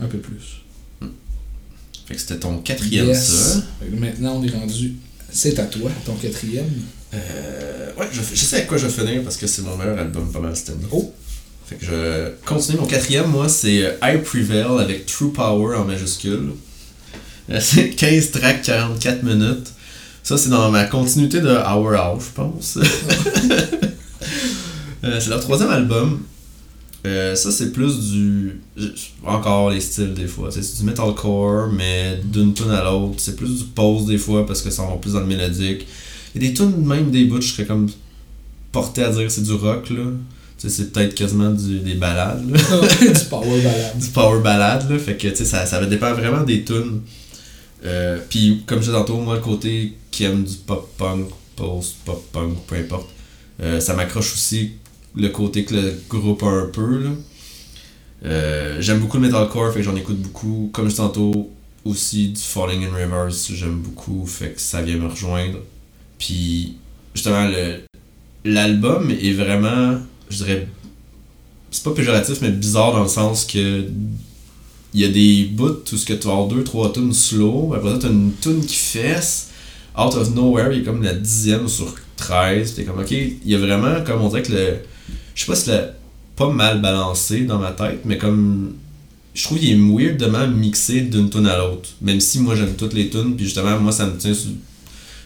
Un 0.00 0.06
peu 0.06 0.18
plus. 0.18 0.62
Fait 2.06 2.14
que 2.14 2.20
c'était 2.20 2.38
ton 2.38 2.58
quatrième, 2.58 3.06
Yes. 3.06 3.26
ça. 3.26 3.62
Que 3.80 3.96
maintenant, 3.96 4.36
on 4.40 4.44
est 4.46 4.50
rendu. 4.50 4.94
C'est 5.30 5.58
à 5.58 5.64
toi, 5.64 5.90
ton 6.04 6.14
quatrième. 6.14 6.70
Euh, 7.14 7.90
ouais, 7.98 8.06
je, 8.12 8.20
je 8.20 8.40
sais 8.44 8.56
avec 8.56 8.68
quoi 8.68 8.78
je 8.78 8.86
vais 8.86 9.04
finir 9.06 9.22
parce 9.22 9.36
que 9.36 9.46
c'est 9.46 9.62
mon 9.62 9.76
meilleur 9.76 9.98
album, 9.98 10.30
pas 10.30 10.40
mal 10.40 10.54
cette 10.56 10.70
année. 10.70 10.86
Oh. 10.92 11.12
Fait 11.66 11.76
que 11.76 11.84
je 11.86 12.30
continue. 12.46 12.78
Mon 12.78 12.86
quatrième, 12.86 13.26
moi, 13.28 13.48
c'est 13.48 13.82
euh, 13.84 13.92
I 14.02 14.18
Prevail 14.18 14.80
avec 14.80 15.06
True 15.06 15.32
Power 15.32 15.76
en 15.76 15.84
majuscule. 15.84 16.50
Euh, 17.50 17.58
C'est 17.60 17.90
15 17.90 18.30
tracks, 18.32 18.62
44 18.62 19.22
minutes. 19.22 19.72
Ça, 20.22 20.36
c'est 20.36 20.48
dans 20.48 20.70
ma 20.72 20.84
continuité 20.84 21.40
de 21.40 21.48
Hour 21.48 21.92
Hour, 21.92 22.20
je 22.20 22.30
pense. 22.34 22.78
Euh, 25.07 25.20
c'est 25.20 25.30
leur 25.30 25.40
troisième 25.40 25.70
album. 25.70 26.20
Euh, 27.07 27.34
ça, 27.36 27.52
c'est 27.52 27.72
plus 27.72 28.11
du. 28.11 28.61
Encore 29.24 29.70
les 29.70 29.80
styles 29.80 30.14
des 30.14 30.26
fois. 30.26 30.50
C'est 30.50 30.78
du 30.78 30.84
metalcore, 30.84 31.68
mais 31.72 32.20
d'une 32.24 32.52
tune 32.52 32.70
à 32.70 32.82
l'autre. 32.82 33.14
C'est 33.18 33.36
plus 33.36 33.59
du 33.59 33.64
pause 33.64 34.07
des 34.07 34.18
fois 34.18 34.44
parce 34.46 34.62
que 34.62 34.70
ça 34.70 34.82
va 34.82 34.96
plus 34.96 35.12
dans 35.12 35.20
le 35.20 35.26
mélodique. 35.26 35.86
Il 36.34 36.42
y 36.42 36.46
a 36.46 36.48
des 36.48 36.54
tunes, 36.54 36.84
même 36.84 37.11
des 37.11 37.24
bouts, 37.24 37.40
je 37.40 37.52
serais 37.52 37.64
comme 37.64 37.88
porté 38.72 39.02
à 39.02 39.11
dire 39.11 39.22
que 39.22 39.28
c'est 39.28 39.42
du 39.42 39.52
rock, 39.52 39.90
là. 39.90 40.04
C'est 40.59 40.92
peut-être 40.92 41.14
quasiment 41.14 41.50
du, 41.50 41.78
des 41.78 41.94
balades, 41.94 42.50
là. 42.50 42.59
du 43.12 43.24
power 43.30 43.61
ballad. 43.62 43.98
du 43.98 44.07
power 44.09 44.40
ballade, 44.42 44.90
là. 44.90 44.98
Fait 44.98 45.16
que, 45.16 45.32
ça, 45.34 45.64
ça 45.64 45.84
dépend 45.86 46.12
vraiment 46.12 46.42
des 46.42 46.64
tunes. 46.64 47.02
Euh, 47.84 48.18
Puis, 48.28 48.64
comme 48.66 48.78
je 48.78 48.86
disais 48.86 48.96
tantôt, 48.96 49.18
moi, 49.18 49.36
le 49.36 49.40
côté 49.40 49.92
qui 50.11 50.24
aime 50.24 50.42
du 50.42 50.57
pop-punk, 50.57 51.28
post-pop-punk, 51.54 52.59
peu 52.66 52.76
importe, 52.76 53.09
euh, 53.62 53.80
ça 53.80 53.94
m'accroche 53.94 54.32
aussi 54.32 54.72
le 55.16 55.28
côté 55.28 55.64
que 55.64 55.74
le 55.74 55.94
groupe 56.08 56.42
a 56.42 56.48
un 56.48 56.66
peu, 56.66 57.02
là. 57.02 57.10
Euh, 58.24 58.78
j'aime 58.80 59.00
beaucoup 59.00 59.18
le 59.18 59.24
metalcore, 59.24 59.72
fait 59.72 59.80
que 59.80 59.84
j'en 59.84 59.96
écoute 59.96 60.18
beaucoup. 60.18 60.70
Comme 60.72 60.90
je 60.90 60.96
tantôt, 60.96 61.50
aussi 61.84 62.28
du 62.28 62.40
Falling 62.40 62.84
in 62.84 62.92
Reverse, 62.92 63.52
j'aime 63.52 63.78
beaucoup, 63.78 64.26
fait 64.26 64.50
que 64.50 64.60
ça 64.60 64.82
vient 64.82 64.96
me 64.96 65.08
rejoindre. 65.08 65.58
Puis, 66.18 66.76
justement, 67.14 67.46
le 67.46 67.80
l'album 68.46 69.10
est 69.10 69.32
vraiment, 69.32 69.98
je 70.30 70.36
dirais, 70.36 70.68
c'est 71.70 71.82
pas 71.82 71.90
péjoratif, 71.90 72.40
mais 72.40 72.50
bizarre 72.50 72.92
dans 72.92 73.02
le 73.02 73.08
sens 73.08 73.44
que 73.44 73.84
il 74.94 75.00
y 75.00 75.04
a 75.04 75.08
des 75.08 75.44
bouts 75.44 75.82
où 75.92 75.96
ce 75.96 76.06
que 76.06 76.14
tu 76.14 76.26
avoir 76.26 76.46
deux, 76.46 76.64
trois 76.64 76.92
tunes 76.92 77.12
slow, 77.12 77.74
après 77.74 77.90
ça 77.90 77.98
t'as 78.02 78.08
une 78.08 78.32
tune 78.40 78.64
qui 78.64 78.76
fesse, 78.76 79.50
out 79.98 80.14
of 80.14 80.34
nowhere, 80.34 80.72
il 80.72 80.80
est 80.80 80.84
comme 80.84 81.02
la 81.02 81.12
dixième 81.12 81.68
sur 81.68 81.94
13, 82.16 82.74
t'es 82.74 82.84
comme 82.84 83.00
ok, 83.00 83.10
il 83.10 83.38
y 83.44 83.54
a 83.54 83.58
vraiment, 83.58 84.02
comme 84.04 84.22
on 84.22 84.28
dirait 84.28 84.42
que 84.42 84.52
le, 84.52 84.78
je 85.37 85.41
sais 85.43 85.47
pas 85.47 85.55
si 85.55 85.70
le, 85.70 85.80
pas 86.34 86.51
mal 86.51 86.80
balancé 86.80 87.43
dans 87.43 87.59
ma 87.59 87.70
tête, 87.70 88.01
mais 88.05 88.18
comme, 88.18 88.74
je 89.34 89.45
trouve 89.45 89.59
qu'il 89.61 89.70
est 89.70 89.74
weirdement 89.97 90.49
mixé 90.49 91.03
d'une 91.03 91.30
tune 91.30 91.47
à 91.47 91.57
l'autre, 91.59 91.91
même 92.01 92.18
si 92.20 92.41
moi 92.41 92.57
j'aime 92.57 92.74
toutes 92.74 92.95
les 92.95 93.09
tunes, 93.09 93.37
puis 93.37 93.45
justement 93.45 93.78
moi 93.78 93.93
ça 93.93 94.07
me 94.07 94.16
tient 94.18 94.34
sur, 94.34 94.51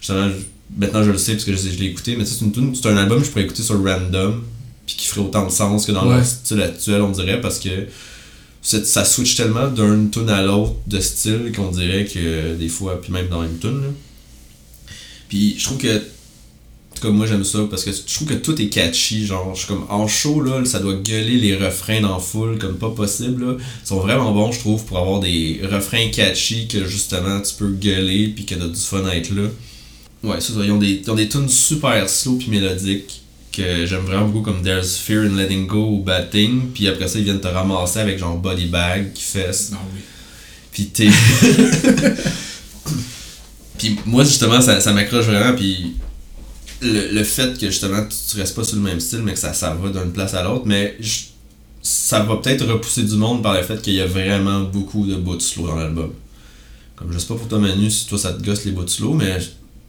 justement, 0.01 0.29
maintenant 0.77 1.03
je 1.03 1.11
le 1.13 1.19
sais 1.19 1.33
parce 1.33 1.45
que 1.45 1.53
je, 1.57 1.71
je 1.71 1.79
l'ai 1.79 1.87
écouté, 1.87 2.17
mais 2.17 2.27
c'est 2.27 2.45
une 2.45 2.53
tune, 2.53 2.75
c'est 2.75 2.89
un 2.89 2.97
album 2.99 3.21
que 3.21 3.25
je 3.25 3.31
pourrais 3.31 3.45
écouter 3.45 3.63
sur 3.63 3.83
random, 3.83 4.43
puis 4.87 4.97
qui 4.97 5.07
ferait 5.07 5.21
autant 5.23 5.47
de 5.47 5.51
sens 5.53 5.87
que 5.87 5.93
dans 5.93 6.07
Ouais. 6.09 6.19
le 6.19 6.25
style 6.25 6.61
actuel, 6.61 7.01
on 7.03 7.11
dirait, 7.11 7.41
parce 7.41 7.59
que 7.61 7.71
ça 8.63 9.05
switch 9.07 9.37
tellement 9.37 9.69
d'un 9.69 10.07
tune 10.13 10.29
à 10.29 10.43
l'autre 10.43 10.75
de 10.87 11.01
style 11.01 11.51
qu'on 11.57 11.71
dirait 11.71 12.05
que 12.05 12.55
des 12.57 12.69
fois, 12.69 13.01
puis 13.01 13.11
même 13.13 13.29
dans 13.29 13.43
une 13.43 13.59
tune. 13.59 13.83
Puis 15.29 15.55
je 15.59 15.65
trouve 15.65 15.79
que, 15.79 16.03
tout 17.01 17.09
cas 17.09 17.13
moi 17.13 17.27
j'aime 17.27 17.45
ça 17.45 17.61
parce 17.71 17.85
que 17.85 17.91
je 17.93 18.15
trouve 18.15 18.29
que 18.29 18.35
tout 18.35 18.61
est 18.61 18.69
catchy. 18.69 19.27
Genre, 19.27 19.55
je 19.55 19.61
suis 19.61 19.69
comme 19.69 19.87
en 19.89 20.07
show 20.07 20.43
là, 20.43 20.65
ça 20.65 20.79
doit 20.79 20.95
gueuler 20.95 21.37
les 21.37 21.57
refrains 21.57 22.01
dans 22.01 22.19
full 22.19 22.59
comme 22.59 22.77
pas 22.77 22.91
possible. 22.91 23.45
Là. 23.45 23.57
Ils 23.59 23.89
sont 23.89 24.01
vraiment 24.01 24.33
bons, 24.33 24.53
je 24.53 24.61
trouve, 24.61 24.85
pour 24.85 24.99
avoir 24.99 25.21
des 25.21 25.61
refrains 25.71 26.09
catchy 26.11 26.69
que 26.69 26.85
justement 26.85 27.41
tu 27.41 27.55
peux 27.55 27.69
gueuler 27.69 28.29
puis 28.29 28.45
que 28.45 28.55
t'as 28.55 28.69
du 28.69 28.81
fun 28.81 29.05
à 29.07 29.17
être 29.17 29.31
là. 29.31 29.49
Ouais, 30.23 30.41
ça. 30.41 30.53
Ils 30.63 30.71
ont 30.71 30.79
des, 30.79 31.01
ils 31.03 31.11
ont 31.11 31.15
des 31.15 31.29
tunes 31.29 31.49
super 31.49 32.09
slow 32.09 32.37
puis 32.37 32.51
mélodiques 32.51 33.23
que 33.53 33.87
j'aime 33.87 34.03
vraiment 34.03 34.27
beaucoup 34.27 34.45
comme 34.45 34.63
There's 34.63 34.97
Fear 34.97 35.25
in 35.25 35.37
Letting 35.37 35.67
Go 35.67 35.89
ou 35.93 36.03
Bad 36.03 36.31
Thing. 36.31 36.71
Puis 36.75 36.89
après 36.89 37.09
ça, 37.09 37.19
ils 37.19 37.25
viennent 37.25 37.41
te 37.41 37.49
ramasser 37.49 38.01
avec 38.01 38.19
genre 38.19 38.37
Body 38.37 38.67
Bag 38.67 39.13
qui 39.13 39.25
fesse. 39.25 39.73
Ah 39.75 39.79
oui. 39.95 40.01
Puis 40.73 40.87
t'es. 40.87 41.09
puis 43.79 43.97
moi, 44.07 44.25
justement, 44.25 44.61
ça, 44.61 44.81
ça 44.81 44.93
m'accroche 44.93 45.25
vraiment. 45.25 45.57
Puis 45.57 45.97
le, 46.83 47.13
le 47.13 47.25
fait 47.25 47.59
que 47.59 47.67
justement, 47.67 48.03
tu, 48.09 48.17
tu 48.33 48.41
restes 48.41 48.55
pas 48.57 48.65
sur 48.65 48.77
le 48.77 48.83
même 48.83 49.01
style, 49.01 49.21
mais 49.25 49.33
que 49.35 49.39
ça, 49.39 49.53
ça 49.53 49.75
va 49.75 49.89
d'une 49.91 50.13
place 50.13 50.35
à 50.35 50.43
l'autre, 50.43 50.65
mais 50.67 50.97
je- 51.01 51.25
ça 51.83 52.21
va 52.21 52.37
peut-être 52.37 52.67
repousser 52.67 53.03
du 53.05 53.15
monde 53.17 53.43
par 53.43 53.55
le 53.55 53.63
fait 53.63 53.81
qu'il 53.81 53.95
y 53.95 54.01
a 54.01 54.07
vraiment 54.07 54.61
beaucoup 54.63 55.07
de 55.07 55.15
bouts 55.17 55.37
de 55.37 55.43
slow 55.43 55.67
dans 55.67 55.77
l'album. 55.77 56.13
Comme 56.97 57.13
je 57.13 57.19
sais 57.19 57.27
pas 57.27 57.35
pour 57.37 57.49
toi, 57.49 57.59
Manu, 57.59 57.91
si 57.91 58.07
toi 58.07 58.19
ça 58.19 58.33
te 58.33 58.43
gosse 58.45 58.65
les 58.67 58.73
bouts 58.73 58.85
de 58.85 58.91
slow, 58.91 59.15
mais 59.15 59.39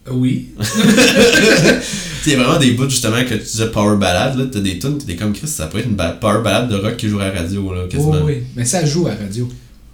Oui. 0.09 0.49
il 2.25 2.31
y 2.31 2.35
a 2.35 2.37
vraiment 2.43 2.59
des 2.59 2.71
bouts 2.71 2.89
justement 2.89 3.23
que 3.23 3.33
tu 3.35 3.41
disais 3.43 3.67
power 3.71 3.97
ballade, 3.97 4.37
là, 4.37 4.45
t'as 4.51 4.59
des 4.59 4.79
tunes, 4.79 4.97
t'es 4.97 5.15
comme 5.15 5.33
Chris, 5.33 5.47
ça 5.47 5.67
pourrait 5.67 5.81
être 5.83 5.89
une 5.89 5.97
power 6.19 6.41
ballade 6.43 6.69
de 6.69 6.75
rock 6.75 6.95
qui 6.97 7.09
jouerait 7.09 7.27
à 7.29 7.33
la 7.33 7.41
radio, 7.41 7.73
là, 7.73 7.81
Oui, 7.83 7.89
quasiment. 7.89 8.21
oui. 8.23 8.43
Mais 8.55 8.65
ça 8.65 8.85
joue 8.85 9.07
à 9.07 9.11
la 9.11 9.17
radio. 9.17 9.49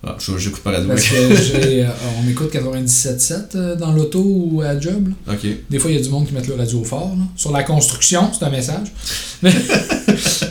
Ah, 0.10 0.16
je- 0.20 0.38
j'écoute 0.38 0.62
pas 0.62 0.72
la 0.72 0.78
radio. 0.78 0.94
Parce 0.94 1.08
que 1.10 1.16
j'ai, 1.62 1.84
euh, 1.84 1.90
on 2.24 2.30
écoute 2.30 2.52
97.7 2.54 3.56
euh, 3.56 3.76
dans 3.76 3.92
l'auto 3.92 4.22
ou 4.24 4.62
à 4.62 4.80
job. 4.80 5.10
là. 5.28 5.34
Des 5.70 5.80
fois, 5.80 5.92
il 5.92 5.98
y 5.98 6.00
a 6.00 6.02
du 6.04 6.10
monde 6.10 6.28
qui 6.28 6.34
met 6.34 6.42
le 6.48 6.54
radio 6.56 6.84
fort. 6.84 7.14
là. 7.18 7.24
Sur 7.36 7.52
la 7.52 7.64
construction, 7.64 8.32
c'est 8.32 8.46
un 8.46 8.50
message. 8.50 8.88
Mais, 9.44 9.52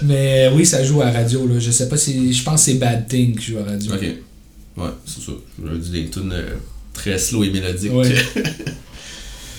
mais 0.04 0.48
oui, 0.54 0.64
ça 0.64 0.84
joue 0.84 1.02
à 1.02 1.11
radio. 1.11 1.46
Là. 1.48 1.59
Je 1.59 1.70
sais 1.72 1.88
pas 1.88 1.96
si. 1.96 2.32
Je 2.32 2.42
pense 2.44 2.64
que 2.64 2.70
c'est 2.72 2.78
Bad 2.78 3.09
Thing 3.09 3.36
qui 3.36 3.46
joue 3.52 3.59
à 3.59 3.64
radio. 3.64 3.92
Ok. 3.94 4.02
Ouais, 4.76 4.90
c'est 5.04 5.22
ça. 5.24 5.32
J'aurais 5.61 5.78
dit 5.78 5.90
des 5.90 6.09
tunes 6.09 6.30
euh, 6.32 6.54
très 6.92 7.18
slow 7.18 7.42
et 7.44 7.50
mélodiques. 7.50 7.92
Ouais. 7.92 8.14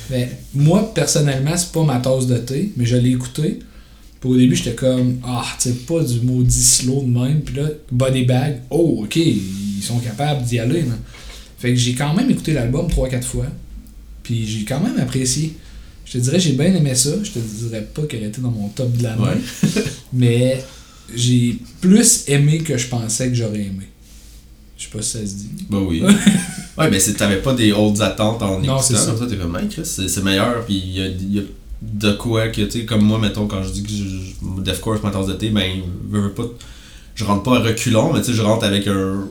Mais 0.10 0.30
moi, 0.54 0.94
personnellement, 0.94 1.58
c'est 1.58 1.72
pas 1.74 1.84
ma 1.84 1.98
tasse 2.00 2.28
de 2.28 2.38
thé, 2.38 2.72
mais 2.78 2.86
je 2.86 2.96
l'ai 2.96 3.10
écouté. 3.10 3.60
Puis 4.22 4.30
au 4.30 4.38
début, 4.38 4.56
j'étais 4.56 4.74
comme, 4.76 5.18
ah, 5.26 5.44
tu 5.60 5.70
sais, 5.70 5.76
pas 5.86 6.02
du 6.02 6.22
maudit 6.22 6.64
slow 6.64 7.02
de 7.04 7.10
même. 7.20 7.42
Puis 7.42 7.56
là, 7.58 7.64
Body 7.92 8.24
Bag, 8.24 8.62
oh, 8.70 9.02
ok, 9.04 9.20
ils 9.78 9.84
sont 9.84 10.00
capables 10.00 10.44
d'y 10.44 10.60
aller. 10.60 10.82
là. 10.82 10.94
Fait 11.60 11.70
que 11.70 11.76
j'ai 11.76 11.94
quand 11.96 12.14
même 12.14 12.30
écouté 12.30 12.54
l'album 12.54 12.88
3-4 12.88 13.22
fois. 13.24 13.46
Puis 14.24 14.46
j'ai 14.48 14.66
quand 14.66 14.80
même 14.80 15.00
apprécié. 15.00 15.54
Je 16.06 16.14
te 16.14 16.18
dirais, 16.20 16.40
j'ai 16.40 16.54
bien 16.54 16.74
aimé 16.74 16.96
ça. 16.96 17.12
Je 17.24 17.32
te 17.32 17.40
dirais 17.40 17.88
pas 17.94 18.04
qu'elle 18.04 18.24
était 18.24 18.42
dans 18.42 18.52
mon 18.52 18.70
top 18.70 18.92
de 18.96 19.04
l'année. 19.04 19.22
Ouais. 19.24 19.84
Mais 20.14 20.64
j'ai 21.16 21.58
plus 21.82 22.24
aimé 22.28 22.60
que 22.60 22.78
je 22.78 22.88
pensais 22.88 23.30
que 23.30 23.36
j'aurais 23.36 23.62
aimé. 23.62 23.88
Je 24.78 24.84
sais 24.84 24.90
pas 24.92 25.02
si 25.02 25.12
ça 25.12 25.20
se 25.20 25.34
dit. 25.34 25.50
Bah 25.70 25.80
oui. 25.82 26.02
ouais, 26.78 26.90
mais 26.92 27.00
t'avais 27.00 27.38
pas 27.42 27.54
des 27.54 27.72
hautes 27.72 28.00
attentes 28.02 28.42
en 28.44 28.58
Non, 28.60 28.64
écoutant. 28.64 28.82
c'est 28.82 28.96
ça. 28.96 29.16
T'es 29.28 29.36
comme, 29.38 29.58
hey, 29.58 29.68
Chris, 29.68 29.86
c'est 29.86 30.24
meilleur. 30.24 30.64
Puis 30.66 30.76
il 30.86 30.92
y 30.94 31.02
a, 31.02 31.08
il 31.08 31.34
y 31.34 31.40
a 31.40 31.44
de 31.82 32.12
quoi 32.14 32.50
que, 32.50 32.62
tu 32.62 32.72
sais, 32.80 32.86
comme 32.86 33.02
moi, 33.04 33.18
mettons, 33.20 33.48
quand 33.48 33.64
je 33.64 33.70
dis 33.72 33.84
que 33.84 33.90
je, 33.90 33.96
je- 34.04 34.62
deathcore 34.64 34.98
c'est 34.98 35.04
ma 35.04 35.12
tasse 35.12 35.28
de 35.28 35.34
thé, 35.34 35.50
ben, 35.50 35.82
veux 36.10 36.32
pas, 36.32 36.44
je 37.16 37.24
rentre 37.24 37.44
pas 37.44 37.58
à 37.58 37.60
reculons, 37.60 38.14
mais 38.14 38.20
tu 38.22 38.28
sais, 38.28 38.34
je 38.34 38.42
rentre 38.42 38.66
avec 38.66 38.88
un 38.88 39.28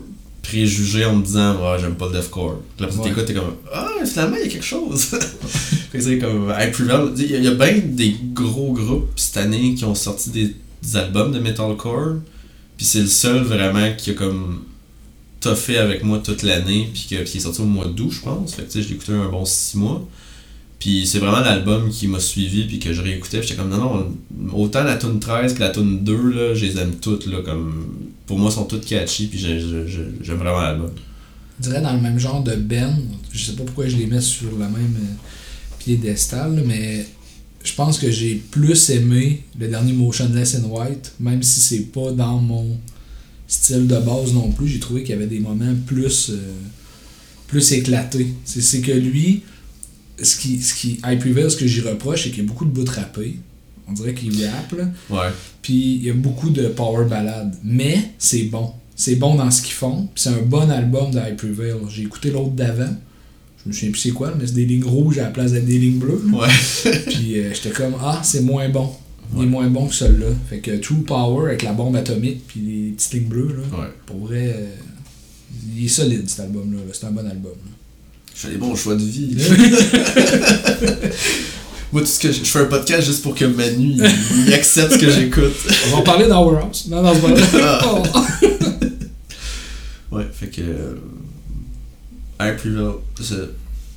préjugé 0.46 1.04
en 1.04 1.16
me 1.16 1.24
disant, 1.24 1.56
ah, 1.62 1.76
j'aime 1.80 1.94
pas 1.94 2.06
le 2.08 2.12
deathcore. 2.20 2.60
Tu 2.76 2.84
Ouais. 2.84 2.90
t'écoutes, 3.02 3.24
t'es 3.26 3.34
comme, 3.34 3.54
ah, 3.72 3.88
finalement, 4.04 4.36
il 4.36 4.42
y 4.42 4.48
a 4.48 4.48
quelque 4.48 4.64
chose. 4.64 5.06
C'est 5.98 6.18
comme, 6.18 6.52
I 6.58 6.70
Prevail, 6.70 7.08
il 7.16 7.42
y 7.42 7.46
a- 7.48 7.50
a 7.50 7.54
bien 7.54 7.80
des 7.84 8.14
gros 8.34 8.72
groupes 8.72 9.08
cette 9.16 9.38
année 9.38 9.74
qui 9.74 9.84
ont 9.84 9.94
sorti 9.94 10.30
des, 10.30 10.54
des 10.82 10.96
albums 10.96 11.32
de 11.32 11.38
metalcore, 11.38 12.16
puis 12.76 12.84
c'est 12.84 13.00
le 13.00 13.06
seul 13.06 13.38
vraiment 13.42 13.90
qui 13.96 14.10
a 14.10 14.12
comme 14.14 14.62
toffé 15.40 15.78
avec 15.78 16.04
moi 16.04 16.18
toute 16.22 16.42
l'année, 16.42 16.90
puis 16.92 17.06
qui 17.08 17.14
est 17.16 17.40
sorti 17.40 17.62
au 17.62 17.64
mois 17.64 17.86
d'août, 17.86 18.10
je 18.12 18.20
pense. 18.20 18.54
Fait 18.54 18.62
que 18.62 18.66
tu 18.70 18.72
sais, 18.74 18.82
je 18.82 18.88
l'ai 18.90 18.94
écouté 18.96 19.12
un 19.12 19.28
bon 19.28 19.44
6 19.46 19.78
mois. 19.78 20.06
Puis 20.78 21.06
c'est 21.06 21.18
vraiment 21.18 21.40
l'album 21.40 21.90
qui 21.90 22.06
m'a 22.06 22.20
suivi, 22.20 22.64
puis 22.66 22.78
que 22.78 22.92
je 22.92 23.00
réécoutais, 23.02 23.42
j'étais 23.42 23.54
comme, 23.54 23.70
non, 23.70 23.78
non, 23.78 24.54
autant 24.54 24.84
la 24.84 24.96
tune 24.96 25.18
13 25.18 25.54
que 25.54 25.60
la 25.60 25.70
tune 25.70 26.04
2, 26.04 26.30
là, 26.30 26.54
je 26.54 26.66
les 26.66 26.78
aime 26.78 26.96
toutes, 27.00 27.26
là, 27.26 27.38
comme, 27.44 27.86
pour 28.26 28.38
moi, 28.38 28.50
sont 28.50 28.64
toutes 28.64 28.84
catchy, 28.84 29.26
puis 29.28 29.38
j'ai- 29.38 29.58
j'ai- 29.60 29.88
j'ai- 29.88 30.12
j'aime 30.22 30.36
vraiment 30.36 30.60
l'album. 30.60 30.90
Je 31.58 31.68
dirais 31.68 31.80
dans 31.80 31.94
le 31.94 32.00
même 32.02 32.18
genre 32.18 32.42
de 32.42 32.54
Ben. 32.54 32.94
Je 33.32 33.44
sais 33.46 33.52
pas 33.52 33.64
pourquoi 33.64 33.88
je 33.88 33.96
les 33.96 34.06
mets 34.06 34.20
sur 34.20 34.50
le 34.50 34.58
même 34.58 34.96
euh, 35.00 35.14
piédestal, 35.78 36.62
mais 36.66 37.06
je 37.64 37.72
pense 37.74 37.98
que 37.98 38.10
j'ai 38.10 38.34
plus 38.36 38.90
aimé 38.90 39.42
le 39.58 39.68
dernier 39.68 39.92
Motionless 39.94 40.56
in 40.56 40.64
White, 40.68 41.12
même 41.20 41.42
si 41.42 41.60
c'est 41.60 41.90
pas 41.92 42.12
dans 42.12 42.38
mon 42.38 42.76
style 43.48 43.86
de 43.86 43.96
base 43.98 44.34
non 44.34 44.50
plus. 44.52 44.68
J'ai 44.68 44.78
trouvé 44.80 45.02
qu'il 45.02 45.10
y 45.14 45.18
avait 45.18 45.26
des 45.26 45.38
moments 45.40 45.74
plus, 45.86 46.30
euh, 46.30 46.36
plus 47.46 47.72
éclatés. 47.72 48.34
C'est 48.44 48.80
que 48.82 48.92
lui, 48.92 49.42
ce 50.22 50.36
qui, 50.36 50.60
ce 50.62 50.74
qui, 50.74 51.00
Hype 51.04 51.20
Prevail, 51.20 51.50
ce 51.50 51.56
que 51.56 51.66
j'y 51.66 51.80
reproche, 51.82 52.24
c'est 52.24 52.30
qu'il 52.30 52.42
y 52.44 52.46
a 52.46 52.48
beaucoup 52.48 52.64
de 52.64 52.70
bouts 52.70 52.90
rappés. 52.90 53.36
On 53.88 53.92
dirait 53.92 54.14
qu'il 54.14 54.32
rappe, 54.46 54.72
là. 54.72 54.84
Ouais. 55.10 55.30
Puis 55.62 55.94
il 55.96 56.04
y 56.04 56.10
a 56.10 56.14
beaucoup 56.14 56.50
de 56.50 56.68
power 56.68 57.06
ballades. 57.06 57.54
Mais 57.62 58.10
c'est 58.18 58.44
bon. 58.44 58.72
C'est 58.96 59.16
bon 59.16 59.34
dans 59.36 59.50
ce 59.50 59.62
qu'ils 59.62 59.74
font. 59.74 60.08
Puis 60.14 60.22
c'est 60.24 60.30
un 60.30 60.42
bon 60.42 60.68
album 60.70 61.10
de 61.12 61.18
Hype 61.18 61.36
Prevail. 61.36 61.74
J'ai 61.88 62.02
écouté 62.02 62.30
l'autre 62.30 62.50
d'avant. 62.50 62.94
Je 63.62 63.68
me 63.68 63.72
souviens 63.74 63.90
plus 63.90 64.00
c'est 64.00 64.10
quoi, 64.10 64.32
mais 64.38 64.46
c'est 64.46 64.54
des 64.54 64.64
lignes 64.64 64.84
rouges 64.84 65.18
à 65.18 65.24
la 65.24 65.30
place 65.30 65.52
d'être 65.52 65.66
des 65.66 65.78
lignes 65.78 65.98
bleues. 65.98 66.22
Ouais. 66.32 66.48
Puis 67.08 67.38
euh, 67.38 67.52
j'étais 67.52 67.70
comme, 67.70 67.94
ah, 68.00 68.20
c'est 68.24 68.42
moins 68.42 68.68
bon. 68.68 68.90
Il 69.36 69.42
est 69.42 69.46
moins 69.46 69.68
bon 69.68 69.86
que 69.88 69.94
celui-là. 69.94 70.28
Fait 70.48 70.60
que 70.60 70.70
True 70.76 71.02
Power 71.02 71.48
avec 71.48 71.62
la 71.64 71.72
bombe 71.72 71.96
atomique 71.96 72.46
puis 72.46 72.60
les 72.60 72.90
petites 72.92 73.12
lignes 73.14 73.24
bleues, 73.28 73.56
là, 73.72 73.78
Ouais. 73.78 73.88
pour 74.06 74.18
vrai, 74.18 74.54
euh, 74.56 74.66
il 75.76 75.84
est 75.84 75.88
solide 75.88 76.28
cet 76.28 76.40
album-là. 76.40 76.78
là. 76.78 76.92
C'est 76.92 77.06
un 77.06 77.10
bon 77.10 77.26
album. 77.26 77.52
là. 77.64 77.72
Je 78.36 78.40
fais 78.42 78.50
des 78.50 78.58
bons 78.58 78.76
choix 78.76 78.94
de 78.94 79.02
vie. 79.04 79.34
Moi, 81.92 82.02
tout 82.02 82.06
ce 82.08 82.18
que 82.18 82.30
je, 82.32 82.40
je 82.40 82.44
fais 82.44 82.58
un 82.58 82.64
podcast 82.66 83.06
juste 83.06 83.22
pour 83.22 83.34
que 83.34 83.44
Manu 83.46 83.92
il, 83.94 84.04
il 84.48 84.52
accepte 84.52 84.92
ce 84.94 84.98
que 84.98 85.10
j'écoute. 85.10 85.54
On 85.86 85.90
va 85.92 85.96
en 85.98 86.02
parler 86.02 86.26
dans 86.26 86.42
Our 86.44 86.58
House. 86.58 86.86
Non, 86.90 87.00
non, 87.02 87.12
c'est 87.14 87.20
pas 87.22 87.28
vrai. 87.32 88.10
Ouais, 90.12 90.26
fait 90.32 90.48
que. 90.48 90.60
Euh, 90.62 90.94
Air 92.40 92.56
Prevail. 92.56 92.92
c'est- 93.20 93.34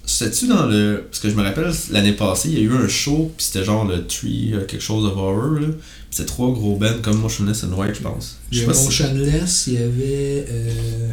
C'était-tu 0.05 0.47
dans 0.47 0.65
le. 0.65 1.03
Parce 1.09 1.19
que 1.21 1.29
je 1.29 1.35
me 1.35 1.43
rappelle, 1.43 1.71
l'année 1.91 2.13
passée, 2.13 2.49
il 2.49 2.55
y 2.55 2.57
a 2.57 2.61
eu 2.63 2.73
un 2.73 2.87
show, 2.87 3.31
puis 3.37 3.45
c'était 3.45 3.63
genre 3.63 3.85
le 3.85 4.07
Tree, 4.07 4.51
euh, 4.53 4.65
quelque 4.65 4.81
chose 4.81 5.05
of 5.05 5.13
Horror, 5.15 5.59
là. 5.59 5.67
C'était 6.09 6.25
trois 6.25 6.51
gros 6.51 6.77
bands 6.77 6.95
comme 7.03 7.19
Motionless 7.19 7.63
and 7.63 7.73
White, 7.77 7.95
je 7.95 8.01
pense. 8.01 8.37
Il 8.51 8.57
Je 8.57 8.63
y 8.63 8.65
sais 8.65 8.69
avait 8.69 8.73
pas 8.73 8.79
si. 8.79 8.85
Motionless, 9.03 9.67
il 9.67 9.73
y 9.73 9.77
avait. 9.77 10.45
Euh... 10.49 11.09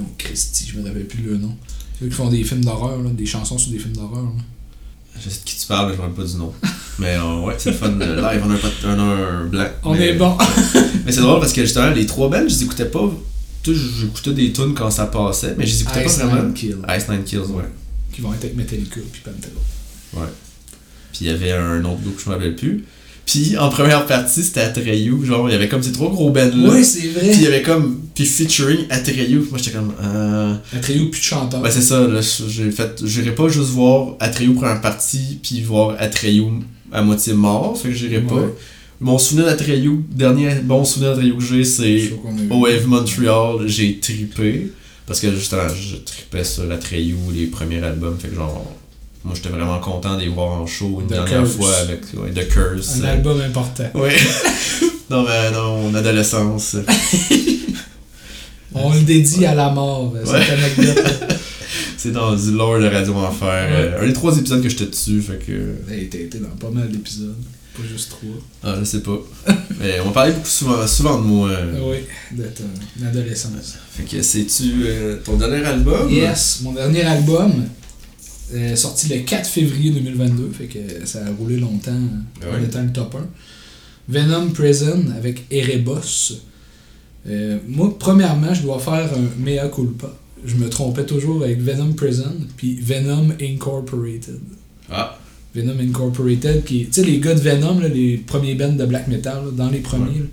Oh, 0.00 0.04
Christy, 0.18 0.66
je 0.72 0.78
me 0.80 0.86
rappelle 0.88 1.06
plus 1.06 1.22
le 1.22 1.36
nom. 1.36 1.56
Ceux 2.04 2.10
qui 2.10 2.16
font 2.16 2.28
des 2.28 2.44
films 2.44 2.62
d'horreur, 2.62 2.98
là, 3.02 3.08
des 3.08 3.24
chansons 3.24 3.56
sur 3.56 3.72
des 3.72 3.78
films 3.78 3.96
d'horreur. 3.96 4.26
Je 5.18 5.30
sais 5.30 5.40
de 5.40 5.44
qui 5.46 5.56
tu 5.56 5.64
parles, 5.66 5.88
mais 5.88 5.94
je 5.96 5.98
me 6.02 6.02
rappelle 6.06 6.22
pas 6.26 6.30
du 6.30 6.36
nom. 6.36 6.52
mais 6.98 7.14
euh, 7.16 7.40
ouais, 7.40 7.54
c'est 7.56 7.70
le 7.70 7.76
fun. 7.76 7.98
euh, 7.98 8.16
Live, 8.16 8.42
on 8.44 8.50
a 8.50 8.90
un, 8.92 8.98
un 9.40 9.44
blanc. 9.46 9.66
On 9.84 9.94
mais- 9.94 10.08
est 10.08 10.12
bon. 10.16 10.36
Mais 11.06 11.12
c'est 11.12 11.22
drôle 11.22 11.40
parce 11.40 11.54
que 11.54 11.62
justement, 11.62 11.90
les 11.92 12.04
trois 12.04 12.28
bands, 12.28 12.40
je 12.46 12.54
les 12.54 12.62
écoutais 12.64 12.84
pas. 12.84 13.10
J'écoutais 13.64 14.34
des 14.34 14.52
tunes 14.52 14.74
quand 14.74 14.90
ça 14.90 15.06
passait, 15.06 15.54
mais 15.56 15.64
je 15.66 15.72
les 15.72 15.82
écoutais 15.82 16.04
Ice 16.04 16.16
pas 16.16 16.26
vraiment. 16.26 16.42
Nine 16.42 16.52
Kill. 16.52 16.76
Ice 16.94 17.08
Nine 17.08 17.24
Kills, 17.24 17.38
ouais. 17.38 17.64
Qui 18.12 18.20
vont 18.20 18.34
être 18.34 18.44
avec 18.44 18.56
Metallica 18.56 19.00
puis 19.10 19.22
Pantera. 19.24 20.20
Ouais. 20.22 20.28
Puis 21.12 21.20
il 21.22 21.26
y 21.28 21.30
avait 21.30 21.52
un 21.52 21.82
autre 21.86 22.02
groupe 22.02 22.16
que 22.16 22.22
je 22.22 22.28
me 22.28 22.34
rappelle 22.34 22.56
plus. 22.56 22.84
Puis 23.26 23.56
en 23.56 23.68
première 23.70 24.04
partie, 24.06 24.42
c'était 24.42 24.60
Atreyu. 24.60 25.24
Genre, 25.24 25.48
il 25.48 25.52
y 25.52 25.54
avait 25.54 25.68
comme 25.68 25.82
ces 25.82 25.92
trois 25.92 26.10
gros 26.10 26.30
bands 26.30 26.50
là. 26.54 26.70
Oui, 26.72 26.84
c'est 26.84 27.00
Puis 27.00 27.08
il 27.22 27.40
y 27.40 27.44
vrai. 27.44 27.46
avait 27.46 27.62
comme. 27.62 28.00
Puis 28.14 28.26
featuring 28.26 28.80
Atreyu. 28.90 29.46
Moi 29.50 29.58
j'étais 29.58 29.76
comme. 29.76 29.92
Euh... 30.02 30.54
Trio 30.82 31.06
plus 31.06 31.20
de 31.20 31.24
chanteurs. 31.24 31.62
Ouais, 31.62 31.70
c'est 31.70 31.80
ça. 31.80 32.06
J'ai 32.48 32.70
fait. 32.70 33.02
J'irais 33.04 33.34
pas 33.34 33.48
juste 33.48 33.70
voir 33.70 34.16
Atreyu 34.20 34.54
première 34.54 34.80
partie, 34.80 35.38
puis 35.42 35.62
voir 35.62 35.96
Atreyu 35.98 36.44
à 36.92 37.02
moitié 37.02 37.32
mort. 37.32 37.78
Fait 37.80 37.88
que 37.88 37.94
j'irais 37.94 38.20
pas. 38.20 38.42
Mon 39.00 39.18
souvenir 39.18 39.46
d'Atreyu, 39.46 40.04
dernier 40.14 40.54
bon 40.62 40.84
souvenir 40.84 41.12
d'Atreyu 41.12 41.36
que 41.36 41.42
j'ai, 41.42 41.64
c'est. 41.64 42.12
Wave 42.50 42.86
Montreal, 42.86 43.66
j'ai 43.66 43.98
trippé. 43.98 44.70
Parce 45.06 45.20
que 45.20 45.34
justement, 45.34 45.68
je 45.68 45.96
trippais 45.96 46.44
sur 46.44 46.64
la 46.64 46.78
Treyu, 46.78 47.16
les 47.34 47.46
premiers 47.46 47.82
albums. 47.82 48.16
Fait 48.18 48.28
que 48.28 48.36
genre, 48.36 48.64
moi 49.24 49.34
j'étais 49.34 49.48
vraiment 49.48 49.78
content 49.80 50.16
de 50.16 50.20
les 50.22 50.28
voir 50.28 50.52
en 50.60 50.66
show 50.66 50.98
une 51.00 51.06
The 51.06 51.10
dernière 51.12 51.42
Curse. 51.42 51.52
fois 51.56 51.74
avec 51.76 52.00
ouais, 52.14 52.30
The 52.32 52.48
Curse. 52.48 53.00
Un 53.00 53.04
album 53.04 53.40
important. 53.40 53.84
Ouais. 53.94 54.14
non, 55.10 55.24
mais 55.24 55.50
non, 55.50 55.82
mon 55.82 55.94
adolescence. 55.94 56.76
On 58.74 58.92
le 58.92 59.00
dédie 59.00 59.46
à 59.46 59.54
la 59.54 59.70
mort, 59.70 60.12
euh, 60.16 60.24
Ouais. 60.24 60.40
cette 60.44 60.58
anecdote. 60.58 61.04
C'est 61.96 62.10
dans 62.12 62.34
du 62.34 62.50
lore 62.50 62.80
de 62.80 62.86
Radio 62.86 63.14
Enfer. 63.14 63.48
Euh, 63.70 64.02
un 64.02 64.06
des 64.06 64.12
trois 64.12 64.36
épisodes 64.36 64.62
que 64.62 64.68
j'étais 64.68 64.86
dessus, 64.86 65.22
fait 65.22 65.38
que. 65.38 65.92
Hey, 65.92 66.08
T'as 66.08 66.18
été 66.18 66.38
dans 66.38 66.48
pas 66.60 66.70
mal 66.70 66.88
d'épisodes. 66.90 67.34
Pas 67.74 67.82
juste 67.90 68.10
trois. 68.10 68.28
Ah, 68.62 68.74
je 68.78 68.84
sais 68.84 69.00
pas. 69.00 69.18
mais 69.80 70.00
on 70.04 70.10
parlait 70.10 70.32
beaucoup 70.32 70.46
souvent, 70.48 70.86
souvent 70.86 71.18
de 71.18 71.24
moi. 71.24 71.48
euh. 71.48 71.72
Oui, 71.82 71.98
de 72.36 72.44
ton 72.44 73.06
adolescence. 73.06 73.76
Fait 73.92 74.02
que 74.02 74.22
c'est-tu 74.22 74.84
euh, 74.84 75.16
ton 75.24 75.36
dernier 75.36 75.64
album? 75.64 76.10
Yes, 76.10 76.60
mon 76.62 76.72
dernier 76.72 77.02
album, 77.02 77.64
euh, 78.52 78.76
sorti 78.76 79.08
le 79.08 79.20
4 79.20 79.46
février 79.48 79.90
2022, 79.90 80.50
fait 80.52 80.66
que 80.66 81.06
ça 81.06 81.24
a 81.26 81.30
roulé 81.30 81.56
longtemps 81.58 81.92
en 81.92 82.54
ouais. 82.54 82.64
étant 82.64 82.82
le 82.82 82.92
top 82.92 83.14
1. 83.16 83.26
Venom 84.08 84.50
Prison 84.50 85.02
avec 85.16 85.44
Erebos. 85.50 86.34
Euh, 87.26 87.58
moi, 87.66 87.96
premièrement, 87.98 88.52
je 88.52 88.62
dois 88.62 88.78
faire 88.78 89.10
un 89.14 89.42
mea 89.42 89.68
culpa. 89.68 90.12
Je 90.44 90.56
me 90.56 90.68
trompais 90.68 91.06
toujours 91.06 91.42
avec 91.42 91.58
Venom 91.60 91.94
Prison 91.94 92.34
puis 92.56 92.78
Venom 92.82 93.28
Incorporated. 93.40 94.40
Ah, 94.90 95.18
Venom 95.54 95.78
Incorporated, 95.80 96.64
qui 96.64 96.84
Tu 96.86 96.92
sais, 96.92 97.02
les 97.04 97.18
gars 97.20 97.34
de 97.34 97.40
Venom, 97.40 97.78
là, 97.80 97.88
les 97.88 98.18
premiers 98.18 98.54
bands 98.54 98.72
de 98.74 98.84
black 98.84 99.08
metal, 99.08 99.44
là, 99.46 99.50
dans 99.52 99.70
les 99.70 99.78
premiers, 99.78 100.04
Ouais. 100.10 100.18
là, 100.18 100.26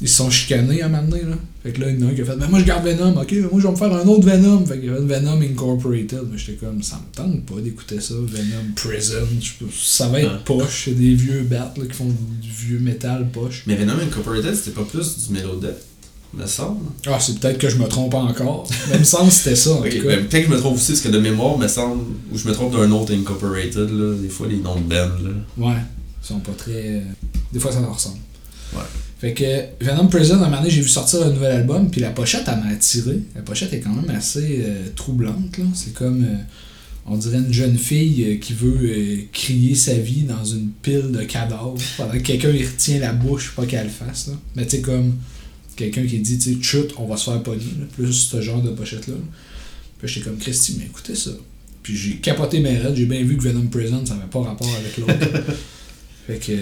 ils 0.00 0.08
se 0.08 0.16
sont 0.16 0.30
chicanés 0.30 0.82
à 0.82 0.86
un 0.86 0.88
moment 0.88 1.08
donné, 1.08 1.22
là. 1.22 1.36
Fait 1.62 1.72
que 1.72 1.80
là, 1.80 1.90
il 1.90 1.98
y 1.98 2.04
en 2.04 2.06
a 2.08 2.10
un 2.10 2.14
qui 2.14 2.22
a 2.22 2.24
fait, 2.24 2.36
ben 2.36 2.48
moi 2.48 2.60
je 2.60 2.64
garde 2.64 2.86
Venom, 2.86 3.16
ok, 3.20 3.32
moi 3.50 3.60
je 3.60 3.66
vais 3.66 3.70
me 3.72 3.76
faire 3.76 3.92
un 3.92 4.06
autre 4.06 4.26
Venom. 4.26 4.64
Fait 4.66 4.78
que 4.78 4.86
Venom 4.86 5.40
Incorporated. 5.40 6.20
Mais 6.30 6.38
j'étais 6.38 6.64
comme, 6.64 6.82
ça 6.82 6.96
me 6.96 7.14
tente 7.16 7.44
pas 7.46 7.60
d'écouter 7.60 8.00
ça, 8.00 8.14
Venom 8.14 8.72
Prison. 8.76 9.26
Ça 9.74 10.08
va 10.08 10.20
être 10.20 10.30
Ah. 10.34 10.42
poche, 10.44 10.82
c'est 10.84 10.92
des 10.92 11.14
vieux 11.14 11.42
bats 11.42 11.72
là, 11.76 11.84
qui 11.86 11.92
font 11.94 12.06
du 12.40 12.48
vieux 12.50 12.78
métal 12.78 13.28
poche. 13.32 13.64
mais 13.66 13.74
Venom 13.76 13.94
Incorporated, 14.00 14.54
c'était 14.54 14.70
pas 14.72 14.84
plus 14.84 15.26
du 15.26 15.32
Melodeath, 15.34 15.82
me 16.34 16.46
semble. 16.46 16.84
Ah, 17.06 17.18
c'est 17.18 17.38
peut-être 17.40 17.58
que 17.58 17.68
je 17.68 17.76
me 17.78 17.88
trompe 17.88 18.14
encore. 18.14 18.68
Même 18.90 19.04
sens, 19.04 19.32
c'était 19.38 19.56
ça, 19.56 19.70
en 19.72 19.78
Ok, 19.80 19.88
tout 19.90 20.02
cas. 20.02 20.08
ben, 20.16 20.26
peut-être 20.26 20.42
que 20.44 20.50
je 20.50 20.54
me 20.54 20.58
trompe 20.60 20.76
aussi, 20.76 20.92
parce 20.92 21.00
que 21.00 21.08
de 21.08 21.18
mémoire, 21.18 21.58
me 21.58 21.66
semble, 21.66 22.04
ou 22.30 22.38
je 22.38 22.46
me 22.46 22.52
trompe 22.52 22.74
d'un 22.76 22.90
autre 22.92 23.12
Incorporated, 23.12 23.90
là, 23.90 24.14
des 24.14 24.28
fois 24.28 24.46
les 24.46 24.58
noms 24.58 24.76
de 24.76 24.82
band, 24.82 24.94
là. 25.24 25.30
Ouais, 25.56 25.74
ils 26.22 26.26
sont 26.26 26.38
pas 26.40 26.52
très. 26.52 27.02
Des 27.52 27.58
fois, 27.58 27.72
ça 27.72 27.80
leur 27.80 27.94
ressemble. 27.94 28.18
Ouais. 28.74 28.82
Fait 29.18 29.32
que 29.32 29.84
Venom 29.84 30.08
Prison, 30.08 30.34
à 30.34 30.36
un 30.36 30.40
moment 30.44 30.58
donné, 30.58 30.70
j'ai 30.70 30.82
vu 30.82 30.88
sortir 30.88 31.22
un 31.22 31.30
nouvel 31.30 31.52
album, 31.52 31.90
puis 31.90 32.00
la 32.02 32.10
pochette, 32.10 32.44
elle 32.46 32.58
m'a 32.60 32.72
attiré. 32.72 33.20
La 33.34 33.42
pochette 33.42 33.72
est 33.72 33.80
quand 33.80 33.94
même 33.94 34.14
assez 34.14 34.62
euh, 34.66 34.88
troublante, 34.94 35.56
là. 35.56 35.64
C'est 35.74 35.94
comme. 35.94 36.22
euh, 36.24 36.36
on 37.08 37.16
dirait 37.16 37.38
une 37.38 37.52
jeune 37.52 37.78
fille 37.78 38.24
euh, 38.24 38.36
qui 38.36 38.52
veut 38.52 38.90
crier 39.32 39.74
sa 39.74 39.94
vie 39.94 40.22
dans 40.22 40.44
une 40.44 40.70
pile 40.82 41.12
de 41.12 41.22
cadavres 41.22 41.76
pendant 41.96 42.12
que 42.12 42.18
quelqu'un 42.18 42.50
il 42.50 42.66
retient 42.66 42.98
la 42.98 43.12
bouche, 43.12 43.54
pas 43.54 43.64
qu'elle 43.64 43.84
le 43.84 43.90
fasse, 43.90 44.26
là. 44.26 44.34
Mais 44.54 44.64
tu 44.66 44.76
sais, 44.76 44.82
comme 44.82 45.14
quelqu'un 45.76 46.04
qui 46.04 46.18
dit, 46.18 46.38
tu 46.38 46.54
sais, 46.54 46.60
chut, 46.60 46.92
on 46.98 47.06
va 47.06 47.16
se 47.16 47.30
faire 47.30 47.42
pogner. 47.42 47.64
Plus 47.94 48.12
ce 48.12 48.40
genre 48.40 48.60
de 48.60 48.70
pochette-là. 48.70 49.14
Puis 49.98 50.08
j'étais 50.08 50.28
comme, 50.28 50.38
Christy, 50.38 50.76
mais 50.78 50.86
écoutez 50.86 51.14
ça. 51.14 51.30
Puis 51.82 51.96
j'ai 51.96 52.16
capoté 52.16 52.60
mes 52.60 52.76
raids, 52.76 52.96
j'ai 52.96 53.06
bien 53.06 53.22
vu 53.22 53.36
que 53.36 53.44
Venom 53.44 53.68
Prison, 53.68 54.04
ça 54.04 54.14
n'avait 54.14 54.26
pas 54.26 54.42
rapport 54.42 54.68
avec 54.76 54.96
l'autre. 54.98 55.14
fait 56.26 56.38
que. 56.38 56.52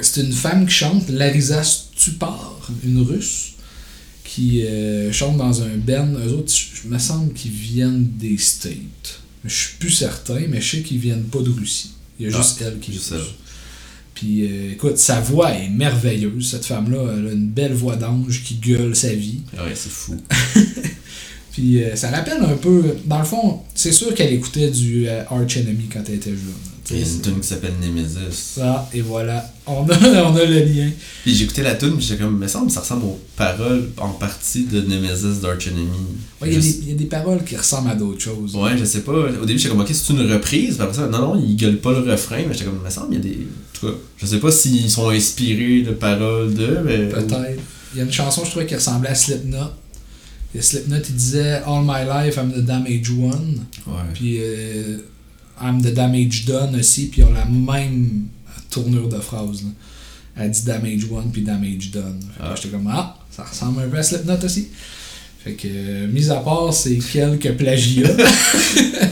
C'est 0.00 0.22
une 0.22 0.32
femme 0.32 0.66
qui 0.66 0.74
chante, 0.74 1.08
Larisa 1.10 1.62
Stupar, 1.62 2.60
une 2.84 3.00
russe, 3.02 3.52
qui 4.24 4.64
euh, 4.64 5.12
chante 5.12 5.36
dans 5.36 5.62
un 5.62 5.76
band. 5.76 6.08
Eux 6.26 6.32
autres, 6.32 6.52
je 6.52 6.88
me 6.88 6.98
semble 6.98 7.32
qu'ils 7.34 7.50
viennent 7.52 8.08
des 8.18 8.38
States. 8.38 9.20
Je 9.44 9.54
suis 9.54 9.76
plus 9.78 9.90
certain, 9.90 10.40
mais 10.48 10.60
je 10.60 10.76
sais 10.76 10.82
qu'ils 10.82 10.98
viennent 10.98 11.24
pas 11.24 11.40
de 11.40 11.50
Russie. 11.50 11.92
Il 12.18 12.26
y 12.28 12.32
a 12.32 12.36
Ah, 12.36 12.40
juste 12.42 12.62
elle 12.62 12.78
qui 12.78 12.92
est. 12.92 13.14
Puis 14.14 14.46
euh, 14.46 14.72
écoute, 14.72 14.98
sa 14.98 15.20
voix 15.20 15.52
est 15.52 15.68
merveilleuse. 15.68 16.50
Cette 16.50 16.64
femme-là, 16.64 17.14
elle 17.18 17.26
a 17.28 17.32
une 17.32 17.48
belle 17.48 17.72
voix 17.72 17.96
d'ange 17.96 18.42
qui 18.44 18.54
gueule 18.54 18.94
sa 18.94 19.12
vie. 19.12 19.40
Ah 19.56 19.64
ouais, 19.64 19.72
c'est 19.74 19.90
fou. 19.90 20.16
Puis 21.52 21.82
euh, 21.82 21.96
ça 21.96 22.10
rappelle 22.10 22.40
un 22.42 22.56
peu. 22.56 22.96
Dans 23.04 23.18
le 23.18 23.24
fond, 23.24 23.62
c'est 23.74 23.92
sûr 23.92 24.14
qu'elle 24.14 24.32
écoutait 24.32 24.70
du 24.70 25.08
Arch 25.08 25.56
Enemy 25.56 25.84
quand 25.92 26.02
elle 26.08 26.14
était 26.14 26.30
jeune. 26.30 26.71
Il 26.92 26.98
y 27.00 27.02
a 27.02 27.06
une 27.06 27.20
tune 27.20 27.40
qui 27.40 27.48
s'appelle 27.48 27.72
Nemesis. 27.80 28.58
Ah, 28.60 28.88
et 28.92 29.00
voilà, 29.00 29.44
on 29.66 29.88
a, 29.88 29.96
on 30.24 30.36
a 30.36 30.44
le 30.44 30.60
lien. 30.60 30.90
Puis 31.22 31.34
j'ai 31.34 31.44
écouté 31.44 31.62
la 31.62 31.74
tune, 31.74 31.96
puis 31.96 32.04
j'étais 32.06 32.22
comme, 32.22 32.38
me 32.38 32.46
semble, 32.48 32.70
ça 32.70 32.80
ressemble 32.80 33.04
aux 33.04 33.20
paroles 33.36 33.88
en 33.98 34.10
partie 34.10 34.64
de 34.64 34.80
Nemesis 34.82 35.40
d'Arch 35.40 35.66
Enemy. 35.68 35.86
Ouais, 36.40 36.48
il 36.48 36.52
y, 36.52 36.56
a 36.56 36.60
Juste- 36.60 36.78
des- 36.80 36.84
il 36.84 36.88
y 36.90 36.92
a 36.92 36.96
des 36.96 37.04
paroles 37.06 37.42
qui 37.44 37.56
ressemblent 37.56 37.90
à 37.90 37.94
d'autres 37.94 38.20
choses. 38.20 38.54
Ouais, 38.56 38.76
je 38.78 38.84
sais 38.84 39.00
pas. 39.00 39.12
Au 39.12 39.44
début, 39.46 39.58
j'étais 39.58 39.70
comme, 39.70 39.80
ok, 39.80 39.90
c'est 39.92 40.12
une 40.12 40.30
reprise. 40.32 40.74
Puis 40.74 40.82
après 40.82 40.94
ça, 40.96 41.06
non, 41.08 41.18
non, 41.34 41.42
ils 41.44 41.56
gueulent 41.56 41.78
pas 41.80 41.92
le 41.92 42.10
refrain. 42.10 42.42
Mais 42.46 42.52
j'étais 42.52 42.66
comme, 42.66 42.80
me 42.84 42.90
semble, 42.90 43.14
il 43.14 43.16
y 43.16 43.20
a 43.20 43.22
des. 43.22 43.38
En 43.38 43.78
tout 43.80 43.86
cas, 43.88 43.98
je 44.18 44.26
sais 44.26 44.38
pas 44.38 44.50
s'ils 44.52 44.90
sont 44.90 45.08
inspirés 45.08 45.82
de 45.82 45.92
paroles 45.92 46.52
de, 46.54 46.78
mais. 46.84 47.08
Peut-être. 47.08 47.36
Il 47.94 47.98
y 47.98 48.00
a 48.00 48.04
une 48.04 48.12
chanson, 48.12 48.42
je 48.44 48.50
trouvais, 48.50 48.66
qui 48.66 48.74
ressemblait 48.74 49.10
à 49.10 49.14
Slipknot. 49.14 49.70
Et 50.54 50.60
Slipknot, 50.60 50.96
il 51.08 51.14
disait 51.14 51.62
All 51.66 51.82
my 51.82 52.04
life, 52.06 52.36
I'm 52.36 52.52
the 52.52 52.64
damage 52.64 53.10
one. 53.10 53.60
Ouais. 53.86 53.92
Puis 54.14 54.36
euh, 54.40 54.98
I'm 55.62 55.80
the 55.82 55.92
damage 55.94 56.44
done 56.46 56.74
aussi. 56.76 57.06
Puis 57.06 57.20
ils 57.22 57.24
ont 57.24 57.32
la 57.32 57.44
même 57.44 58.24
tournure 58.70 59.08
de 59.08 59.18
phrase. 59.20 59.62
Là. 59.62 59.68
Elle 60.36 60.50
dit 60.50 60.62
damage 60.64 61.04
one, 61.10 61.30
puis 61.32 61.42
damage 61.42 61.90
done. 61.90 62.20
Ah. 62.40 62.54
j'étais 62.56 62.68
comme, 62.68 62.88
ah, 62.90 63.18
ça 63.30 63.44
ressemble 63.44 63.82
un 63.82 63.88
peu 63.88 63.98
à 63.98 64.02
Slipknot 64.02 64.38
aussi. 64.44 64.68
Fait 65.44 65.52
que, 65.54 65.66
euh, 65.68 66.06
mis 66.08 66.30
à 66.30 66.36
part 66.36 66.72
ces 66.72 66.98
quelques 66.98 67.52
plagiats. 67.56 68.08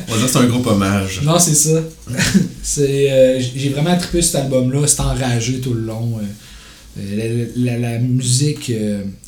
On 0.08 0.26
c'est 0.28 0.36
un 0.38 0.46
groupe 0.46 0.66
hommage. 0.66 1.20
non, 1.22 1.38
c'est 1.38 1.54
ça. 1.54 1.80
c'est, 2.62 3.10
euh, 3.12 3.40
j'ai 3.56 3.68
vraiment 3.70 3.96
trippé 3.98 4.22
cet 4.22 4.36
album-là. 4.36 4.86
C'est 4.86 5.00
enragé 5.00 5.60
tout 5.60 5.74
le 5.74 5.82
long. 5.82 6.18
euh. 6.18 6.22
Euh, 7.00 7.46
la, 7.56 7.76
la- 7.78 7.78
la 7.92 7.98
musique 7.98 8.72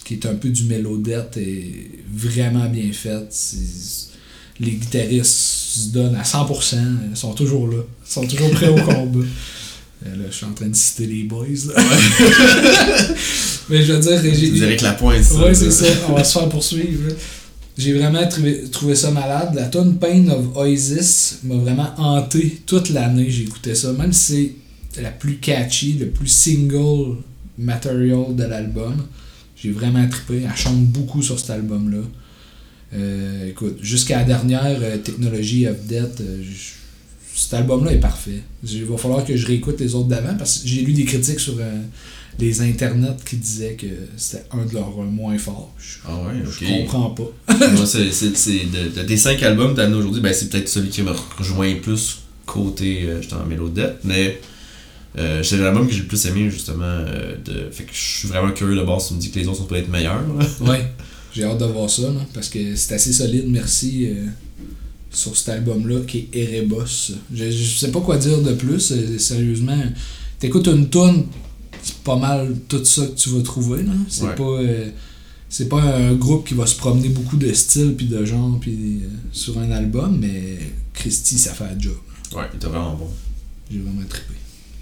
qui 0.04 0.14
est 0.14 0.26
un 0.26 0.34
peu 0.34 0.48
du 0.48 0.64
mélodette 0.64 1.36
est 1.36 1.90
vraiment 2.12 2.68
bien 2.68 2.90
faite. 2.92 3.34
Les 4.60 4.72
guitaristes 4.72 5.51
se 5.80 5.88
donnent 5.88 6.16
à 6.16 6.22
100%. 6.22 6.76
Ils 7.10 7.16
sont 7.16 7.32
toujours 7.34 7.68
là. 7.68 7.78
Ils 8.06 8.12
sont 8.12 8.26
toujours 8.26 8.50
prêts 8.50 8.68
au 8.68 8.76
combat. 8.76 9.24
Euh, 10.04 10.16
là, 10.16 10.24
je 10.30 10.36
suis 10.36 10.46
en 10.46 10.52
train 10.52 10.66
de 10.66 10.74
citer 10.74 11.06
les 11.06 11.22
boys. 11.22 11.46
Là. 11.46 11.74
Mais 13.68 13.84
je 13.84 13.92
veux 13.92 14.00
dire, 14.00 14.20
j'ai, 14.34 14.50
Vous 14.50 14.62
Eric 14.64 14.80
Lapointe, 14.80 15.22
ça. 15.22 15.44
Ouais, 15.44 15.54
c'est 15.54 15.70
ça. 15.70 15.86
On 16.08 16.14
va 16.14 16.24
se 16.24 16.36
faire 16.36 16.48
poursuivre. 16.48 17.12
J'ai 17.78 17.94
vraiment 17.94 18.26
trouvé, 18.26 18.64
trouvé 18.70 18.94
ça 18.94 19.10
malade. 19.12 19.52
La 19.54 19.68
tune 19.68 19.98
Pain 19.98 20.28
of 20.28 20.56
Oasis 20.56 21.38
m'a 21.44 21.54
vraiment 21.54 21.90
hanté 21.98 22.62
toute 22.66 22.90
l'année. 22.90 23.30
J'écoutais 23.30 23.74
ça. 23.76 23.92
Même 23.92 24.12
si 24.12 24.56
c'est 24.92 25.02
la 25.02 25.10
plus 25.10 25.36
catchy, 25.36 25.92
le 25.94 26.08
plus 26.08 26.26
single 26.26 27.18
material 27.56 28.34
de 28.34 28.44
l'album. 28.44 29.06
J'ai 29.56 29.70
vraiment 29.70 30.06
trippé. 30.08 30.42
Elle 30.44 30.56
chante 30.56 30.84
beaucoup 30.86 31.22
sur 31.22 31.38
cet 31.38 31.50
album-là. 31.50 32.02
Euh, 32.94 33.48
écoute, 33.48 33.78
jusqu'à 33.80 34.18
la 34.18 34.24
dernière 34.24 34.78
euh, 34.82 34.98
Technology 34.98 35.66
of 35.66 35.80
Death, 35.86 36.20
euh, 36.20 36.42
cet 37.34 37.54
album-là 37.54 37.92
est 37.92 38.00
parfait. 38.00 38.42
Il 38.64 38.84
va 38.84 38.96
falloir 38.98 39.24
que 39.24 39.34
je 39.36 39.46
réécoute 39.46 39.80
les 39.80 39.94
autres 39.94 40.08
d'avant 40.08 40.34
parce 40.36 40.58
que 40.58 40.68
j'ai 40.68 40.82
lu 40.82 40.92
des 40.92 41.04
critiques 41.04 41.40
sur 41.40 41.54
les 42.38 42.60
internets 42.60 43.16
qui 43.28 43.36
disaient 43.36 43.74
que 43.74 43.86
c'était 44.18 44.44
un 44.52 44.66
de 44.66 44.74
leurs 44.74 44.90
moins 44.98 45.36
forts. 45.38 45.72
Je, 45.78 45.96
Ah 46.06 46.14
ouais, 46.16 46.42
je 46.44 46.66
comprends 46.82 47.10
pas. 47.10 47.30
Moi, 47.48 47.86
c'est, 47.86 48.04
de, 48.04 48.94
de- 49.00 49.02
des 49.06 49.16
cinq 49.16 49.42
albums 49.42 49.72
que 49.72 49.76
t'as 49.76 49.84
amené 49.84 49.96
aujourd'hui, 49.98 50.20
ben, 50.20 50.32
c'est 50.34 50.50
peut-être 50.50 50.68
celui 50.68 50.90
qui 50.90 51.00
me 51.02 51.12
rejoint 51.38 51.74
plus 51.76 52.18
côté 52.44 53.08
j'étais 53.22 53.34
en 53.34 53.46
mélodette, 53.46 53.98
mais 54.04 54.38
euh, 55.18 55.42
c'est 55.42 55.56
l'album 55.58 55.86
que 55.86 55.92
j'ai 55.94 56.00
le 56.00 56.06
plus 56.06 56.24
aimé 56.26 56.50
justement. 56.50 56.84
euh, 56.84 57.36
de, 57.44 57.70
fait 57.70 57.84
que 57.84 57.92
je 57.94 58.18
suis 58.18 58.28
vraiment 58.28 58.50
curieux 58.52 58.76
de 58.76 58.80
voir 58.82 59.00
si 59.00 59.08
tu 59.08 59.14
me 59.14 59.20
dis 59.20 59.30
que 59.30 59.38
les 59.38 59.46
autres 59.48 59.58
sont 59.58 59.64
peut-être 59.66 59.88
meilleurs. 59.88 60.22
Ouais, 60.60 60.84
j'ai 61.34 61.44
hâte 61.44 61.58
de 61.58 61.64
voir 61.66 61.88
ça 61.90 62.02
là, 62.02 62.20
parce 62.34 62.48
que 62.48 62.74
c'est 62.76 62.94
assez 62.94 63.12
solide, 63.12 63.44
merci. 63.48 64.06
euh, 64.08 64.26
sur 65.14 65.36
cet 65.36 65.50
album-là 65.50 66.00
qui 66.08 66.26
est 66.32 66.54
Erebos. 66.54 67.12
Je, 67.34 67.50
je 67.50 67.78
sais 67.78 67.90
pas 67.90 68.00
quoi 68.00 68.16
dire 68.16 68.40
de 68.40 68.54
plus, 68.54 68.92
euh, 68.92 69.18
sérieusement. 69.18 69.76
T'écoutes 70.38 70.66
une 70.68 70.88
tune, 70.88 71.26
c'est 71.82 71.96
pas 71.98 72.16
mal 72.16 72.56
tout 72.66 72.82
ça 72.82 73.04
que 73.06 73.14
tu 73.14 73.28
vas 73.28 73.42
trouver. 73.42 73.82
là. 73.82 73.92
C'est 74.08 74.24
Ouais. 74.24 74.34
pas. 74.34 74.42
euh, 74.42 74.88
c'est 75.50 75.68
pas 75.68 75.82
un 75.82 76.14
groupe 76.14 76.48
qui 76.48 76.54
va 76.54 76.64
se 76.66 76.76
promener 76.76 77.10
beaucoup 77.10 77.36
de 77.36 77.52
styles 77.52 77.92
puis 77.94 78.06
de 78.06 78.24
genres 78.24 78.56
puis 78.58 79.00
euh, 79.04 79.08
sur 79.32 79.58
un 79.58 79.70
album, 79.70 80.16
mais 80.18 80.56
Christy, 80.94 81.36
ça 81.36 81.52
fait 81.52 81.64
un 81.64 81.78
job. 81.78 81.92
Ouais, 82.34 82.44
il 82.50 82.56
était 82.56 82.68
vraiment 82.68 82.94
bon. 82.94 83.08
J'ai 83.70 83.80
vraiment 83.80 84.00
trippé. 84.08 84.32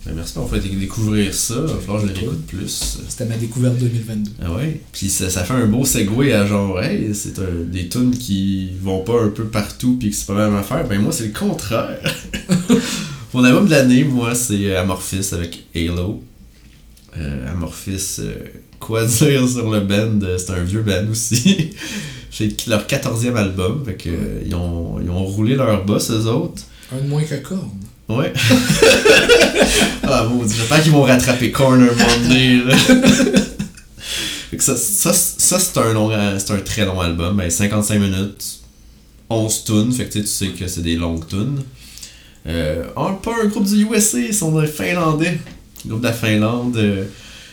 Ben, 0.07 0.15
merci 0.15 0.33
pour 0.35 0.49
faire 0.49 0.61
découvrir 0.61 1.35
ça. 1.35 1.55
Il 1.59 1.75
va 1.75 1.81
falloir 1.81 2.03
que 2.03 2.09
je 2.09 2.13
le 2.13 2.19
réécoute 2.19 2.47
plus. 2.47 2.99
C'était 3.09 3.27
ma 3.27 3.37
découverte 3.37 3.77
2022. 3.77 4.31
Ah 4.43 4.53
ouais? 4.55 4.81
Puis 4.93 5.11
ça, 5.11 5.29
ça 5.29 5.45
fait 5.45 5.53
un 5.53 5.67
beau 5.67 5.85
segway 5.85 6.33
à 6.33 6.47
genre, 6.47 6.83
hey, 6.83 7.15
c'est 7.15 7.39
des 7.71 7.89
tunes 7.89 8.13
qui 8.17 8.71
vont 8.81 9.01
pas 9.01 9.23
un 9.23 9.29
peu 9.29 9.45
partout 9.45 9.97
puis 10.01 10.11
que 10.11 10.17
c'est 10.17 10.27
pas 10.27 10.35
la 10.35 10.49
même 10.49 10.57
affaire. 10.59 10.87
Ben 10.89 11.01
moi, 11.01 11.13
c'est 11.13 11.27
le 11.27 11.39
contraire. 11.39 12.01
Mon 13.35 13.45
album 13.45 13.67
de 13.67 13.71
l'année, 13.71 14.05
moi, 14.05 14.35
c'est 14.35 14.75
Amorphis 14.75 15.29
avec 15.33 15.65
Halo. 15.77 16.23
Euh, 17.19 17.53
Amorphis, 17.53 18.17
euh, 18.21 18.35
quoi 18.79 19.05
dire 19.05 19.49
sur 19.49 19.71
le 19.71 19.81
band? 19.81 20.21
Euh, 20.23 20.39
C'est 20.39 20.53
un 20.53 20.63
vieux 20.65 20.83
band 20.83 21.09
aussi. 21.11 21.71
C'est 22.31 22.67
leur 22.69 22.87
14e 22.87 23.37
album. 23.37 23.85
Fait 23.85 23.95
que, 23.95 24.09
euh, 24.09 24.43
ils, 24.47 24.55
ont, 24.55 24.99
ils 25.03 25.11
ont 25.11 25.25
roulé 25.25 25.57
leur 25.57 25.85
boss, 25.85 26.11
eux 26.11 26.27
autres. 26.27 26.63
Un 26.93 27.03
de 27.03 27.09
moins 27.09 27.23
que 27.23 27.35
Korn. 27.37 27.71
Ouais. 28.11 28.33
ah 30.03 30.25
bon, 30.25 30.43
j'espère 30.43 30.83
qu'ils 30.83 30.91
vont 30.91 31.03
rattraper 31.03 31.53
Corner 31.53 31.91
Monday. 31.97 32.57
Là. 32.67 32.77
Fait 34.51 34.57
que 34.57 34.63
ça, 34.65 34.77
ça, 34.77 35.13
ça, 35.13 35.59
c'est 35.61 35.79
un 35.79 35.93
long, 35.93 36.11
euh, 36.11 36.37
c'est 36.39 36.53
un 36.53 36.59
très 36.59 36.85
long 36.85 37.01
album, 37.01 37.37
ben 37.37 37.49
55 37.49 38.01
minutes, 38.01 38.59
11 39.29 39.65
tunes, 39.65 39.93
fait 39.93 40.07
que 40.07 40.13
tu 40.15 40.19
sais, 40.19 40.25
tu 40.25 40.29
sais 40.29 40.49
que 40.49 40.67
c'est 40.67 40.81
des 40.83 40.97
longues 40.97 41.25
tunes. 41.29 41.61
Euh, 42.49 42.83
oh, 42.97 43.11
pas 43.23 43.31
un 43.45 43.47
groupe 43.47 43.63
du 43.65 43.85
USA, 43.85 44.19
ils 44.19 44.35
sont 44.35 44.61
des 44.61 44.67
Finlandais, 44.67 45.39
groupe 45.87 46.01
de 46.01 46.07
la 46.09 46.13
Finlande. 46.13 46.77
euh, 46.79 47.05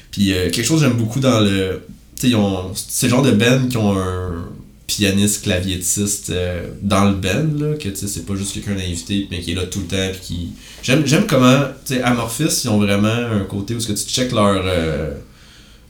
Puis 0.09 0.33
euh, 0.33 0.49
quelque 0.49 0.65
chose 0.65 0.81
que 0.81 0.87
j'aime 0.87 0.97
beaucoup 0.97 1.19
dans 1.19 1.39
le, 1.39 1.83
tu 2.15 2.21
sais, 2.21 2.29
ils 2.29 2.35
ont, 2.35 2.71
c'est 2.73 3.05
le 3.05 3.11
genre 3.11 3.21
de 3.21 3.31
band 3.31 3.67
qui 3.69 3.77
ont 3.77 3.95
un 3.95 4.47
pianiste 4.87 5.43
claviétiste 5.43 6.29
euh, 6.29 6.69
dans 6.81 7.05
le 7.05 7.13
band 7.13 7.59
là 7.59 7.75
que 7.75 7.89
tu 7.89 7.95
sais 7.95 8.07
c'est 8.07 8.25
pas 8.25 8.35
juste 8.35 8.53
quelqu'un 8.53 8.75
d'invité 8.75 9.27
mais 9.29 9.41
qui 9.41 9.51
est 9.51 9.55
là 9.55 9.65
tout 9.65 9.81
le 9.81 9.85
temps 9.87 10.11
puis 10.13 10.21
qui 10.21 10.49
j'aime 10.81 11.05
j'aime 11.05 11.27
comment 11.27 11.59
tu 11.85 11.95
sais 11.95 12.01
Amorphis 12.01 12.61
ils 12.63 12.69
ont 12.69 12.79
vraiment 12.79 13.07
un 13.07 13.43
côté 13.43 13.75
où 13.75 13.79
ce 13.79 13.87
que 13.87 13.93
tu 13.93 14.05
check 14.05 14.31
leur 14.31 14.63
euh, 14.65 15.11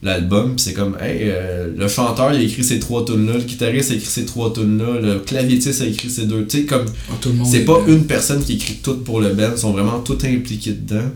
l'album 0.01 0.55
puis 0.55 0.63
c'est 0.65 0.73
comme 0.73 0.97
hey 0.99 1.19
euh, 1.23 1.71
le 1.77 1.87
chanteur 1.87 2.33
il 2.33 2.39
a 2.39 2.43
écrit 2.43 2.63
ces 2.63 2.79
trois 2.79 3.05
tunes 3.05 3.27
là 3.27 3.33
le 3.33 3.43
guitariste 3.43 3.91
a 3.91 3.93
écrit 3.93 4.09
ces 4.09 4.25
trois 4.25 4.51
tunes 4.51 4.79
là 4.79 4.99
le 4.99 5.19
claviétiste 5.19 5.81
a 5.81 5.85
écrit 5.85 6.09
ces 6.09 6.25
deux 6.25 6.47
tu 6.47 6.59
sais 6.59 6.65
comme 6.65 6.85
monde 7.25 7.47
c'est 7.49 7.61
est 7.61 7.65
pas 7.65 7.81
une 7.87 8.05
personne 8.05 8.43
qui 8.43 8.53
écrit 8.53 8.75
tout 8.75 8.97
pour 8.97 9.19
le 9.19 9.33
band, 9.33 9.51
ils 9.51 9.57
sont 9.57 9.71
vraiment 9.71 9.99
tous 9.99 10.23
impliqués 10.25 10.73
dedans. 10.73 11.09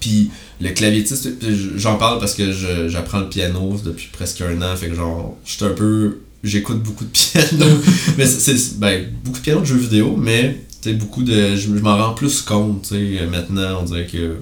Puis 0.00 0.30
le 0.60 0.70
claviétiste, 0.70 1.28
j'en 1.76 1.96
parle 1.96 2.18
parce 2.18 2.34
que 2.34 2.52
j'apprends 2.88 3.20
le 3.20 3.28
piano 3.28 3.76
depuis 3.84 4.08
presque 4.12 4.40
un 4.40 4.60
an, 4.62 4.76
fait 4.76 4.88
que 4.88 4.94
genre, 4.94 5.36
je 5.44 5.52
suis 5.52 5.64
un 5.64 5.70
peu. 5.70 6.18
J'écoute 6.44 6.82
beaucoup 6.82 7.04
de 7.04 7.10
piano, 7.10 7.66
mais 8.18 8.26
c'est-. 8.26 8.78
Ben, 8.78 9.06
beaucoup 9.24 9.38
de 9.38 9.42
piano 9.42 9.60
de 9.60 9.66
jeux 9.66 9.78
vidéo, 9.78 10.14
mais 10.16 10.58
beaucoup 10.92 11.22
de. 11.22 11.56
Je, 11.56 11.68
m'en 11.68 11.96
rends 11.96 12.14
plus 12.14 12.42
compte, 12.42 12.86
sais, 12.86 13.26
maintenant, 13.30 13.80
on 13.80 13.84
dirait 13.84 14.06
que. 14.06 14.36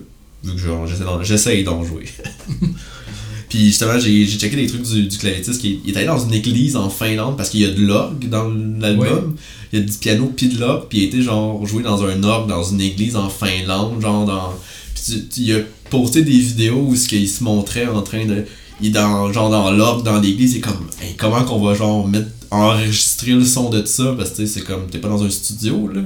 Vu 0.44 0.56
que 0.56 1.22
j'essaye 1.22 1.62
d'en 1.62 1.84
jouer. 1.84 2.06
Puis 3.48 3.66
justement, 3.66 3.98
j'ai 3.98 4.24
j'ai 4.24 4.38
checké 4.38 4.56
des 4.56 4.66
trucs 4.66 4.82
du, 4.82 5.06
du 5.06 5.18
qui 5.18 5.80
il 5.84 5.92
est 5.92 5.96
allé 5.98 6.06
dans 6.06 6.18
une 6.18 6.32
église 6.32 6.74
en 6.74 6.88
Finlande 6.88 7.36
parce 7.36 7.50
qu'il 7.50 7.60
y 7.60 7.66
a 7.66 7.70
de 7.70 7.84
l'orgue 7.84 8.28
dans 8.28 8.48
l'album. 8.48 9.36
Il 9.72 9.78
y 9.78 9.82
a 9.82 9.84
du 9.84 9.92
piano 9.92 10.32
puis 10.34 10.48
de 10.48 10.58
l'orgue, 10.58 10.88
puis 10.88 10.98
il 10.98 11.04
a 11.04 11.06
été 11.08 11.22
genre 11.22 11.64
joué 11.66 11.82
dans 11.82 12.02
un 12.02 12.22
orgue 12.24 12.48
dans 12.48 12.64
une 12.64 12.80
église 12.80 13.14
en 13.14 13.28
Finlande, 13.28 14.00
genre 14.00 14.24
dans. 14.24 14.54
Puis 14.94 15.28
il 15.36 15.54
a 15.54 15.58
posté 15.90 16.22
des 16.22 16.32
vidéos 16.32 16.88
où 16.88 16.94
qu'il 16.94 17.28
se 17.28 17.44
montrait 17.44 17.86
en 17.86 18.00
train 18.02 18.24
de. 18.24 18.46
Il 18.82 18.92
dans, 18.92 19.32
genre 19.32 19.48
dans 19.50 19.70
l'orgue 19.70 20.04
dans 20.04 20.18
l'église, 20.20 20.54
il 20.54 20.58
est 20.58 20.60
comme 20.60 20.86
Hey, 21.00 21.14
comment 21.16 21.44
qu'on 21.44 21.60
va 21.64 21.74
genre 21.74 22.06
mettre 22.08 22.28
enregistrer 22.50 23.32
le 23.32 23.44
son 23.44 23.70
de 23.70 23.84
ça? 23.84 24.14
Parce 24.18 24.30
que 24.30 24.44
c'est 24.46 24.62
comme 24.62 24.88
t'es 24.90 24.98
pas 24.98 25.08
dans 25.08 25.22
un 25.22 25.30
studio 25.30 25.88
là. 25.88 26.00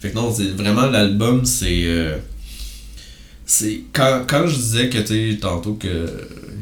Fait 0.00 0.10
que 0.10 0.14
non, 0.16 0.32
c'est 0.34 0.48
vraiment 0.56 0.86
l'album, 0.86 1.44
c'est. 1.44 1.82
euh, 1.84 2.16
c'est 3.46 3.82
quand, 3.92 4.22
quand 4.28 4.46
je 4.46 4.56
disais 4.56 4.88
que 4.88 4.98
tu 4.98 5.38
tantôt 5.38 5.74
que 5.74 6.06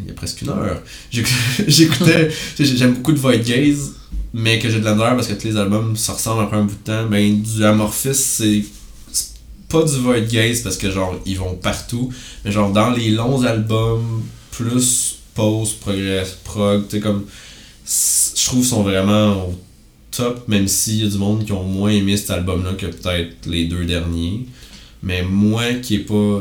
il 0.03 0.09
y 0.09 0.11
a 0.11 0.15
presque 0.15 0.43
une 0.43 0.49
heure 0.49 0.81
j'éc- 1.13 1.27
j'écoutais 1.69 2.29
j'aime 2.59 2.95
beaucoup 2.95 3.13
de 3.13 3.19
Void 3.19 3.37
Gaze 3.39 3.93
mais 4.35 4.59
que 4.59 4.69
j'ai 4.69 4.81
de 4.81 4.85
la 4.85 4.95
misère 4.95 5.15
parce 5.15 5.29
que 5.29 5.35
tous 5.35 5.47
les 5.47 5.57
albums 5.57 5.97
ça 5.97 6.13
ressemble 6.15 6.43
après 6.43 6.57
un 6.57 6.65
bout 6.65 6.75
de 6.75 6.85
temps 6.93 7.07
ben 7.09 7.41
du 7.41 7.65
Amorphis 7.65 8.15
c'est 8.15 8.65
c'est 9.13 9.29
pas 9.69 9.85
du 9.85 9.93
Void 9.99 10.27
Gaze 10.29 10.63
parce 10.63 10.77
que 10.77 10.91
genre 10.91 11.15
ils 11.25 11.39
vont 11.39 11.55
partout 11.55 12.13
mais 12.45 12.51
genre 12.51 12.73
dans 12.73 12.91
les 12.91 13.11
longs 13.11 13.43
albums 13.45 14.23
plus 14.51 15.21
post 15.35 15.81
progress 15.81 16.37
prog 16.45 16.89
tu 16.89 16.97
sais 16.97 17.01
comme 17.01 17.25
je 17.87 18.45
trouve 18.45 18.65
sont 18.65 18.83
vraiment 18.83 19.49
au 19.49 19.55
top 20.11 20.47
même 20.49 20.69
s'il 20.69 21.03
y 21.03 21.07
a 21.07 21.11
du 21.11 21.19
monde 21.19 21.45
qui 21.45 21.53
ont 21.53 21.65
moins 21.65 21.91
aimé 21.91 22.17
cet 22.17 22.31
album 22.31 22.65
là 22.65 22.73
que 22.75 22.87
peut-être 22.87 23.47
les 23.47 23.65
deux 23.67 23.85
derniers 23.85 24.47
mais 25.03 25.23
moi 25.23 25.75
qui 25.83 25.97
est 25.97 25.99
pas 26.01 26.41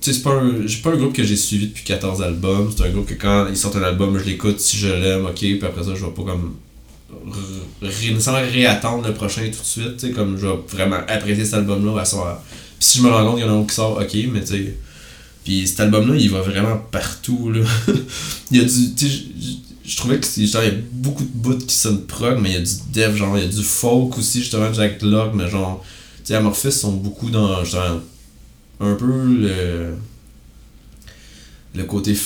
tu 0.00 0.12
sais, 0.12 0.16
c'est 0.16 0.22
pas 0.22 0.32
un, 0.32 0.50
pas 0.82 0.90
un 0.92 0.96
groupe 0.96 1.12
que 1.12 1.22
j'ai 1.22 1.36
suivi 1.36 1.66
depuis 1.66 1.84
14 1.84 2.22
albums. 2.22 2.72
C'est 2.74 2.84
un 2.84 2.88
groupe 2.88 3.04
que 3.04 3.12
quand 3.12 3.48
ils 3.50 3.56
sortent 3.56 3.76
un 3.76 3.82
album, 3.82 4.18
je 4.18 4.24
l'écoute 4.24 4.58
si 4.58 4.78
je 4.78 4.88
l'aime, 4.88 5.26
ok, 5.26 5.34
puis 5.34 5.60
après 5.62 5.84
ça, 5.84 5.94
je 5.94 6.02
vais 6.02 6.10
pas 6.10 6.22
comme. 6.22 6.54
nécessairement 7.82 8.40
réattendre 8.50 9.06
le 9.06 9.12
prochain 9.14 9.42
tout 9.42 9.60
de 9.60 9.66
suite, 9.66 9.96
tu 9.98 10.06
sais, 10.06 10.12
comme 10.12 10.38
je 10.38 10.46
vais 10.46 10.54
vraiment 10.68 11.00
apprécier 11.06 11.44
cet 11.44 11.52
album-là 11.54 12.00
à 12.00 12.04
son- 12.06 12.22
Puis 12.78 12.88
si 12.88 12.98
je 12.98 13.02
me 13.02 13.10
rends 13.10 13.26
compte 13.26 13.36
qu'il 13.40 13.46
y 13.46 13.50
en 13.50 13.54
a 13.54 13.60
un 13.60 13.64
qui 13.64 13.74
sort, 13.74 13.98
ok, 14.00 14.16
mais 14.32 14.40
tu 14.40 14.46
sais. 14.46 14.76
Puis 15.44 15.66
cet 15.66 15.80
album-là, 15.80 16.16
il 16.16 16.30
va 16.30 16.40
vraiment 16.42 16.76
partout, 16.90 17.50
là. 17.52 17.60
il 18.50 18.58
y 18.58 18.60
a 18.60 18.64
du. 18.64 18.94
Tu 18.94 19.06
je- 19.84 19.96
trouvais 19.96 20.20
que 20.20 20.26
c'est- 20.26 20.46
genre, 20.46 20.62
il 20.62 20.68
y 20.72 20.76
a 20.76 20.78
beaucoup 20.92 21.24
de 21.24 21.30
bouts 21.34 21.58
qui 21.58 21.74
sonnent 21.74 22.02
prog, 22.06 22.38
mais 22.40 22.50
il 22.50 22.54
y 22.54 22.58
a 22.58 22.60
du 22.60 22.72
dev, 22.92 23.16
genre, 23.16 23.36
il 23.38 23.44
y 23.44 23.46
a 23.46 23.50
du 23.50 23.62
folk 23.62 24.16
aussi, 24.18 24.40
justement, 24.40 24.72
Jack 24.72 25.02
Locke, 25.02 25.32
mais 25.34 25.48
genre. 25.50 25.84
Tu 26.18 26.26
sais, 26.26 26.34
Amorphis 26.34 26.70
sont 26.72 26.92
beaucoup 26.92 27.30
dans. 27.30 27.64
Genre, 27.64 28.00
un 28.80 28.94
peu 28.94 29.24
le. 29.26 29.94
Le 31.74 31.84
côté 31.84 32.14
f- 32.14 32.18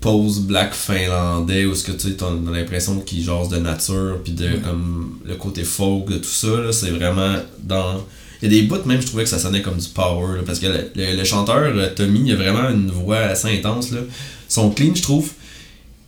post-black 0.00 0.72
finlandais, 0.74 1.64
où 1.66 1.74
ce 1.74 1.82
que 1.84 1.92
tu 1.92 2.08
sais, 2.08 2.14
t'as 2.14 2.26
t'as 2.44 2.50
l'impression 2.52 3.00
qu'ils 3.00 3.24
jasent 3.24 3.48
de 3.48 3.56
nature, 3.58 4.18
puis 4.22 4.32
de 4.32 4.56
comme 4.64 5.18
le 5.24 5.34
côté 5.34 5.64
folk 5.64 6.08
de 6.08 6.18
tout 6.18 6.24
ça, 6.28 6.60
là, 6.60 6.72
c'est 6.72 6.90
vraiment 6.90 7.36
dans. 7.62 8.04
Il 8.42 8.52
y 8.52 8.56
a 8.56 8.60
des 8.60 8.66
bouts 8.66 8.84
même, 8.86 9.00
je 9.00 9.06
trouvais 9.06 9.24
que 9.24 9.30
ça 9.30 9.38
sonnait 9.38 9.62
comme 9.62 9.78
du 9.78 9.88
power, 9.88 10.40
parce 10.44 10.58
que 10.58 10.66
le, 10.66 10.90
le- 10.94 11.16
le 11.16 11.24
chanteur, 11.24 11.72
euh, 11.74 11.88
Tommy, 11.94 12.22
il 12.26 12.32
a 12.32 12.36
vraiment 12.36 12.68
une 12.70 12.90
voix 12.90 13.18
assez 13.18 13.48
intense. 13.48 13.92
Là. 13.92 14.00
Son 14.48 14.70
clean, 14.70 14.94
je 14.94 15.02
trouve, 15.02 15.30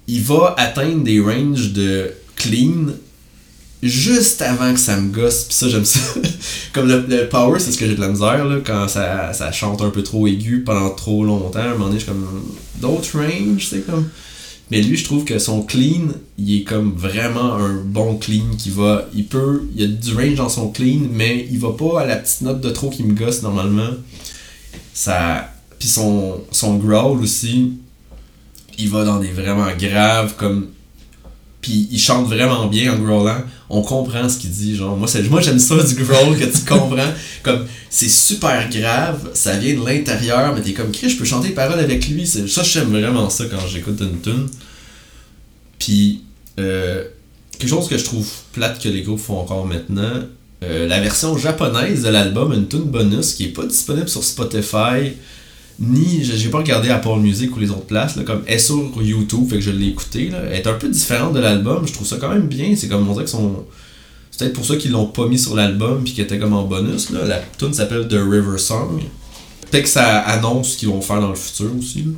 il 0.07 0.23
va 0.23 0.55
atteindre 0.59 1.03
des 1.05 1.21
ranges 1.21 1.73
de 1.73 2.11
clean 2.37 2.93
juste 3.83 4.43
avant 4.43 4.73
que 4.75 4.81
ça 4.81 4.97
me 4.97 5.11
gosse, 5.13 5.45
puis 5.45 5.55
ça, 5.55 5.69
j'aime 5.69 5.85
ça. 5.85 6.01
comme 6.73 6.89
le, 6.89 7.05
le 7.09 7.29
power, 7.29 7.61
c'est 7.61 7.71
ce 7.73 7.79
que 7.79 7.87
j'ai 7.87 7.95
de 7.95 8.01
la 8.01 8.09
misère, 8.09 8.45
là, 8.45 8.59
quand 8.65 8.89
ça, 8.89 9.33
ça 9.33 9.53
chante 9.53 9.81
un 9.83 9.91
peu 9.91 10.03
trop 10.03 10.27
aigu 10.27 10.63
pendant 10.67 10.91
trop 10.91 11.25
longtemps. 11.25 11.61
À 11.61 11.63
un 11.63 11.69
moment 11.73 11.87
donné, 11.87 11.99
je 11.99 12.05
suis 12.05 12.13
comme. 12.13 12.27
D'autres 12.81 13.17
ranges, 13.19 13.69
c'est 13.71 13.87
comme. 13.87 14.09
Mais 14.71 14.83
lui, 14.83 14.97
je 14.97 15.05
trouve 15.05 15.25
que 15.25 15.39
son 15.39 15.63
clean, 15.63 16.09
il 16.37 16.61
est 16.61 16.65
comme 16.65 16.93
vraiment 16.95 17.55
un 17.55 17.77
bon 17.83 18.17
clean 18.17 18.57
qui 18.59 18.71
va. 18.71 19.07
Il 19.15 19.25
peut. 19.25 19.69
Il 19.75 19.81
y 19.81 19.85
a 19.85 19.89
du 19.89 20.15
range 20.15 20.35
dans 20.35 20.49
son 20.49 20.71
clean, 20.71 21.01
mais 21.11 21.47
il 21.51 21.59
va 21.59 21.73
pas 21.73 22.03
à 22.03 22.07
la 22.07 22.17
petite 22.17 22.43
note 22.43 22.61
de 22.61 22.71
trop 22.71 22.91
qui 22.91 23.03
me 23.03 23.15
gosse 23.15 23.43
normalement. 23.43 23.91
Ça. 24.93 25.53
Puis 25.79 25.89
son, 25.89 26.41
son 26.51 26.77
growl 26.77 27.21
aussi, 27.21 27.75
il 28.79 28.91
va 28.91 29.05
dans 29.05 29.21
des 29.21 29.31
vraiment 29.31 29.69
graves 29.79 30.35
comme. 30.37 30.69
Puis 31.69 31.87
il 31.91 31.99
chante 31.99 32.27
vraiment 32.27 32.67
bien 32.67 32.95
en 32.95 32.97
growlant. 32.97 33.43
On 33.69 33.83
comprend 33.83 34.27
ce 34.27 34.39
qu'il 34.39 34.49
dit. 34.49 34.75
Genre, 34.75 34.97
moi, 34.97 35.07
moi 35.29 35.41
j'aime 35.43 35.59
ça 35.59 35.75
du 35.83 36.03
growl 36.03 36.39
que 36.39 36.47
tu 36.47 36.65
comprends. 36.67 37.13
Comme 37.43 37.67
c'est 37.91 38.09
super 38.09 38.71
grave, 38.71 39.29
ça 39.35 39.55
vient 39.59 39.79
de 39.79 39.87
l'intérieur, 39.87 40.55
mais 40.55 40.63
t'es 40.63 40.73
comme 40.73 40.91
Chris, 40.93 41.11
je 41.11 41.19
peux 41.19 41.27
chanter 41.27 41.49
les 41.49 41.55
paroles 41.55 41.79
avec 41.79 42.09
lui. 42.09 42.27
Ça, 42.27 42.63
j'aime 42.63 42.89
vraiment 42.89 43.29
ça 43.29 43.45
quand 43.51 43.67
j'écoute 43.71 44.01
une 44.01 44.19
tune. 44.23 44.47
Puis, 45.79 46.23
euh, 46.59 47.05
quelque 47.59 47.69
chose 47.69 47.87
que 47.87 47.99
je 47.99 48.05
trouve 48.05 48.27
plate 48.53 48.83
que 48.83 48.89
les 48.89 49.03
groupes 49.03 49.21
font 49.21 49.39
encore 49.39 49.67
maintenant, 49.67 50.23
euh, 50.65 50.89
la 50.89 51.01
version 51.01 51.37
japonaise 51.37 52.03
de 52.03 52.09
l'album, 52.09 52.55
une 52.55 52.67
tune 52.67 52.85
bonus 52.85 53.35
qui 53.35 53.45
est 53.45 53.49
pas 53.49 53.67
disponible 53.67 54.09
sur 54.09 54.25
Spotify, 54.25 55.13
ni, 55.81 56.25
j'ai 56.25 56.49
pas 56.49 56.59
regardé 56.59 56.91
Apple 56.91 57.21
Music 57.21 57.55
ou 57.57 57.61
les 57.61 57.71
autres 57.71 57.87
places, 57.87 58.17
là, 58.17 58.25
comme 58.25 58.43
est 58.47 58.59
sur 58.59 58.91
YouTube, 59.01 59.49
fait 59.49 59.57
que 59.57 59.61
je 59.63 59.71
l'ai 59.71 59.89
écouté, 59.89 60.29
là, 60.29 60.53
est 60.53 60.67
un 60.67 60.75
peu 60.75 60.89
différente 60.89 61.35
de 61.35 61.39
l'album, 61.39 61.87
je 61.87 61.93
trouve 61.93 62.07
ça 62.07 62.17
quand 62.17 62.31
même 62.31 62.49
bien, 62.49 62.75
c'est 62.77 62.89
comme 62.89 63.09
on 63.09 63.13
dirait 63.13 63.25
que 63.25 63.31
son... 63.31 63.65
C'est 64.31 64.45
peut-être 64.45 64.55
pour 64.55 64.67
ça 64.67 64.77
qu'ils 64.77 64.93
l'ont 64.93 65.07
pas 65.07 65.27
mis 65.27 65.39
sur 65.39 65.55
l'album 65.55 66.03
puis 66.05 66.13
qu'il 66.13 66.25
était 66.25 66.39
comme 66.39 66.53
en 66.53 66.65
bonus, 66.65 67.11
là. 67.11 67.25
la 67.25 67.41
tune 67.59 67.73
s'appelle 67.73 68.07
The 68.09 68.15
River 68.15 68.59
Song. 68.59 69.01
Peut-être 69.71 69.85
que 69.85 69.89
ça 69.89 70.19
annonce 70.19 70.73
ce 70.73 70.79
qu'ils 70.79 70.89
vont 70.89 71.01
faire 71.01 71.21
dans 71.21 71.31
le 71.31 71.35
futur 71.35 71.71
aussi, 71.77 72.03
là. 72.03 72.13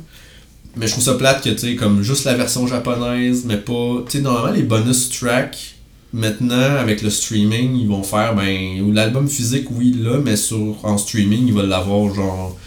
Mais 0.75 0.87
je 0.87 0.93
trouve 0.93 1.03
ça 1.03 1.15
plate 1.15 1.43
que, 1.43 1.49
tu 1.49 1.57
sais, 1.57 1.75
comme 1.75 2.01
juste 2.01 2.23
la 2.23 2.33
version 2.33 2.65
japonaise, 2.65 3.43
mais 3.45 3.57
pas... 3.57 4.03
Tu 4.07 4.17
sais, 4.17 4.21
normalement, 4.21 4.55
les 4.55 4.63
bonus 4.63 5.09
tracks, 5.09 5.75
maintenant, 6.13 6.77
avec 6.77 7.01
le 7.01 7.09
streaming, 7.09 7.75
ils 7.75 7.87
vont 7.87 8.03
faire, 8.03 8.35
ben... 8.35 8.81
Ou 8.81 8.93
l'album 8.93 9.27
physique, 9.27 9.67
oui, 9.71 9.93
là, 9.99 10.19
mais 10.23 10.37
sur 10.37 10.77
en 10.83 10.97
streaming, 10.97 11.47
ils 11.47 11.53
veulent 11.53 11.67
l'avoir, 11.67 12.13
genre... 12.13 12.57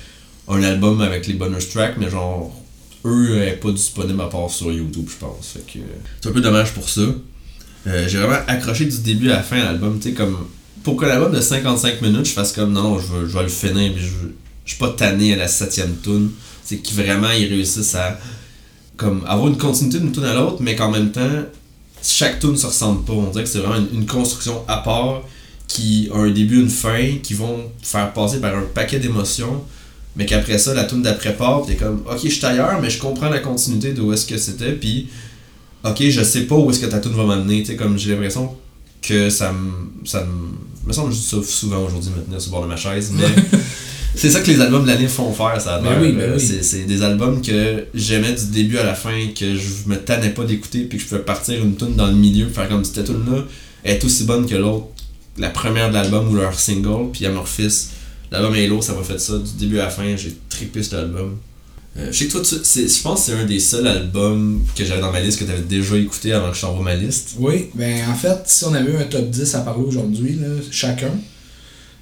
Un 0.48 0.62
album 0.62 1.00
avec 1.00 1.26
les 1.26 1.34
bonus 1.34 1.68
tracks, 1.70 1.96
mais 1.98 2.10
genre... 2.10 2.54
Eux, 3.06 3.36
elle 3.36 3.48
est 3.48 3.56
pas 3.56 3.70
disponible 3.70 4.20
à 4.22 4.26
part 4.28 4.48
sur 4.50 4.72
YouTube, 4.72 5.06
je 5.10 5.16
pense. 5.16 5.48
Fait 5.54 5.60
que... 5.72 5.78
C'est 6.20 6.28
un 6.28 6.32
peu 6.32 6.40
dommage 6.40 6.72
pour 6.72 6.88
ça. 6.88 7.02
Euh, 7.86 8.08
j'ai 8.08 8.18
vraiment 8.18 8.38
accroché 8.46 8.86
du 8.86 8.98
début 8.98 9.30
à 9.30 9.36
la 9.36 9.42
fin 9.42 9.56
l'album, 9.62 9.98
tu 10.00 10.08
sais, 10.08 10.14
comme... 10.14 10.36
Pour 10.82 10.96
que 10.96 11.04
l'album 11.06 11.32
de 11.32 11.40
55 11.40 12.00
minutes, 12.02 12.26
je 12.26 12.32
fasse 12.32 12.52
comme, 12.52 12.72
non, 12.72 12.98
je, 12.98 13.06
veux, 13.08 13.28
je 13.28 13.36
vais 13.36 13.42
le 13.42 13.48
finir, 13.48 13.92
mais 13.94 14.00
je, 14.00 14.08
veux- 14.08 14.34
suis 14.66 14.78
pas 14.78 14.88
tanné 14.90 15.34
à 15.34 15.36
la 15.36 15.48
septième 15.48 15.94
tune 16.02 16.30
c'est 16.64 16.78
qu'ils 16.78 16.96
vraiment 16.96 17.30
ils 17.30 17.46
réussissent 17.46 17.94
à 17.96 18.18
comme 18.96 19.22
avoir 19.26 19.48
une 19.48 19.58
continuité 19.58 19.98
d'une 19.98 20.10
tune 20.10 20.24
à 20.24 20.32
l'autre 20.32 20.56
mais 20.60 20.74
qu'en 20.74 20.90
même 20.90 21.10
temps 21.12 21.42
chaque 22.02 22.38
tune 22.40 22.56
se 22.56 22.64
ressemble 22.66 23.04
pas 23.04 23.12
on 23.12 23.28
dirait 23.30 23.44
que 23.44 23.50
c'est 23.50 23.58
vraiment 23.58 23.76
une, 23.92 24.00
une 24.00 24.06
construction 24.06 24.62
à 24.66 24.78
part 24.78 25.20
qui 25.68 26.08
a 26.14 26.16
un 26.16 26.30
début 26.30 26.60
une 26.62 26.70
fin 26.70 27.18
qui 27.22 27.34
vont 27.34 27.70
faire 27.82 28.10
passer 28.14 28.40
par 28.40 28.56
un 28.56 28.62
paquet 28.62 28.98
d'émotions 28.98 29.62
mais 30.16 30.26
qu'après 30.26 30.58
ça 30.58 30.74
la 30.74 30.84
tune 30.84 31.02
d'après 31.02 31.34
part 31.34 31.64
t'es 31.66 31.74
comme 31.74 32.02
ok 32.10 32.20
je 32.22 32.28
suis 32.28 32.46
ailleurs 32.46 32.80
mais 32.80 32.90
je 32.90 32.98
comprends 32.98 33.28
la 33.28 33.40
continuité 33.40 33.92
d'où 33.92 34.12
est-ce 34.12 34.26
que 34.26 34.36
c'était 34.36 34.72
puis 34.72 35.08
ok 35.84 36.08
je 36.08 36.22
sais 36.22 36.42
pas 36.42 36.54
où 36.54 36.70
est-ce 36.70 36.80
que 36.80 36.86
ta 36.86 36.98
tune 37.00 37.12
va 37.12 37.24
m'amener 37.24 37.62
tu 37.62 37.72
sais 37.72 37.76
comme 37.76 37.98
j'ai 37.98 38.10
l'impression 38.10 38.54
que 39.02 39.30
ça 39.30 39.52
me 39.52 40.06
ça 40.06 40.24
me 40.24 40.86
me 40.86 40.92
semble 40.92 41.10
que 41.10 41.14
je 41.14 41.20
dis 41.20 41.26
ça 41.26 41.36
souvent 41.42 41.84
aujourd'hui 41.84 42.10
maintenant 42.16 42.38
sur 42.38 42.50
le 42.50 42.52
bord 42.52 42.62
de 42.64 42.68
ma 42.68 42.76
chaise 42.76 43.12
mais 43.16 43.24
c'est 44.14 44.30
ça 44.30 44.40
que 44.40 44.50
les 44.50 44.60
albums 44.60 44.84
de 44.84 44.88
l'année 44.88 45.08
font 45.08 45.32
faire, 45.32 45.60
ça 45.60 45.76
a 45.76 45.80
oui, 45.80 46.14
oui. 46.16 46.40
C'est, 46.40 46.62
c'est 46.62 46.84
des 46.84 47.02
albums 47.02 47.42
que 47.42 47.86
j'aimais 47.94 48.32
du 48.32 48.46
début 48.46 48.78
à 48.78 48.84
la 48.84 48.94
fin, 48.94 49.28
que 49.38 49.56
je 49.56 49.88
me 49.88 49.96
tannais 49.96 50.30
pas 50.30 50.44
d'écouter, 50.44 50.84
puis 50.84 50.98
que 50.98 51.04
je 51.04 51.08
pouvais 51.08 51.22
partir 51.22 51.62
une 51.62 51.74
tune 51.76 51.96
dans 51.96 52.06
le 52.06 52.14
milieu, 52.14 52.48
faire 52.48 52.68
comme 52.68 52.84
cette 52.84 53.04
tune 53.04 53.24
là 53.30 53.44
est 53.84 54.02
aussi 54.04 54.24
bonne 54.24 54.46
que 54.46 54.54
l'autre, 54.54 54.86
la 55.36 55.50
première 55.50 55.88
de 55.88 55.94
l'album 55.94 56.28
ou 56.30 56.34
leur 56.34 56.58
single, 56.58 57.10
puis 57.12 57.26
Amorphis. 57.26 57.88
L'album 58.30 58.54
Halo, 58.54 58.82
ça 58.82 58.94
m'a 58.94 59.02
fait 59.02 59.18
ça 59.20 59.38
du 59.38 59.52
début 59.58 59.78
à 59.78 59.84
la 59.84 59.90
fin, 59.90 60.16
j'ai 60.16 60.34
trippé 60.48 60.82
cet 60.82 60.94
album. 60.94 61.36
Euh, 61.96 62.08
je 62.10 62.18
sais 62.18 62.26
que 62.26 62.32
toi, 62.32 62.40
tu- 62.42 62.56
je 62.88 63.02
pense 63.02 63.20
que 63.20 63.26
c'est 63.26 63.32
un 63.38 63.44
des 63.44 63.60
seuls 63.60 63.86
albums 63.86 64.60
que 64.74 64.84
j'avais 64.84 65.00
dans 65.00 65.12
ma 65.12 65.20
liste 65.20 65.38
que 65.38 65.44
tu 65.44 65.50
avais 65.52 65.62
déjà 65.62 65.96
écouté 65.96 66.32
avant 66.32 66.50
que 66.50 66.56
je 66.56 66.60
t'envoie 66.62 66.82
ma 66.82 66.96
liste. 66.96 67.36
Oui, 67.38 67.66
ben 67.74 68.08
en 68.08 68.14
fait, 68.16 68.38
si 68.46 68.64
on 68.64 68.74
avait 68.74 68.90
eu 68.90 68.96
un 68.96 69.04
top 69.04 69.30
10 69.30 69.54
à 69.54 69.60
parler 69.60 69.84
aujourd'hui, 69.84 70.36
chacun, 70.72 71.12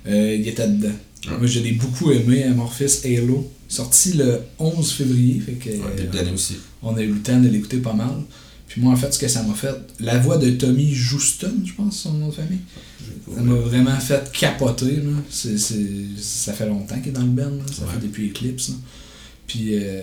euh, 0.06 0.36
il 0.40 0.48
était 0.48 0.66
dedans. 0.66 0.88
Ouais. 1.28 1.36
Moi, 1.38 1.46
je 1.46 1.60
l'ai 1.60 1.72
beaucoup 1.72 2.10
aimé, 2.10 2.44
Amorphis 2.44 3.00
Halo, 3.04 3.50
sorti 3.68 4.14
le 4.14 4.40
11 4.58 4.90
février, 4.92 5.40
fait 5.44 5.52
que 5.52 5.68
Ouais, 5.68 5.94
début 5.96 6.16
d'année 6.16 6.32
aussi. 6.32 6.56
on 6.82 6.96
a 6.96 7.02
eu 7.02 7.12
le 7.12 7.20
temps 7.20 7.38
de 7.38 7.48
l'écouter 7.48 7.76
pas 7.76 7.92
mal. 7.92 8.14
Puis 8.72 8.80
moi, 8.80 8.94
en 8.94 8.96
fait, 8.96 9.12
ce 9.12 9.18
que 9.18 9.28
ça 9.28 9.42
m'a 9.42 9.52
fait, 9.52 9.74
la 10.00 10.18
voix 10.18 10.38
de 10.38 10.50
Tommy 10.52 10.90
Houston, 10.94 11.52
je 11.62 11.74
pense, 11.74 11.98
son 11.98 12.14
nom 12.14 12.28
de 12.28 12.32
famille, 12.34 12.60
ça 13.34 13.42
m'a 13.42 13.54
vraiment 13.54 13.98
fait 14.00 14.32
capoter. 14.32 14.96
Là. 14.96 15.12
Ça 15.30 16.52
fait 16.54 16.66
longtemps 16.66 16.98
qu'il 16.98 17.08
est 17.08 17.12
dans 17.12 17.20
le 17.20 17.26
band, 17.28 17.50
là. 17.50 17.64
ça 17.70 17.82
Ouais. 17.84 17.88
fait 17.92 18.06
depuis 18.06 18.28
Eclipse. 18.30 18.70
là. 18.70 18.74
Puis 19.46 19.74
euh, 19.74 20.00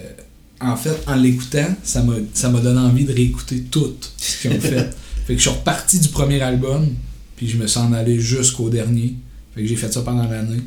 en 0.62 0.76
fait, 0.76 0.96
en 1.08 1.16
l'écoutant, 1.16 1.66
ça 1.84 2.04
m'a, 2.04 2.14
ça 2.36 2.50
m'a 2.50 2.60
donné 2.62 2.80
envie 2.80 3.06
de 3.06 3.12
réécouter 3.14 3.62
tout 3.72 3.96
ce 4.18 4.42
qu'ils 4.44 4.52
ont 4.52 4.62
fait. 4.62 4.90
fait 5.26 5.34
que 5.34 5.38
je 5.42 5.50
suis 5.50 5.50
reparti 5.50 6.00
du 6.00 6.10
premier 6.10 6.40
album, 6.42 6.90
puis 7.38 7.48
je 7.48 7.58
me 7.58 7.66
suis 7.66 7.80
en 7.80 7.92
allé 7.92 8.20
jusqu'au 8.20 8.70
dernier. 8.70 9.16
Fait 9.56 9.62
que 9.64 9.68
j'ai 9.68 9.78
fait 9.78 9.92
ça 9.92 10.02
pendant 10.02 10.28
l'année. 10.30 10.62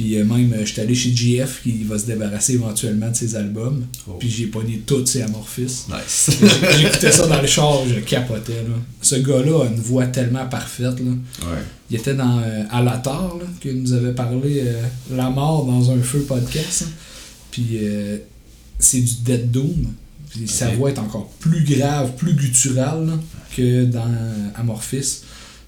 Puis 0.00 0.16
euh, 0.18 0.24
même, 0.24 0.50
euh, 0.54 0.64
j'étais 0.64 0.80
allé 0.80 0.94
chez 0.94 1.14
GF 1.14 1.60
qui 1.62 1.84
va 1.84 1.98
se 1.98 2.06
débarrasser 2.06 2.54
éventuellement 2.54 3.10
de 3.10 3.14
ses 3.14 3.36
albums. 3.36 3.84
Oh. 4.08 4.12
Puis 4.18 4.30
j'ai 4.30 4.46
pogné 4.46 4.78
tous 4.86 5.04
ses 5.04 5.20
Amorphis. 5.20 5.84
Nice. 5.90 6.30
J'écoutais 6.80 7.12
ça 7.12 7.26
dans 7.26 7.38
le 7.38 7.46
char, 7.46 7.86
je 7.86 8.00
capotais. 8.00 8.62
Là. 8.62 8.76
Ce 9.02 9.16
gars-là 9.16 9.64
a 9.64 9.66
une 9.66 9.78
voix 9.78 10.06
tellement 10.06 10.46
parfaite. 10.46 10.98
Là. 11.00 11.10
ouais. 11.50 11.58
Il 11.90 11.96
était 11.98 12.14
dans 12.14 12.38
euh, 12.38 12.62
Alatar, 12.70 13.36
là, 13.36 13.72
nous 13.74 13.92
avait 13.92 14.14
parlé 14.14 14.62
euh, 14.64 14.82
La 15.14 15.28
mort 15.28 15.66
dans 15.66 15.90
un 15.90 16.00
feu 16.00 16.20
podcast. 16.20 16.84
hein. 16.86 16.92
Puis 17.50 17.80
euh, 17.82 18.16
c'est 18.78 19.02
du 19.02 19.14
Dead 19.22 19.50
Doom. 19.50 19.84
Puis 20.30 20.48
sa 20.48 20.70
voix 20.70 20.88
est 20.88 20.98
encore 20.98 21.28
plus 21.40 21.62
grave, 21.62 22.12
plus 22.16 22.32
gutturale 22.32 23.06
là, 23.06 23.18
que 23.54 23.84
dans 23.84 24.08
Amorphis. 24.54 25.24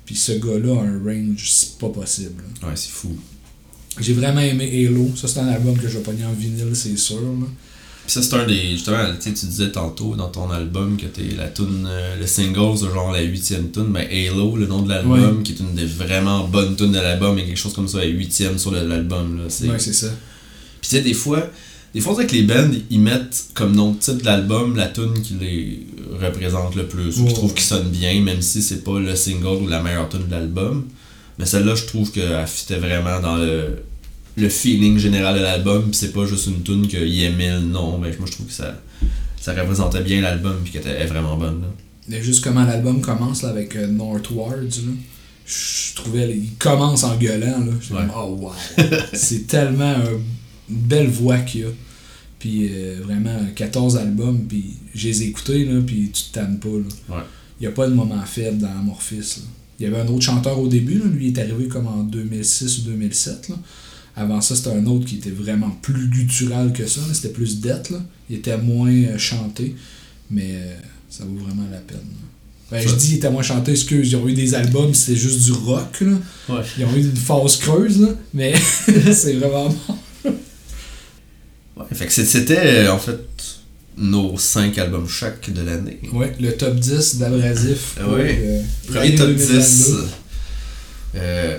Puis 0.06 0.14
ce 0.16 0.32
gars-là 0.32 0.80
a 0.80 0.84
un 0.84 1.02
range, 1.04 1.50
c'est 1.50 1.76
pas 1.76 1.90
possible. 1.90 2.42
là. 2.62 2.68
Ouais, 2.68 2.76
c'est 2.76 2.92
fou. 2.92 3.14
J'ai 4.00 4.14
vraiment 4.14 4.40
aimé 4.40 4.86
Halo. 4.88 5.10
Ça, 5.16 5.28
c'est 5.28 5.40
un 5.40 5.48
album 5.48 5.76
que 5.76 5.88
je 5.88 5.98
vais 5.98 6.02
pogner 6.02 6.24
en 6.24 6.32
vinyle, 6.32 6.74
c'est 6.74 6.96
sûr. 6.96 7.16
là. 7.20 7.46
Puis 8.04 8.12
ça, 8.14 8.22
c'est 8.22 8.34
un 8.34 8.46
des. 8.46 8.70
Justement, 8.72 8.98
tu 9.20 9.28
sais, 9.30 9.34
tu 9.34 9.46
disais 9.46 9.70
tantôt 9.70 10.16
dans 10.16 10.28
ton 10.28 10.50
album 10.50 10.96
que 10.96 11.06
t'es 11.06 11.36
la 11.36 11.48
tune, 11.48 11.86
euh, 11.86 12.16
le 12.18 12.26
single, 12.26 12.76
c'est 12.76 12.86
genre 12.92 13.12
la 13.12 13.20
huitième 13.22 13.70
tune, 13.70 13.88
mais 13.90 14.08
Halo, 14.28 14.56
le 14.56 14.66
nom 14.66 14.82
de 14.82 14.88
l'album, 14.88 15.42
qui 15.44 15.52
est 15.52 15.60
une 15.60 15.74
des 15.74 15.84
vraiment 15.86 16.48
bonnes 16.48 16.74
tunes 16.74 16.90
de 16.92 16.98
l'album, 16.98 17.38
et 17.38 17.44
quelque 17.44 17.56
chose 17.56 17.74
comme 17.74 17.86
ça, 17.86 17.98
la 17.98 18.06
huitième 18.06 18.58
sur 18.58 18.72
l'album. 18.72 19.38
là. 19.38 19.44
C'est... 19.48 19.68
Ouais, 19.68 19.78
c'est 19.78 19.92
ça. 19.92 20.08
Puis 20.80 20.90
tu 20.90 20.96
sais, 20.96 21.02
des 21.02 21.14
fois, 21.14 21.48
des 21.94 22.00
fois, 22.00 22.14
dirait 22.14 22.26
que 22.26 22.34
les 22.34 22.42
bands, 22.42 22.70
ils 22.90 22.98
mettent 22.98 23.50
comme 23.54 23.76
nom 23.76 23.92
de 23.92 23.98
titre 23.98 24.18
de 24.18 24.24
l'album 24.24 24.74
la 24.74 24.88
tune 24.88 25.12
qui 25.22 25.34
les 25.34 25.86
représente 26.20 26.74
le 26.74 26.86
plus, 26.86 27.18
ou 27.18 27.22
Ouais. 27.22 27.28
qui 27.28 27.34
trouve 27.34 27.54
qui 27.54 27.62
sonne 27.62 27.88
bien, 27.90 28.20
même 28.20 28.42
si 28.42 28.62
c'est 28.62 28.82
pas 28.82 28.98
le 28.98 29.14
single 29.14 29.62
ou 29.62 29.68
la 29.68 29.80
meilleure 29.80 30.08
tune 30.08 30.26
de 30.26 30.30
l'album. 30.32 30.86
Mais 31.42 31.46
celle-là, 31.48 31.74
je 31.74 31.86
trouve 31.86 32.12
qu'elle 32.12 32.46
fitait 32.46 32.76
vraiment 32.78 33.18
dans 33.20 33.34
le, 33.34 33.82
le 34.36 34.48
feeling 34.48 34.96
général 34.96 35.34
de 35.36 35.40
l'album, 35.42 35.86
puis 35.90 35.94
c'est 35.96 36.12
pas 36.12 36.24
juste 36.24 36.46
une 36.46 36.62
tune 36.62 36.86
qu'il 36.86 37.20
aimait 37.24 37.50
le 37.54 37.62
nom, 37.62 37.98
mais 37.98 38.14
moi 38.16 38.28
je 38.28 38.32
trouve 38.32 38.46
que 38.46 38.52
ça, 38.52 38.80
ça 39.40 39.52
représentait 39.52 40.02
bien 40.04 40.20
l'album, 40.20 40.58
puis 40.62 40.72
qu'elle 40.72 40.82
était 40.82 41.04
vraiment 41.06 41.36
bonne. 41.36 41.62
Là. 41.62 41.66
Mais 42.06 42.22
juste 42.22 42.44
comment 42.44 42.64
l'album 42.64 43.00
commence 43.00 43.42
là, 43.42 43.48
avec 43.48 43.74
euh, 43.74 43.88
Northwards. 43.88 44.54
Là. 44.62 44.92
je 45.44 45.94
trouvais, 45.96 46.30
il 46.30 46.52
commence 46.60 47.02
en 47.02 47.16
gueulant, 47.16 47.58
là. 47.58 47.72
Ouais. 47.72 48.06
comme, 48.06 48.12
oh 48.16 48.38
wow! 48.40 48.52
c'est 49.12 49.48
tellement 49.48 49.94
un- 49.96 50.20
une 50.70 50.76
belle 50.76 51.08
voix 51.08 51.38
qu'il 51.38 51.64
a. 51.64 51.68
Puis 52.38 52.68
euh, 52.72 53.00
vraiment, 53.02 53.36
14 53.56 53.96
albums, 53.96 54.44
puis 54.48 54.74
je 54.94 55.08
les 55.08 55.22
ai 55.24 55.26
écoutés, 55.26 55.64
là, 55.64 55.80
puis 55.84 56.08
tu 56.14 56.22
te 56.22 56.34
tannes 56.34 56.60
pas, 56.60 56.68
là. 56.68 57.16
Ouais. 57.16 57.22
Il 57.58 57.64
n'y 57.64 57.66
a 57.66 57.72
pas 57.72 57.88
de 57.88 57.94
moment 57.94 58.22
faible 58.24 58.58
dans 58.58 58.68
Amorphis, 58.70 59.16
là. 59.38 59.42
Il 59.82 59.90
y 59.90 59.92
avait 59.92 60.00
un 60.00 60.06
autre 60.06 60.22
chanteur 60.22 60.60
au 60.60 60.68
début, 60.68 60.98
là. 60.98 61.06
lui 61.06 61.26
il 61.26 61.36
est 61.36 61.40
arrivé 61.40 61.66
comme 61.66 61.88
en 61.88 62.04
2006 62.04 62.78
ou 62.78 62.82
2007. 62.82 63.48
Là. 63.48 63.56
Avant 64.14 64.40
ça, 64.40 64.54
c'était 64.54 64.70
un 64.70 64.86
autre 64.86 65.06
qui 65.06 65.16
était 65.16 65.30
vraiment 65.30 65.70
plus 65.82 66.06
guttural 66.08 66.72
que 66.72 66.86
ça, 66.86 67.00
c'était 67.12 67.30
plus 67.30 67.60
dette. 67.60 67.90
Là. 67.90 67.98
Il 68.30 68.36
était 68.36 68.56
moins 68.56 68.92
euh, 68.92 69.18
chanté, 69.18 69.74
mais 70.30 70.50
euh, 70.52 70.74
ça 71.10 71.24
vaut 71.24 71.44
vraiment 71.44 71.68
la 71.72 71.78
peine. 71.78 71.98
Ben, 72.70 72.80
je 72.80 72.94
dis 72.94 73.10
il 73.10 73.16
était 73.16 73.30
moins 73.30 73.42
chanté, 73.42 73.72
excuse, 73.72 74.12
ils 74.12 74.16
ont 74.16 74.28
eu 74.28 74.34
des 74.34 74.54
albums, 74.54 74.94
c'était 74.94 75.18
juste 75.18 75.42
du 75.46 75.50
rock. 75.50 76.00
Là. 76.00 76.12
Ouais. 76.48 76.62
Ils 76.78 76.84
ont 76.84 76.94
eu 76.94 77.00
une 77.00 77.16
phase 77.16 77.56
creuse, 77.56 78.00
là, 78.00 78.10
mais 78.32 78.54
c'est 79.12 79.32
vraiment 79.32 79.68
bon. 79.68 80.32
Ouais, 81.76 81.86
fait 81.92 82.06
que 82.06 82.12
c'était 82.12 82.84
euh, 82.84 82.92
en 82.92 82.98
fait 82.98 83.18
nos 83.96 84.36
5 84.38 84.76
albums 84.78 85.08
chaque 85.08 85.50
de 85.50 85.62
l'année. 85.62 86.00
Ouais, 86.12 86.34
le 86.40 86.52
top 86.56 86.76
10 86.76 87.16
d'abrasif. 87.18 87.96
Pour, 88.00 88.14
ouais. 88.14 88.40
euh, 88.42 88.62
Premier 88.88 89.14
top 89.14 89.28
2022. 89.28 89.58
10. 89.58 89.94
Euh, 91.14 91.58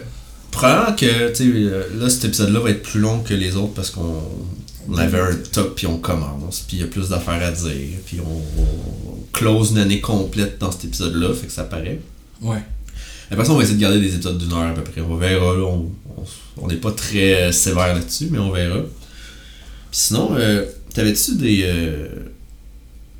probablement 0.51 0.95
que, 0.95 1.29
tu 1.29 1.35
sais, 1.35 1.43
euh, 1.47 1.83
là, 1.99 2.09
cet 2.09 2.25
épisode-là 2.25 2.59
va 2.59 2.69
être 2.71 2.83
plus 2.83 2.99
long 2.99 3.19
que 3.19 3.33
les 3.33 3.55
autres 3.55 3.73
parce 3.73 3.91
qu'on 3.91 4.21
on 4.89 4.97
avait 4.97 5.19
un 5.19 5.35
top 5.51 5.75
puis 5.75 5.87
on 5.87 5.97
commence, 5.97 6.65
puis 6.67 6.77
il 6.77 6.79
y 6.81 6.83
a 6.83 6.87
plus 6.87 7.09
d'affaires 7.09 7.41
à 7.41 7.51
dire, 7.51 7.99
puis 8.05 8.19
on, 8.19 8.61
on 8.61 9.17
close 9.31 9.71
une 9.71 9.77
année 9.77 10.01
complète 10.01 10.59
dans 10.59 10.71
cet 10.71 10.85
épisode-là, 10.85 11.33
fait 11.33 11.47
que 11.47 11.53
ça 11.53 11.63
paraît. 11.63 11.99
Ouais. 12.41 12.61
Après 13.31 13.45
ça, 13.45 13.51
on 13.53 13.55
va 13.55 13.63
essayer 13.63 13.77
de 13.77 13.81
garder 13.81 13.99
des 13.99 14.13
épisodes 14.13 14.37
d'une 14.37 14.51
heure 14.51 14.69
à 14.69 14.73
peu 14.73 14.83
près. 14.83 15.01
On 15.01 15.15
verra, 15.15 15.55
là, 15.55 15.65
on 16.57 16.67
n'est 16.67 16.75
pas 16.75 16.91
très 16.91 17.43
euh, 17.43 17.51
sévère 17.51 17.95
là-dessus, 17.95 18.27
mais 18.29 18.37
on 18.37 18.51
verra. 18.51 18.79
Puis 18.79 19.99
sinon, 19.99 20.35
euh, 20.37 20.65
t'avais-tu 20.93 21.35
des. 21.35 21.61
euh, 21.63 22.07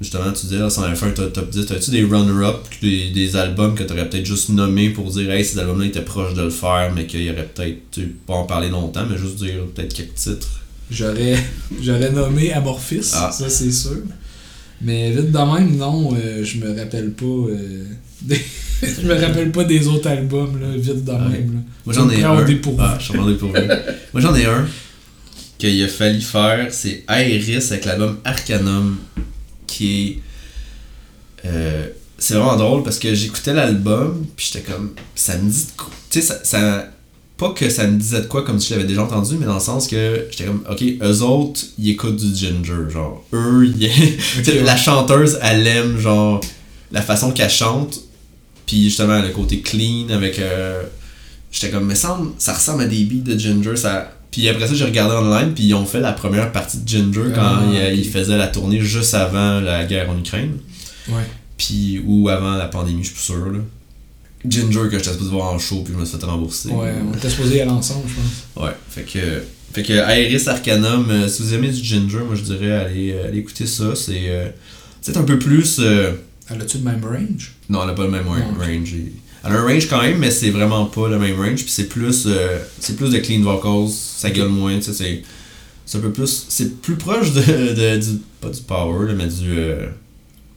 justement, 0.02 0.32
tu 0.34 0.48
disais, 0.48 0.62
fait 0.96 1.06
un 1.08 1.12
top, 1.12 1.34
top 1.34 1.50
10, 1.50 1.66
t'avais-tu 1.66 1.92
des 1.92 2.04
runner-up, 2.04 2.58
des, 2.82 3.10
des 3.12 3.36
albums 3.36 3.74
que 3.76 3.84
t'aurais 3.84 4.10
peut-être 4.10 4.26
juste 4.26 4.50
nommés 4.50 4.90
pour 4.90 5.10
dire, 5.12 5.32
hey, 5.32 5.44
ces 5.46 5.60
albums-là 5.60 5.86
étaient 5.88 6.02
proches 6.02 6.34
de 6.34 6.42
le 6.42 6.50
faire, 6.50 6.92
mais 6.96 7.06
qu'il 7.06 7.24
y 7.24 7.30
aurait 7.32 7.48
peut-être, 7.54 7.78
tu 7.92 8.08
pas 8.28 8.34
en 8.34 8.44
parler 8.46 8.70
longtemps, 8.70 9.06
mais 9.10 9.18
juste 9.18 9.36
dire 9.38 9.54
peut-être 9.74 9.94
quelques 9.94 10.16
titres? 10.16 10.60
J'aurais, 10.92 11.38
j'aurais 11.82 12.12
nommé 12.12 12.52
Amorphis, 12.54 13.12
Ah. 13.14 13.32
ça 13.32 13.50
c'est 13.50 13.72
sûr. 13.72 13.98
Mais 14.82 15.12
vite 15.12 15.32
de 15.32 15.38
même, 15.38 15.78
non, 15.78 16.10
euh, 16.14 16.44
je 16.44 16.58
me 16.58 16.78
rappelle 16.78 17.12
pas. 17.12 17.24
euh, 17.26 17.86
des- 18.22 18.42
je 18.84 19.08
me 19.08 19.14
rappelle 19.14 19.50
pas 19.52 19.64
des 19.64 19.88
autres 19.88 20.10
albums, 20.10 20.60
là, 20.60 20.68
vite 20.76 21.06
de 21.06 21.12
Ouais. 21.12 21.18
même. 21.20 21.54
Là. 21.54 21.60
Moi 21.86 21.96
j'en 21.96 22.10
ai 22.10 22.26
au 22.26 22.28
un. 22.28 22.46
Ah. 22.80 22.98
Moi 24.14 24.22
j'en 24.22 24.36
ai 24.36 24.46
un 24.46 24.68
qu'il 25.68 25.84
a 25.84 25.88
fallu 25.88 26.22
faire, 26.22 26.68
c'est 26.72 27.04
Aeris 27.10 27.68
avec 27.72 27.86
l'album 27.86 28.18
Arcanum, 28.26 28.98
qui 29.68 30.02
est. 31.46 31.48
euh, 31.48 31.88
c'est 32.18 32.36
vraiment 32.36 32.56
drôle 32.56 32.84
parce 32.84 33.00
que 33.00 33.14
j'écoutais 33.14 33.54
l'album, 33.54 34.26
puis 34.36 34.50
j'étais 34.52 34.66
comme. 34.72 34.94
Ça 35.16 35.38
me 35.38 35.50
dit 35.50 35.66
de 35.66 35.72
quoi. 35.78 35.90
Tu 36.10 36.22
sais, 36.22 36.28
ça, 36.28 36.40
ça- 36.44 36.90
Pas 37.36 37.50
que 37.50 37.68
ça 37.70 37.88
me 37.88 37.98
disait 37.98 38.22
de 38.22 38.28
quoi 38.28 38.44
comme 38.46 38.60
si 38.60 38.70
je 38.70 38.76
l'avais 38.76 38.88
déjà 38.88 39.04
entendu, 39.04 39.36
mais 39.40 39.46
dans 39.48 39.56
le 39.56 39.60
sens 39.60 39.88
que 39.88 40.28
j'étais 40.30 40.46
comme, 40.46 40.64
ok, 40.70 40.84
eux 41.02 41.22
autres, 41.24 41.62
ils 41.80 41.90
écoutent 41.90 42.16
du 42.18 42.34
Ginger. 42.36 42.90
Genre, 42.90 43.26
eux, 43.34 43.66
ils- 43.76 43.88
ouais. 44.48 44.62
la 44.64 44.78
chanteuse, 44.78 45.40
elle 45.42 45.66
aime, 45.66 45.98
genre, 45.98 46.40
la 46.92 47.02
façon 47.02 47.32
qu'elle 47.32 47.50
chante, 47.50 48.00
puis 48.68 48.84
justement, 48.86 49.20
le 49.22 49.30
côté 49.30 49.62
clean 49.62 50.10
avec. 50.10 50.40
euh, 50.40 50.84
J'étais 51.52 51.70
comme, 51.72 51.86
mais 51.86 51.96
semble, 51.96 52.32
ça 52.40 52.54
ressemble 52.54 52.84
à 52.84 52.86
des 52.88 53.04
beats 53.04 53.32
de 53.34 53.38
Ginger. 53.38 53.76
Ça... 53.76 54.13
Puis 54.34 54.50
après 54.50 54.68
ça, 54.68 54.74
j'ai 54.74 54.84
regardé 54.84 55.16
online, 55.16 55.54
puis 55.54 55.64
ils 55.66 55.74
ont 55.76 55.86
fait 55.86 56.00
la 56.02 56.12
première 56.12 56.52
partie 56.52 56.80
de 56.80 56.88
Ginger 56.88 57.32
quand 57.36 57.42
Ah, 57.42 57.64
ils, 57.94 58.00
ils 58.00 58.10
faisaient 58.10 58.36
la 58.38 58.48
tournée 58.48 58.82
juste 58.82 59.14
avant 59.14 59.62
la 59.62 59.86
guerre 59.86 60.10
en 60.10 60.18
Ukraine. 60.18 60.58
Ouais. 61.08 61.22
Puis, 61.56 62.02
ou 62.06 62.28
avant 62.30 62.56
la 62.56 62.66
pandémie, 62.66 63.04
je 63.04 63.08
suis 63.10 63.14
plus 63.16 63.24
sûr. 63.24 63.46
Là. 63.52 63.60
Ginger, 64.50 64.90
que 64.92 64.98
j'étais 64.98 65.12
supposé 65.12 65.30
voir 65.30 65.54
en 65.54 65.60
show, 65.60 65.84
puis 65.84 65.94
je 65.94 66.00
me 66.00 66.04
suis 66.04 66.18
fait 66.18 66.26
rembourser. 66.26 66.70
Ouais, 66.70 66.96
on 67.10 67.16
était 67.16 67.30
supposé 67.30 67.58
y 67.58 67.62
aller 67.62 67.72
ensemble, 67.72 68.06
je 68.10 68.16
pense. 68.16 68.66
Ouais, 68.66 68.74
fait 68.90 69.04
que. 69.04 69.20
Fait 69.72 69.84
que 69.84 69.94
Aeris 69.94 70.44
Arcanum, 70.50 71.10
euh, 71.10 71.28
si 71.28 71.42
vous 71.44 71.54
aimez 71.54 71.70
du 71.70 71.84
Ginger, 71.84 72.20
moi 72.28 72.36
je 72.36 72.42
dirais 72.44 72.72
aller, 72.74 73.18
aller 73.26 73.40
écouter 73.40 73.66
ça. 73.66 73.96
C'est 73.96 74.30
euh, 74.30 74.48
c'est 75.02 75.18
un 75.18 75.24
peu 75.24 75.40
plus. 75.40 75.78
euh, 75.80 76.12
Elle 76.50 76.62
a-tu 76.62 76.78
le 76.80 76.84
même 76.84 77.04
range? 77.04 77.54
Non, 77.70 77.84
elle 77.84 77.90
a 77.92 77.94
pas 77.94 78.04
le 78.04 78.12
même 78.12 78.28
ra- 78.28 78.38
Non, 78.38 78.52
ok. 78.52 78.96
Elle 79.46 79.52
a 79.52 79.60
un 79.60 79.64
range 79.64 79.88
quand 79.90 80.02
même, 80.02 80.18
mais 80.20 80.32
c'est 80.32 80.52
vraiment 80.52 80.86
pas 80.86 81.10
le 81.10 81.20
même 81.20 81.36
range. 81.40 81.62
Puis 81.64 81.70
c'est 81.72 81.88
plus, 81.90 82.24
euh, 82.28 82.60
c'est 82.80 82.96
plus 82.96 83.10
de 83.12 83.18
clean 83.20 83.42
vocals, 83.42 83.90
ça 83.90 84.30
gueule 84.30 84.48
moins. 84.50 84.76
tu 84.78 84.84
sais, 84.84 84.94
C'est 84.94 85.24
c'est 85.86 85.98
un 85.98 86.02
peu 86.02 86.12
plus. 86.12 86.46
C'est 86.50 86.82
plus 86.82 86.96
proche 86.96 87.34
de, 87.34 87.42
de- 87.42 87.98
du. 88.00 88.20
Pas 88.40 88.50
du 88.50 88.62
power, 88.62 89.08
là, 89.08 89.14
mais 89.14 89.28
du. 89.28 89.52
euh, 89.58 89.88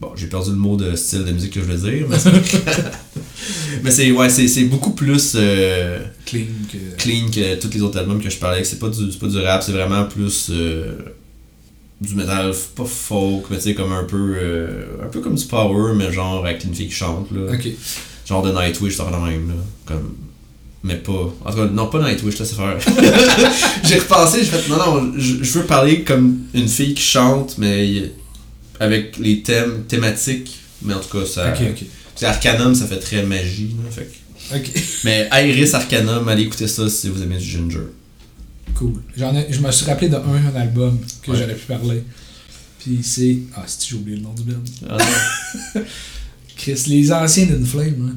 bon, 0.01 0.11
j'ai 0.17 0.27
perdu 0.29 0.51
le 0.51 0.57
mot 0.57 0.77
de 0.77 0.95
style 0.95 1.25
de 1.25 1.33
musique 1.33 1.53
que 1.53 1.61
je 1.61 1.67
veux 1.67 1.91
dire. 1.91 2.07
Mais 2.09 2.19
c'est, 2.19 2.31
mais 3.83 3.91
c'est, 3.91 4.11
ouais, 4.13 4.29
c'est, 4.29 4.47
c'est 4.49 4.65
beaucoup 4.65 4.93
plus 4.93 5.33
euh, 5.37 5.99
Clean 6.25 6.47
que. 6.73 6.97
clean 7.03 7.27
que 7.33 7.57
tous 7.61 7.71
les 7.75 7.83
autres 7.83 7.99
albums 7.99 8.23
que 8.23 8.31
je 8.31 8.39
parlais. 8.39 8.63
C'est 8.65 8.79
pas 8.79 8.89
du, 8.89 9.11
c'est 9.11 9.19
pas 9.19 9.27
du 9.29 9.39
rap, 9.39 9.63
c'est 9.65 9.73
vraiment 9.73 10.05
plus. 10.05 10.51
du 12.01 12.15
metal, 12.15 12.53
pas 12.77 12.85
folk, 12.85 13.47
mais 13.51 13.57
tu 13.57 13.63
sais, 13.65 13.75
comme 13.75 13.93
un 13.93 14.05
peu. 14.05 14.35
euh, 14.37 14.85
un 15.03 15.07
peu 15.09 15.21
comme 15.21 15.35
du 15.35 15.45
power, 15.47 15.95
mais 15.95 16.13
genre 16.13 16.45
avec 16.45 16.63
une 16.65 16.75
fille 16.75 16.89
qui 16.89 16.95
chante. 16.95 17.29
Là 17.33 17.53
Ok. 17.53 17.69
Genre 18.27 18.43
de 18.43 18.53
Nightwish, 18.53 18.97
ça 18.97 19.05
de 19.05 19.11
même, 19.11 19.49
là. 19.49 19.55
Comme. 19.87 20.17
Mais 20.83 20.97
pas. 20.97 21.35
En 21.45 21.51
tout 21.51 21.57
cas, 21.57 21.67
non, 21.67 21.87
pas 21.89 22.09
Nightwish, 22.09 22.39
là, 22.39 22.45
c'est 22.45 22.55
faire. 22.55 22.79
j'ai 23.85 23.99
repensé, 23.99 24.39
j'ai 24.45 24.51
fait, 24.51 24.69
non, 24.69 24.77
non, 24.79 25.13
je, 25.17 25.59
veux 25.59 25.65
parler 25.65 26.03
comme 26.03 26.41
une 26.55 26.69
fille 26.69 26.95
qui 26.95 27.03
chante, 27.03 27.57
mais 27.59 28.13
avec 28.79 29.17
les 29.19 29.43
thèmes 29.43 29.85
thématiques, 29.89 30.59
mais 30.83 30.95
en 30.95 31.01
tout 31.01 31.19
cas, 31.19 31.27
ça. 31.27 31.53
Ok, 31.53 31.63
ok. 31.71 31.85
C'est 32.15 32.27
Arcanum, 32.27 32.75
ça 32.75 32.87
fait 32.87 32.99
très 32.99 33.23
magie, 33.25 33.75
là, 33.85 33.91
fait 33.91 34.05
que- 34.05 34.27
Ok. 34.55 34.71
Mais 35.05 35.29
Iris 35.33 35.75
Arcanum, 35.75 36.29
allez 36.29 36.45
écouter 36.45 36.69
ça 36.69 36.89
si 36.89 37.09
vous 37.09 37.21
aimez 37.23 37.37
du 37.39 37.45
Ginger. 37.45 37.81
Cool. 38.75 38.95
J'en 39.17 39.35
ai, 39.35 39.47
je 39.51 39.61
me 39.61 39.71
suis 39.73 39.87
rappelé 39.87 40.09
d'un 40.09 40.23
un 40.23 40.55
album 40.57 40.99
que 41.23 41.31
Ouais. 41.31 41.37
j'aurais 41.39 41.55
pu 41.55 41.67
parler. 41.67 42.05
Puis 42.79 43.01
c'est. 43.03 43.39
Ah, 43.57 43.65
si 43.67 43.89
j'ai 43.91 43.97
oublié 43.97 44.17
le 44.19 44.23
nom 44.23 44.33
du 44.35 44.43
band. 44.43 44.63
Ah. 44.89 44.99
Chris, 46.57 46.83
les 46.89 47.13
anciens 47.13 47.47
d'Inflame, 47.47 48.07
là. 48.07 48.13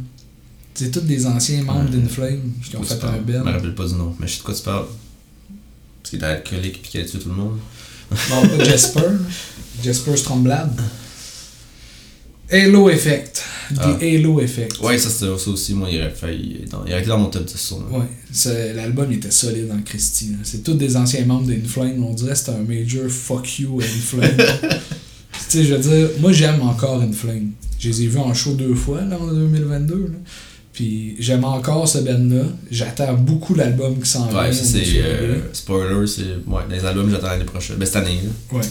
C'est 0.74 0.92
tous 0.92 1.02
des 1.02 1.26
anciens 1.26 1.62
membres 1.64 1.90
d'Inflame 1.90 2.54
qui 2.68 2.76
ont 2.78 2.84
fait 2.84 2.94
un 2.94 2.98
parles? 2.98 3.24
Je 3.28 3.38
me 3.38 3.44
rappelle 3.52 3.76
pas 3.76 3.86
du 3.86 3.96
nom, 3.96 4.16
mais 4.18 4.28
je 4.28 4.34
sais 4.34 4.40
de 4.40 4.44
quoi 4.44 4.54
tu 4.56 4.62
parles. 4.64 4.86
Parce 6.02 6.10
qu'il 6.12 6.20
est 6.22 6.24
alcoolique 6.24 6.78
et 6.78 6.88
qu'il 6.88 7.02
a 7.02 7.04
tué 7.06 7.20
tout 7.20 7.28
le 7.28 7.36
monde. 7.36 7.58
Bon, 8.10 8.48
pas 8.58 8.64
Jasper. 8.64 9.02
Jasper 9.84 10.16
Stromblad. 10.16 10.80
Halo 12.52 12.90
Effect. 12.90 13.44
The 13.74 13.78
Ah. 13.80 13.98
Halo 14.02 14.40
Effect. 14.40 14.80
Ouais, 14.80 14.98
ça, 14.98 15.10
c'était 15.10 15.38
ça 15.38 15.50
aussi, 15.52 15.74
moi, 15.74 15.90
il 15.92 16.00
aurait, 16.00 16.10
failli 16.10 16.66
dans, 16.72 16.84
il 16.86 16.92
aurait 16.92 17.02
été 17.02 17.10
dans 17.10 17.20
mon 17.20 17.30
top 17.30 17.46
10 17.46 17.58
sûrement. 17.58 18.00
Ouais, 18.00 18.74
l'album 18.74 19.12
était 19.12 19.30
solide 19.32 19.70
en 19.72 19.82
Christie. 19.82 20.32
C'est 20.44 20.64
tous 20.64 20.74
des 20.74 20.96
anciens 20.96 21.26
membres 21.26 21.46
d'Inflame. 21.48 22.04
On 22.04 22.14
dirait 22.14 22.32
que 22.32 22.38
c'était 22.38 22.52
un 22.52 22.64
major 22.64 23.10
fuck 23.10 23.60
you 23.60 23.80
Inflame. 23.82 24.38
tu 24.38 24.80
sais, 25.50 25.66
je 25.66 25.76
veux 25.76 25.80
dire, 25.82 26.10
moi 26.20 26.32
j'aime 26.32 26.62
encore 26.62 27.02
Inflame. 27.02 27.52
Je 27.80 27.90
les 27.90 28.04
ai 28.04 28.08
vus 28.08 28.18
en 28.20 28.34
show 28.34 28.54
deux 28.54 28.76
fois 28.76 29.02
là, 29.02 29.18
en 29.20 29.28
2022. 29.34 29.96
là. 29.96 30.18
Puis 30.74 31.16
j'aime 31.20 31.44
encore 31.46 31.88
ce 31.88 31.98
band-là. 32.00 32.44
J'attends 32.70 33.14
beaucoup 33.16 33.56
l'album 33.56 34.00
qui 34.00 34.10
s'en 34.10 34.28
vient. 34.28 34.40
Ouais, 34.44 34.54
ça 34.54 34.64
c'est. 34.64 34.84
Euh, 34.98 35.40
spoiler, 35.54 36.06
c'est. 36.08 36.22
Ouais, 36.48 36.62
les 36.70 36.86
albums, 36.86 37.10
j'attends 37.10 37.28
l'année 37.28 37.44
prochaine. 37.46 37.78
Ben, 37.78 37.86
cette 37.86 37.96
année, 37.98 38.20
là. 38.24 38.58
Ouais, 38.60 38.66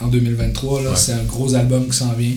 en 0.00 0.08
2023, 0.08 0.82
là, 0.82 0.90
Ouais. 0.90 0.96
c'est 0.96 1.12
un 1.12 1.22
gros 1.24 1.54
album 1.54 1.86
qui 1.88 1.96
s'en 1.96 2.12
vient. 2.14 2.32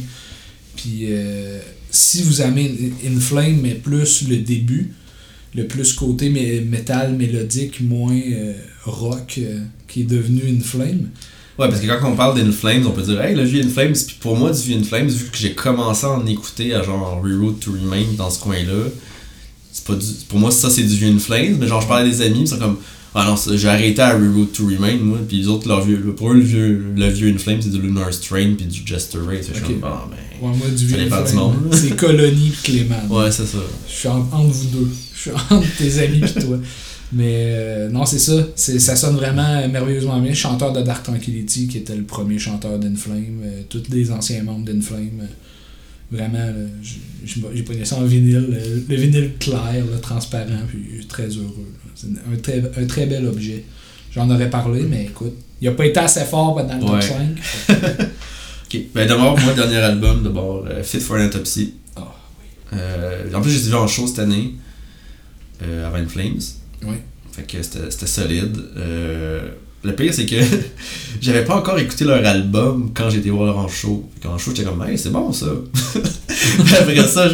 Puis 0.75 1.05
euh, 1.09 1.59
si 1.89 2.21
vous 2.21 2.41
aimez 2.41 2.93
Inflame, 3.05 3.59
mais 3.61 3.73
plus 3.73 4.27
le 4.29 4.37
début, 4.37 4.93
le 5.55 5.65
plus 5.65 5.93
côté 5.93 6.29
mé- 6.29 6.63
métal 6.63 7.15
mélodique, 7.15 7.81
moins 7.81 8.15
euh, 8.31 8.53
rock, 8.83 9.39
qui 9.87 10.01
est 10.01 10.05
devenu 10.05 10.41
Inflame. 10.59 11.09
Ouais, 11.59 11.67
parce 11.69 11.81
que 11.81 11.87
quand 11.87 12.07
on 12.11 12.15
parle 12.15 12.39
d'Inflames, 12.39 12.85
on 12.85 12.91
peut 12.91 13.01
dire, 13.01 13.19
hey, 13.21 13.35
le 13.35 13.43
vieux 13.43 13.63
Inflames, 13.63 13.93
puis 13.93 14.15
pour 14.19 14.35
moi, 14.37 14.51
du 14.51 14.61
vieux 14.61 14.77
Inflames, 14.77 15.07
vu 15.07 15.25
que 15.31 15.37
j'ai 15.37 15.53
commencé 15.53 16.05
à 16.05 16.11
en 16.11 16.25
écouter 16.27 16.73
à 16.75 16.83
genre 16.83 17.19
Reroute 17.23 17.59
to 17.61 17.71
Remain 17.71 18.05
dans 18.15 18.29
ce 18.29 18.39
coin-là, 18.39 18.83
c'est 19.71 19.85
pas 19.85 19.95
du. 19.95 20.05
Pour 20.29 20.37
moi, 20.39 20.51
ça, 20.51 20.69
c'est 20.69 20.83
du 20.83 20.95
vieux 20.95 21.09
Inflames, 21.09 21.57
mais 21.59 21.67
genre, 21.67 21.81
je 21.81 21.87
parlais 21.87 22.05
à 22.05 22.09
des 22.09 22.21
amis, 22.21 22.41
ils 22.41 22.47
sont 22.47 22.59
comme, 22.59 22.77
ah 23.15 23.25
non, 23.25 23.35
j'ai 23.55 23.67
arrêté 23.69 24.01
à 24.01 24.13
Reroute 24.13 24.51
to 24.53 24.65
Remain, 24.67 24.97
moi, 25.01 25.17
puis 25.27 25.37
les 25.39 25.47
autres, 25.47 25.67
leur 25.67 25.81
vieux, 25.83 25.97
pour 26.15 26.31
eux, 26.31 26.35
le 26.35 26.41
vieux, 26.41 26.83
le 26.95 27.07
vieux 27.09 27.33
Inflames, 27.33 27.59
c'est 27.61 27.71
du 27.71 27.81
Lunar 27.81 28.13
Strain, 28.13 28.53
puis 28.55 28.67
du 28.67 28.81
Jester 28.85 29.17
Ray, 29.25 29.39
c'est 29.41 29.57
Ok. 29.57 29.63
comme, 29.65 29.79
ah, 29.83 30.07
ben. 30.11 30.47
Ouais, 30.47 30.55
moi, 30.55 30.67
du 30.67 30.85
vieux 30.85 31.09
c'est 31.71 31.95
Colony 31.95 32.51
pis 32.51 32.71
Clément. 32.71 33.01
Ouais, 33.09 33.31
c'est 33.31 33.47
ça. 33.47 33.57
Je 33.89 33.93
suis 33.93 34.07
en- 34.07 34.19
entre 34.31 34.51
vous 34.53 34.65
deux. 34.67 34.89
Je 35.15 35.19
suis 35.21 35.31
entre 35.31 35.65
tes 35.79 35.99
amis 36.03 36.19
pis 36.21 36.33
toi. 36.45 36.57
Mais 37.13 37.33
euh, 37.55 37.89
non, 37.89 38.05
c'est 38.05 38.19
ça. 38.19 38.33
C'est, 38.55 38.79
ça 38.79 38.95
sonne 38.95 39.15
vraiment 39.15 39.67
merveilleusement 39.69 40.19
bien. 40.19 40.33
Chanteur 40.33 40.73
de 40.73 40.81
Dark 40.81 41.03
Tranquility, 41.03 41.67
qui 41.67 41.77
était 41.77 41.95
le 41.95 42.03
premier 42.03 42.37
chanteur 42.37 42.77
d'Inflame. 42.79 43.41
euh, 43.43 43.61
tous 43.69 43.83
les 43.89 44.11
anciens 44.11 44.43
membres 44.43 44.65
d'Inflame. 44.65 45.21
euh, 45.21 45.25
Vraiment, 46.09 46.53
j'ai- 47.25 47.63
pogné 47.63 47.83
ça 47.83 47.97
en 47.97 48.03
vinyle, 48.05 48.47
le, 48.49 48.85
le 48.87 48.95
vinyle 49.01 49.31
clair, 49.39 49.83
là, 49.91 49.97
transparent, 50.01 50.45
puis 50.69 50.85
je 50.91 50.95
suis 50.99 51.05
très 51.07 51.27
heureux. 51.27 51.67
C'est 51.95 52.07
un 52.07 52.37
très, 52.41 52.63
un 52.81 52.85
très 52.85 53.05
bel 53.07 53.25
objet. 53.27 53.65
J'en 54.13 54.29
aurais 54.29 54.49
parlé, 54.49 54.83
mais 54.83 55.03
écoute, 55.03 55.33
il 55.61 55.67
a 55.67 55.71
pas 55.73 55.85
été 55.85 55.99
assez 55.99 56.23
fort 56.23 56.55
pendant 56.55 56.75
le 56.75 56.79
top 56.79 56.91
Ouais. 56.91 57.01
5. 57.01 57.77
Ok. 58.69 58.81
Ben 58.95 59.07
d'abord, 59.07 59.37
moi, 59.39 59.53
dernier 59.53 59.77
album, 59.77 60.23
d'abord, 60.23 60.65
euh, 60.69 60.81
Fit 60.83 60.99
for 61.01 61.17
an 61.17 61.25
Autopsy. 61.25 61.73
Ah, 61.97 62.13
Euh, 62.73 63.23
en 63.33 63.41
plus, 63.41 63.51
j'ai 63.51 63.69
vu 63.69 63.75
en 63.75 63.87
show 63.87 64.07
cette 64.07 64.19
année, 64.19 64.55
à 65.61 65.89
Vine 65.97 66.07
Flames. 66.07 66.39
Ouais. 66.83 67.01
Fait 67.31 67.43
que 67.43 67.61
c'était 67.61 68.07
solide. 68.07 68.57
Euh, 68.77 69.49
le 69.83 69.93
pire, 69.95 70.13
c'est 70.13 70.25
que 70.25 70.35
j'avais 71.21 71.45
pas 71.45 71.55
encore 71.55 71.77
écouté 71.79 72.03
leur 72.05 72.25
album 72.25 72.91
quand 72.93 73.09
j'étais 73.09 73.29
voir 73.29 73.45
leur 73.45 73.57
en 73.57 73.67
show. 73.67 74.09
Fait 74.15 74.27
qu'en 74.27 74.37
show, 74.37 74.51
j'étais 74.55 74.67
comme, 74.67 74.81
hey, 74.83 74.97
c'est 74.97 75.11
bon 75.11 75.31
ça. 75.31 75.45
Après 76.81 77.07
ça, 77.07 77.27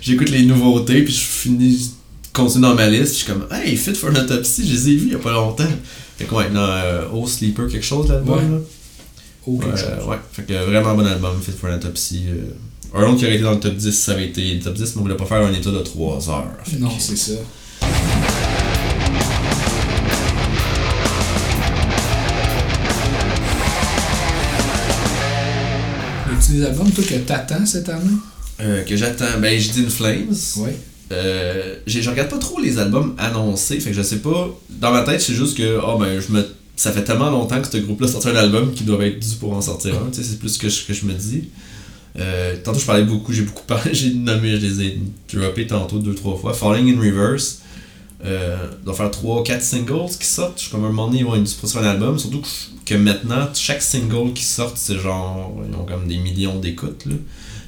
j'écoute 0.00 0.30
les 0.30 0.42
nouveautés, 0.44 1.02
puis 1.02 1.12
je 1.12 1.20
finis, 1.20 1.92
continue 2.32 2.62
dans 2.62 2.74
ma 2.74 2.88
liste, 2.88 3.12
je 3.12 3.18
suis 3.24 3.26
comme, 3.26 3.46
hey, 3.50 3.76
Fit 3.76 3.94
for 3.94 4.10
an 4.10 4.16
Autopsy, 4.16 4.66
je 4.66 4.72
les 4.72 4.88
ai 4.90 4.94
vus 4.96 5.06
il 5.08 5.12
y 5.12 5.14
a 5.14 5.18
pas 5.18 5.32
longtemps. 5.32 5.64
Fait 6.18 6.24
que 6.24 6.34
ouais, 6.34 6.50
dans 6.50 6.60
euh, 6.60 7.02
Oh 7.12 7.26
Sleeper, 7.26 7.68
quelque 7.68 7.84
chose 7.84 8.08
l'album. 8.08 8.36
Ouais. 8.36 8.42
là. 8.58 8.58
Oh, 9.46 9.58
quelque 9.58 9.72
Ouais, 9.74 9.80
chose. 9.80 10.06
ouais. 10.08 10.16
Fait 10.32 10.42
que 10.42 10.52
vraiment 10.64 10.94
bon 10.94 11.06
album, 11.06 11.32
Fit 11.42 11.52
for 11.52 11.70
an 11.70 11.74
Autopsy. 11.76 12.24
Euh, 12.28 12.50
un 12.94 13.04
autre 13.08 13.18
qui 13.18 13.24
aurait 13.24 13.34
été 13.34 13.44
dans 13.44 13.52
le 13.52 13.60
top 13.60 13.74
10, 13.74 13.92
ça 13.92 14.12
avait 14.12 14.26
été 14.26 14.54
le 14.54 14.60
top 14.60 14.74
10, 14.74 14.82
mais 14.82 15.00
on 15.00 15.02
voulait 15.02 15.16
pas 15.16 15.24
faire 15.26 15.38
un 15.44 15.52
état 15.52 15.70
de 15.70 15.78
3 15.78 16.28
heures. 16.30 16.56
Non, 16.78 16.90
c'est 16.98 17.16
ça. 17.16 17.32
Des 26.50 26.64
albums, 26.64 26.90
toi, 26.90 27.04
que 27.04 27.14
t'attends 27.14 27.66
cette 27.66 27.88
année? 27.88 28.16
Euh, 28.60 28.82
que 28.84 28.96
j'attends. 28.96 29.38
Ben, 29.40 29.58
je 29.58 29.70
dis 29.70 29.84
In 29.84 29.88
Flames. 29.88 30.34
Ouais. 30.58 30.76
Euh, 31.12 31.76
je 31.86 32.08
regarde 32.08 32.28
pas 32.28 32.38
trop 32.38 32.60
les 32.60 32.78
albums 32.78 33.14
annoncés, 33.18 33.80
fait 33.80 33.90
que 33.90 33.96
je 33.96 34.02
sais 34.02 34.18
pas. 34.18 34.48
Dans 34.68 34.92
ma 34.92 35.02
tête, 35.02 35.20
c'est 35.20 35.34
juste 35.34 35.56
que 35.56 35.78
oh, 35.84 35.98
ben, 35.98 36.20
je 36.20 36.32
me, 36.32 36.46
ça 36.76 36.92
fait 36.92 37.02
tellement 37.02 37.30
longtemps 37.30 37.60
que 37.60 37.68
ce 37.68 37.78
groupe-là 37.78 38.06
sorti 38.06 38.28
un 38.28 38.36
album 38.36 38.72
qu'il 38.72 38.86
doit 38.86 39.04
être 39.04 39.18
dû 39.18 39.36
pour 39.36 39.52
en 39.52 39.60
sortir 39.60 39.94
un. 39.94 40.10
Tu 40.10 40.22
sais, 40.22 40.28
c'est 40.28 40.38
plus 40.38 40.50
ce 40.50 40.58
que 40.58 40.68
je, 40.68 40.86
que 40.86 40.92
je 40.92 41.04
me 41.06 41.14
dis. 41.14 41.48
Euh, 42.18 42.56
tantôt, 42.62 42.78
je 42.78 42.86
parlais 42.86 43.04
beaucoup, 43.04 43.32
j'ai 43.32 43.42
beaucoup 43.42 43.64
parlé, 43.66 43.92
j'ai 43.92 44.14
nommé, 44.14 44.56
je 44.56 44.66
les 44.66 44.82
ai 44.82 44.98
droppés 45.32 45.66
tantôt 45.66 45.98
deux, 45.98 46.14
trois 46.14 46.36
fois. 46.36 46.54
Falling 46.54 46.96
in 46.96 47.00
Reverse. 47.00 47.60
Euh, 48.24 48.56
doit 48.84 48.94
faire 48.94 49.10
3 49.10 49.42
4 49.44 49.62
singles 49.62 50.10
qui 50.18 50.26
sortent. 50.26 50.58
Je 50.58 50.64
suis 50.64 50.70
comme 50.70 50.84
un 50.84 50.88
moment 50.88 51.06
donné, 51.06 51.20
ils 51.20 51.24
vont 51.24 51.44
sur 51.46 51.78
un 51.78 51.86
album. 51.86 52.18
Surtout 52.18 52.42
que, 52.84 52.94
maintenant, 52.94 53.48
chaque 53.54 53.80
single 53.82 54.32
qui 54.34 54.44
sort, 54.44 54.72
c'est 54.76 54.98
genre. 54.98 55.58
Ils 55.66 55.74
ont 55.74 55.84
comme 55.84 56.06
des 56.06 56.18
millions 56.18 56.58
d'écoutes. 56.58 57.06
là. 57.06 57.14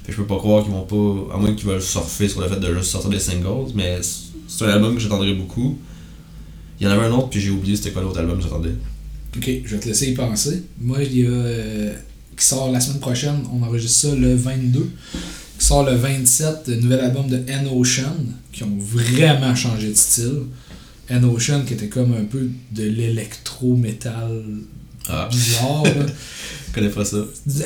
Fait 0.04 0.12
je 0.12 0.16
peux 0.16 0.26
pas 0.26 0.36
croire 0.36 0.64
qu'ils 0.64 0.72
vont 0.72 0.82
pas. 0.82 1.34
À 1.34 1.38
moins 1.38 1.54
qu'ils 1.54 1.68
veulent 1.68 1.82
surfer 1.82 2.28
sur 2.28 2.40
le 2.40 2.48
fait 2.48 2.60
de 2.60 2.74
juste 2.74 2.90
sortir 2.90 3.10
des 3.10 3.20
singles. 3.20 3.72
Mais 3.74 4.00
c'est 4.48 4.64
un 4.64 4.68
album 4.68 4.94
que 4.94 5.00
j'attendrai 5.00 5.32
beaucoup. 5.34 5.78
Il 6.80 6.86
y 6.86 6.88
en 6.88 6.92
avait 6.92 7.06
un 7.06 7.12
autre, 7.12 7.28
puis 7.28 7.40
j'ai 7.40 7.50
oublié 7.50 7.76
c'était 7.76 7.92
quoi 7.92 8.02
l'autre 8.02 8.18
album 8.18 8.38
que 8.38 8.42
j'attendais. 8.42 8.74
Ok, 9.36 9.50
je 9.64 9.74
vais 9.74 9.80
te 9.80 9.88
laisser 9.88 10.10
y 10.10 10.14
penser. 10.14 10.64
Moi, 10.78 11.02
il 11.02 11.18
y 11.18 11.26
a. 11.26 11.92
qui 12.36 12.44
sort 12.44 12.70
la 12.70 12.80
semaine 12.80 13.00
prochaine, 13.00 13.42
on 13.52 13.62
enregistre 13.62 14.08
ça 14.08 14.14
le 14.14 14.34
22. 14.34 14.90
Sort 15.62 15.84
le 15.84 15.94
27, 15.94 16.66
le 16.66 16.74
nouvel 16.76 16.98
album 17.00 17.28
de 17.28 17.40
N 17.46 17.68
Ocean, 17.72 18.16
qui 18.50 18.64
ont 18.64 18.76
vraiment 18.80 19.54
changé 19.54 19.90
de 19.90 19.96
style. 19.96 20.40
N 21.08 21.24
Ocean, 21.24 21.62
qui 21.64 21.74
était 21.74 21.86
comme 21.86 22.12
un 22.14 22.24
peu 22.24 22.48
de 22.72 22.82
l'électro-métal 22.82 24.42
Ah, 25.08 25.28
bizarre, 25.30 25.84
je 25.86 26.74
connais 26.74 26.88
pas 26.88 27.04
ça. 27.04 27.18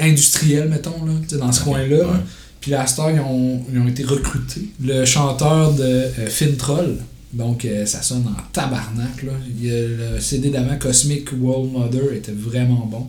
industriel, 0.03 0.69
mettons, 0.69 1.07
là, 1.07 1.39
dans 1.39 1.51
ce 1.51 1.63
coin-là. 1.65 1.97
ouais. 1.97 2.19
Puis 2.61 2.71
la 2.73 2.87
star, 2.87 3.11
ils 3.13 3.21
ont, 3.21 3.63
ils 3.73 3.79
ont 3.79 3.89
été 3.89 4.05
recrutés. 4.05 4.69
Le 4.85 5.07
chanteur 5.07 5.73
de 5.73 5.83
euh, 5.85 6.27
Fintroll, 6.29 6.97
donc 7.33 7.65
euh, 7.65 7.87
ça 7.87 8.03
sonne 8.03 8.27
en 8.27 8.43
tabarnak. 8.53 9.23
Là. 9.23 9.33
Il 9.59 9.71
le 9.71 10.21
CD 10.21 10.51
d'avant, 10.51 10.77
Cosmic 10.79 11.31
World 11.41 11.73
Mother, 11.73 12.13
était 12.13 12.33
vraiment 12.33 12.85
bon. 12.87 13.07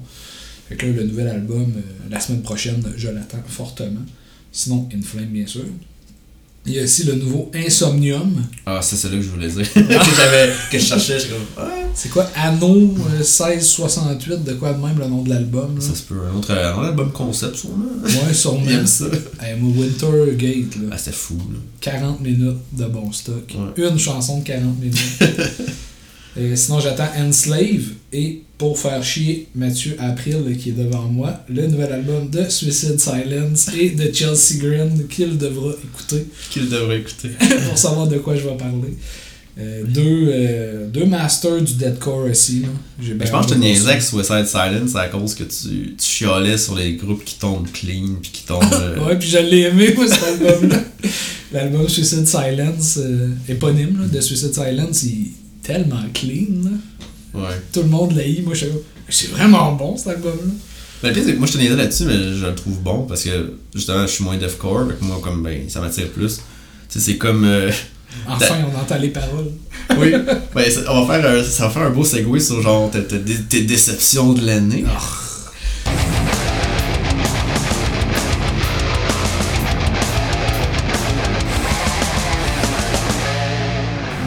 Fait 0.70 0.76
que 0.76 0.86
là, 0.86 0.94
le 0.94 1.04
nouvel 1.04 1.28
album, 1.28 1.74
euh, 1.76 1.82
la 2.10 2.22
semaine 2.22 2.42
prochaine, 2.42 2.82
je 2.96 3.10
l'attends 3.10 3.44
fortement. 3.48 4.06
Sinon, 4.58 4.90
Inflame, 4.92 5.28
bien 5.28 5.46
sûr. 5.46 5.66
Il 6.66 6.74
y 6.74 6.80
a 6.80 6.84
aussi 6.84 7.04
le 7.04 7.14
nouveau 7.14 7.52
Insomnium. 7.54 8.44
Ah, 8.66 8.80
c'est 8.82 8.96
celui 8.96 9.18
que 9.18 9.24
je 9.24 9.30
voulais 9.30 9.50
dire. 9.50 9.72
que 9.74 9.80
j'avais. 10.18 10.52
que 10.72 10.80
je 10.80 10.84
cherchais, 10.84 11.20
je 11.20 11.28
comme. 11.28 11.46
Ah, 11.56 11.70
C'est 11.94 12.10
quoi? 12.10 12.28
Anno 12.36 12.74
euh, 12.74 13.18
1668, 13.20 14.44
de 14.44 14.54
quoi 14.54 14.74
de 14.74 14.84
même 14.84 14.98
le 14.98 15.06
nom 15.06 15.22
de 15.22 15.30
l'album? 15.30 15.76
là? 15.76 15.82
ça 15.82 15.94
se 15.94 16.02
peut. 16.02 16.16
Un 16.34 16.36
autre, 16.36 16.52
un 16.52 16.84
album 16.88 17.12
concept, 17.12 17.56
sûrement. 17.56 17.86
Ouais, 18.04 18.34
sûrement. 18.34 18.66
J'aime 18.68 18.88
ça. 18.88 19.06
Hey, 19.40 19.60
moi, 19.60 19.72
Winter 19.78 20.36
Gate, 20.36 20.76
là. 20.78 20.90
Ah, 20.92 20.98
c'était 20.98 21.16
fou, 21.16 21.38
là. 21.54 21.60
40 21.82 22.22
minutes 22.22 22.58
de 22.74 22.86
bon 22.86 23.12
stock. 23.12 23.54
Ouais. 23.54 23.88
Une 23.88 24.00
chanson 24.00 24.40
de 24.40 24.44
40 24.44 24.80
minutes. 24.80 24.98
Euh, 26.38 26.56
sinon, 26.56 26.80
j'attends 26.80 27.10
Enslave 27.18 27.94
et 28.14 28.42
pour 28.58 28.78
faire 28.80 29.04
chier 29.04 29.48
Mathieu 29.56 29.96
April 30.00 30.38
euh, 30.48 30.56
qui 30.56 30.70
est 30.70 30.74
devant 30.74 31.04
moi, 31.04 31.44
le 31.50 31.68
nouvel 31.68 31.92
album 31.92 32.30
de 32.30 32.50
Suicide 32.50 33.00
Silence 33.00 33.70
et 33.78 33.92
de 33.92 34.12
Chelsea 34.14 34.60
Green 34.60 35.08
qu'il 35.08 35.38
devra 35.38 35.72
écouter 35.84 36.26
Qu'il 36.50 36.70
devrait 36.70 37.00
écouter. 37.00 37.30
pour 37.68 37.78
savoir 37.78 38.08
de 38.08 38.18
quoi 38.18 38.36
je 38.36 38.44
vais 38.44 38.58
parler. 38.58 38.96
Euh, 39.60 39.84
deux, 39.88 40.30
euh, 40.32 40.88
deux 40.88 41.06
masters 41.06 41.62
du 41.64 41.74
deathcore 41.74 42.30
aussi. 42.30 42.64
Je 43.02 43.14
pense 43.14 43.48
que 43.48 43.54
voir 43.54 43.58
niaisais 43.58 43.90
avec 43.90 44.04
Suicide 44.04 44.46
Silence 44.46 44.96
à 44.96 45.08
cause 45.08 45.34
que 45.34 45.44
tu, 45.44 45.96
tu 45.96 46.06
chialais 46.06 46.60
sur 46.60 46.76
les 46.76 46.94
groupes 46.94 47.26
qui 47.26 47.40
tombent 47.40 47.68
clean 47.72 48.18
puis 48.22 48.32
qui 48.32 48.44
tombent. 48.44 48.64
euh, 48.74 49.04
Ouais, 49.04 49.18
puis 49.18 49.28
je 49.28 49.40
l'ai 49.40 49.62
aimé, 49.62 49.94
moi, 49.96 50.08
cet 50.08 50.24
album-là. 50.24 50.78
L'album 51.52 51.90
Suicide 51.90 52.28
Silence, 52.28 53.00
éponyme 53.50 54.00
là, 54.02 54.08
de 54.08 54.22
Suicide 54.22 54.54
Silence, 54.54 55.04
il 55.04 55.32
tellement 55.68 56.02
clean. 56.14 56.64
Là. 56.64 57.42
ouais. 57.42 57.62
Tout 57.74 57.82
le 57.82 57.90
monde 57.90 58.16
l'a 58.16 58.26
eu. 58.26 58.42
Moi, 58.42 58.54
je 58.54 58.66
c'est 59.10 59.30
vraiment 59.30 59.74
bon 59.74 59.96
cet 59.96 60.08
album-là. 60.08 60.54
Mais 61.04 61.10
le 61.10 61.16
pire, 61.16 61.24
c'est 61.26 61.34
que 61.34 61.38
moi 61.38 61.48
je 61.48 61.54
te 61.54 61.76
là-dessus, 61.76 62.06
mais 62.06 62.18
je 62.18 62.46
le 62.46 62.56
trouve 62.56 62.80
bon 62.82 63.04
parce 63.04 63.24
que 63.24 63.54
justement 63.74 64.02
je 64.02 64.12
suis 64.12 64.24
moins 64.24 64.38
deathcore, 64.38 64.88
que 65.00 65.06
moi 65.06 65.20
comme 65.22 65.44
ben 65.44 65.70
ça 65.70 65.80
m'attire 65.80 66.10
plus. 66.10 66.38
Tu 66.38 66.42
sais, 66.90 67.00
c'est 67.00 67.18
comme. 67.18 67.46
euh, 67.46 67.72
Enfin, 68.28 68.56
on 68.74 68.80
entend 68.80 68.98
les 68.98 69.10
paroles. 69.10 69.52
oui, 69.98 70.12
ben, 70.56 70.72
ça, 70.72 70.82
on 70.90 71.06
va 71.06 71.20
faire 71.20 71.32
un, 71.32 71.44
ça 71.44 71.66
va 71.66 71.70
faire 71.70 71.84
un 71.84 71.90
beau 71.92 72.04
segue 72.04 72.40
sur 72.40 72.62
genre 72.62 72.90
tes, 72.90 73.62
déceptions 73.62 74.34
de 74.34 74.46
l'année. 74.46 74.86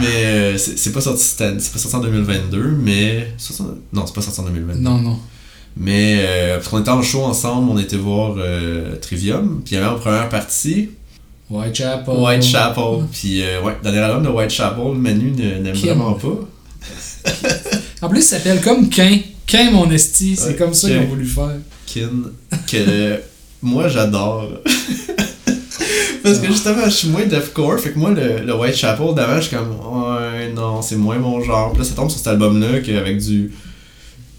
Mais 0.00 0.24
euh, 0.24 0.58
c'est 0.58 0.92
pas 0.92 1.00
sorti 1.00 1.22
cette 1.22 1.40
année- 1.42 1.60
c'est 1.60 1.72
pas 1.72 1.78
sorti 1.78 1.96
en 1.96 2.00
2022, 2.00 2.62
mais. 2.82 3.28
Non, 3.92 4.04
c'est 4.06 4.14
pas 4.14 4.22
sorti 4.22 4.40
en 4.40 4.44
2022. 4.44 4.80
Non, 4.80 4.98
non. 4.98 5.18
Mais 5.76 6.16
euh, 6.20 6.56
parce 6.56 6.68
qu'on 6.68 6.80
était 6.80 6.90
en 6.90 7.02
show 7.02 7.22
ensemble, 7.22 7.70
on 7.70 7.78
était 7.78 7.96
voir 7.96 8.34
euh, 8.38 8.96
Trivium, 8.96 9.62
puis 9.64 9.74
il 9.74 9.78
y 9.78 9.80
avait 9.80 9.86
en 9.90 9.98
première 9.98 10.28
partie 10.28 10.90
Whitechapel. 11.48 12.14
Whitechapel, 12.16 13.04
puis 13.12 13.42
euh, 13.42 13.62
ouais, 13.62 13.76
dernier 13.82 13.98
album 13.98 14.24
de 14.24 14.28
Whitechapel, 14.28 14.92
Manu 14.94 15.30
n'aime 15.32 15.72
vraiment 15.74 16.14
pas. 16.14 16.48
En 18.02 18.08
plus, 18.08 18.20
il 18.20 18.22
s'appelle 18.22 18.60
comme 18.60 18.88
Quin. 18.88 19.18
Quin, 19.46 19.70
mon 19.70 19.90
esti. 19.90 20.36
C'est 20.36 20.48
Ouais, 20.50 20.56
comme 20.56 20.74
ça 20.74 20.88
qu'ils 20.88 20.98
ont 20.98 21.06
voulu 21.06 21.26
faire. 21.26 21.56
Kin, 21.86 22.08
que 22.66 23.20
moi 23.62 23.88
j'adore. 23.88 24.48
Parce 26.22 26.38
que 26.38 26.46
justement, 26.46 26.84
je 26.84 26.90
suis 26.90 27.08
moins 27.08 27.24
deathcore, 27.26 27.78
fait 27.80 27.92
que 27.92 27.98
moi, 27.98 28.10
le, 28.10 28.44
le 28.44 28.54
Whitechapel 28.54 29.14
d'avant, 29.14 29.36
je 29.36 29.48
suis 29.48 29.56
comme, 29.56 29.70
ouais, 29.70 30.52
non, 30.54 30.82
c'est 30.82 30.96
moins 30.96 31.18
mon 31.18 31.42
genre. 31.42 31.72
Puis 31.72 31.82
là, 31.82 31.88
ça 31.88 31.94
tombe 31.94 32.10
sur 32.10 32.18
cet 32.18 32.28
album-là, 32.28 32.80
qu'avec 32.80 33.18
du. 33.18 33.50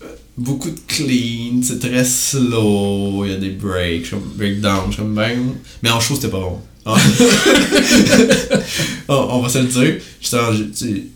euh, 0.03 0.05
Beaucoup 0.37 0.69
de 0.69 0.79
clean, 0.87 1.61
c'est 1.63 1.79
très 1.79 2.03
slow, 2.03 3.25
il 3.25 3.31
y 3.31 3.33
a 3.33 3.37
des 3.37 3.49
breaks, 3.49 4.05
je 4.05 4.15
breakdown, 4.35 4.83
je 4.87 4.93
suis 4.93 5.01
comme 5.01 5.15
ben. 5.15 5.37
Mais 5.83 5.89
en 5.89 5.99
show, 5.99 6.15
c'était 6.15 6.29
pas 6.29 6.39
bon. 6.39 6.59
Ah. 6.85 6.95
on, 9.07 9.39
va 9.39 9.49
se 9.49 9.59
le 9.59 9.65
dire. 9.65 9.97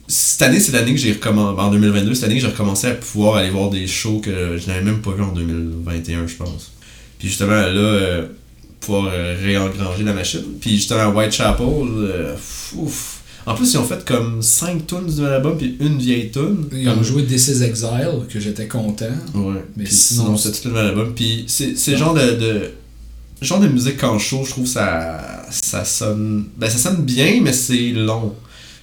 Cette 0.07 0.41
année, 0.43 0.59
c'est 0.59 0.71
l'année 0.73 0.93
que 0.93 0.99
j'ai 0.99 1.13
recommencé. 1.13 1.59
En 1.59 1.71
2022, 1.71 2.13
cette 2.13 2.25
année 2.25 2.35
que 2.35 2.41
j'ai 2.41 2.47
recommencé 2.47 2.87
à 2.87 2.91
pouvoir 2.91 3.37
aller 3.37 3.49
voir 3.49 3.71
des 3.71 3.87
shows 3.87 4.19
que 4.19 4.57
je 4.57 4.67
n'avais 4.67 4.83
même 4.83 5.01
pas 5.01 5.11
vu 5.11 5.23
en 5.23 5.31
2021, 5.31 6.27
je 6.27 6.35
pense. 6.35 6.71
Puis 7.17 7.29
justement, 7.29 7.55
là, 7.55 7.65
euh, 7.65 8.27
pouvoir 8.80 9.11
euh, 9.14 9.35
réengranger 9.41 10.03
la 10.03 10.14
machine. 10.14 10.43
Puis 10.60 10.76
justement, 10.76 11.10
Whitechapel, 11.10 11.65
euh, 11.68 12.35
ouf. 12.76 13.22
En 13.47 13.53
plus, 13.53 13.73
ils 13.73 13.77
ont 13.77 13.84
fait 13.84 14.03
comme 14.03 14.41
5 14.41 14.88
tunes 14.88 15.06
du 15.06 15.18
nouvel 15.18 15.34
album, 15.34 15.57
puis 15.57 15.77
une 15.80 15.99
vieille 15.99 16.31
tune. 16.31 16.65
Ils 16.72 16.89
ont 16.89 17.03
joué 17.03 17.26
This 17.26 17.47
is 17.47 17.61
Exile, 17.64 18.22
que 18.27 18.39
j'étais 18.39 18.68
content. 18.68 19.06
Ouais. 19.35 19.64
Mais 19.77 19.84
Puis 19.84 19.93
sinon, 19.93 20.35
c'est 20.35 20.52
tout 20.52 20.68
le 20.68 20.69
nouvel 20.72 20.85
album. 20.88 21.14
Puis 21.14 21.45
c'est 21.47 21.91
le 21.91 21.97
genre 21.97 22.15
de, 22.15 22.31
de 22.31 22.72
genre 23.41 23.60
de 23.60 23.68
musique 23.68 23.97
qu'en 23.97 24.18
show, 24.18 24.43
je 24.45 24.49
trouve 24.49 24.65
ça 24.65 25.45
ça 25.52 25.85
sonne 25.85 26.45
ben 26.57 26.69
ça 26.69 26.77
sonne 26.77 27.03
bien 27.03 27.41
mais 27.41 27.53
c'est 27.53 27.91
long. 27.91 28.34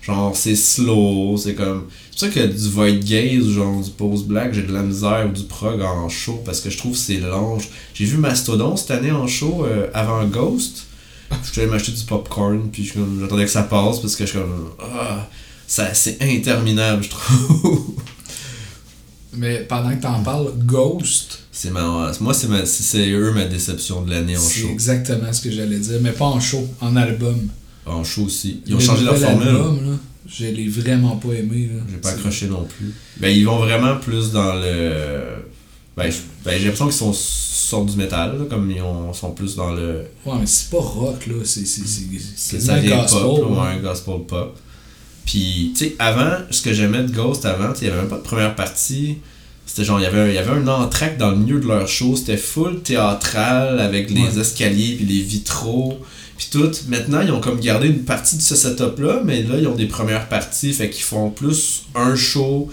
Genre 0.02 0.36
c'est 0.36 0.56
slow, 0.56 1.36
c'est 1.36 1.54
comme 1.54 1.86
ça 2.22 2.28
que 2.28 2.46
du 2.46 2.68
void 2.68 2.90
gaze 3.04 3.46
ou 3.46 3.52
genre 3.52 3.80
du 3.82 3.90
post 3.90 4.26
black, 4.26 4.52
j'ai 4.54 4.62
de 4.62 4.72
la 4.72 4.82
misère 4.82 5.26
ou 5.28 5.32
du 5.32 5.44
prog 5.44 5.80
en 5.82 6.08
show 6.08 6.40
parce 6.44 6.60
que 6.60 6.70
je 6.70 6.78
trouve 6.78 6.92
que 6.92 6.98
c'est 6.98 7.18
long. 7.18 7.58
J'ai 7.94 8.04
vu 8.04 8.16
Mastodon 8.16 8.76
cette 8.76 8.90
année 8.92 9.12
en 9.12 9.26
show 9.26 9.64
euh, 9.64 9.88
avant 9.94 10.24
Ghost. 10.24 10.84
Je 11.44 11.50
suis 11.52 11.60
allé 11.62 11.70
m'acheter 11.70 11.92
du 11.92 12.02
popcorn, 12.04 12.68
puis 12.70 12.90
j'attendais 13.20 13.44
que 13.44 13.50
ça 13.50 13.62
passe 13.62 14.00
parce 14.00 14.16
que 14.16 14.24
je 14.26 14.30
suis 14.30 14.38
comme. 14.38 14.68
Ah, 14.80 15.28
ça, 15.66 15.94
c'est 15.94 16.18
interminable, 16.20 17.02
je 17.04 17.08
trouve. 17.10 17.94
Mais 19.34 19.60
pendant 19.60 19.96
que 19.96 20.02
t'en 20.02 20.22
parles, 20.22 20.52
Ghost, 20.58 21.38
C'est 21.50 21.70
ma, 21.70 22.12
moi, 22.20 22.34
c'est, 22.34 22.48
ma, 22.48 22.66
c'est, 22.66 22.82
c'est 22.82 23.10
eux 23.10 23.32
ma 23.32 23.46
déception 23.46 24.02
de 24.02 24.10
l'année 24.10 24.36
en 24.36 24.40
c'est 24.40 24.60
show. 24.60 24.68
exactement 24.70 25.32
ce 25.32 25.40
que 25.40 25.50
j'allais 25.50 25.78
dire, 25.78 25.98
mais 26.02 26.12
pas 26.12 26.26
en 26.26 26.38
show, 26.38 26.68
en 26.82 26.94
album. 26.96 27.48
En 27.86 28.04
show 28.04 28.24
aussi. 28.24 28.60
Ils 28.66 28.74
ont 28.74 28.78
Le 28.78 28.84
changé 28.84 29.04
leur 29.04 29.16
formule. 29.16 29.48
album, 29.48 29.90
là, 29.92 29.96
je 30.34 30.46
l'ai 30.46 30.68
vraiment 30.68 31.16
pas 31.16 31.32
aimé. 31.34 31.68
là. 31.72 31.80
J'ai 31.90 31.96
pas 31.98 32.10
accroché 32.10 32.46
non 32.46 32.64
plus. 32.64 32.92
Ben, 33.18 33.28
ils 33.28 33.44
vont 33.44 33.58
vraiment 33.58 33.96
plus 33.96 34.30
dans 34.32 34.54
le. 34.54 34.92
Ben, 35.96 36.10
ben, 36.44 36.52
j'ai 36.58 36.64
l'impression 36.64 36.86
qu'ils 36.86 36.94
sont 36.96 37.12
sortent 37.12 37.86
du 37.90 37.96
métal, 37.96 38.38
là, 38.38 38.44
comme 38.48 38.70
ils 38.70 38.80
ont- 38.82 39.12
sont 39.12 39.32
plus 39.32 39.56
dans 39.56 39.72
le. 39.74 40.04
Ouais, 40.26 40.34
mais 40.40 40.46
c'est 40.46 40.70
pas 40.70 40.78
rock, 40.80 41.26
là. 41.26 41.34
C'est 41.44 41.60
vient 42.80 43.00
gospel. 43.02 43.22
pop, 43.22 43.50
ouais, 43.50 43.58
un 43.58 43.76
gospel 43.78 44.14
pop. 44.26 44.58
Puis, 45.24 45.72
tu 45.76 45.84
sais, 45.84 45.94
avant, 45.98 46.38
ce 46.50 46.62
que 46.62 46.72
j'aimais 46.72 47.02
de 47.04 47.12
Ghost 47.12 47.44
avant, 47.44 47.72
tu 47.72 47.80
sais, 47.80 47.84
il 47.84 47.88
y 47.88 47.90
avait 47.90 48.00
même 48.00 48.08
pas 48.10 48.16
de 48.16 48.22
première 48.22 48.54
partie. 48.56 49.18
C'était 49.66 49.84
genre, 49.84 50.00
il 50.00 50.02
y 50.02 50.06
avait 50.06 50.20
un, 50.20 50.28
il 50.28 50.34
y 50.34 50.38
avait 50.38 50.50
un 50.50 50.66
entracte 50.66 51.18
dans 51.20 51.30
le 51.30 51.36
milieu 51.36 51.60
de 51.60 51.66
leur 51.66 51.86
show. 51.86 52.16
C'était 52.16 52.36
full 52.36 52.80
théâtral 52.82 53.78
avec 53.80 54.10
les 54.10 54.22
Ouais. 54.22 54.38
escaliers 54.40 54.96
puis 54.96 55.04
les 55.06 55.22
vitraux. 55.22 55.98
Puis 56.42 56.60
tout. 56.60 56.72
Maintenant, 56.88 57.20
ils 57.20 57.30
ont 57.30 57.40
comme 57.40 57.60
gardé 57.60 57.86
une 57.86 58.02
partie 58.02 58.36
de 58.36 58.42
ce 58.42 58.56
setup-là, 58.56 59.22
mais 59.24 59.42
là, 59.42 59.56
ils 59.58 59.66
ont 59.68 59.76
des 59.76 59.86
premières 59.86 60.28
parties. 60.28 60.72
Fait 60.72 60.90
qu'ils 60.90 61.04
font 61.04 61.30
plus 61.30 61.84
un 61.94 62.16
show. 62.16 62.68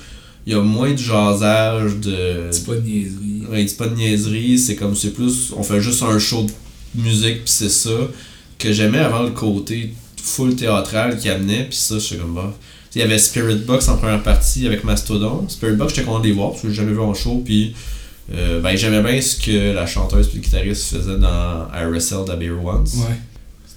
Il 0.48 0.54
y 0.54 0.56
a 0.56 0.62
moins 0.62 0.92
de 0.92 0.98
jasage, 0.98 1.98
de. 1.98 2.48
C'est 2.52 2.66
pas 2.66 2.76
de 2.76 2.82
niaiserie. 2.82 3.44
Ouais, 3.52 3.68
c'est 3.68 3.78
pas 3.78 3.88
de 3.88 3.96
niaiserie, 3.96 4.58
c'est 4.58 4.76
comme 4.76 4.96
c'est 4.96 5.14
plus. 5.14 5.54
On 5.56 5.62
fait 5.62 5.82
juste 5.82 6.02
un 6.02 6.18
show 6.18 6.44
de 6.44 7.02
musique, 7.02 7.44
puis 7.44 7.54
c'est 7.54 7.70
ça. 7.70 7.92
Que 8.58 8.74
j'aimais 8.74 9.00
avant 9.00 9.24
le 9.24 9.32
côté 9.32 9.94
full 10.22 10.56
théâtral 10.56 11.18
qui 11.18 11.30
amenait, 11.30 11.66
puis 11.66 11.78
ça, 11.78 11.96
je 11.96 12.00
suis 12.00 12.18
comme 12.18 12.34
bah. 12.34 12.54
Il 12.96 13.02
y 13.02 13.04
avait 13.04 13.20
Spirit 13.20 13.58
Box 13.68 13.88
en 13.88 13.98
première 13.98 14.24
partie 14.24 14.66
avec 14.66 14.84
Mastodon. 14.84 15.48
Spirit 15.48 15.76
Box, 15.76 15.94
j'étais 15.94 16.08
content 16.08 16.22
de 16.22 16.28
les 16.28 16.34
voir 16.34 16.52
parce 16.52 16.64
que 16.64 16.70
j'ai 16.70 16.74
jamais 16.74 16.94
vu 16.94 17.00
en 17.00 17.14
show, 17.14 17.44
puis 17.46 17.76
euh, 18.34 18.62
ben, 18.62 18.76
j'aimais 18.76 19.04
bien 19.04 19.22
ce 19.22 19.40
que 19.40 19.74
la 19.74 19.86
chanteuse 19.86 20.28
puis 20.28 20.38
le 20.38 20.44
guitariste 20.44 20.96
faisait 20.96 21.18
dans 21.18 21.68
IRSL 21.72 22.26
d'Abbey 22.26 22.50
Ones. 22.50 22.88
Ouais. 22.96 23.16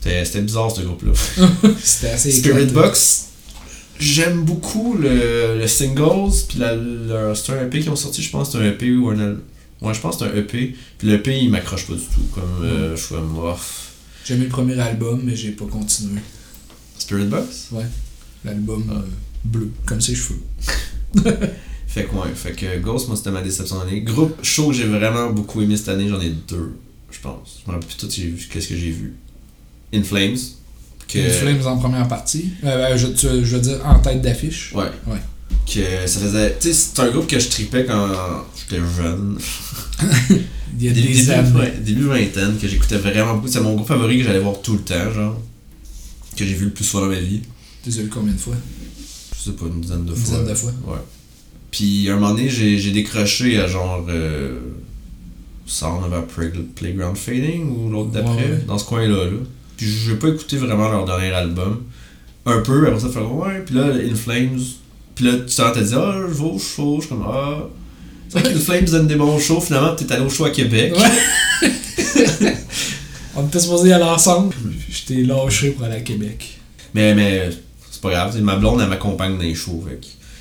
C'était 0.03 0.43
bizarre 0.43 0.71
ce 0.75 0.83
groupe-là. 0.83 1.13
C'était 1.83 2.11
assez 2.11 2.31
Spirit. 2.33 2.67
Box, 2.67 3.29
j'aime 4.01 4.43
beaucoup 4.45 4.95
le, 4.97 5.59
le 5.59 5.67
singles, 5.69 6.33
puis 6.49 6.59
la, 6.59 6.75
leur- 6.75 7.37
c'est 7.37 7.53
un 7.53 7.67
EP 7.67 7.81
qu'ils 7.81 7.91
ont 7.91 7.97
sorti, 7.97 8.23
je 8.23 8.31
pense 8.31 8.49
que 8.51 8.59
c'est 8.59 8.65
un 8.65 8.69
EP 8.71 8.91
ou 8.97 9.11
un 9.11 9.19
al- 9.19 9.39
Ouais, 9.81 9.93
je 9.95 10.01
pense 10.01 10.17
que 10.17 10.25
c'est 10.25 10.31
un 10.31 10.37
EP. 10.37 10.77
Puis 10.99 11.09
le 11.09 11.15
EP, 11.15 11.39
il 11.41 11.51
m'accroche 11.51 11.87
pas 11.89 11.95
du 11.95 12.01
tout. 12.03 12.21
Comme, 12.33 12.65
euh, 12.65 12.95
je 12.97 13.01
suis 13.05 13.15
comme, 13.17 13.37
off. 13.39 13.91
J'ai 14.25 14.35
aimé 14.35 14.45
le 14.45 14.51
premier 14.51 14.79
album, 14.79 15.21
mais 15.25 15.35
j'ai 15.35 15.51
pas 15.51 15.65
continué. 15.67 16.21
Spirit 16.99 17.25
Box? 17.25 17.71
L'album 18.45 18.85
Ah. 18.89 18.95
euh, 18.99 19.03
bleu, 19.45 19.71
comme 19.85 20.01
ses 20.01 20.15
cheveux. 20.15 20.41
Fait 21.89 22.05
que, 22.05 22.15
ouais, 22.15 22.31
fait 22.35 22.53
que 22.53 22.79
Ghost, 22.79 23.09
moi, 23.09 23.17
c'était 23.19 23.31
ma 23.33 23.43
déception 23.43 23.79
d'année. 23.79 24.01
Groupe 24.01 24.37
show 24.43 24.69
que 24.69 24.73
j'ai 24.75 24.87
vraiment 24.87 25.29
beaucoup 25.31 25.61
aimé 25.61 25.77
cette 25.77 25.91
année, 25.91 26.09
j'en 26.09 26.19
ai 26.23 26.31
deux, 26.31 26.75
je 27.11 27.19
pense. 27.21 27.61
Je 27.67 27.71
me 27.71 27.75
rappelle 27.75 27.87
plus 27.89 27.97
tout 27.99 28.09
qu'est-ce 28.51 28.69
que 28.69 28.77
j'ai 28.77 28.91
vu. 28.91 29.13
In 29.95 30.03
Flames. 30.03 30.37
Que... 31.09 31.19
Les 31.19 31.29
Flames 31.31 31.67
en 31.67 31.77
première 31.79 32.09
partie. 32.09 32.51
Euh, 32.65 32.69
euh, 32.93 32.97
je, 32.97 33.09
tu- 33.09 33.45
je 33.45 33.57
veux 33.57 33.61
dire 33.61 33.81
en 33.85 33.99
tête 33.99 34.23
d'affiche. 34.23 34.73
Ouais. 34.75 34.85
Ouais. 35.07 35.19
Que 35.67 36.07
ça 36.07 36.21
faisait. 36.21 36.57
Tu 36.61 36.69
sais, 36.69 36.75
c'est 36.95 37.01
un 37.01 37.11
groupe 37.11 37.27
que 37.27 37.39
je 37.39 37.49
tripais 37.49 37.85
quand 37.85 38.09
j'étais 38.57 38.83
jeune. 38.97 39.39
Il 40.81 40.87
y 40.87 40.89
a 40.89 40.93
des 40.93 41.03
début, 41.03 41.31
années. 41.31 41.59
ouais, 41.59 41.75
début 41.85 42.05
vingtaine, 42.05 42.57
que 42.59 42.67
j'écoutais 42.67 42.97
vraiment 42.97 43.35
beaucoup. 43.35 43.49
C'est 43.49 43.61
mon 43.61 43.75
groupe 43.75 43.87
favori 43.87 44.19
que 44.19 44.25
j'allais 44.25 44.39
voir 44.41 44.61
tout 44.63 44.73
le 44.73 44.79
temps, 44.81 45.13
genre. 45.15 45.39
Que 46.37 46.47
j'ai 46.47 46.55
vu 46.55 46.65
le 46.67 46.71
plus 46.71 46.85
souvent 46.85 47.03
dans 47.05 47.13
ma 47.13 47.21
vie. 47.21 47.43
Tu 47.85 47.91
les 47.91 47.99
as 47.99 48.03
vus 48.03 48.09
combien 48.09 48.33
de 48.33 48.39
fois? 48.39 48.55
Je 49.37 49.51
sais 49.51 49.57
pas, 49.57 49.67
une 49.67 49.81
dizaine 49.83 50.07
de 50.07 50.11
Une 50.13 50.17
fois. 50.17 50.39
dizaine 50.39 50.49
de 50.49 50.55
fois. 50.55 50.73
Ouais. 50.87 50.99
Puis, 51.71 52.09
un 52.09 52.15
moment 52.15 52.31
donné, 52.31 52.49
j'ai 52.49 52.79
j'ai 52.79 52.91
décroché 52.91 53.59
à 53.59 53.67
genre. 53.67 54.07
Euh, 54.09 54.59
Sound 55.67 56.05
of 56.07 56.13
a 56.13 56.23
Play- 56.23 56.51
Playground 56.75 57.17
Fading 57.17 57.69
ou 57.71 57.89
l'autre 57.91 58.11
d'après, 58.11 58.35
Ouais, 58.35 58.51
ouais. 58.53 58.65
dans 58.67 58.79
ce 58.79 58.85
coin-là. 58.85 59.25
Là. 59.27 59.31
Puis, 59.83 59.91
j'ai 60.07 60.15
pas 60.15 60.29
écouté 60.29 60.59
vraiment 60.59 60.89
leur 60.89 61.05
dernier 61.05 61.33
album. 61.33 61.83
Un 62.47 62.61
peu, 62.61 62.87
après 62.87 63.01
ça, 63.01 63.09
fait 63.09 63.19
ouais. 63.19 63.65
Puis 63.67 63.75
là, 63.75 63.87
In 63.87 64.15
Flames. 64.15 64.61
Puis 65.17 65.25
là, 65.25 65.33
tu 65.39 65.57
t'en 65.57 65.73
t'as 65.73 65.81
dit, 65.81 65.95
ah, 65.97 66.15
je 66.29 66.35
vais 66.35 66.45
au 66.45 66.57
show. 66.57 66.99
Je 67.01 67.01
suis 67.01 67.09
comme, 67.09 67.25
ah. 67.27 67.69
C'est 68.29 68.39
vrai 68.39 68.53
que 68.53 68.57
In 68.57 68.61
Flames 68.61 68.85
donne 68.85 69.09
des 69.09 69.17
bons 69.17 69.41
shows. 69.41 69.61
Finalement, 69.61 69.97
t'es 69.97 70.11
allé 70.13 70.25
au 70.25 70.31
show 70.31 70.45
à 70.45 70.51
Québec. 70.51 70.95
Ouais. 70.97 71.71
On 73.35 73.45
était 73.45 73.59
supposé 73.59 73.89
y 73.89 73.93
aller 73.93 74.05
ensemble. 74.05 74.55
Je 74.89 75.03
t'ai 75.05 75.25
lâché 75.25 75.71
pour 75.71 75.85
aller 75.85 75.97
à 75.97 76.01
Québec. 76.01 76.61
Mais, 76.95 77.13
mais 77.17 77.51
c'est 77.91 78.01
pas 78.01 78.11
grave, 78.11 78.41
ma 78.41 78.55
blonde, 78.55 78.81
elle 78.83 78.89
m'accompagne 78.89 79.37
dans 79.37 79.43
les 79.43 79.57
shows. 79.57 79.85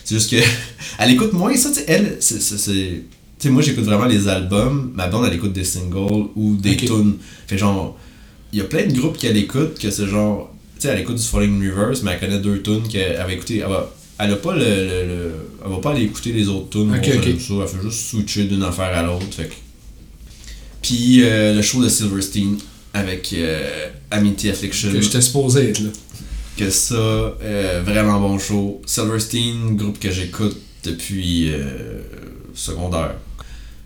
C'est 0.04 0.16
juste 0.16 0.30
que. 0.30 0.36
elle 1.00 1.10
écoute 1.10 1.34
moins 1.34 1.56
ça, 1.56 1.70
tu 1.70 1.78
sais. 1.78 1.86
Elle, 1.88 2.18
c'est. 2.20 2.38
Tu 2.38 3.04
sais, 3.40 3.50
moi, 3.50 3.64
j'écoute 3.64 3.86
vraiment 3.86 4.06
les 4.06 4.28
albums. 4.28 4.92
Ma 4.94 5.08
blonde, 5.08 5.26
elle 5.26 5.34
écoute 5.34 5.54
des 5.54 5.64
singles 5.64 6.28
ou 6.36 6.58
des 6.58 6.78
tunes. 6.78 7.18
Fait 7.48 7.58
genre. 7.58 7.98
Il 8.54 8.60
y 8.60 8.62
a 8.62 8.66
plein 8.66 8.86
de 8.86 8.94
groupes 8.94 9.18
qu'elle 9.18 9.38
écoute 9.38 9.80
que 9.80 9.90
c'est 9.92 10.08
genre. 10.08 10.54
Tu 10.76 10.82
sais, 10.88 10.94
elle 10.94 11.00
écoute 11.00 11.16
du 11.18 11.24
Falling 11.24 11.70
Reverse, 11.72 12.02
mais 12.04 12.12
elle 12.12 12.20
connaît 12.20 12.40
deux 12.40 12.62
tunes 12.62 12.88
qu'elle 12.88 13.16
elle 13.20 13.26
va 13.26 13.32
écouter. 13.34 13.58
Elle 13.60 13.70
va, 13.70 13.90
elle 14.20 14.32
a 14.32 14.36
pas 14.36 14.54
le, 14.56 14.60
le, 14.66 15.08
le- 15.08 15.32
Elle 15.64 15.72
va 15.72 15.78
pas 15.78 15.92
aller 15.92 16.04
écouter 16.04 16.32
les 16.34 16.48
autres 16.48 16.70
tunes. 16.70 16.92
Ok, 16.94 17.02
bon, 17.10 17.18
ok. 17.18 17.24
j'aime 17.24 17.40
ça, 17.40 17.54
elle 17.62 17.68
fait 17.68 17.82
juste 17.90 18.10
switcher 18.10 18.44
d'une 18.46 18.64
affaire 18.64 18.96
à 18.98 19.04
l'autre. 19.04 19.26
Fait 19.32 19.46
que. 19.46 19.54
Puis 20.82 21.24
euh, 21.24 21.54
le 21.54 21.62
show 21.62 21.84
de 21.84 21.90
Silverstein 21.90 22.58
avec 22.94 23.32
euh, 23.34 23.88
Amity 24.10 24.50
Affliction 24.50 24.92
Que 24.92 25.00
j'étais 25.02 25.22
supposé 25.22 25.70
être 25.70 25.80
là. 25.80 25.90
que 26.58 26.70
ça, 26.70 26.96
euh, 26.96 27.82
vraiment 27.86 28.20
bon 28.20 28.40
show. 28.40 28.82
Silverstein, 28.86 29.76
groupe 29.76 30.00
que 30.00 30.12
j'écoute 30.12 30.58
depuis 30.84 31.52
euh, 31.54 32.02
secondaire, 32.56 33.16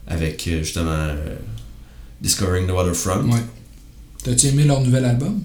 avec 0.08 0.50
justement 0.62 1.10
Discovering 2.22 2.66
the 2.68 2.72
Waterfront. 2.72 3.30
Ouais. 3.30 3.40
T'as-tu 4.26 4.48
aimé 4.48 4.64
leur 4.66 4.82
nouvel 4.82 5.06
album? 5.06 5.40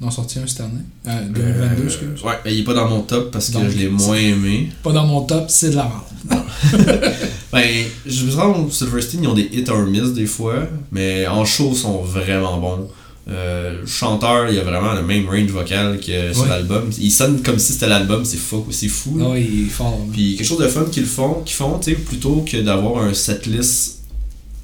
Ils 0.00 0.06
ont 0.06 0.10
sorti 0.10 0.38
un 0.40 0.46
cette 0.46 0.62
année? 0.62 0.80
Euh, 1.06 1.28
2022, 1.28 1.82
Euh, 1.82 1.84
excuse. 1.86 2.22
ouais, 2.24 2.32
mais 2.44 2.54
il 2.54 2.60
est 2.60 2.64
pas 2.64 2.74
dans 2.74 2.88
mon 2.88 3.02
top 3.02 3.30
parce 3.30 3.48
que 3.50 3.52
Donc, 3.52 3.68
je 3.70 3.76
l'ai 3.78 3.88
moins 3.88 4.16
aimé. 4.16 4.70
Pas 4.82 4.90
dans 4.92 5.06
mon 5.06 5.20
top, 5.22 5.44
c'est 5.48 5.70
de 5.70 5.76
la 5.76 5.84
merde. 6.28 6.42
Ben, 7.52 7.68
je 8.06 8.24
me 8.24 8.32
rends 8.34 8.70
Silverstein, 8.70 9.18
ils 9.22 9.28
ont 9.28 9.34
des 9.34 9.48
hit 9.52 9.68
or 9.68 9.82
miss 9.86 10.12
des 10.14 10.24
fois, 10.26 10.66
mais 10.90 11.26
en 11.26 11.44
show, 11.44 11.70
ils 11.72 11.78
sont 11.78 11.98
vraiment 12.02 12.56
bons. 12.58 12.88
Euh, 13.28 13.82
le 13.82 13.86
chanteur, 13.86 14.50
il 14.50 14.58
a 14.58 14.64
vraiment 14.64 14.94
le 14.94 15.02
même 15.02 15.28
range 15.28 15.50
vocal 15.50 16.00
que 16.00 16.32
sur 16.32 16.42
Ouais. 16.44 16.48
l'album. 16.48 16.88
Il 16.98 17.10
sonne 17.12 17.42
comme 17.42 17.58
si 17.58 17.74
c'était 17.74 17.86
l'album, 17.88 18.24
c'est 18.24 18.38
fou, 18.38 18.64
c'est 18.70 18.88
fou. 18.88 19.18
là. 19.18 19.26
Ah 19.28 19.32
ouais, 19.32 19.42
il 19.48 19.66
est 19.66 19.70
fort. 19.70 19.90
là. 20.00 20.04
Puis 20.12 20.34
quelque 20.36 20.46
chose 20.46 20.58
de 20.58 20.66
fun 20.66 20.84
qu'ils 20.90 21.04
font, 21.04 21.42
qu'ils 21.44 21.54
font, 21.56 21.78
tu 21.78 21.90
sais, 21.92 21.96
plutôt 21.96 22.42
que 22.50 22.56
d'avoir 22.56 23.04
un 23.04 23.12
setlist 23.14 23.98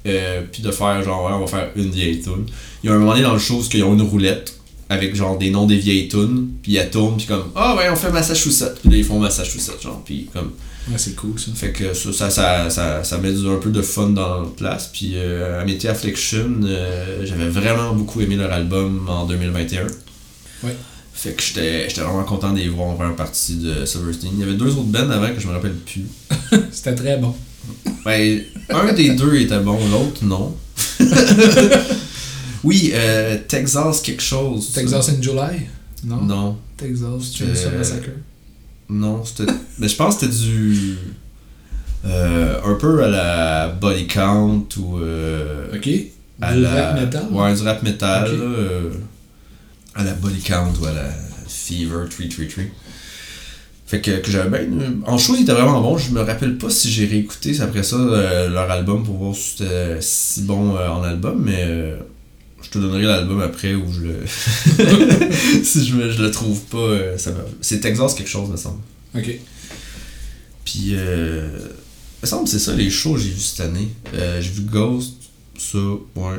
euh, 0.07 0.41
puis 0.51 0.61
de 0.61 0.71
faire 0.71 1.01
genre 1.03 1.25
ouais, 1.25 1.33
on 1.33 1.41
va 1.41 1.47
faire 1.47 1.69
une 1.75 1.89
vieille 1.91 2.21
tune. 2.21 2.45
Il 2.83 2.89
y 2.89 2.91
a 2.91 2.95
un 2.95 2.99
moment 2.99 3.11
donné 3.11 3.23
dans 3.23 3.33
le 3.33 3.39
show 3.39 3.55
où 3.59 3.63
ils 3.73 3.83
ont 3.83 3.93
une 3.93 4.01
roulette 4.01 4.55
avec 4.89 5.15
genre 5.15 5.37
des 5.37 5.51
noms 5.51 5.67
des 5.67 5.77
vieilles 5.77 6.07
tunes, 6.07 6.49
puis 6.63 6.75
elle 6.77 6.89
tourne 6.89 7.17
puis 7.17 7.27
comme 7.27 7.51
ah 7.55 7.75
ouais 7.75 7.89
on 7.91 7.95
fait 7.95 8.11
Massachusetts, 8.11 8.79
puis 8.81 8.89
là 8.89 8.97
ils 8.97 9.03
font 9.03 9.19
Massachusetts 9.19 9.81
genre 9.81 10.01
puis 10.03 10.29
comme 10.33 10.51
Ouais, 10.89 10.97
c'est 10.97 11.15
cool 11.15 11.37
ça. 11.37 11.51
fait 11.53 11.71
que 11.71 11.93
ça 11.93 12.11
ça, 12.13 12.29
ça, 12.31 12.69
ça, 12.71 13.03
ça 13.03 13.17
met 13.19 13.29
un 13.29 13.57
peu 13.57 13.69
de 13.69 13.81
fun 13.83 14.09
dans 14.09 14.41
la 14.41 14.47
place 14.57 14.89
puis 14.91 15.11
euh, 15.15 15.61
Amity 15.61 15.87
Affliction 15.87 16.61
euh, 16.63 17.23
j'avais 17.25 17.49
vraiment 17.49 17.93
beaucoup 17.93 18.21
aimé 18.21 18.35
leur 18.35 18.51
album 18.51 19.07
en 19.07 19.25
2021. 19.25 19.83
Ouais. 20.63 20.75
Fait 21.13 21.33
que 21.33 21.43
j'étais 21.43 21.89
j'étais 21.89 22.01
vraiment 22.01 22.23
content 22.23 22.53
d'y 22.53 22.67
voir 22.69 22.87
en 22.87 22.93
première 22.95 23.15
partie 23.15 23.57
de 23.57 23.85
Silverstein. 23.85 24.29
Il 24.33 24.39
y 24.39 24.43
avait 24.43 24.53
deux 24.53 24.71
autres 24.71 24.83
bands 24.83 25.09
avant 25.09 25.33
que 25.33 25.39
je 25.39 25.47
me 25.47 25.51
rappelle 25.51 25.75
plus. 25.75 26.05
C'était 26.71 26.95
très 26.95 27.17
bon. 27.17 27.35
Ben, 28.05 28.41
un 28.69 28.93
des 28.93 29.11
deux 29.11 29.35
était 29.41 29.59
bon, 29.59 29.77
l'autre 29.89 30.23
non. 30.23 30.55
oui, 32.63 32.91
euh, 32.93 33.37
Texas 33.47 34.01
quelque 34.01 34.21
chose. 34.21 34.71
Texas 34.73 35.09
in 35.09 35.21
July? 35.21 35.67
Non? 36.03 36.21
Non, 36.21 36.57
Texas 36.77 37.05
Euh, 37.07 37.19
Chainsaw 37.45 37.71
Massacre? 37.77 38.09
non, 38.89 39.23
c'était. 39.23 39.51
Mais 39.77 39.87
je 39.87 39.95
pense 39.95 40.15
que 40.17 40.21
c'était 40.25 40.35
du. 40.37 40.97
euh, 42.05 42.59
un 42.65 42.73
peu 42.75 43.03
à 43.03 43.07
la 43.07 43.67
body 43.69 44.07
count 44.07 44.65
ou. 44.77 44.97
euh, 44.99 45.67
Ok. 45.75 45.89
à 46.41 46.53
Du 46.53 46.61
la, 46.61 46.69
rap 46.91 46.99
metal? 47.01 47.25
Ouais, 47.31 47.53
du 47.53 47.61
rap 47.63 47.83
metal. 47.83 48.23
Ok. 48.33 48.39
là, 48.39 48.45
euh, 48.45 48.89
à 49.95 50.03
la 50.03 50.13
body 50.13 50.39
count 50.41 50.71
ou 50.81 50.85
à 50.85 50.91
la 50.93 51.09
Fever 51.47 52.05
333. 52.09 52.65
Fait 53.89 54.01
que, 54.01 54.11
que 54.19 54.29
j'avais 54.29 54.65
bien. 54.65 54.77
En 55.07 55.17
show, 55.17 55.33
il 55.35 55.41
était 55.41 55.51
vraiment 55.51 55.81
bon. 55.81 55.97
Je 55.97 56.11
me 56.11 56.21
rappelle 56.21 56.57
pas 56.59 56.69
si 56.69 56.91
j'ai 56.91 57.07
réécouté 57.07 57.59
après 57.59 57.81
ça 57.81 57.95
euh, 57.95 58.47
leur 58.49 58.69
album 58.69 59.03
pour 59.03 59.17
voir 59.17 59.35
si 59.35 59.57
c'était 59.57 59.97
si 59.99 60.41
bon 60.43 60.75
euh, 60.77 60.87
en 60.89 61.01
album, 61.01 61.41
mais 61.43 61.63
euh, 61.65 61.97
je 62.61 62.69
te 62.69 62.77
donnerai 62.77 63.01
l'album 63.03 63.41
après 63.41 63.73
où 63.73 63.91
je 63.91 64.01
le. 64.01 64.15
si 65.63 65.85
je, 65.85 65.95
me- 65.95 66.11
je 66.11 66.21
le 66.21 66.29
trouve 66.29 66.59
pas. 66.65 67.17
ça 67.17 67.31
me- 67.31 67.37
C'est 67.61 67.79
Texas 67.79 68.13
quelque 68.13 68.29
chose, 68.29 68.49
me 68.49 68.57
semble. 68.57 68.81
Ok. 69.17 69.39
Puis, 70.65 70.93
me 70.93 72.27
semble 72.27 72.43
que 72.43 72.49
c'est 72.51 72.59
ça 72.59 72.75
les 72.75 72.91
shows 72.91 73.13
que 73.15 73.21
j'ai 73.21 73.29
vus 73.31 73.39
cette 73.41 73.61
année. 73.65 73.89
J'ai 74.13 74.49
vu 74.51 74.61
Ghost, 74.63 75.15
ça, 75.57 75.79
ouais. 76.15 76.37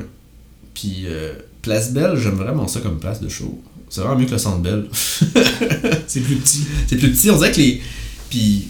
Puis, 0.75 1.03
euh, 1.07 1.33
Place 1.63 1.93
Belle, 1.93 2.17
j'aime 2.17 2.37
vraiment 2.37 2.69
ça 2.69 2.79
comme 2.81 3.01
place 3.01 3.21
de 3.21 3.29
show. 3.29 3.61
C'est 3.91 4.01
vraiment 4.01 4.17
mieux 4.19 4.27
que 4.27 4.31
le 4.31 4.39
Centre 4.39 4.59
Belle. 4.59 4.87
C'est 6.07 6.21
plus 6.21 6.37
petit. 6.37 6.65
c'est 6.87 6.97
plus 6.97 7.11
petit, 7.11 7.31
on 7.31 7.37
dirait 7.37 7.53
que 7.53 7.59
les. 7.59 7.83
Puis 8.31 8.69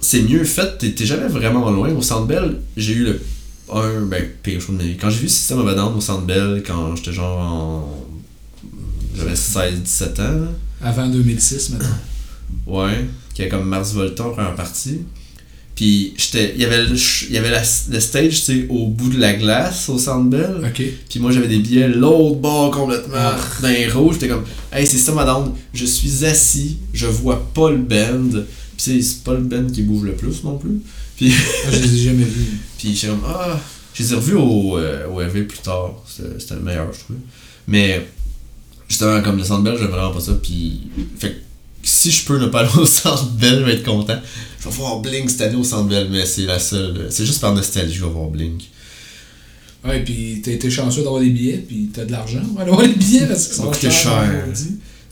c'est 0.00 0.22
mieux 0.22 0.44
fait, 0.44 0.78
t'es 0.78 1.06
jamais 1.06 1.28
vraiment 1.28 1.70
loin. 1.70 1.90
Au 1.90 2.02
Centre 2.02 2.26
Bell, 2.26 2.60
j'ai 2.76 2.92
eu 2.92 3.04
le. 3.04 3.20
Un, 3.72 4.02
ben, 4.02 4.24
pire 4.42 4.60
show 4.60 4.72
de 4.72 4.78
ma 4.78 4.84
vie. 4.84 4.96
Quand 4.96 5.10
j'ai 5.10 5.20
vu 5.20 5.28
System 5.28 5.58
of 5.60 5.68
a 5.68 5.74
Down 5.74 5.94
au 5.96 6.00
Centre 6.00 6.26
Bell, 6.26 6.62
quand 6.66 6.94
j'étais 6.96 7.12
genre 7.12 7.38
en. 7.38 8.06
J'avais 9.16 9.34
16-17 9.34 10.20
ans, 10.20 10.40
là. 10.40 10.48
Avant 10.82 11.08
2006, 11.08 11.70
maintenant. 11.70 11.88
Ouais, 12.66 13.06
qui 13.34 13.42
est 13.42 13.48
comme 13.48 13.68
Mars 13.68 13.92
Volta 13.92 14.24
en 14.24 14.30
première 14.30 14.54
partie. 14.54 15.00
Puis 15.76 16.14
j'étais. 16.16 16.54
Il 16.56 16.62
y 16.62 16.64
avait, 16.64 16.84
le, 16.86 16.96
y 17.30 17.36
avait 17.38 17.50
la- 17.50 17.62
le 17.90 18.00
stage, 18.00 18.44
tu 18.44 18.66
au 18.70 18.86
bout 18.88 19.10
de 19.10 19.20
la 19.20 19.34
glace 19.34 19.88
au 19.90 19.98
Centre 19.98 20.28
Bell. 20.30 20.56
Ok. 20.64 20.82
Puis 21.08 21.20
moi 21.20 21.30
j'avais 21.30 21.48
des 21.48 21.58
billets 21.58 21.88
l'autre 21.88 22.36
bord 22.36 22.70
complètement 22.70 23.14
Ah. 23.16 23.38
rouges. 23.92 24.14
J'étais 24.14 24.28
comme, 24.28 24.44
hey, 24.72 24.86
c'est 24.86 24.96
ça 24.98 25.12
madame, 25.12 25.52
je 25.74 25.84
suis 25.84 26.24
assis, 26.24 26.78
je 26.94 27.06
vois 27.06 27.46
pas 27.52 27.70
le 27.70 27.76
band. 27.76 28.30
Puis 28.76 29.02
c'est- 29.02 29.22
pas 29.22 29.34
le 29.34 29.40
band 29.42 29.66
qui 29.70 29.82
bouge 29.82 30.02
le 30.04 30.14
plus 30.14 30.42
non 30.44 30.56
plus. 30.58 30.80
Puis, 31.16 31.28
Moi, 31.28 31.72
je 31.72 31.78
les 31.78 31.94
ai 31.94 32.04
jamais 32.04 32.24
vus. 32.24 32.58
puis 32.78 32.94
j'étais 32.94 33.06
comme, 33.08 33.22
ah, 33.26 33.58
je 33.94 34.02
les 34.02 34.12
ai 34.12 34.16
revus 34.16 34.34
au, 34.34 34.76
euh, 34.78 35.06
au 35.08 35.20
EV 35.22 35.42
plus 35.44 35.58
tard. 35.58 35.94
C'était 36.06 36.54
le 36.54 36.60
meilleur, 36.60 36.92
je 36.92 37.00
trouve. 37.00 37.16
Mais 37.68 38.06
justement, 38.88 39.20
comme 39.22 39.38
le 39.38 39.44
Centre 39.44 39.62
Bell, 39.62 39.76
j'aime 39.78 39.88
vraiment 39.90 40.12
pas 40.12 40.20
ça. 40.20 40.32
Puis, 40.42 40.88
fait 41.18 41.36
si 41.86 42.10
je 42.10 42.24
peux 42.24 42.38
ne 42.38 42.46
pas 42.46 42.60
aller 42.60 42.78
au 42.78 42.86
Centre 42.86 43.30
Bell, 43.30 43.60
je 43.60 43.64
vais 43.64 43.74
être 43.74 43.84
content. 43.84 44.18
Je 44.60 44.68
vais 44.68 44.74
voir 44.74 45.00
Blink 45.00 45.30
cette 45.30 45.42
année 45.42 45.56
au 45.56 45.64
Centre 45.64 45.88
Bell, 45.88 46.08
mais 46.10 46.26
c'est 46.26 46.42
la 46.42 46.58
seule. 46.58 47.06
C'est 47.10 47.24
juste 47.24 47.40
par 47.40 47.54
nostalgie 47.54 47.92
que 47.92 48.00
je 48.00 48.04
vais 48.04 48.10
voir 48.10 48.28
Blink. 48.28 48.64
Ouais, 49.84 50.02
puis 50.02 50.42
t'as 50.44 50.50
été 50.50 50.68
chanceux 50.68 51.02
d'avoir 51.02 51.20
des 51.20 51.30
billets, 51.30 51.58
puis 51.58 51.90
t'as 51.92 52.04
de 52.04 52.10
l'argent 52.10 52.40
pour 52.40 52.60
aller 52.60 52.70
voir 52.70 52.82
les 52.82 52.88
billets 52.88 53.26
parce 53.26 53.46
que 53.46 53.54
Ça 53.54 53.64
va 53.64 53.70
coûter 53.70 53.90
cher. 53.90 54.46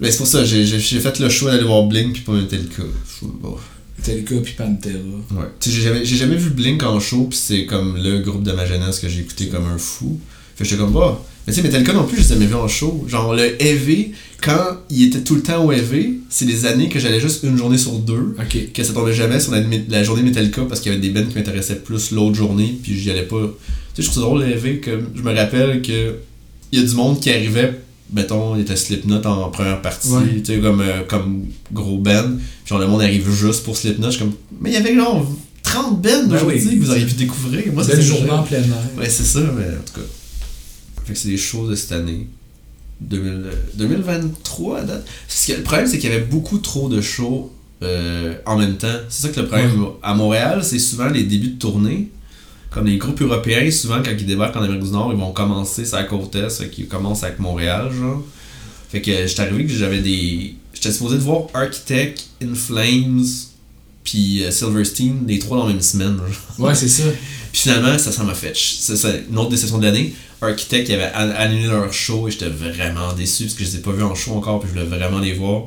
Mais 0.01 0.11
c'est 0.11 0.17
pour 0.19 0.27
ça, 0.27 0.45
j'ai 0.45 0.67
fait 0.81 1.19
le 1.21 1.29
choix 1.29 1.53
d'aller 1.53 1.65
voir 1.65 1.85
Blink 1.85 2.13
puis 2.13 2.23
pas 2.23 2.33
Metallica. 2.33 2.83
Bon. 3.23 3.57
Metallica 3.99 4.35
puis 4.43 4.55
Pantera. 4.55 4.93
Ouais. 5.31 5.47
Jamais, 5.65 6.05
j'ai 6.05 6.17
jamais 6.17 6.37
vu 6.37 6.51
Blink 6.51 6.83
en 6.83 6.99
show 6.99 7.29
puis 7.31 7.39
c'est 7.41 7.67
comme 7.67 7.97
le 8.03 8.19
groupe 8.19 8.43
de 8.43 8.51
ma 8.51 8.67
jeunesse 8.67 8.99
que 8.99 9.09
j'ai 9.09 9.21
écouté 9.21 9.49
comme 9.49 9.67
un 9.67 9.79
fou. 9.79 10.19
Fait 10.57 10.65
que 10.65 10.71
j'étais 10.71 10.83
comme, 10.83 10.93
bah. 10.93 11.25
Mais 11.47 11.53
tu 11.53 11.61
sais, 11.61 11.63
Metallica 11.67 11.93
non 11.93 12.05
plus, 12.05 12.17
je 12.17 12.23
les 12.23 12.27
ai 12.27 12.35
jamais 12.35 12.47
vus 12.47 12.55
en 12.55 12.69
show. 12.69 13.05
Genre, 13.07 13.35
le 13.35 13.61
EV, 13.63 14.13
quand 14.43 14.79
il 14.91 15.05
était 15.09 15.21
tout 15.21 15.35
le 15.35 15.43
temps 15.43 15.65
au 15.65 15.73
EV, 15.73 16.15
c'est 16.31 16.47
des 16.47 16.65
années 16.65 16.89
que 16.89 16.99
j'allais 16.99 17.21
juste 17.21 17.43
une 17.43 17.57
journée 17.59 17.77
sur 17.79 17.93
deux. 17.99 18.35
Ok. 18.39 18.73
Que 18.73 18.83
ça 18.83 18.93
tombait 18.95 19.13
jamais 19.13 19.39
sur 19.41 19.53
la, 19.53 19.61
la 19.91 20.03
journée 20.03 20.23
Metallica 20.23 20.63
parce 20.69 20.81
qu'il 20.81 20.91
y 20.93 20.95
avait 20.97 21.07
des 21.07 21.11
bands 21.11 21.27
qui 21.29 21.35
m'intéressaient 21.37 21.81
plus 21.81 22.13
l'autre 22.13 22.35
journée 22.35 22.75
puis 22.83 22.99
j'y 22.99 23.11
allais 23.11 23.25
pas. 23.27 23.37
Tu 23.95 24.03
sais, 24.03 24.03
je 24.03 24.11
trouve 24.11 24.15
ça 24.15 24.21
drôle 24.29 24.41
le 24.41 24.53
EV 24.53 24.81
que 24.81 24.91
je 25.15 25.23
me 25.23 25.35
rappelle 25.35 25.83
que 25.83 26.15
il 26.73 26.81
y 26.81 26.83
a 26.83 26.87
du 26.87 26.95
monde 26.95 27.21
qui 27.21 27.31
arrivait, 27.31 27.79
mettons, 28.13 28.57
il 28.57 28.63
était 28.63 28.75
Slipknot 28.75 29.23
en 29.27 29.51
première 29.51 29.81
partie, 29.83 30.09
Ouais. 30.09 30.23
tu 30.43 30.55
sais, 30.55 30.59
comme, 30.61 30.81
euh, 30.81 31.03
comme 31.07 31.45
gros 31.73 31.99
band. 31.99 32.31
Genre, 32.67 32.79
le 32.79 32.87
monde 32.87 33.03
arrive 33.03 33.31
juste 33.31 33.63
pour 33.65 33.77
Slipknot. 33.77 34.07
Je 34.11 34.17
suis 34.17 34.25
comme, 34.25 34.33
mais 34.61 34.71
il 34.71 34.73
y 34.73 34.77
avait 34.77 34.95
genre 34.95 35.25
30 35.63 36.01
bands 36.03 36.11
Ben 36.27 36.35
aujourd'hui 36.37 36.63
oui. 36.69 36.79
que 36.79 36.85
vous 36.85 36.91
auriez 36.91 37.05
pu 37.07 37.15
découvrir. 37.15 37.65
Moi, 37.73 37.85
c'est 37.85 38.01
journée 38.03 38.31
en 38.31 38.43
plein 38.43 38.59
air. 38.59 38.65
Ouais, 38.99 39.09
c'est 39.09 39.25
ça, 39.25 39.41
mais 39.41 39.65
en 39.65 39.83
tout 39.87 40.01
cas. 40.01 40.07
Fait 41.05 41.13
que 41.13 41.19
c'est 41.19 41.29
des 41.29 41.37
choses 41.37 41.71
de 41.71 41.75
cette 41.75 41.93
année. 41.93 42.29
2000, 43.01 43.29
euh, 43.29 43.53
2023 43.75 44.79
à 44.79 44.83
date. 44.83 45.07
Parce 45.27 45.47
que 45.47 45.53
le 45.53 45.63
problème, 45.63 45.87
c'est 45.87 45.99
qu'il 45.99 46.11
y 46.11 46.13
avait 46.13 46.25
beaucoup 46.25 46.59
trop 46.59 46.89
de 46.89 47.01
shows 47.01 47.53
euh, 47.83 48.35
en 48.47 48.57
même 48.59 48.77
temps. 48.77 48.99
C'est 49.09 49.27
ça 49.27 49.33
que 49.33 49.41
le 49.41 49.47
problème. 49.47 49.73
À 50.03 50.15
Montréal, 50.15 50.63
c'est 50.65 50.79
souvent 50.79 51.09
les 51.09 51.25
débuts 51.25 51.49
de 51.49 51.59
tournée. 51.59 52.09
Comme 52.71 52.87
les 52.87 52.97
groupes 52.97 53.21
européens, 53.21 53.71
souvent 53.71 54.03
quand 54.03 54.11
ils 54.11 54.27
débarquent 54.27 54.57
en 54.57 54.63
Amérique 54.63 54.83
du 54.83 54.91
Nord, 54.91 55.13
ils 55.13 55.19
vont 55.19 55.33
commencer 55.33 55.85
sur 55.85 55.97
la 55.97 56.05
côte 56.05 56.35
Est, 56.35 56.51
fait 56.51 56.71
qu'ils 56.71 56.89
commencent 56.89 57.23
avec 57.23 57.39
Montréal, 57.39 57.93
genre. 57.93 58.23
Fait 58.89 59.01
que 59.01 59.27
j'étais 59.27 59.43
arrivé 59.43 59.67
que 59.67 59.73
j'avais 59.73 60.01
des. 60.01 60.57
J'étais 60.73 60.91
supposé 60.91 61.17
de 61.17 61.21
voir 61.21 61.47
Architect, 61.55 62.27
In 62.43 62.55
Flames, 62.55 63.25
puis 64.03 64.43
euh, 64.43 64.51
Silverstein, 64.51 65.25
les 65.27 65.39
trois 65.39 65.59
dans 65.59 65.67
la 65.67 65.73
même 65.73 65.83
semaine, 65.83 66.17
genre. 66.17 66.67
Ouais, 66.67 66.75
c'est 66.75 66.89
ça. 66.89 67.05
Puis 67.55 67.63
finalement, 67.63 67.97
ça, 67.99 68.11
ça 68.11 68.25
m'a 68.25 68.35
fait. 68.35 68.53
C'est 68.57 69.27
une 69.31 69.39
autre 69.39 69.51
déception 69.51 69.79
de 69.79 69.85
l'année. 69.87 70.13
Architect, 70.43 70.89
ils 70.89 70.95
avaient 70.97 71.13
an- 71.15 71.33
annulé 71.39 71.69
leur 71.69 71.93
show 71.93 72.27
et 72.27 72.33
j'étais 72.33 72.49
vraiment 72.49 73.13
déçu 73.13 73.45
parce 73.45 73.55
que 73.55 73.63
je 73.65 73.71
les 73.71 73.77
ai 73.77 73.79
pas 73.79 73.93
vus 73.93 74.03
en 74.03 74.17
show 74.17 74.33
encore 74.33 74.59
puis 74.59 74.69
je 74.69 74.75
voulais 74.75 74.87
vraiment 74.99 75.21
les 75.21 75.35
voir. 75.35 75.67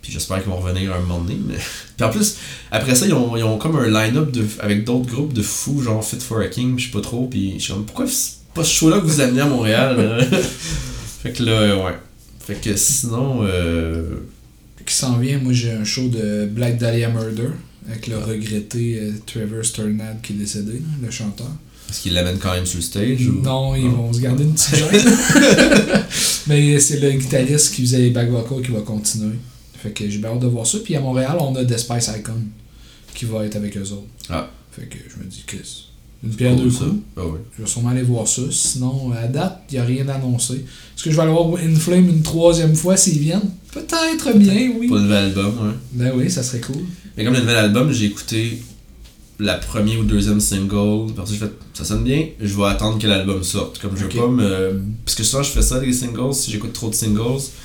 Puis 0.00 0.12
j'espère 0.12 0.40
qu'ils 0.44 0.52
vont 0.52 0.60
revenir 0.60 0.94
un 0.94 1.00
moment 1.00 1.18
donné. 1.18 1.36
Mais... 1.44 1.56
Puis 1.96 2.06
en 2.06 2.10
plus, 2.10 2.36
après 2.70 2.94
ça, 2.94 3.06
ils 3.06 3.14
ont, 3.14 3.36
ils 3.36 3.42
ont 3.42 3.58
comme 3.58 3.74
un 3.74 3.88
line-up 3.88 4.32
avec 4.60 4.84
d'autres 4.84 5.06
groupes 5.06 5.32
de 5.32 5.42
fous, 5.42 5.82
genre 5.82 6.04
Fit 6.04 6.20
for 6.20 6.38
a 6.38 6.46
King, 6.46 6.78
je 6.78 6.84
sais 6.84 6.92
pas 6.92 7.00
trop. 7.00 7.26
Puis 7.26 7.54
je 7.58 7.64
suis 7.64 7.72
comme, 7.72 7.84
pourquoi 7.84 8.06
c'est 8.06 8.34
pas 8.54 8.62
ce 8.62 8.72
show-là 8.72 9.00
que 9.00 9.06
vous 9.06 9.20
amenez 9.20 9.40
à 9.40 9.46
Montréal? 9.46 10.28
Fait 11.24 11.32
que 11.32 11.42
là, 11.42 11.76
ouais. 11.84 11.96
Fait 12.46 12.54
que 12.54 12.76
sinon, 12.76 13.40
euh... 13.42 14.04
Qui 14.86 14.94
s'en 14.94 15.16
vient, 15.18 15.38
moi 15.38 15.52
j'ai 15.52 15.72
un 15.72 15.82
show 15.84 16.06
de 16.08 16.46
Black 16.46 16.78
Dahlia 16.78 17.08
Murder 17.08 17.48
avec 17.88 18.06
le 18.06 18.18
regretté 18.18 18.98
euh, 18.98 19.12
Trevor 19.26 19.64
Sturnad 19.64 20.20
qui 20.22 20.32
est 20.32 20.36
décédé, 20.36 20.72
là, 20.72 20.78
le 21.02 21.10
chanteur. 21.10 21.50
est-ce 21.90 22.00
qu'ils 22.00 22.14
l'amènent 22.14 22.38
quand 22.38 22.52
même 22.52 22.66
sur 22.66 22.78
le 22.78 22.82
stage 22.82 23.28
ou... 23.28 23.42
Non, 23.42 23.74
ils 23.74 23.88
vont 23.88 24.12
se 24.12 24.20
garder 24.20 24.44
une 24.44 24.54
petite 24.54 24.76
gêne. 24.76 24.88
Mais 26.46 26.78
c'est 26.80 27.00
le 27.00 27.12
guitariste 27.12 27.74
qui 27.74 27.82
faisait 27.82 27.98
les 27.98 28.10
back 28.10 28.30
vocals 28.30 28.62
qui 28.62 28.72
va 28.72 28.80
continuer. 28.80 29.36
Fait 29.82 29.90
que 29.90 30.08
j'ai 30.08 30.18
bien 30.18 30.30
hâte 30.30 30.40
de 30.40 30.46
voir 30.46 30.66
ça. 30.66 30.78
Puis 30.82 30.96
à 30.96 31.00
Montréal, 31.00 31.36
on 31.40 31.54
a 31.56 31.64
The 31.64 31.76
Spice 31.76 32.10
Icon 32.18 32.40
qui 33.14 33.26
va 33.26 33.44
être 33.44 33.56
avec 33.56 33.76
eux 33.76 33.92
autres. 33.92 34.08
Ah. 34.30 34.50
Fait 34.72 34.86
que 34.86 34.96
je 35.08 35.22
me 35.22 35.28
dis 35.28 35.44
que 35.46 35.56
une 36.24 36.34
pierre 36.34 36.56
Cool, 36.56 36.64
deux 36.64 36.70
coups. 36.70 36.96
Ah. 37.16 37.20
Je 37.56 37.62
vais 37.62 37.68
sûrement 37.68 37.90
aller 37.90 38.02
voir 38.02 38.26
ça. 38.26 38.42
Sinon, 38.50 39.12
à 39.12 39.26
date, 39.26 39.62
il 39.70 39.74
n'y 39.74 39.80
a 39.80 39.84
rien 39.84 40.04
d'annoncé. 40.04 40.54
Est-ce 40.54 41.04
que 41.04 41.10
je 41.10 41.16
vais 41.16 41.22
aller 41.22 41.32
voir 41.32 41.54
Inflame 41.60 42.08
une 42.08 42.22
troisième 42.22 42.74
fois 42.74 42.96
s'ils 42.96 43.18
viennent? 43.18 43.50
Peut-être 43.72 44.36
bien, 44.38 44.72
oui. 44.78 44.86
Pour 44.86 44.96
le 44.96 45.02
nouvel 45.02 45.24
album, 45.24 45.46
ouais. 45.46 45.74
Ben 45.92 46.12
oui, 46.16 46.30
ça 46.30 46.42
serait 46.42 46.60
cool. 46.60 46.82
Mais 47.16 47.24
comme 47.24 47.34
le 47.34 47.40
nouvel 47.40 47.56
album, 47.56 47.92
j'ai 47.92 48.06
écouté 48.06 48.62
la 49.40 49.54
première 49.54 49.98
ou 50.00 50.04
deuxième 50.04 50.40
single. 50.40 51.12
Parce 51.16 51.30
que 51.30 51.36
j'ai 51.36 51.44
fait, 51.44 51.52
ça 51.74 51.84
sonne 51.84 52.04
bien, 52.04 52.26
je 52.40 52.56
vais 52.56 52.64
attendre 52.66 52.98
que 52.98 53.06
l'album 53.06 53.42
sorte. 53.42 53.78
Comme 53.80 53.96
je 53.96 54.04
veux 54.04 54.08
pas 54.08 54.28
me. 54.28 54.80
Parce 55.04 55.16
que 55.16 55.22
souvent 55.24 55.42
je 55.42 55.50
fais 55.50 55.62
ça 55.62 55.80
des 55.80 55.92
singles, 55.92 56.32
si 56.34 56.50
j'écoute 56.50 56.72
trop 56.72 56.88
de 56.90 56.94
singles, 56.94 57.20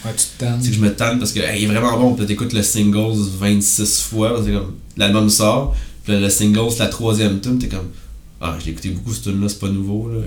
Ouais, 0.06 0.12
tu 0.18 0.26
te 0.26 0.40
tannes. 0.40 0.60
c'est 0.62 0.70
que 0.70 0.76
je 0.76 0.82
me 0.82 0.94
tanne 0.94 1.20
parce 1.20 1.32
que 1.32 1.40
hey, 1.40 1.62
il 1.62 1.66
est 1.66 1.68
vraiment 1.74 1.98
bon. 2.00 2.16
Puis 2.16 2.26
t'écoutes 2.26 2.54
le 2.54 2.64
singles 2.64 3.18
26 3.40 4.02
fois, 4.02 4.42
c'est 4.44 4.52
comme 4.52 4.74
l'album 4.98 5.30
sort, 5.30 5.76
puis 6.04 6.20
le 6.20 6.30
single 6.30 6.72
c'est 6.72 6.80
la 6.80 6.88
troisième 6.88 7.40
tune, 7.40 7.58
t'es 7.60 7.68
comme 7.68 7.90
Ah, 8.42 8.58
j'ai 8.64 8.72
écouté 8.72 8.90
beaucoup 8.90 9.14
ce 9.14 9.22
tune 9.24 9.42
là, 9.42 9.48
c'est 9.50 9.60
pas 9.60 9.70
nouveau 9.70 10.10
là. 10.10 10.22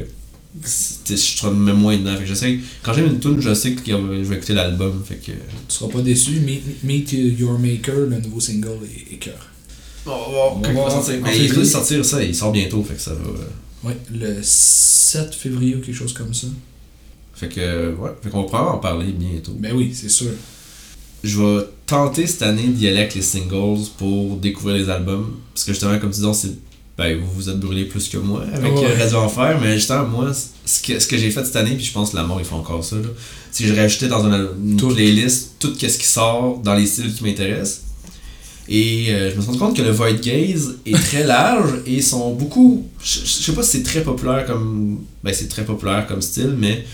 C'est- 0.64 1.16
Je 1.16 1.36
trouve 1.38 1.54
même 1.56 1.76
moins 1.78 1.96
dedans. 1.96 2.12
Fait 2.14 2.20
que 2.22 2.26
j'essaie. 2.26 2.58
Quand 2.82 2.92
j'aime 2.92 3.06
une 3.06 3.20
tune, 3.20 3.40
je 3.40 3.54
sais 3.54 3.72
que 3.72 3.80
je 3.86 3.96
vais 4.28 4.36
écouter 4.36 4.52
l'album. 4.54 5.02
Fait 5.06 5.16
que. 5.16 5.32
Tu 5.32 5.36
seras 5.68 5.90
pas 5.90 6.00
déçu. 6.02 6.40
Meet, 6.40 6.84
Meet 6.84 7.12
Your 7.38 7.58
Maker, 7.58 7.94
le 8.08 8.20
nouveau 8.20 8.40
single, 8.40 8.78
est, 8.84 9.14
est 9.14 9.18
cœur. 9.18 9.48
On 10.04 10.10
va 10.10 10.16
voir 10.28 10.56
On 10.56 10.84
va 10.84 10.90
sortir. 10.90 11.14
Mais 11.22 11.38
il 11.38 11.66
sortir 11.66 12.04
ça, 12.04 12.22
il 12.22 12.34
sort 12.34 12.52
bientôt, 12.52 12.82
fait 12.82 12.94
que 12.94 13.00
ça 13.00 13.14
va. 13.14 13.20
euh, 13.20 13.88
Ouais, 13.88 13.96
le 14.12 14.38
7 14.42 15.34
février 15.34 15.74
ou 15.74 15.80
quelque 15.80 15.94
chose 15.94 16.12
comme 16.12 16.32
ça. 16.34 16.46
Fait 17.34 17.48
que, 17.48 17.94
ouais, 17.96 18.10
fait 18.22 18.30
qu'on 18.30 18.42
va 18.42 18.46
probablement 18.46 18.76
en 18.76 18.78
parler 18.78 19.12
bientôt. 19.12 19.52
Ben 19.58 19.74
oui, 19.74 19.90
c'est 19.94 20.08
sûr. 20.08 20.30
Je 21.24 21.40
vais 21.40 21.64
tenter 21.86 22.26
cette 22.26 22.42
année 22.42 22.68
d'y 22.68 22.86
aller 22.88 22.98
avec 22.98 23.14
les 23.14 23.22
singles 23.22 23.80
pour 23.96 24.36
découvrir 24.36 24.76
les 24.76 24.88
albums. 24.88 25.36
Parce 25.54 25.64
que 25.64 25.72
justement, 25.72 25.98
comme 25.98 26.10
tu 26.12 26.20
dis, 26.20 26.34
c'est. 26.34 26.52
Ben, 26.98 27.18
vous 27.18 27.30
vous 27.32 27.48
êtes 27.48 27.58
brûlé 27.58 27.86
plus 27.86 28.08
que 28.08 28.18
moi 28.18 28.44
avec 28.52 28.72
Ouais. 28.74 28.94
Radio 28.96 29.18
Enfer, 29.18 29.58
mais 29.60 29.74
justement, 29.76 30.06
moi, 30.06 30.32
ce 30.64 30.82
que, 30.82 30.98
ce 31.00 31.06
que 31.06 31.16
j'ai 31.16 31.30
fait 31.30 31.44
cette 31.44 31.56
année, 31.56 31.74
puis 31.74 31.84
je 31.84 31.92
pense 31.92 32.10
que 32.10 32.16
la 32.16 32.22
mort, 32.22 32.38
ils 32.38 32.44
font 32.44 32.56
encore 32.58 32.84
ça, 32.84 32.96
là, 32.96 33.08
c'est 33.50 33.64
que 33.64 33.74
j'ai 33.74 33.80
rajouté 33.80 34.08
dans 34.08 34.24
une, 34.26 34.48
une 34.64 34.76
Tout. 34.76 34.88
playlist 34.88 35.52
tout 35.58 35.74
ce 35.78 35.86
qui 35.98 36.06
sort 36.06 36.58
dans 36.62 36.74
les 36.74 36.86
styles 36.86 37.12
qui 37.14 37.24
m'intéressent. 37.24 37.82
Et 38.68 39.06
euh, 39.10 39.30
je 39.30 39.36
me 39.36 39.40
suis 39.40 39.48
rendu 39.50 39.58
compte 39.58 39.76
que 39.76 39.82
le 39.82 39.90
Void 39.90 40.12
Gaze 40.22 40.76
est 40.86 40.94
très 40.94 41.24
large 41.26 41.80
et 41.86 41.94
ils 41.94 42.02
sont 42.02 42.32
beaucoup. 42.34 42.86
Je, 43.02 43.20
je 43.20 43.26
sais 43.26 43.52
pas 43.52 43.62
si 43.62 43.78
c'est 43.78 43.82
très 43.82 44.02
populaire 44.02 44.46
comme. 44.46 45.00
Ben, 45.24 45.34
c'est 45.34 45.48
très 45.48 45.64
populaire 45.64 46.06
comme 46.06 46.22
style, 46.22 46.54
mais 46.56 46.84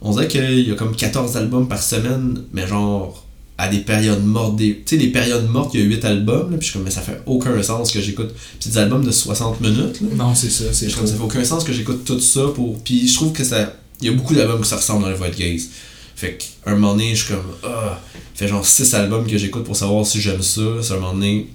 on 0.00 0.12
dirait 0.12 0.28
qu'il 0.28 0.68
y 0.68 0.70
a 0.70 0.74
comme 0.74 0.94
14 0.94 1.36
albums 1.36 1.66
par 1.68 1.82
semaine, 1.82 2.42
mais 2.52 2.66
genre 2.68 3.21
à 3.58 3.68
des 3.68 3.78
périodes 3.78 4.24
mortes. 4.24 4.56
Des... 4.56 4.82
Tu 4.84 4.96
sais, 4.96 5.02
les 5.02 5.10
périodes 5.10 5.48
mortes, 5.48 5.72
il 5.74 5.80
y 5.80 5.82
a 5.82 5.86
8 5.86 6.04
albums, 6.04 6.50
là, 6.50 6.56
puis 6.56 6.66
je 6.66 6.70
suis 6.70 6.72
comme, 6.72 6.82
mais 6.82 6.90
ça 6.90 7.00
fait 7.00 7.20
aucun 7.26 7.62
sens 7.62 7.92
que 7.92 8.00
j'écoute. 8.00 8.30
Puis 8.58 8.70
des 8.70 8.78
albums 8.78 9.04
de 9.04 9.10
60 9.10 9.60
minutes, 9.60 10.00
là. 10.00 10.08
Non, 10.16 10.34
c'est 10.34 10.50
ça, 10.50 10.64
c'est 10.72 10.92
comme, 10.92 11.06
ça 11.06 11.14
fait 11.14 11.22
aucun 11.22 11.44
sens 11.44 11.64
que 11.64 11.72
j'écoute 11.72 12.04
tout 12.04 12.20
ça 12.20 12.46
pour. 12.54 12.78
Puis 12.82 13.08
je 13.08 13.14
trouve 13.14 13.32
que 13.32 13.44
ça. 13.44 13.74
Il 14.00 14.06
y 14.06 14.10
a 14.10 14.12
beaucoup 14.12 14.34
d'albums 14.34 14.60
qui 14.60 14.68
ça 14.68 14.76
ressemble 14.76 15.02
dans 15.02 15.10
le 15.10 15.14
Void 15.14 15.30
Gaze. 15.30 15.68
Fait 16.16 16.36
qu'à 16.36 16.70
un 16.70 16.74
moment 16.74 16.92
donné, 16.94 17.14
je 17.14 17.24
suis 17.24 17.34
comme. 17.34 17.44
Ah! 17.62 18.00
Fait 18.34 18.48
genre 18.48 18.66
6 18.66 18.94
albums 18.94 19.26
que 19.26 19.38
j'écoute 19.38 19.64
pour 19.64 19.76
savoir 19.76 20.06
si 20.06 20.20
j'aime 20.20 20.42
ça. 20.42 20.62
C'est 20.82 20.94
un 20.94 20.96
moment 20.96 21.14
donné. 21.14 21.48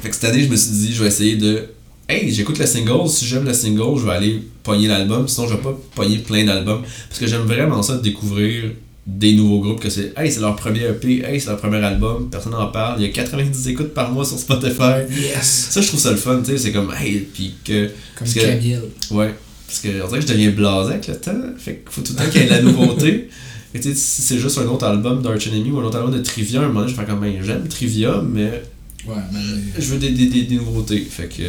Fait 0.00 0.08
que 0.08 0.14
cette 0.14 0.24
année, 0.24 0.42
je 0.42 0.48
me 0.48 0.56
suis 0.56 0.70
dit, 0.70 0.94
je 0.94 1.02
vais 1.02 1.08
essayer 1.08 1.36
de. 1.36 1.66
Hey, 2.08 2.32
j'écoute 2.32 2.58
le 2.58 2.66
single. 2.66 3.08
Si 3.08 3.24
j'aime 3.24 3.44
le 3.44 3.54
single, 3.54 3.98
je 4.00 4.04
vais 4.04 4.12
aller 4.12 4.42
pogner 4.64 4.88
l'album. 4.88 5.28
Sinon, 5.28 5.46
je 5.46 5.54
vais 5.54 5.60
pas 5.60 5.78
pogner 5.94 6.18
plein 6.18 6.44
d'albums. 6.44 6.82
Parce 7.08 7.20
que 7.20 7.26
j'aime 7.28 7.42
vraiment 7.42 7.82
ça 7.82 7.96
de 7.96 8.02
découvrir 8.02 8.72
des 9.06 9.34
nouveaux 9.34 9.60
groupes 9.60 9.80
que 9.80 9.90
c'est 9.90 10.12
hey 10.16 10.30
c'est 10.30 10.40
leur 10.40 10.54
premier 10.56 10.82
EP 10.84 11.24
hey 11.24 11.40
c'est 11.40 11.48
leur 11.48 11.56
premier 11.58 11.78
album 11.78 12.28
personne 12.30 12.52
n'en 12.52 12.68
parle 12.68 13.00
il 13.00 13.06
y 13.06 13.08
a 13.08 13.12
90 13.12 13.68
écoutes 13.68 13.94
par 13.94 14.12
mois 14.12 14.24
sur 14.24 14.38
Spotify 14.38 15.06
Yes! 15.10 15.68
ça 15.70 15.80
je 15.80 15.88
trouve 15.88 16.00
ça 16.00 16.10
le 16.10 16.16
fun 16.16 16.40
tu 16.44 16.52
sais 16.52 16.58
c'est 16.58 16.72
comme 16.72 16.92
hey 16.98 17.20
puis 17.32 17.54
que 17.64 17.86
Comme 17.86 17.92
Parce 18.18 18.34
que-. 18.34 19.14
Ouais. 19.14 19.34
Parce 19.66 19.82
que 19.82 20.02
on 20.02 20.08
dirait 20.08 20.20
que 20.20 20.26
je 20.26 20.32
deviens 20.32 20.50
blasé 20.50 20.90
avec 20.94 21.06
le 21.06 21.16
temps. 21.16 21.30
Fait 21.56 21.76
qu'il 21.76 21.92
faut 21.92 22.00
tout 22.02 22.12
le 22.12 22.18
temps 22.18 22.28
qu'il 22.30 22.40
y 22.40 22.44
ait 22.44 22.48
de 22.48 22.54
la 22.54 22.62
nouveauté. 22.62 23.28
Et 23.74 23.78
tu 23.78 23.90
sais, 23.90 23.94
si 23.94 24.22
c'est 24.22 24.38
juste 24.38 24.58
un 24.58 24.66
autre 24.66 24.84
album 24.84 25.22
d'Arch 25.22 25.46
Enemy 25.46 25.70
ou 25.70 25.78
un 25.78 25.84
autre 25.84 25.98
album 25.98 26.12
de 26.12 26.20
Trivium, 26.20 26.64
à 26.64 26.66
un 26.66 26.68
moment 26.68 26.80
donné, 26.80 26.92
je 26.92 27.00
fais 27.00 27.06
comme 27.06 27.20
ben, 27.20 27.40
j'aime 27.40 27.68
Trivium, 27.68 28.28
mais 28.28 28.62
Ouais, 29.06 29.14
mais 29.32 29.38
je 29.78 29.92
veux 29.92 29.98
des, 29.98 30.10
des, 30.10 30.26
des, 30.26 30.42
des 30.42 30.56
nouveautés. 30.56 31.00
Fait 31.00 31.28
que. 31.28 31.42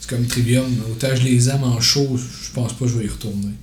c'est 0.00 0.08
comme 0.08 0.24
Trivium. 0.26 0.64
Autant 0.90 1.08
je 1.16 1.24
les 1.24 1.48
aime 1.48 1.64
en 1.64 1.80
show, 1.80 2.16
je 2.16 2.52
pense 2.52 2.72
pas 2.74 2.84
que 2.84 2.92
je 2.92 2.98
vais 2.98 3.06
y 3.06 3.08
retourner. 3.08 3.54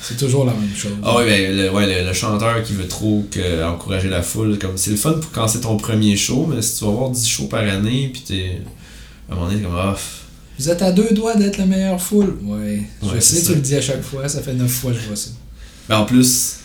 C'est 0.00 0.16
toujours 0.16 0.44
la 0.44 0.52
même 0.52 0.74
chose. 0.76 0.92
Ah 1.02 1.16
ouais, 1.16 1.26
ben, 1.26 1.56
le, 1.56 1.70
ouais, 1.70 1.86
le, 2.02 2.06
le 2.06 2.12
chanteur 2.14 2.62
qui 2.62 2.72
veut 2.74 2.86
trop 2.86 3.26
que, 3.30 3.64
encourager 3.64 4.08
la 4.08 4.22
foule, 4.22 4.58
comme 4.58 4.76
c'est 4.76 4.90
le 4.90 4.96
fun 4.96 5.14
pour 5.14 5.32
quand 5.32 5.48
c'est 5.48 5.62
ton 5.62 5.76
premier 5.76 6.16
show, 6.16 6.46
mais 6.48 6.62
si 6.62 6.78
tu 6.78 6.84
vas 6.84 6.90
avoir 6.92 7.10
10 7.10 7.26
shows 7.28 7.46
par 7.48 7.60
année, 7.60 8.10
puis 8.12 8.22
t'es. 8.26 8.60
À 9.28 9.32
un 9.32 9.34
moment 9.36 9.48
donné, 9.48 9.58
t'es 9.60 9.66
comme, 9.66 9.76
ah, 9.76 9.96
f- 9.98 10.22
Vous 10.58 10.70
êtes 10.70 10.82
à 10.82 10.92
deux 10.92 11.10
doigts 11.10 11.34
d'être 11.34 11.56
la 11.58 11.66
meilleure 11.66 12.00
foule. 12.00 12.36
Ouais. 12.44 12.82
Je 13.14 13.18
sais, 13.20 13.42
tu 13.42 13.54
le 13.54 13.60
dis 13.60 13.74
à 13.74 13.80
chaque 13.82 14.02
fois, 14.02 14.28
ça 14.28 14.40
fait 14.40 14.54
neuf 14.54 14.70
fois 14.70 14.92
que 14.92 14.98
je 15.00 15.06
vois 15.06 15.16
ça. 15.16 15.30
Ben, 15.88 15.98
en 15.98 16.04
plus, 16.04 16.56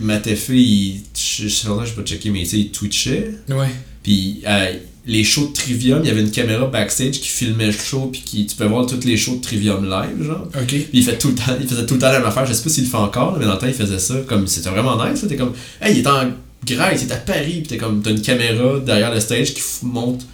Matefé, 0.00 0.56
il. 0.60 1.00
Je 1.16 1.44
je 1.44 1.48
sais 1.48 1.68
pas, 1.68 1.84
je 1.84 1.92
pas 1.94 2.02
checké, 2.02 2.30
mais 2.30 2.40
tu 2.40 2.46
sais, 2.50 2.58
il 2.58 2.70
twitchait. 2.70 3.30
Ouais. 3.48 3.70
Puis 4.02 4.42
euh, 4.46 4.74
les 5.04 5.24
shows 5.24 5.48
de 5.48 5.52
Trivium, 5.52 6.00
il 6.02 6.08
y 6.08 6.10
avait 6.10 6.20
une 6.20 6.30
caméra 6.30 6.66
backstage 6.66 7.12
qui 7.20 7.28
filmait 7.28 7.66
le 7.66 7.72
show, 7.72 8.08
puis 8.12 8.22
qui, 8.24 8.46
tu 8.46 8.54
peux 8.54 8.66
voir 8.66 8.86
tous 8.86 9.04
les 9.04 9.16
shows 9.16 9.36
de 9.36 9.40
Trivium 9.40 9.84
live, 9.88 10.22
genre. 10.24 10.46
Ok. 10.54 10.66
Puis 10.66 10.88
il, 10.92 11.02
fait 11.02 11.18
tout 11.18 11.28
le 11.28 11.34
temps, 11.34 11.56
il 11.60 11.66
faisait 11.66 11.86
tout 11.86 11.94
le 11.94 12.00
temps 12.00 12.06
la 12.12 12.18
même 12.20 12.28
affaire, 12.28 12.46
je 12.46 12.52
sais 12.52 12.62
pas 12.62 12.70
s'il 12.70 12.84
le 12.84 12.90
fait 12.90 12.96
encore, 12.96 13.36
mais 13.38 13.44
dans 13.44 13.54
le 13.54 13.58
temps 13.58 13.66
il 13.66 13.74
faisait 13.74 13.98
ça, 13.98 14.14
comme 14.28 14.46
c'était 14.46 14.70
vraiment 14.70 14.96
nice, 15.04 15.24
t'es 15.28 15.36
comme, 15.36 15.52
hey, 15.80 15.96
il 15.96 16.00
est 16.00 16.06
en 16.06 16.30
Grèce, 16.64 17.02
il 17.02 17.08
est 17.08 17.12
à 17.12 17.16
Paris, 17.16 17.58
puis 17.58 17.62
t'es 17.66 17.76
comme, 17.76 18.00
t'as 18.02 18.10
une 18.12 18.22
caméra 18.22 18.78
derrière 18.78 19.12
le 19.12 19.18
stage 19.18 19.52
qui 19.52 19.62
montre 19.82 20.24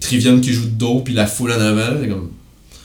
Trivium 0.00 0.40
qui 0.40 0.52
joue 0.52 0.64
de 0.64 0.70
dos, 0.70 1.00
puis 1.04 1.14
la 1.14 1.26
foule 1.28 1.52
en 1.52 1.60
avant, 1.60 2.00
t'es 2.00 2.08
comme, 2.08 2.30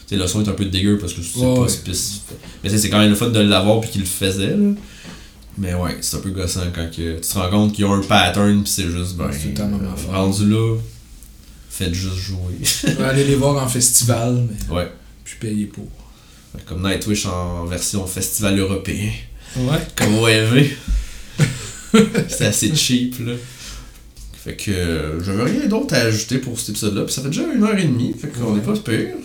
tu 0.07 0.15
sais, 0.15 0.21
le 0.21 0.27
son 0.27 0.43
est 0.45 0.49
un 0.49 0.53
peu 0.53 0.65
dégueu 0.65 0.99
parce 0.99 1.13
que 1.13 1.21
c'est 1.23 1.39
Ouais, 1.39 1.55
pas 1.55 1.61
ouais. 1.61 1.69
spécifique. 1.69 2.21
Mais 2.63 2.69
c'est 2.69 2.89
quand 2.91 2.99
même 2.99 3.09
le 3.09 3.15
fun 3.15 3.29
de 3.29 3.39
l'avoir, 3.39 3.81
puis 3.81 3.89
qu'il 3.89 4.01
le 4.01 4.07
faisait, 4.07 4.55
là. 4.55 4.73
Mais 5.57 5.73
ouais, 5.73 5.97
c'est 6.01 6.17
un 6.17 6.19
peu 6.19 6.29
gossant 6.29 6.61
quand 6.73 6.89
que 6.95 7.15
tu 7.15 7.21
te 7.21 7.33
rends 7.37 7.49
compte 7.49 7.73
qu'il 7.73 7.83
y 7.83 7.87
a 7.87 7.91
un 7.91 8.01
pattern, 8.01 8.61
puis 8.63 8.71
c'est 8.71 8.89
juste, 8.89 9.15
ben, 9.17 9.29
rendu 10.11 10.49
là, 10.49 10.77
faites 11.71 11.93
juste 11.93 12.15
jouer. 12.17 12.93
Aller 13.03 13.23
les 13.23 13.35
voir 13.35 13.63
en 13.63 13.67
festival, 13.67 14.45
mais 14.49 14.75
ouais, 14.75 14.91
je 15.25 15.29
suis 15.31 15.39
payé 15.39 15.65
pour. 15.65 15.87
comme 16.65 16.83
Nightwish 16.87 17.25
en 17.25 17.65
version 17.65 18.05
festival 18.05 18.59
européen. 18.59 19.09
Ouais. 19.57 19.79
Comme 19.95 20.15
OEV. 20.19 20.69
C'était 22.29 22.45
assez 22.45 22.75
cheap, 22.75 23.19
là. 23.25 23.33
Fait 24.43 24.55
que 24.55 24.71
euh, 24.71 25.23
j'avais 25.23 25.43
rien 25.43 25.67
d'autre 25.67 25.93
à 25.93 25.97
ajouter 25.99 26.39
pour 26.39 26.59
cet 26.59 26.69
épisode-là. 26.69 27.03
Puis 27.03 27.13
ça 27.13 27.21
fait 27.21 27.27
déjà 27.29 27.43
une 27.53 27.63
heure 27.63 27.77
et 27.77 27.83
demie, 27.83 28.13
fait 28.19 28.27
qu'on 28.29 28.51
Ouais. 28.53 28.59
n'est 28.59 28.65
pas 28.65 28.73
pire. 28.77 29.15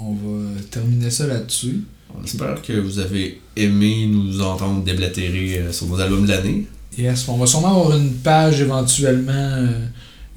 On 0.00 0.12
va 0.12 0.60
terminer 0.70 1.10
ça 1.10 1.26
là-dessus. 1.26 1.80
On 2.16 2.22
espère 2.22 2.60
que 2.62 2.72
vous 2.74 2.98
avez 3.00 3.40
aimé 3.56 4.06
nous 4.06 4.40
entendre 4.40 4.84
déblatérer 4.84 5.58
euh, 5.58 5.72
sur 5.72 5.86
nos 5.86 5.98
albums 5.98 6.24
de 6.24 6.28
l'année. 6.30 6.66
Yes, 6.96 7.26
on 7.28 7.36
va 7.36 7.46
sûrement 7.46 7.70
avoir 7.80 7.96
une 7.96 8.12
page 8.14 8.60
éventuellement, 8.60 9.32
euh, 9.32 9.86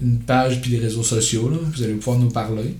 une 0.02 0.20
page 0.20 0.62
puis 0.62 0.72
les 0.72 0.80
réseaux 0.80 1.04
sociaux, 1.04 1.50
là. 1.50 1.58
Vous 1.74 1.84
allez 1.84 1.94
pouvoir 1.94 2.20
nous 2.20 2.30
parler. 2.30 2.76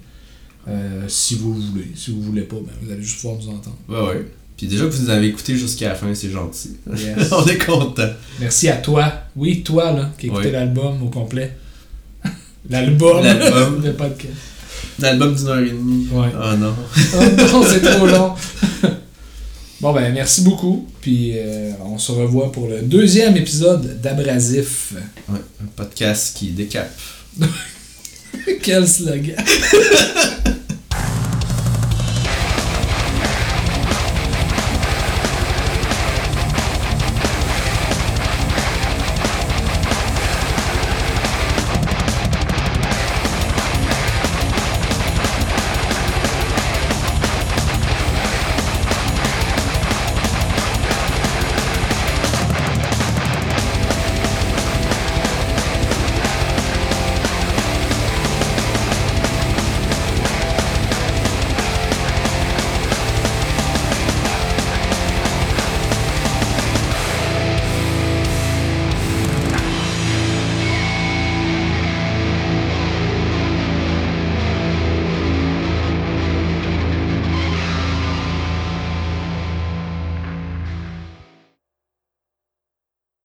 Euh, 0.68 1.04
si 1.08 1.36
vous 1.36 1.54
le 1.54 1.60
voulez. 1.62 1.92
Si 1.96 2.12
vous 2.12 2.22
voulez 2.22 2.42
pas, 2.42 2.58
ben, 2.58 2.72
vous 2.82 2.92
allez 2.92 3.02
juste 3.02 3.22
pouvoir 3.22 3.40
nous 3.42 3.50
entendre. 3.50 3.78
Ouais, 3.88 4.02
ouais. 4.18 4.26
Puis 4.58 4.68
déjà 4.68 4.86
que 4.86 4.90
vous 4.90 5.04
nous 5.04 5.10
avez 5.10 5.28
écouté 5.28 5.56
jusqu'à 5.56 5.90
la 5.90 5.96
fin, 5.96 6.14
c'est 6.14 6.30
gentil. 6.32 6.78
Yes. 6.92 7.30
On 7.32 7.46
est 7.46 7.58
content. 7.64 8.10
Merci 8.40 8.68
à 8.68 8.78
toi. 8.78 9.12
Oui, 9.36 9.62
toi, 9.64 9.92
là, 9.94 10.12
qui 10.18 10.28
écouté 10.28 10.46
Ouais. 10.48 10.52
l'album 10.52 11.02
au 11.04 11.10
complet. 11.10 11.56
L'album. 12.70 13.24
L'album. 13.24 13.82
Le 13.84 13.94
podcast. 13.94 14.34
L'album 15.00 15.36
d'une 15.36 15.48
heure 15.48 15.60
et 15.60 15.70
demie. 15.70 16.08
Ouais. 16.12 16.28
Oh 16.34 16.56
non. 16.58 16.74
Oh 17.16 17.24
non, 17.38 17.64
c'est 17.64 17.82
trop 17.82 18.08
long. 18.08 18.34
bon, 19.82 19.94
ben, 19.94 20.14
merci 20.14 20.42
beaucoup. 20.42 20.88
Puis, 21.02 21.34
euh, 21.36 21.72
on 21.86 21.98
se 21.98 22.12
revoit 22.12 22.52
pour 22.52 22.68
le 22.68 22.82
deuxième 22.82 23.38
épisode 23.38 24.02
d'Abrasif. 24.02 24.94
Ouais, 25.30 25.40
un 25.62 25.68
podcast 25.76 26.38
qui 26.38 26.48
décape. 26.52 26.92
Quel 28.62 28.88
slogan. 28.88 29.36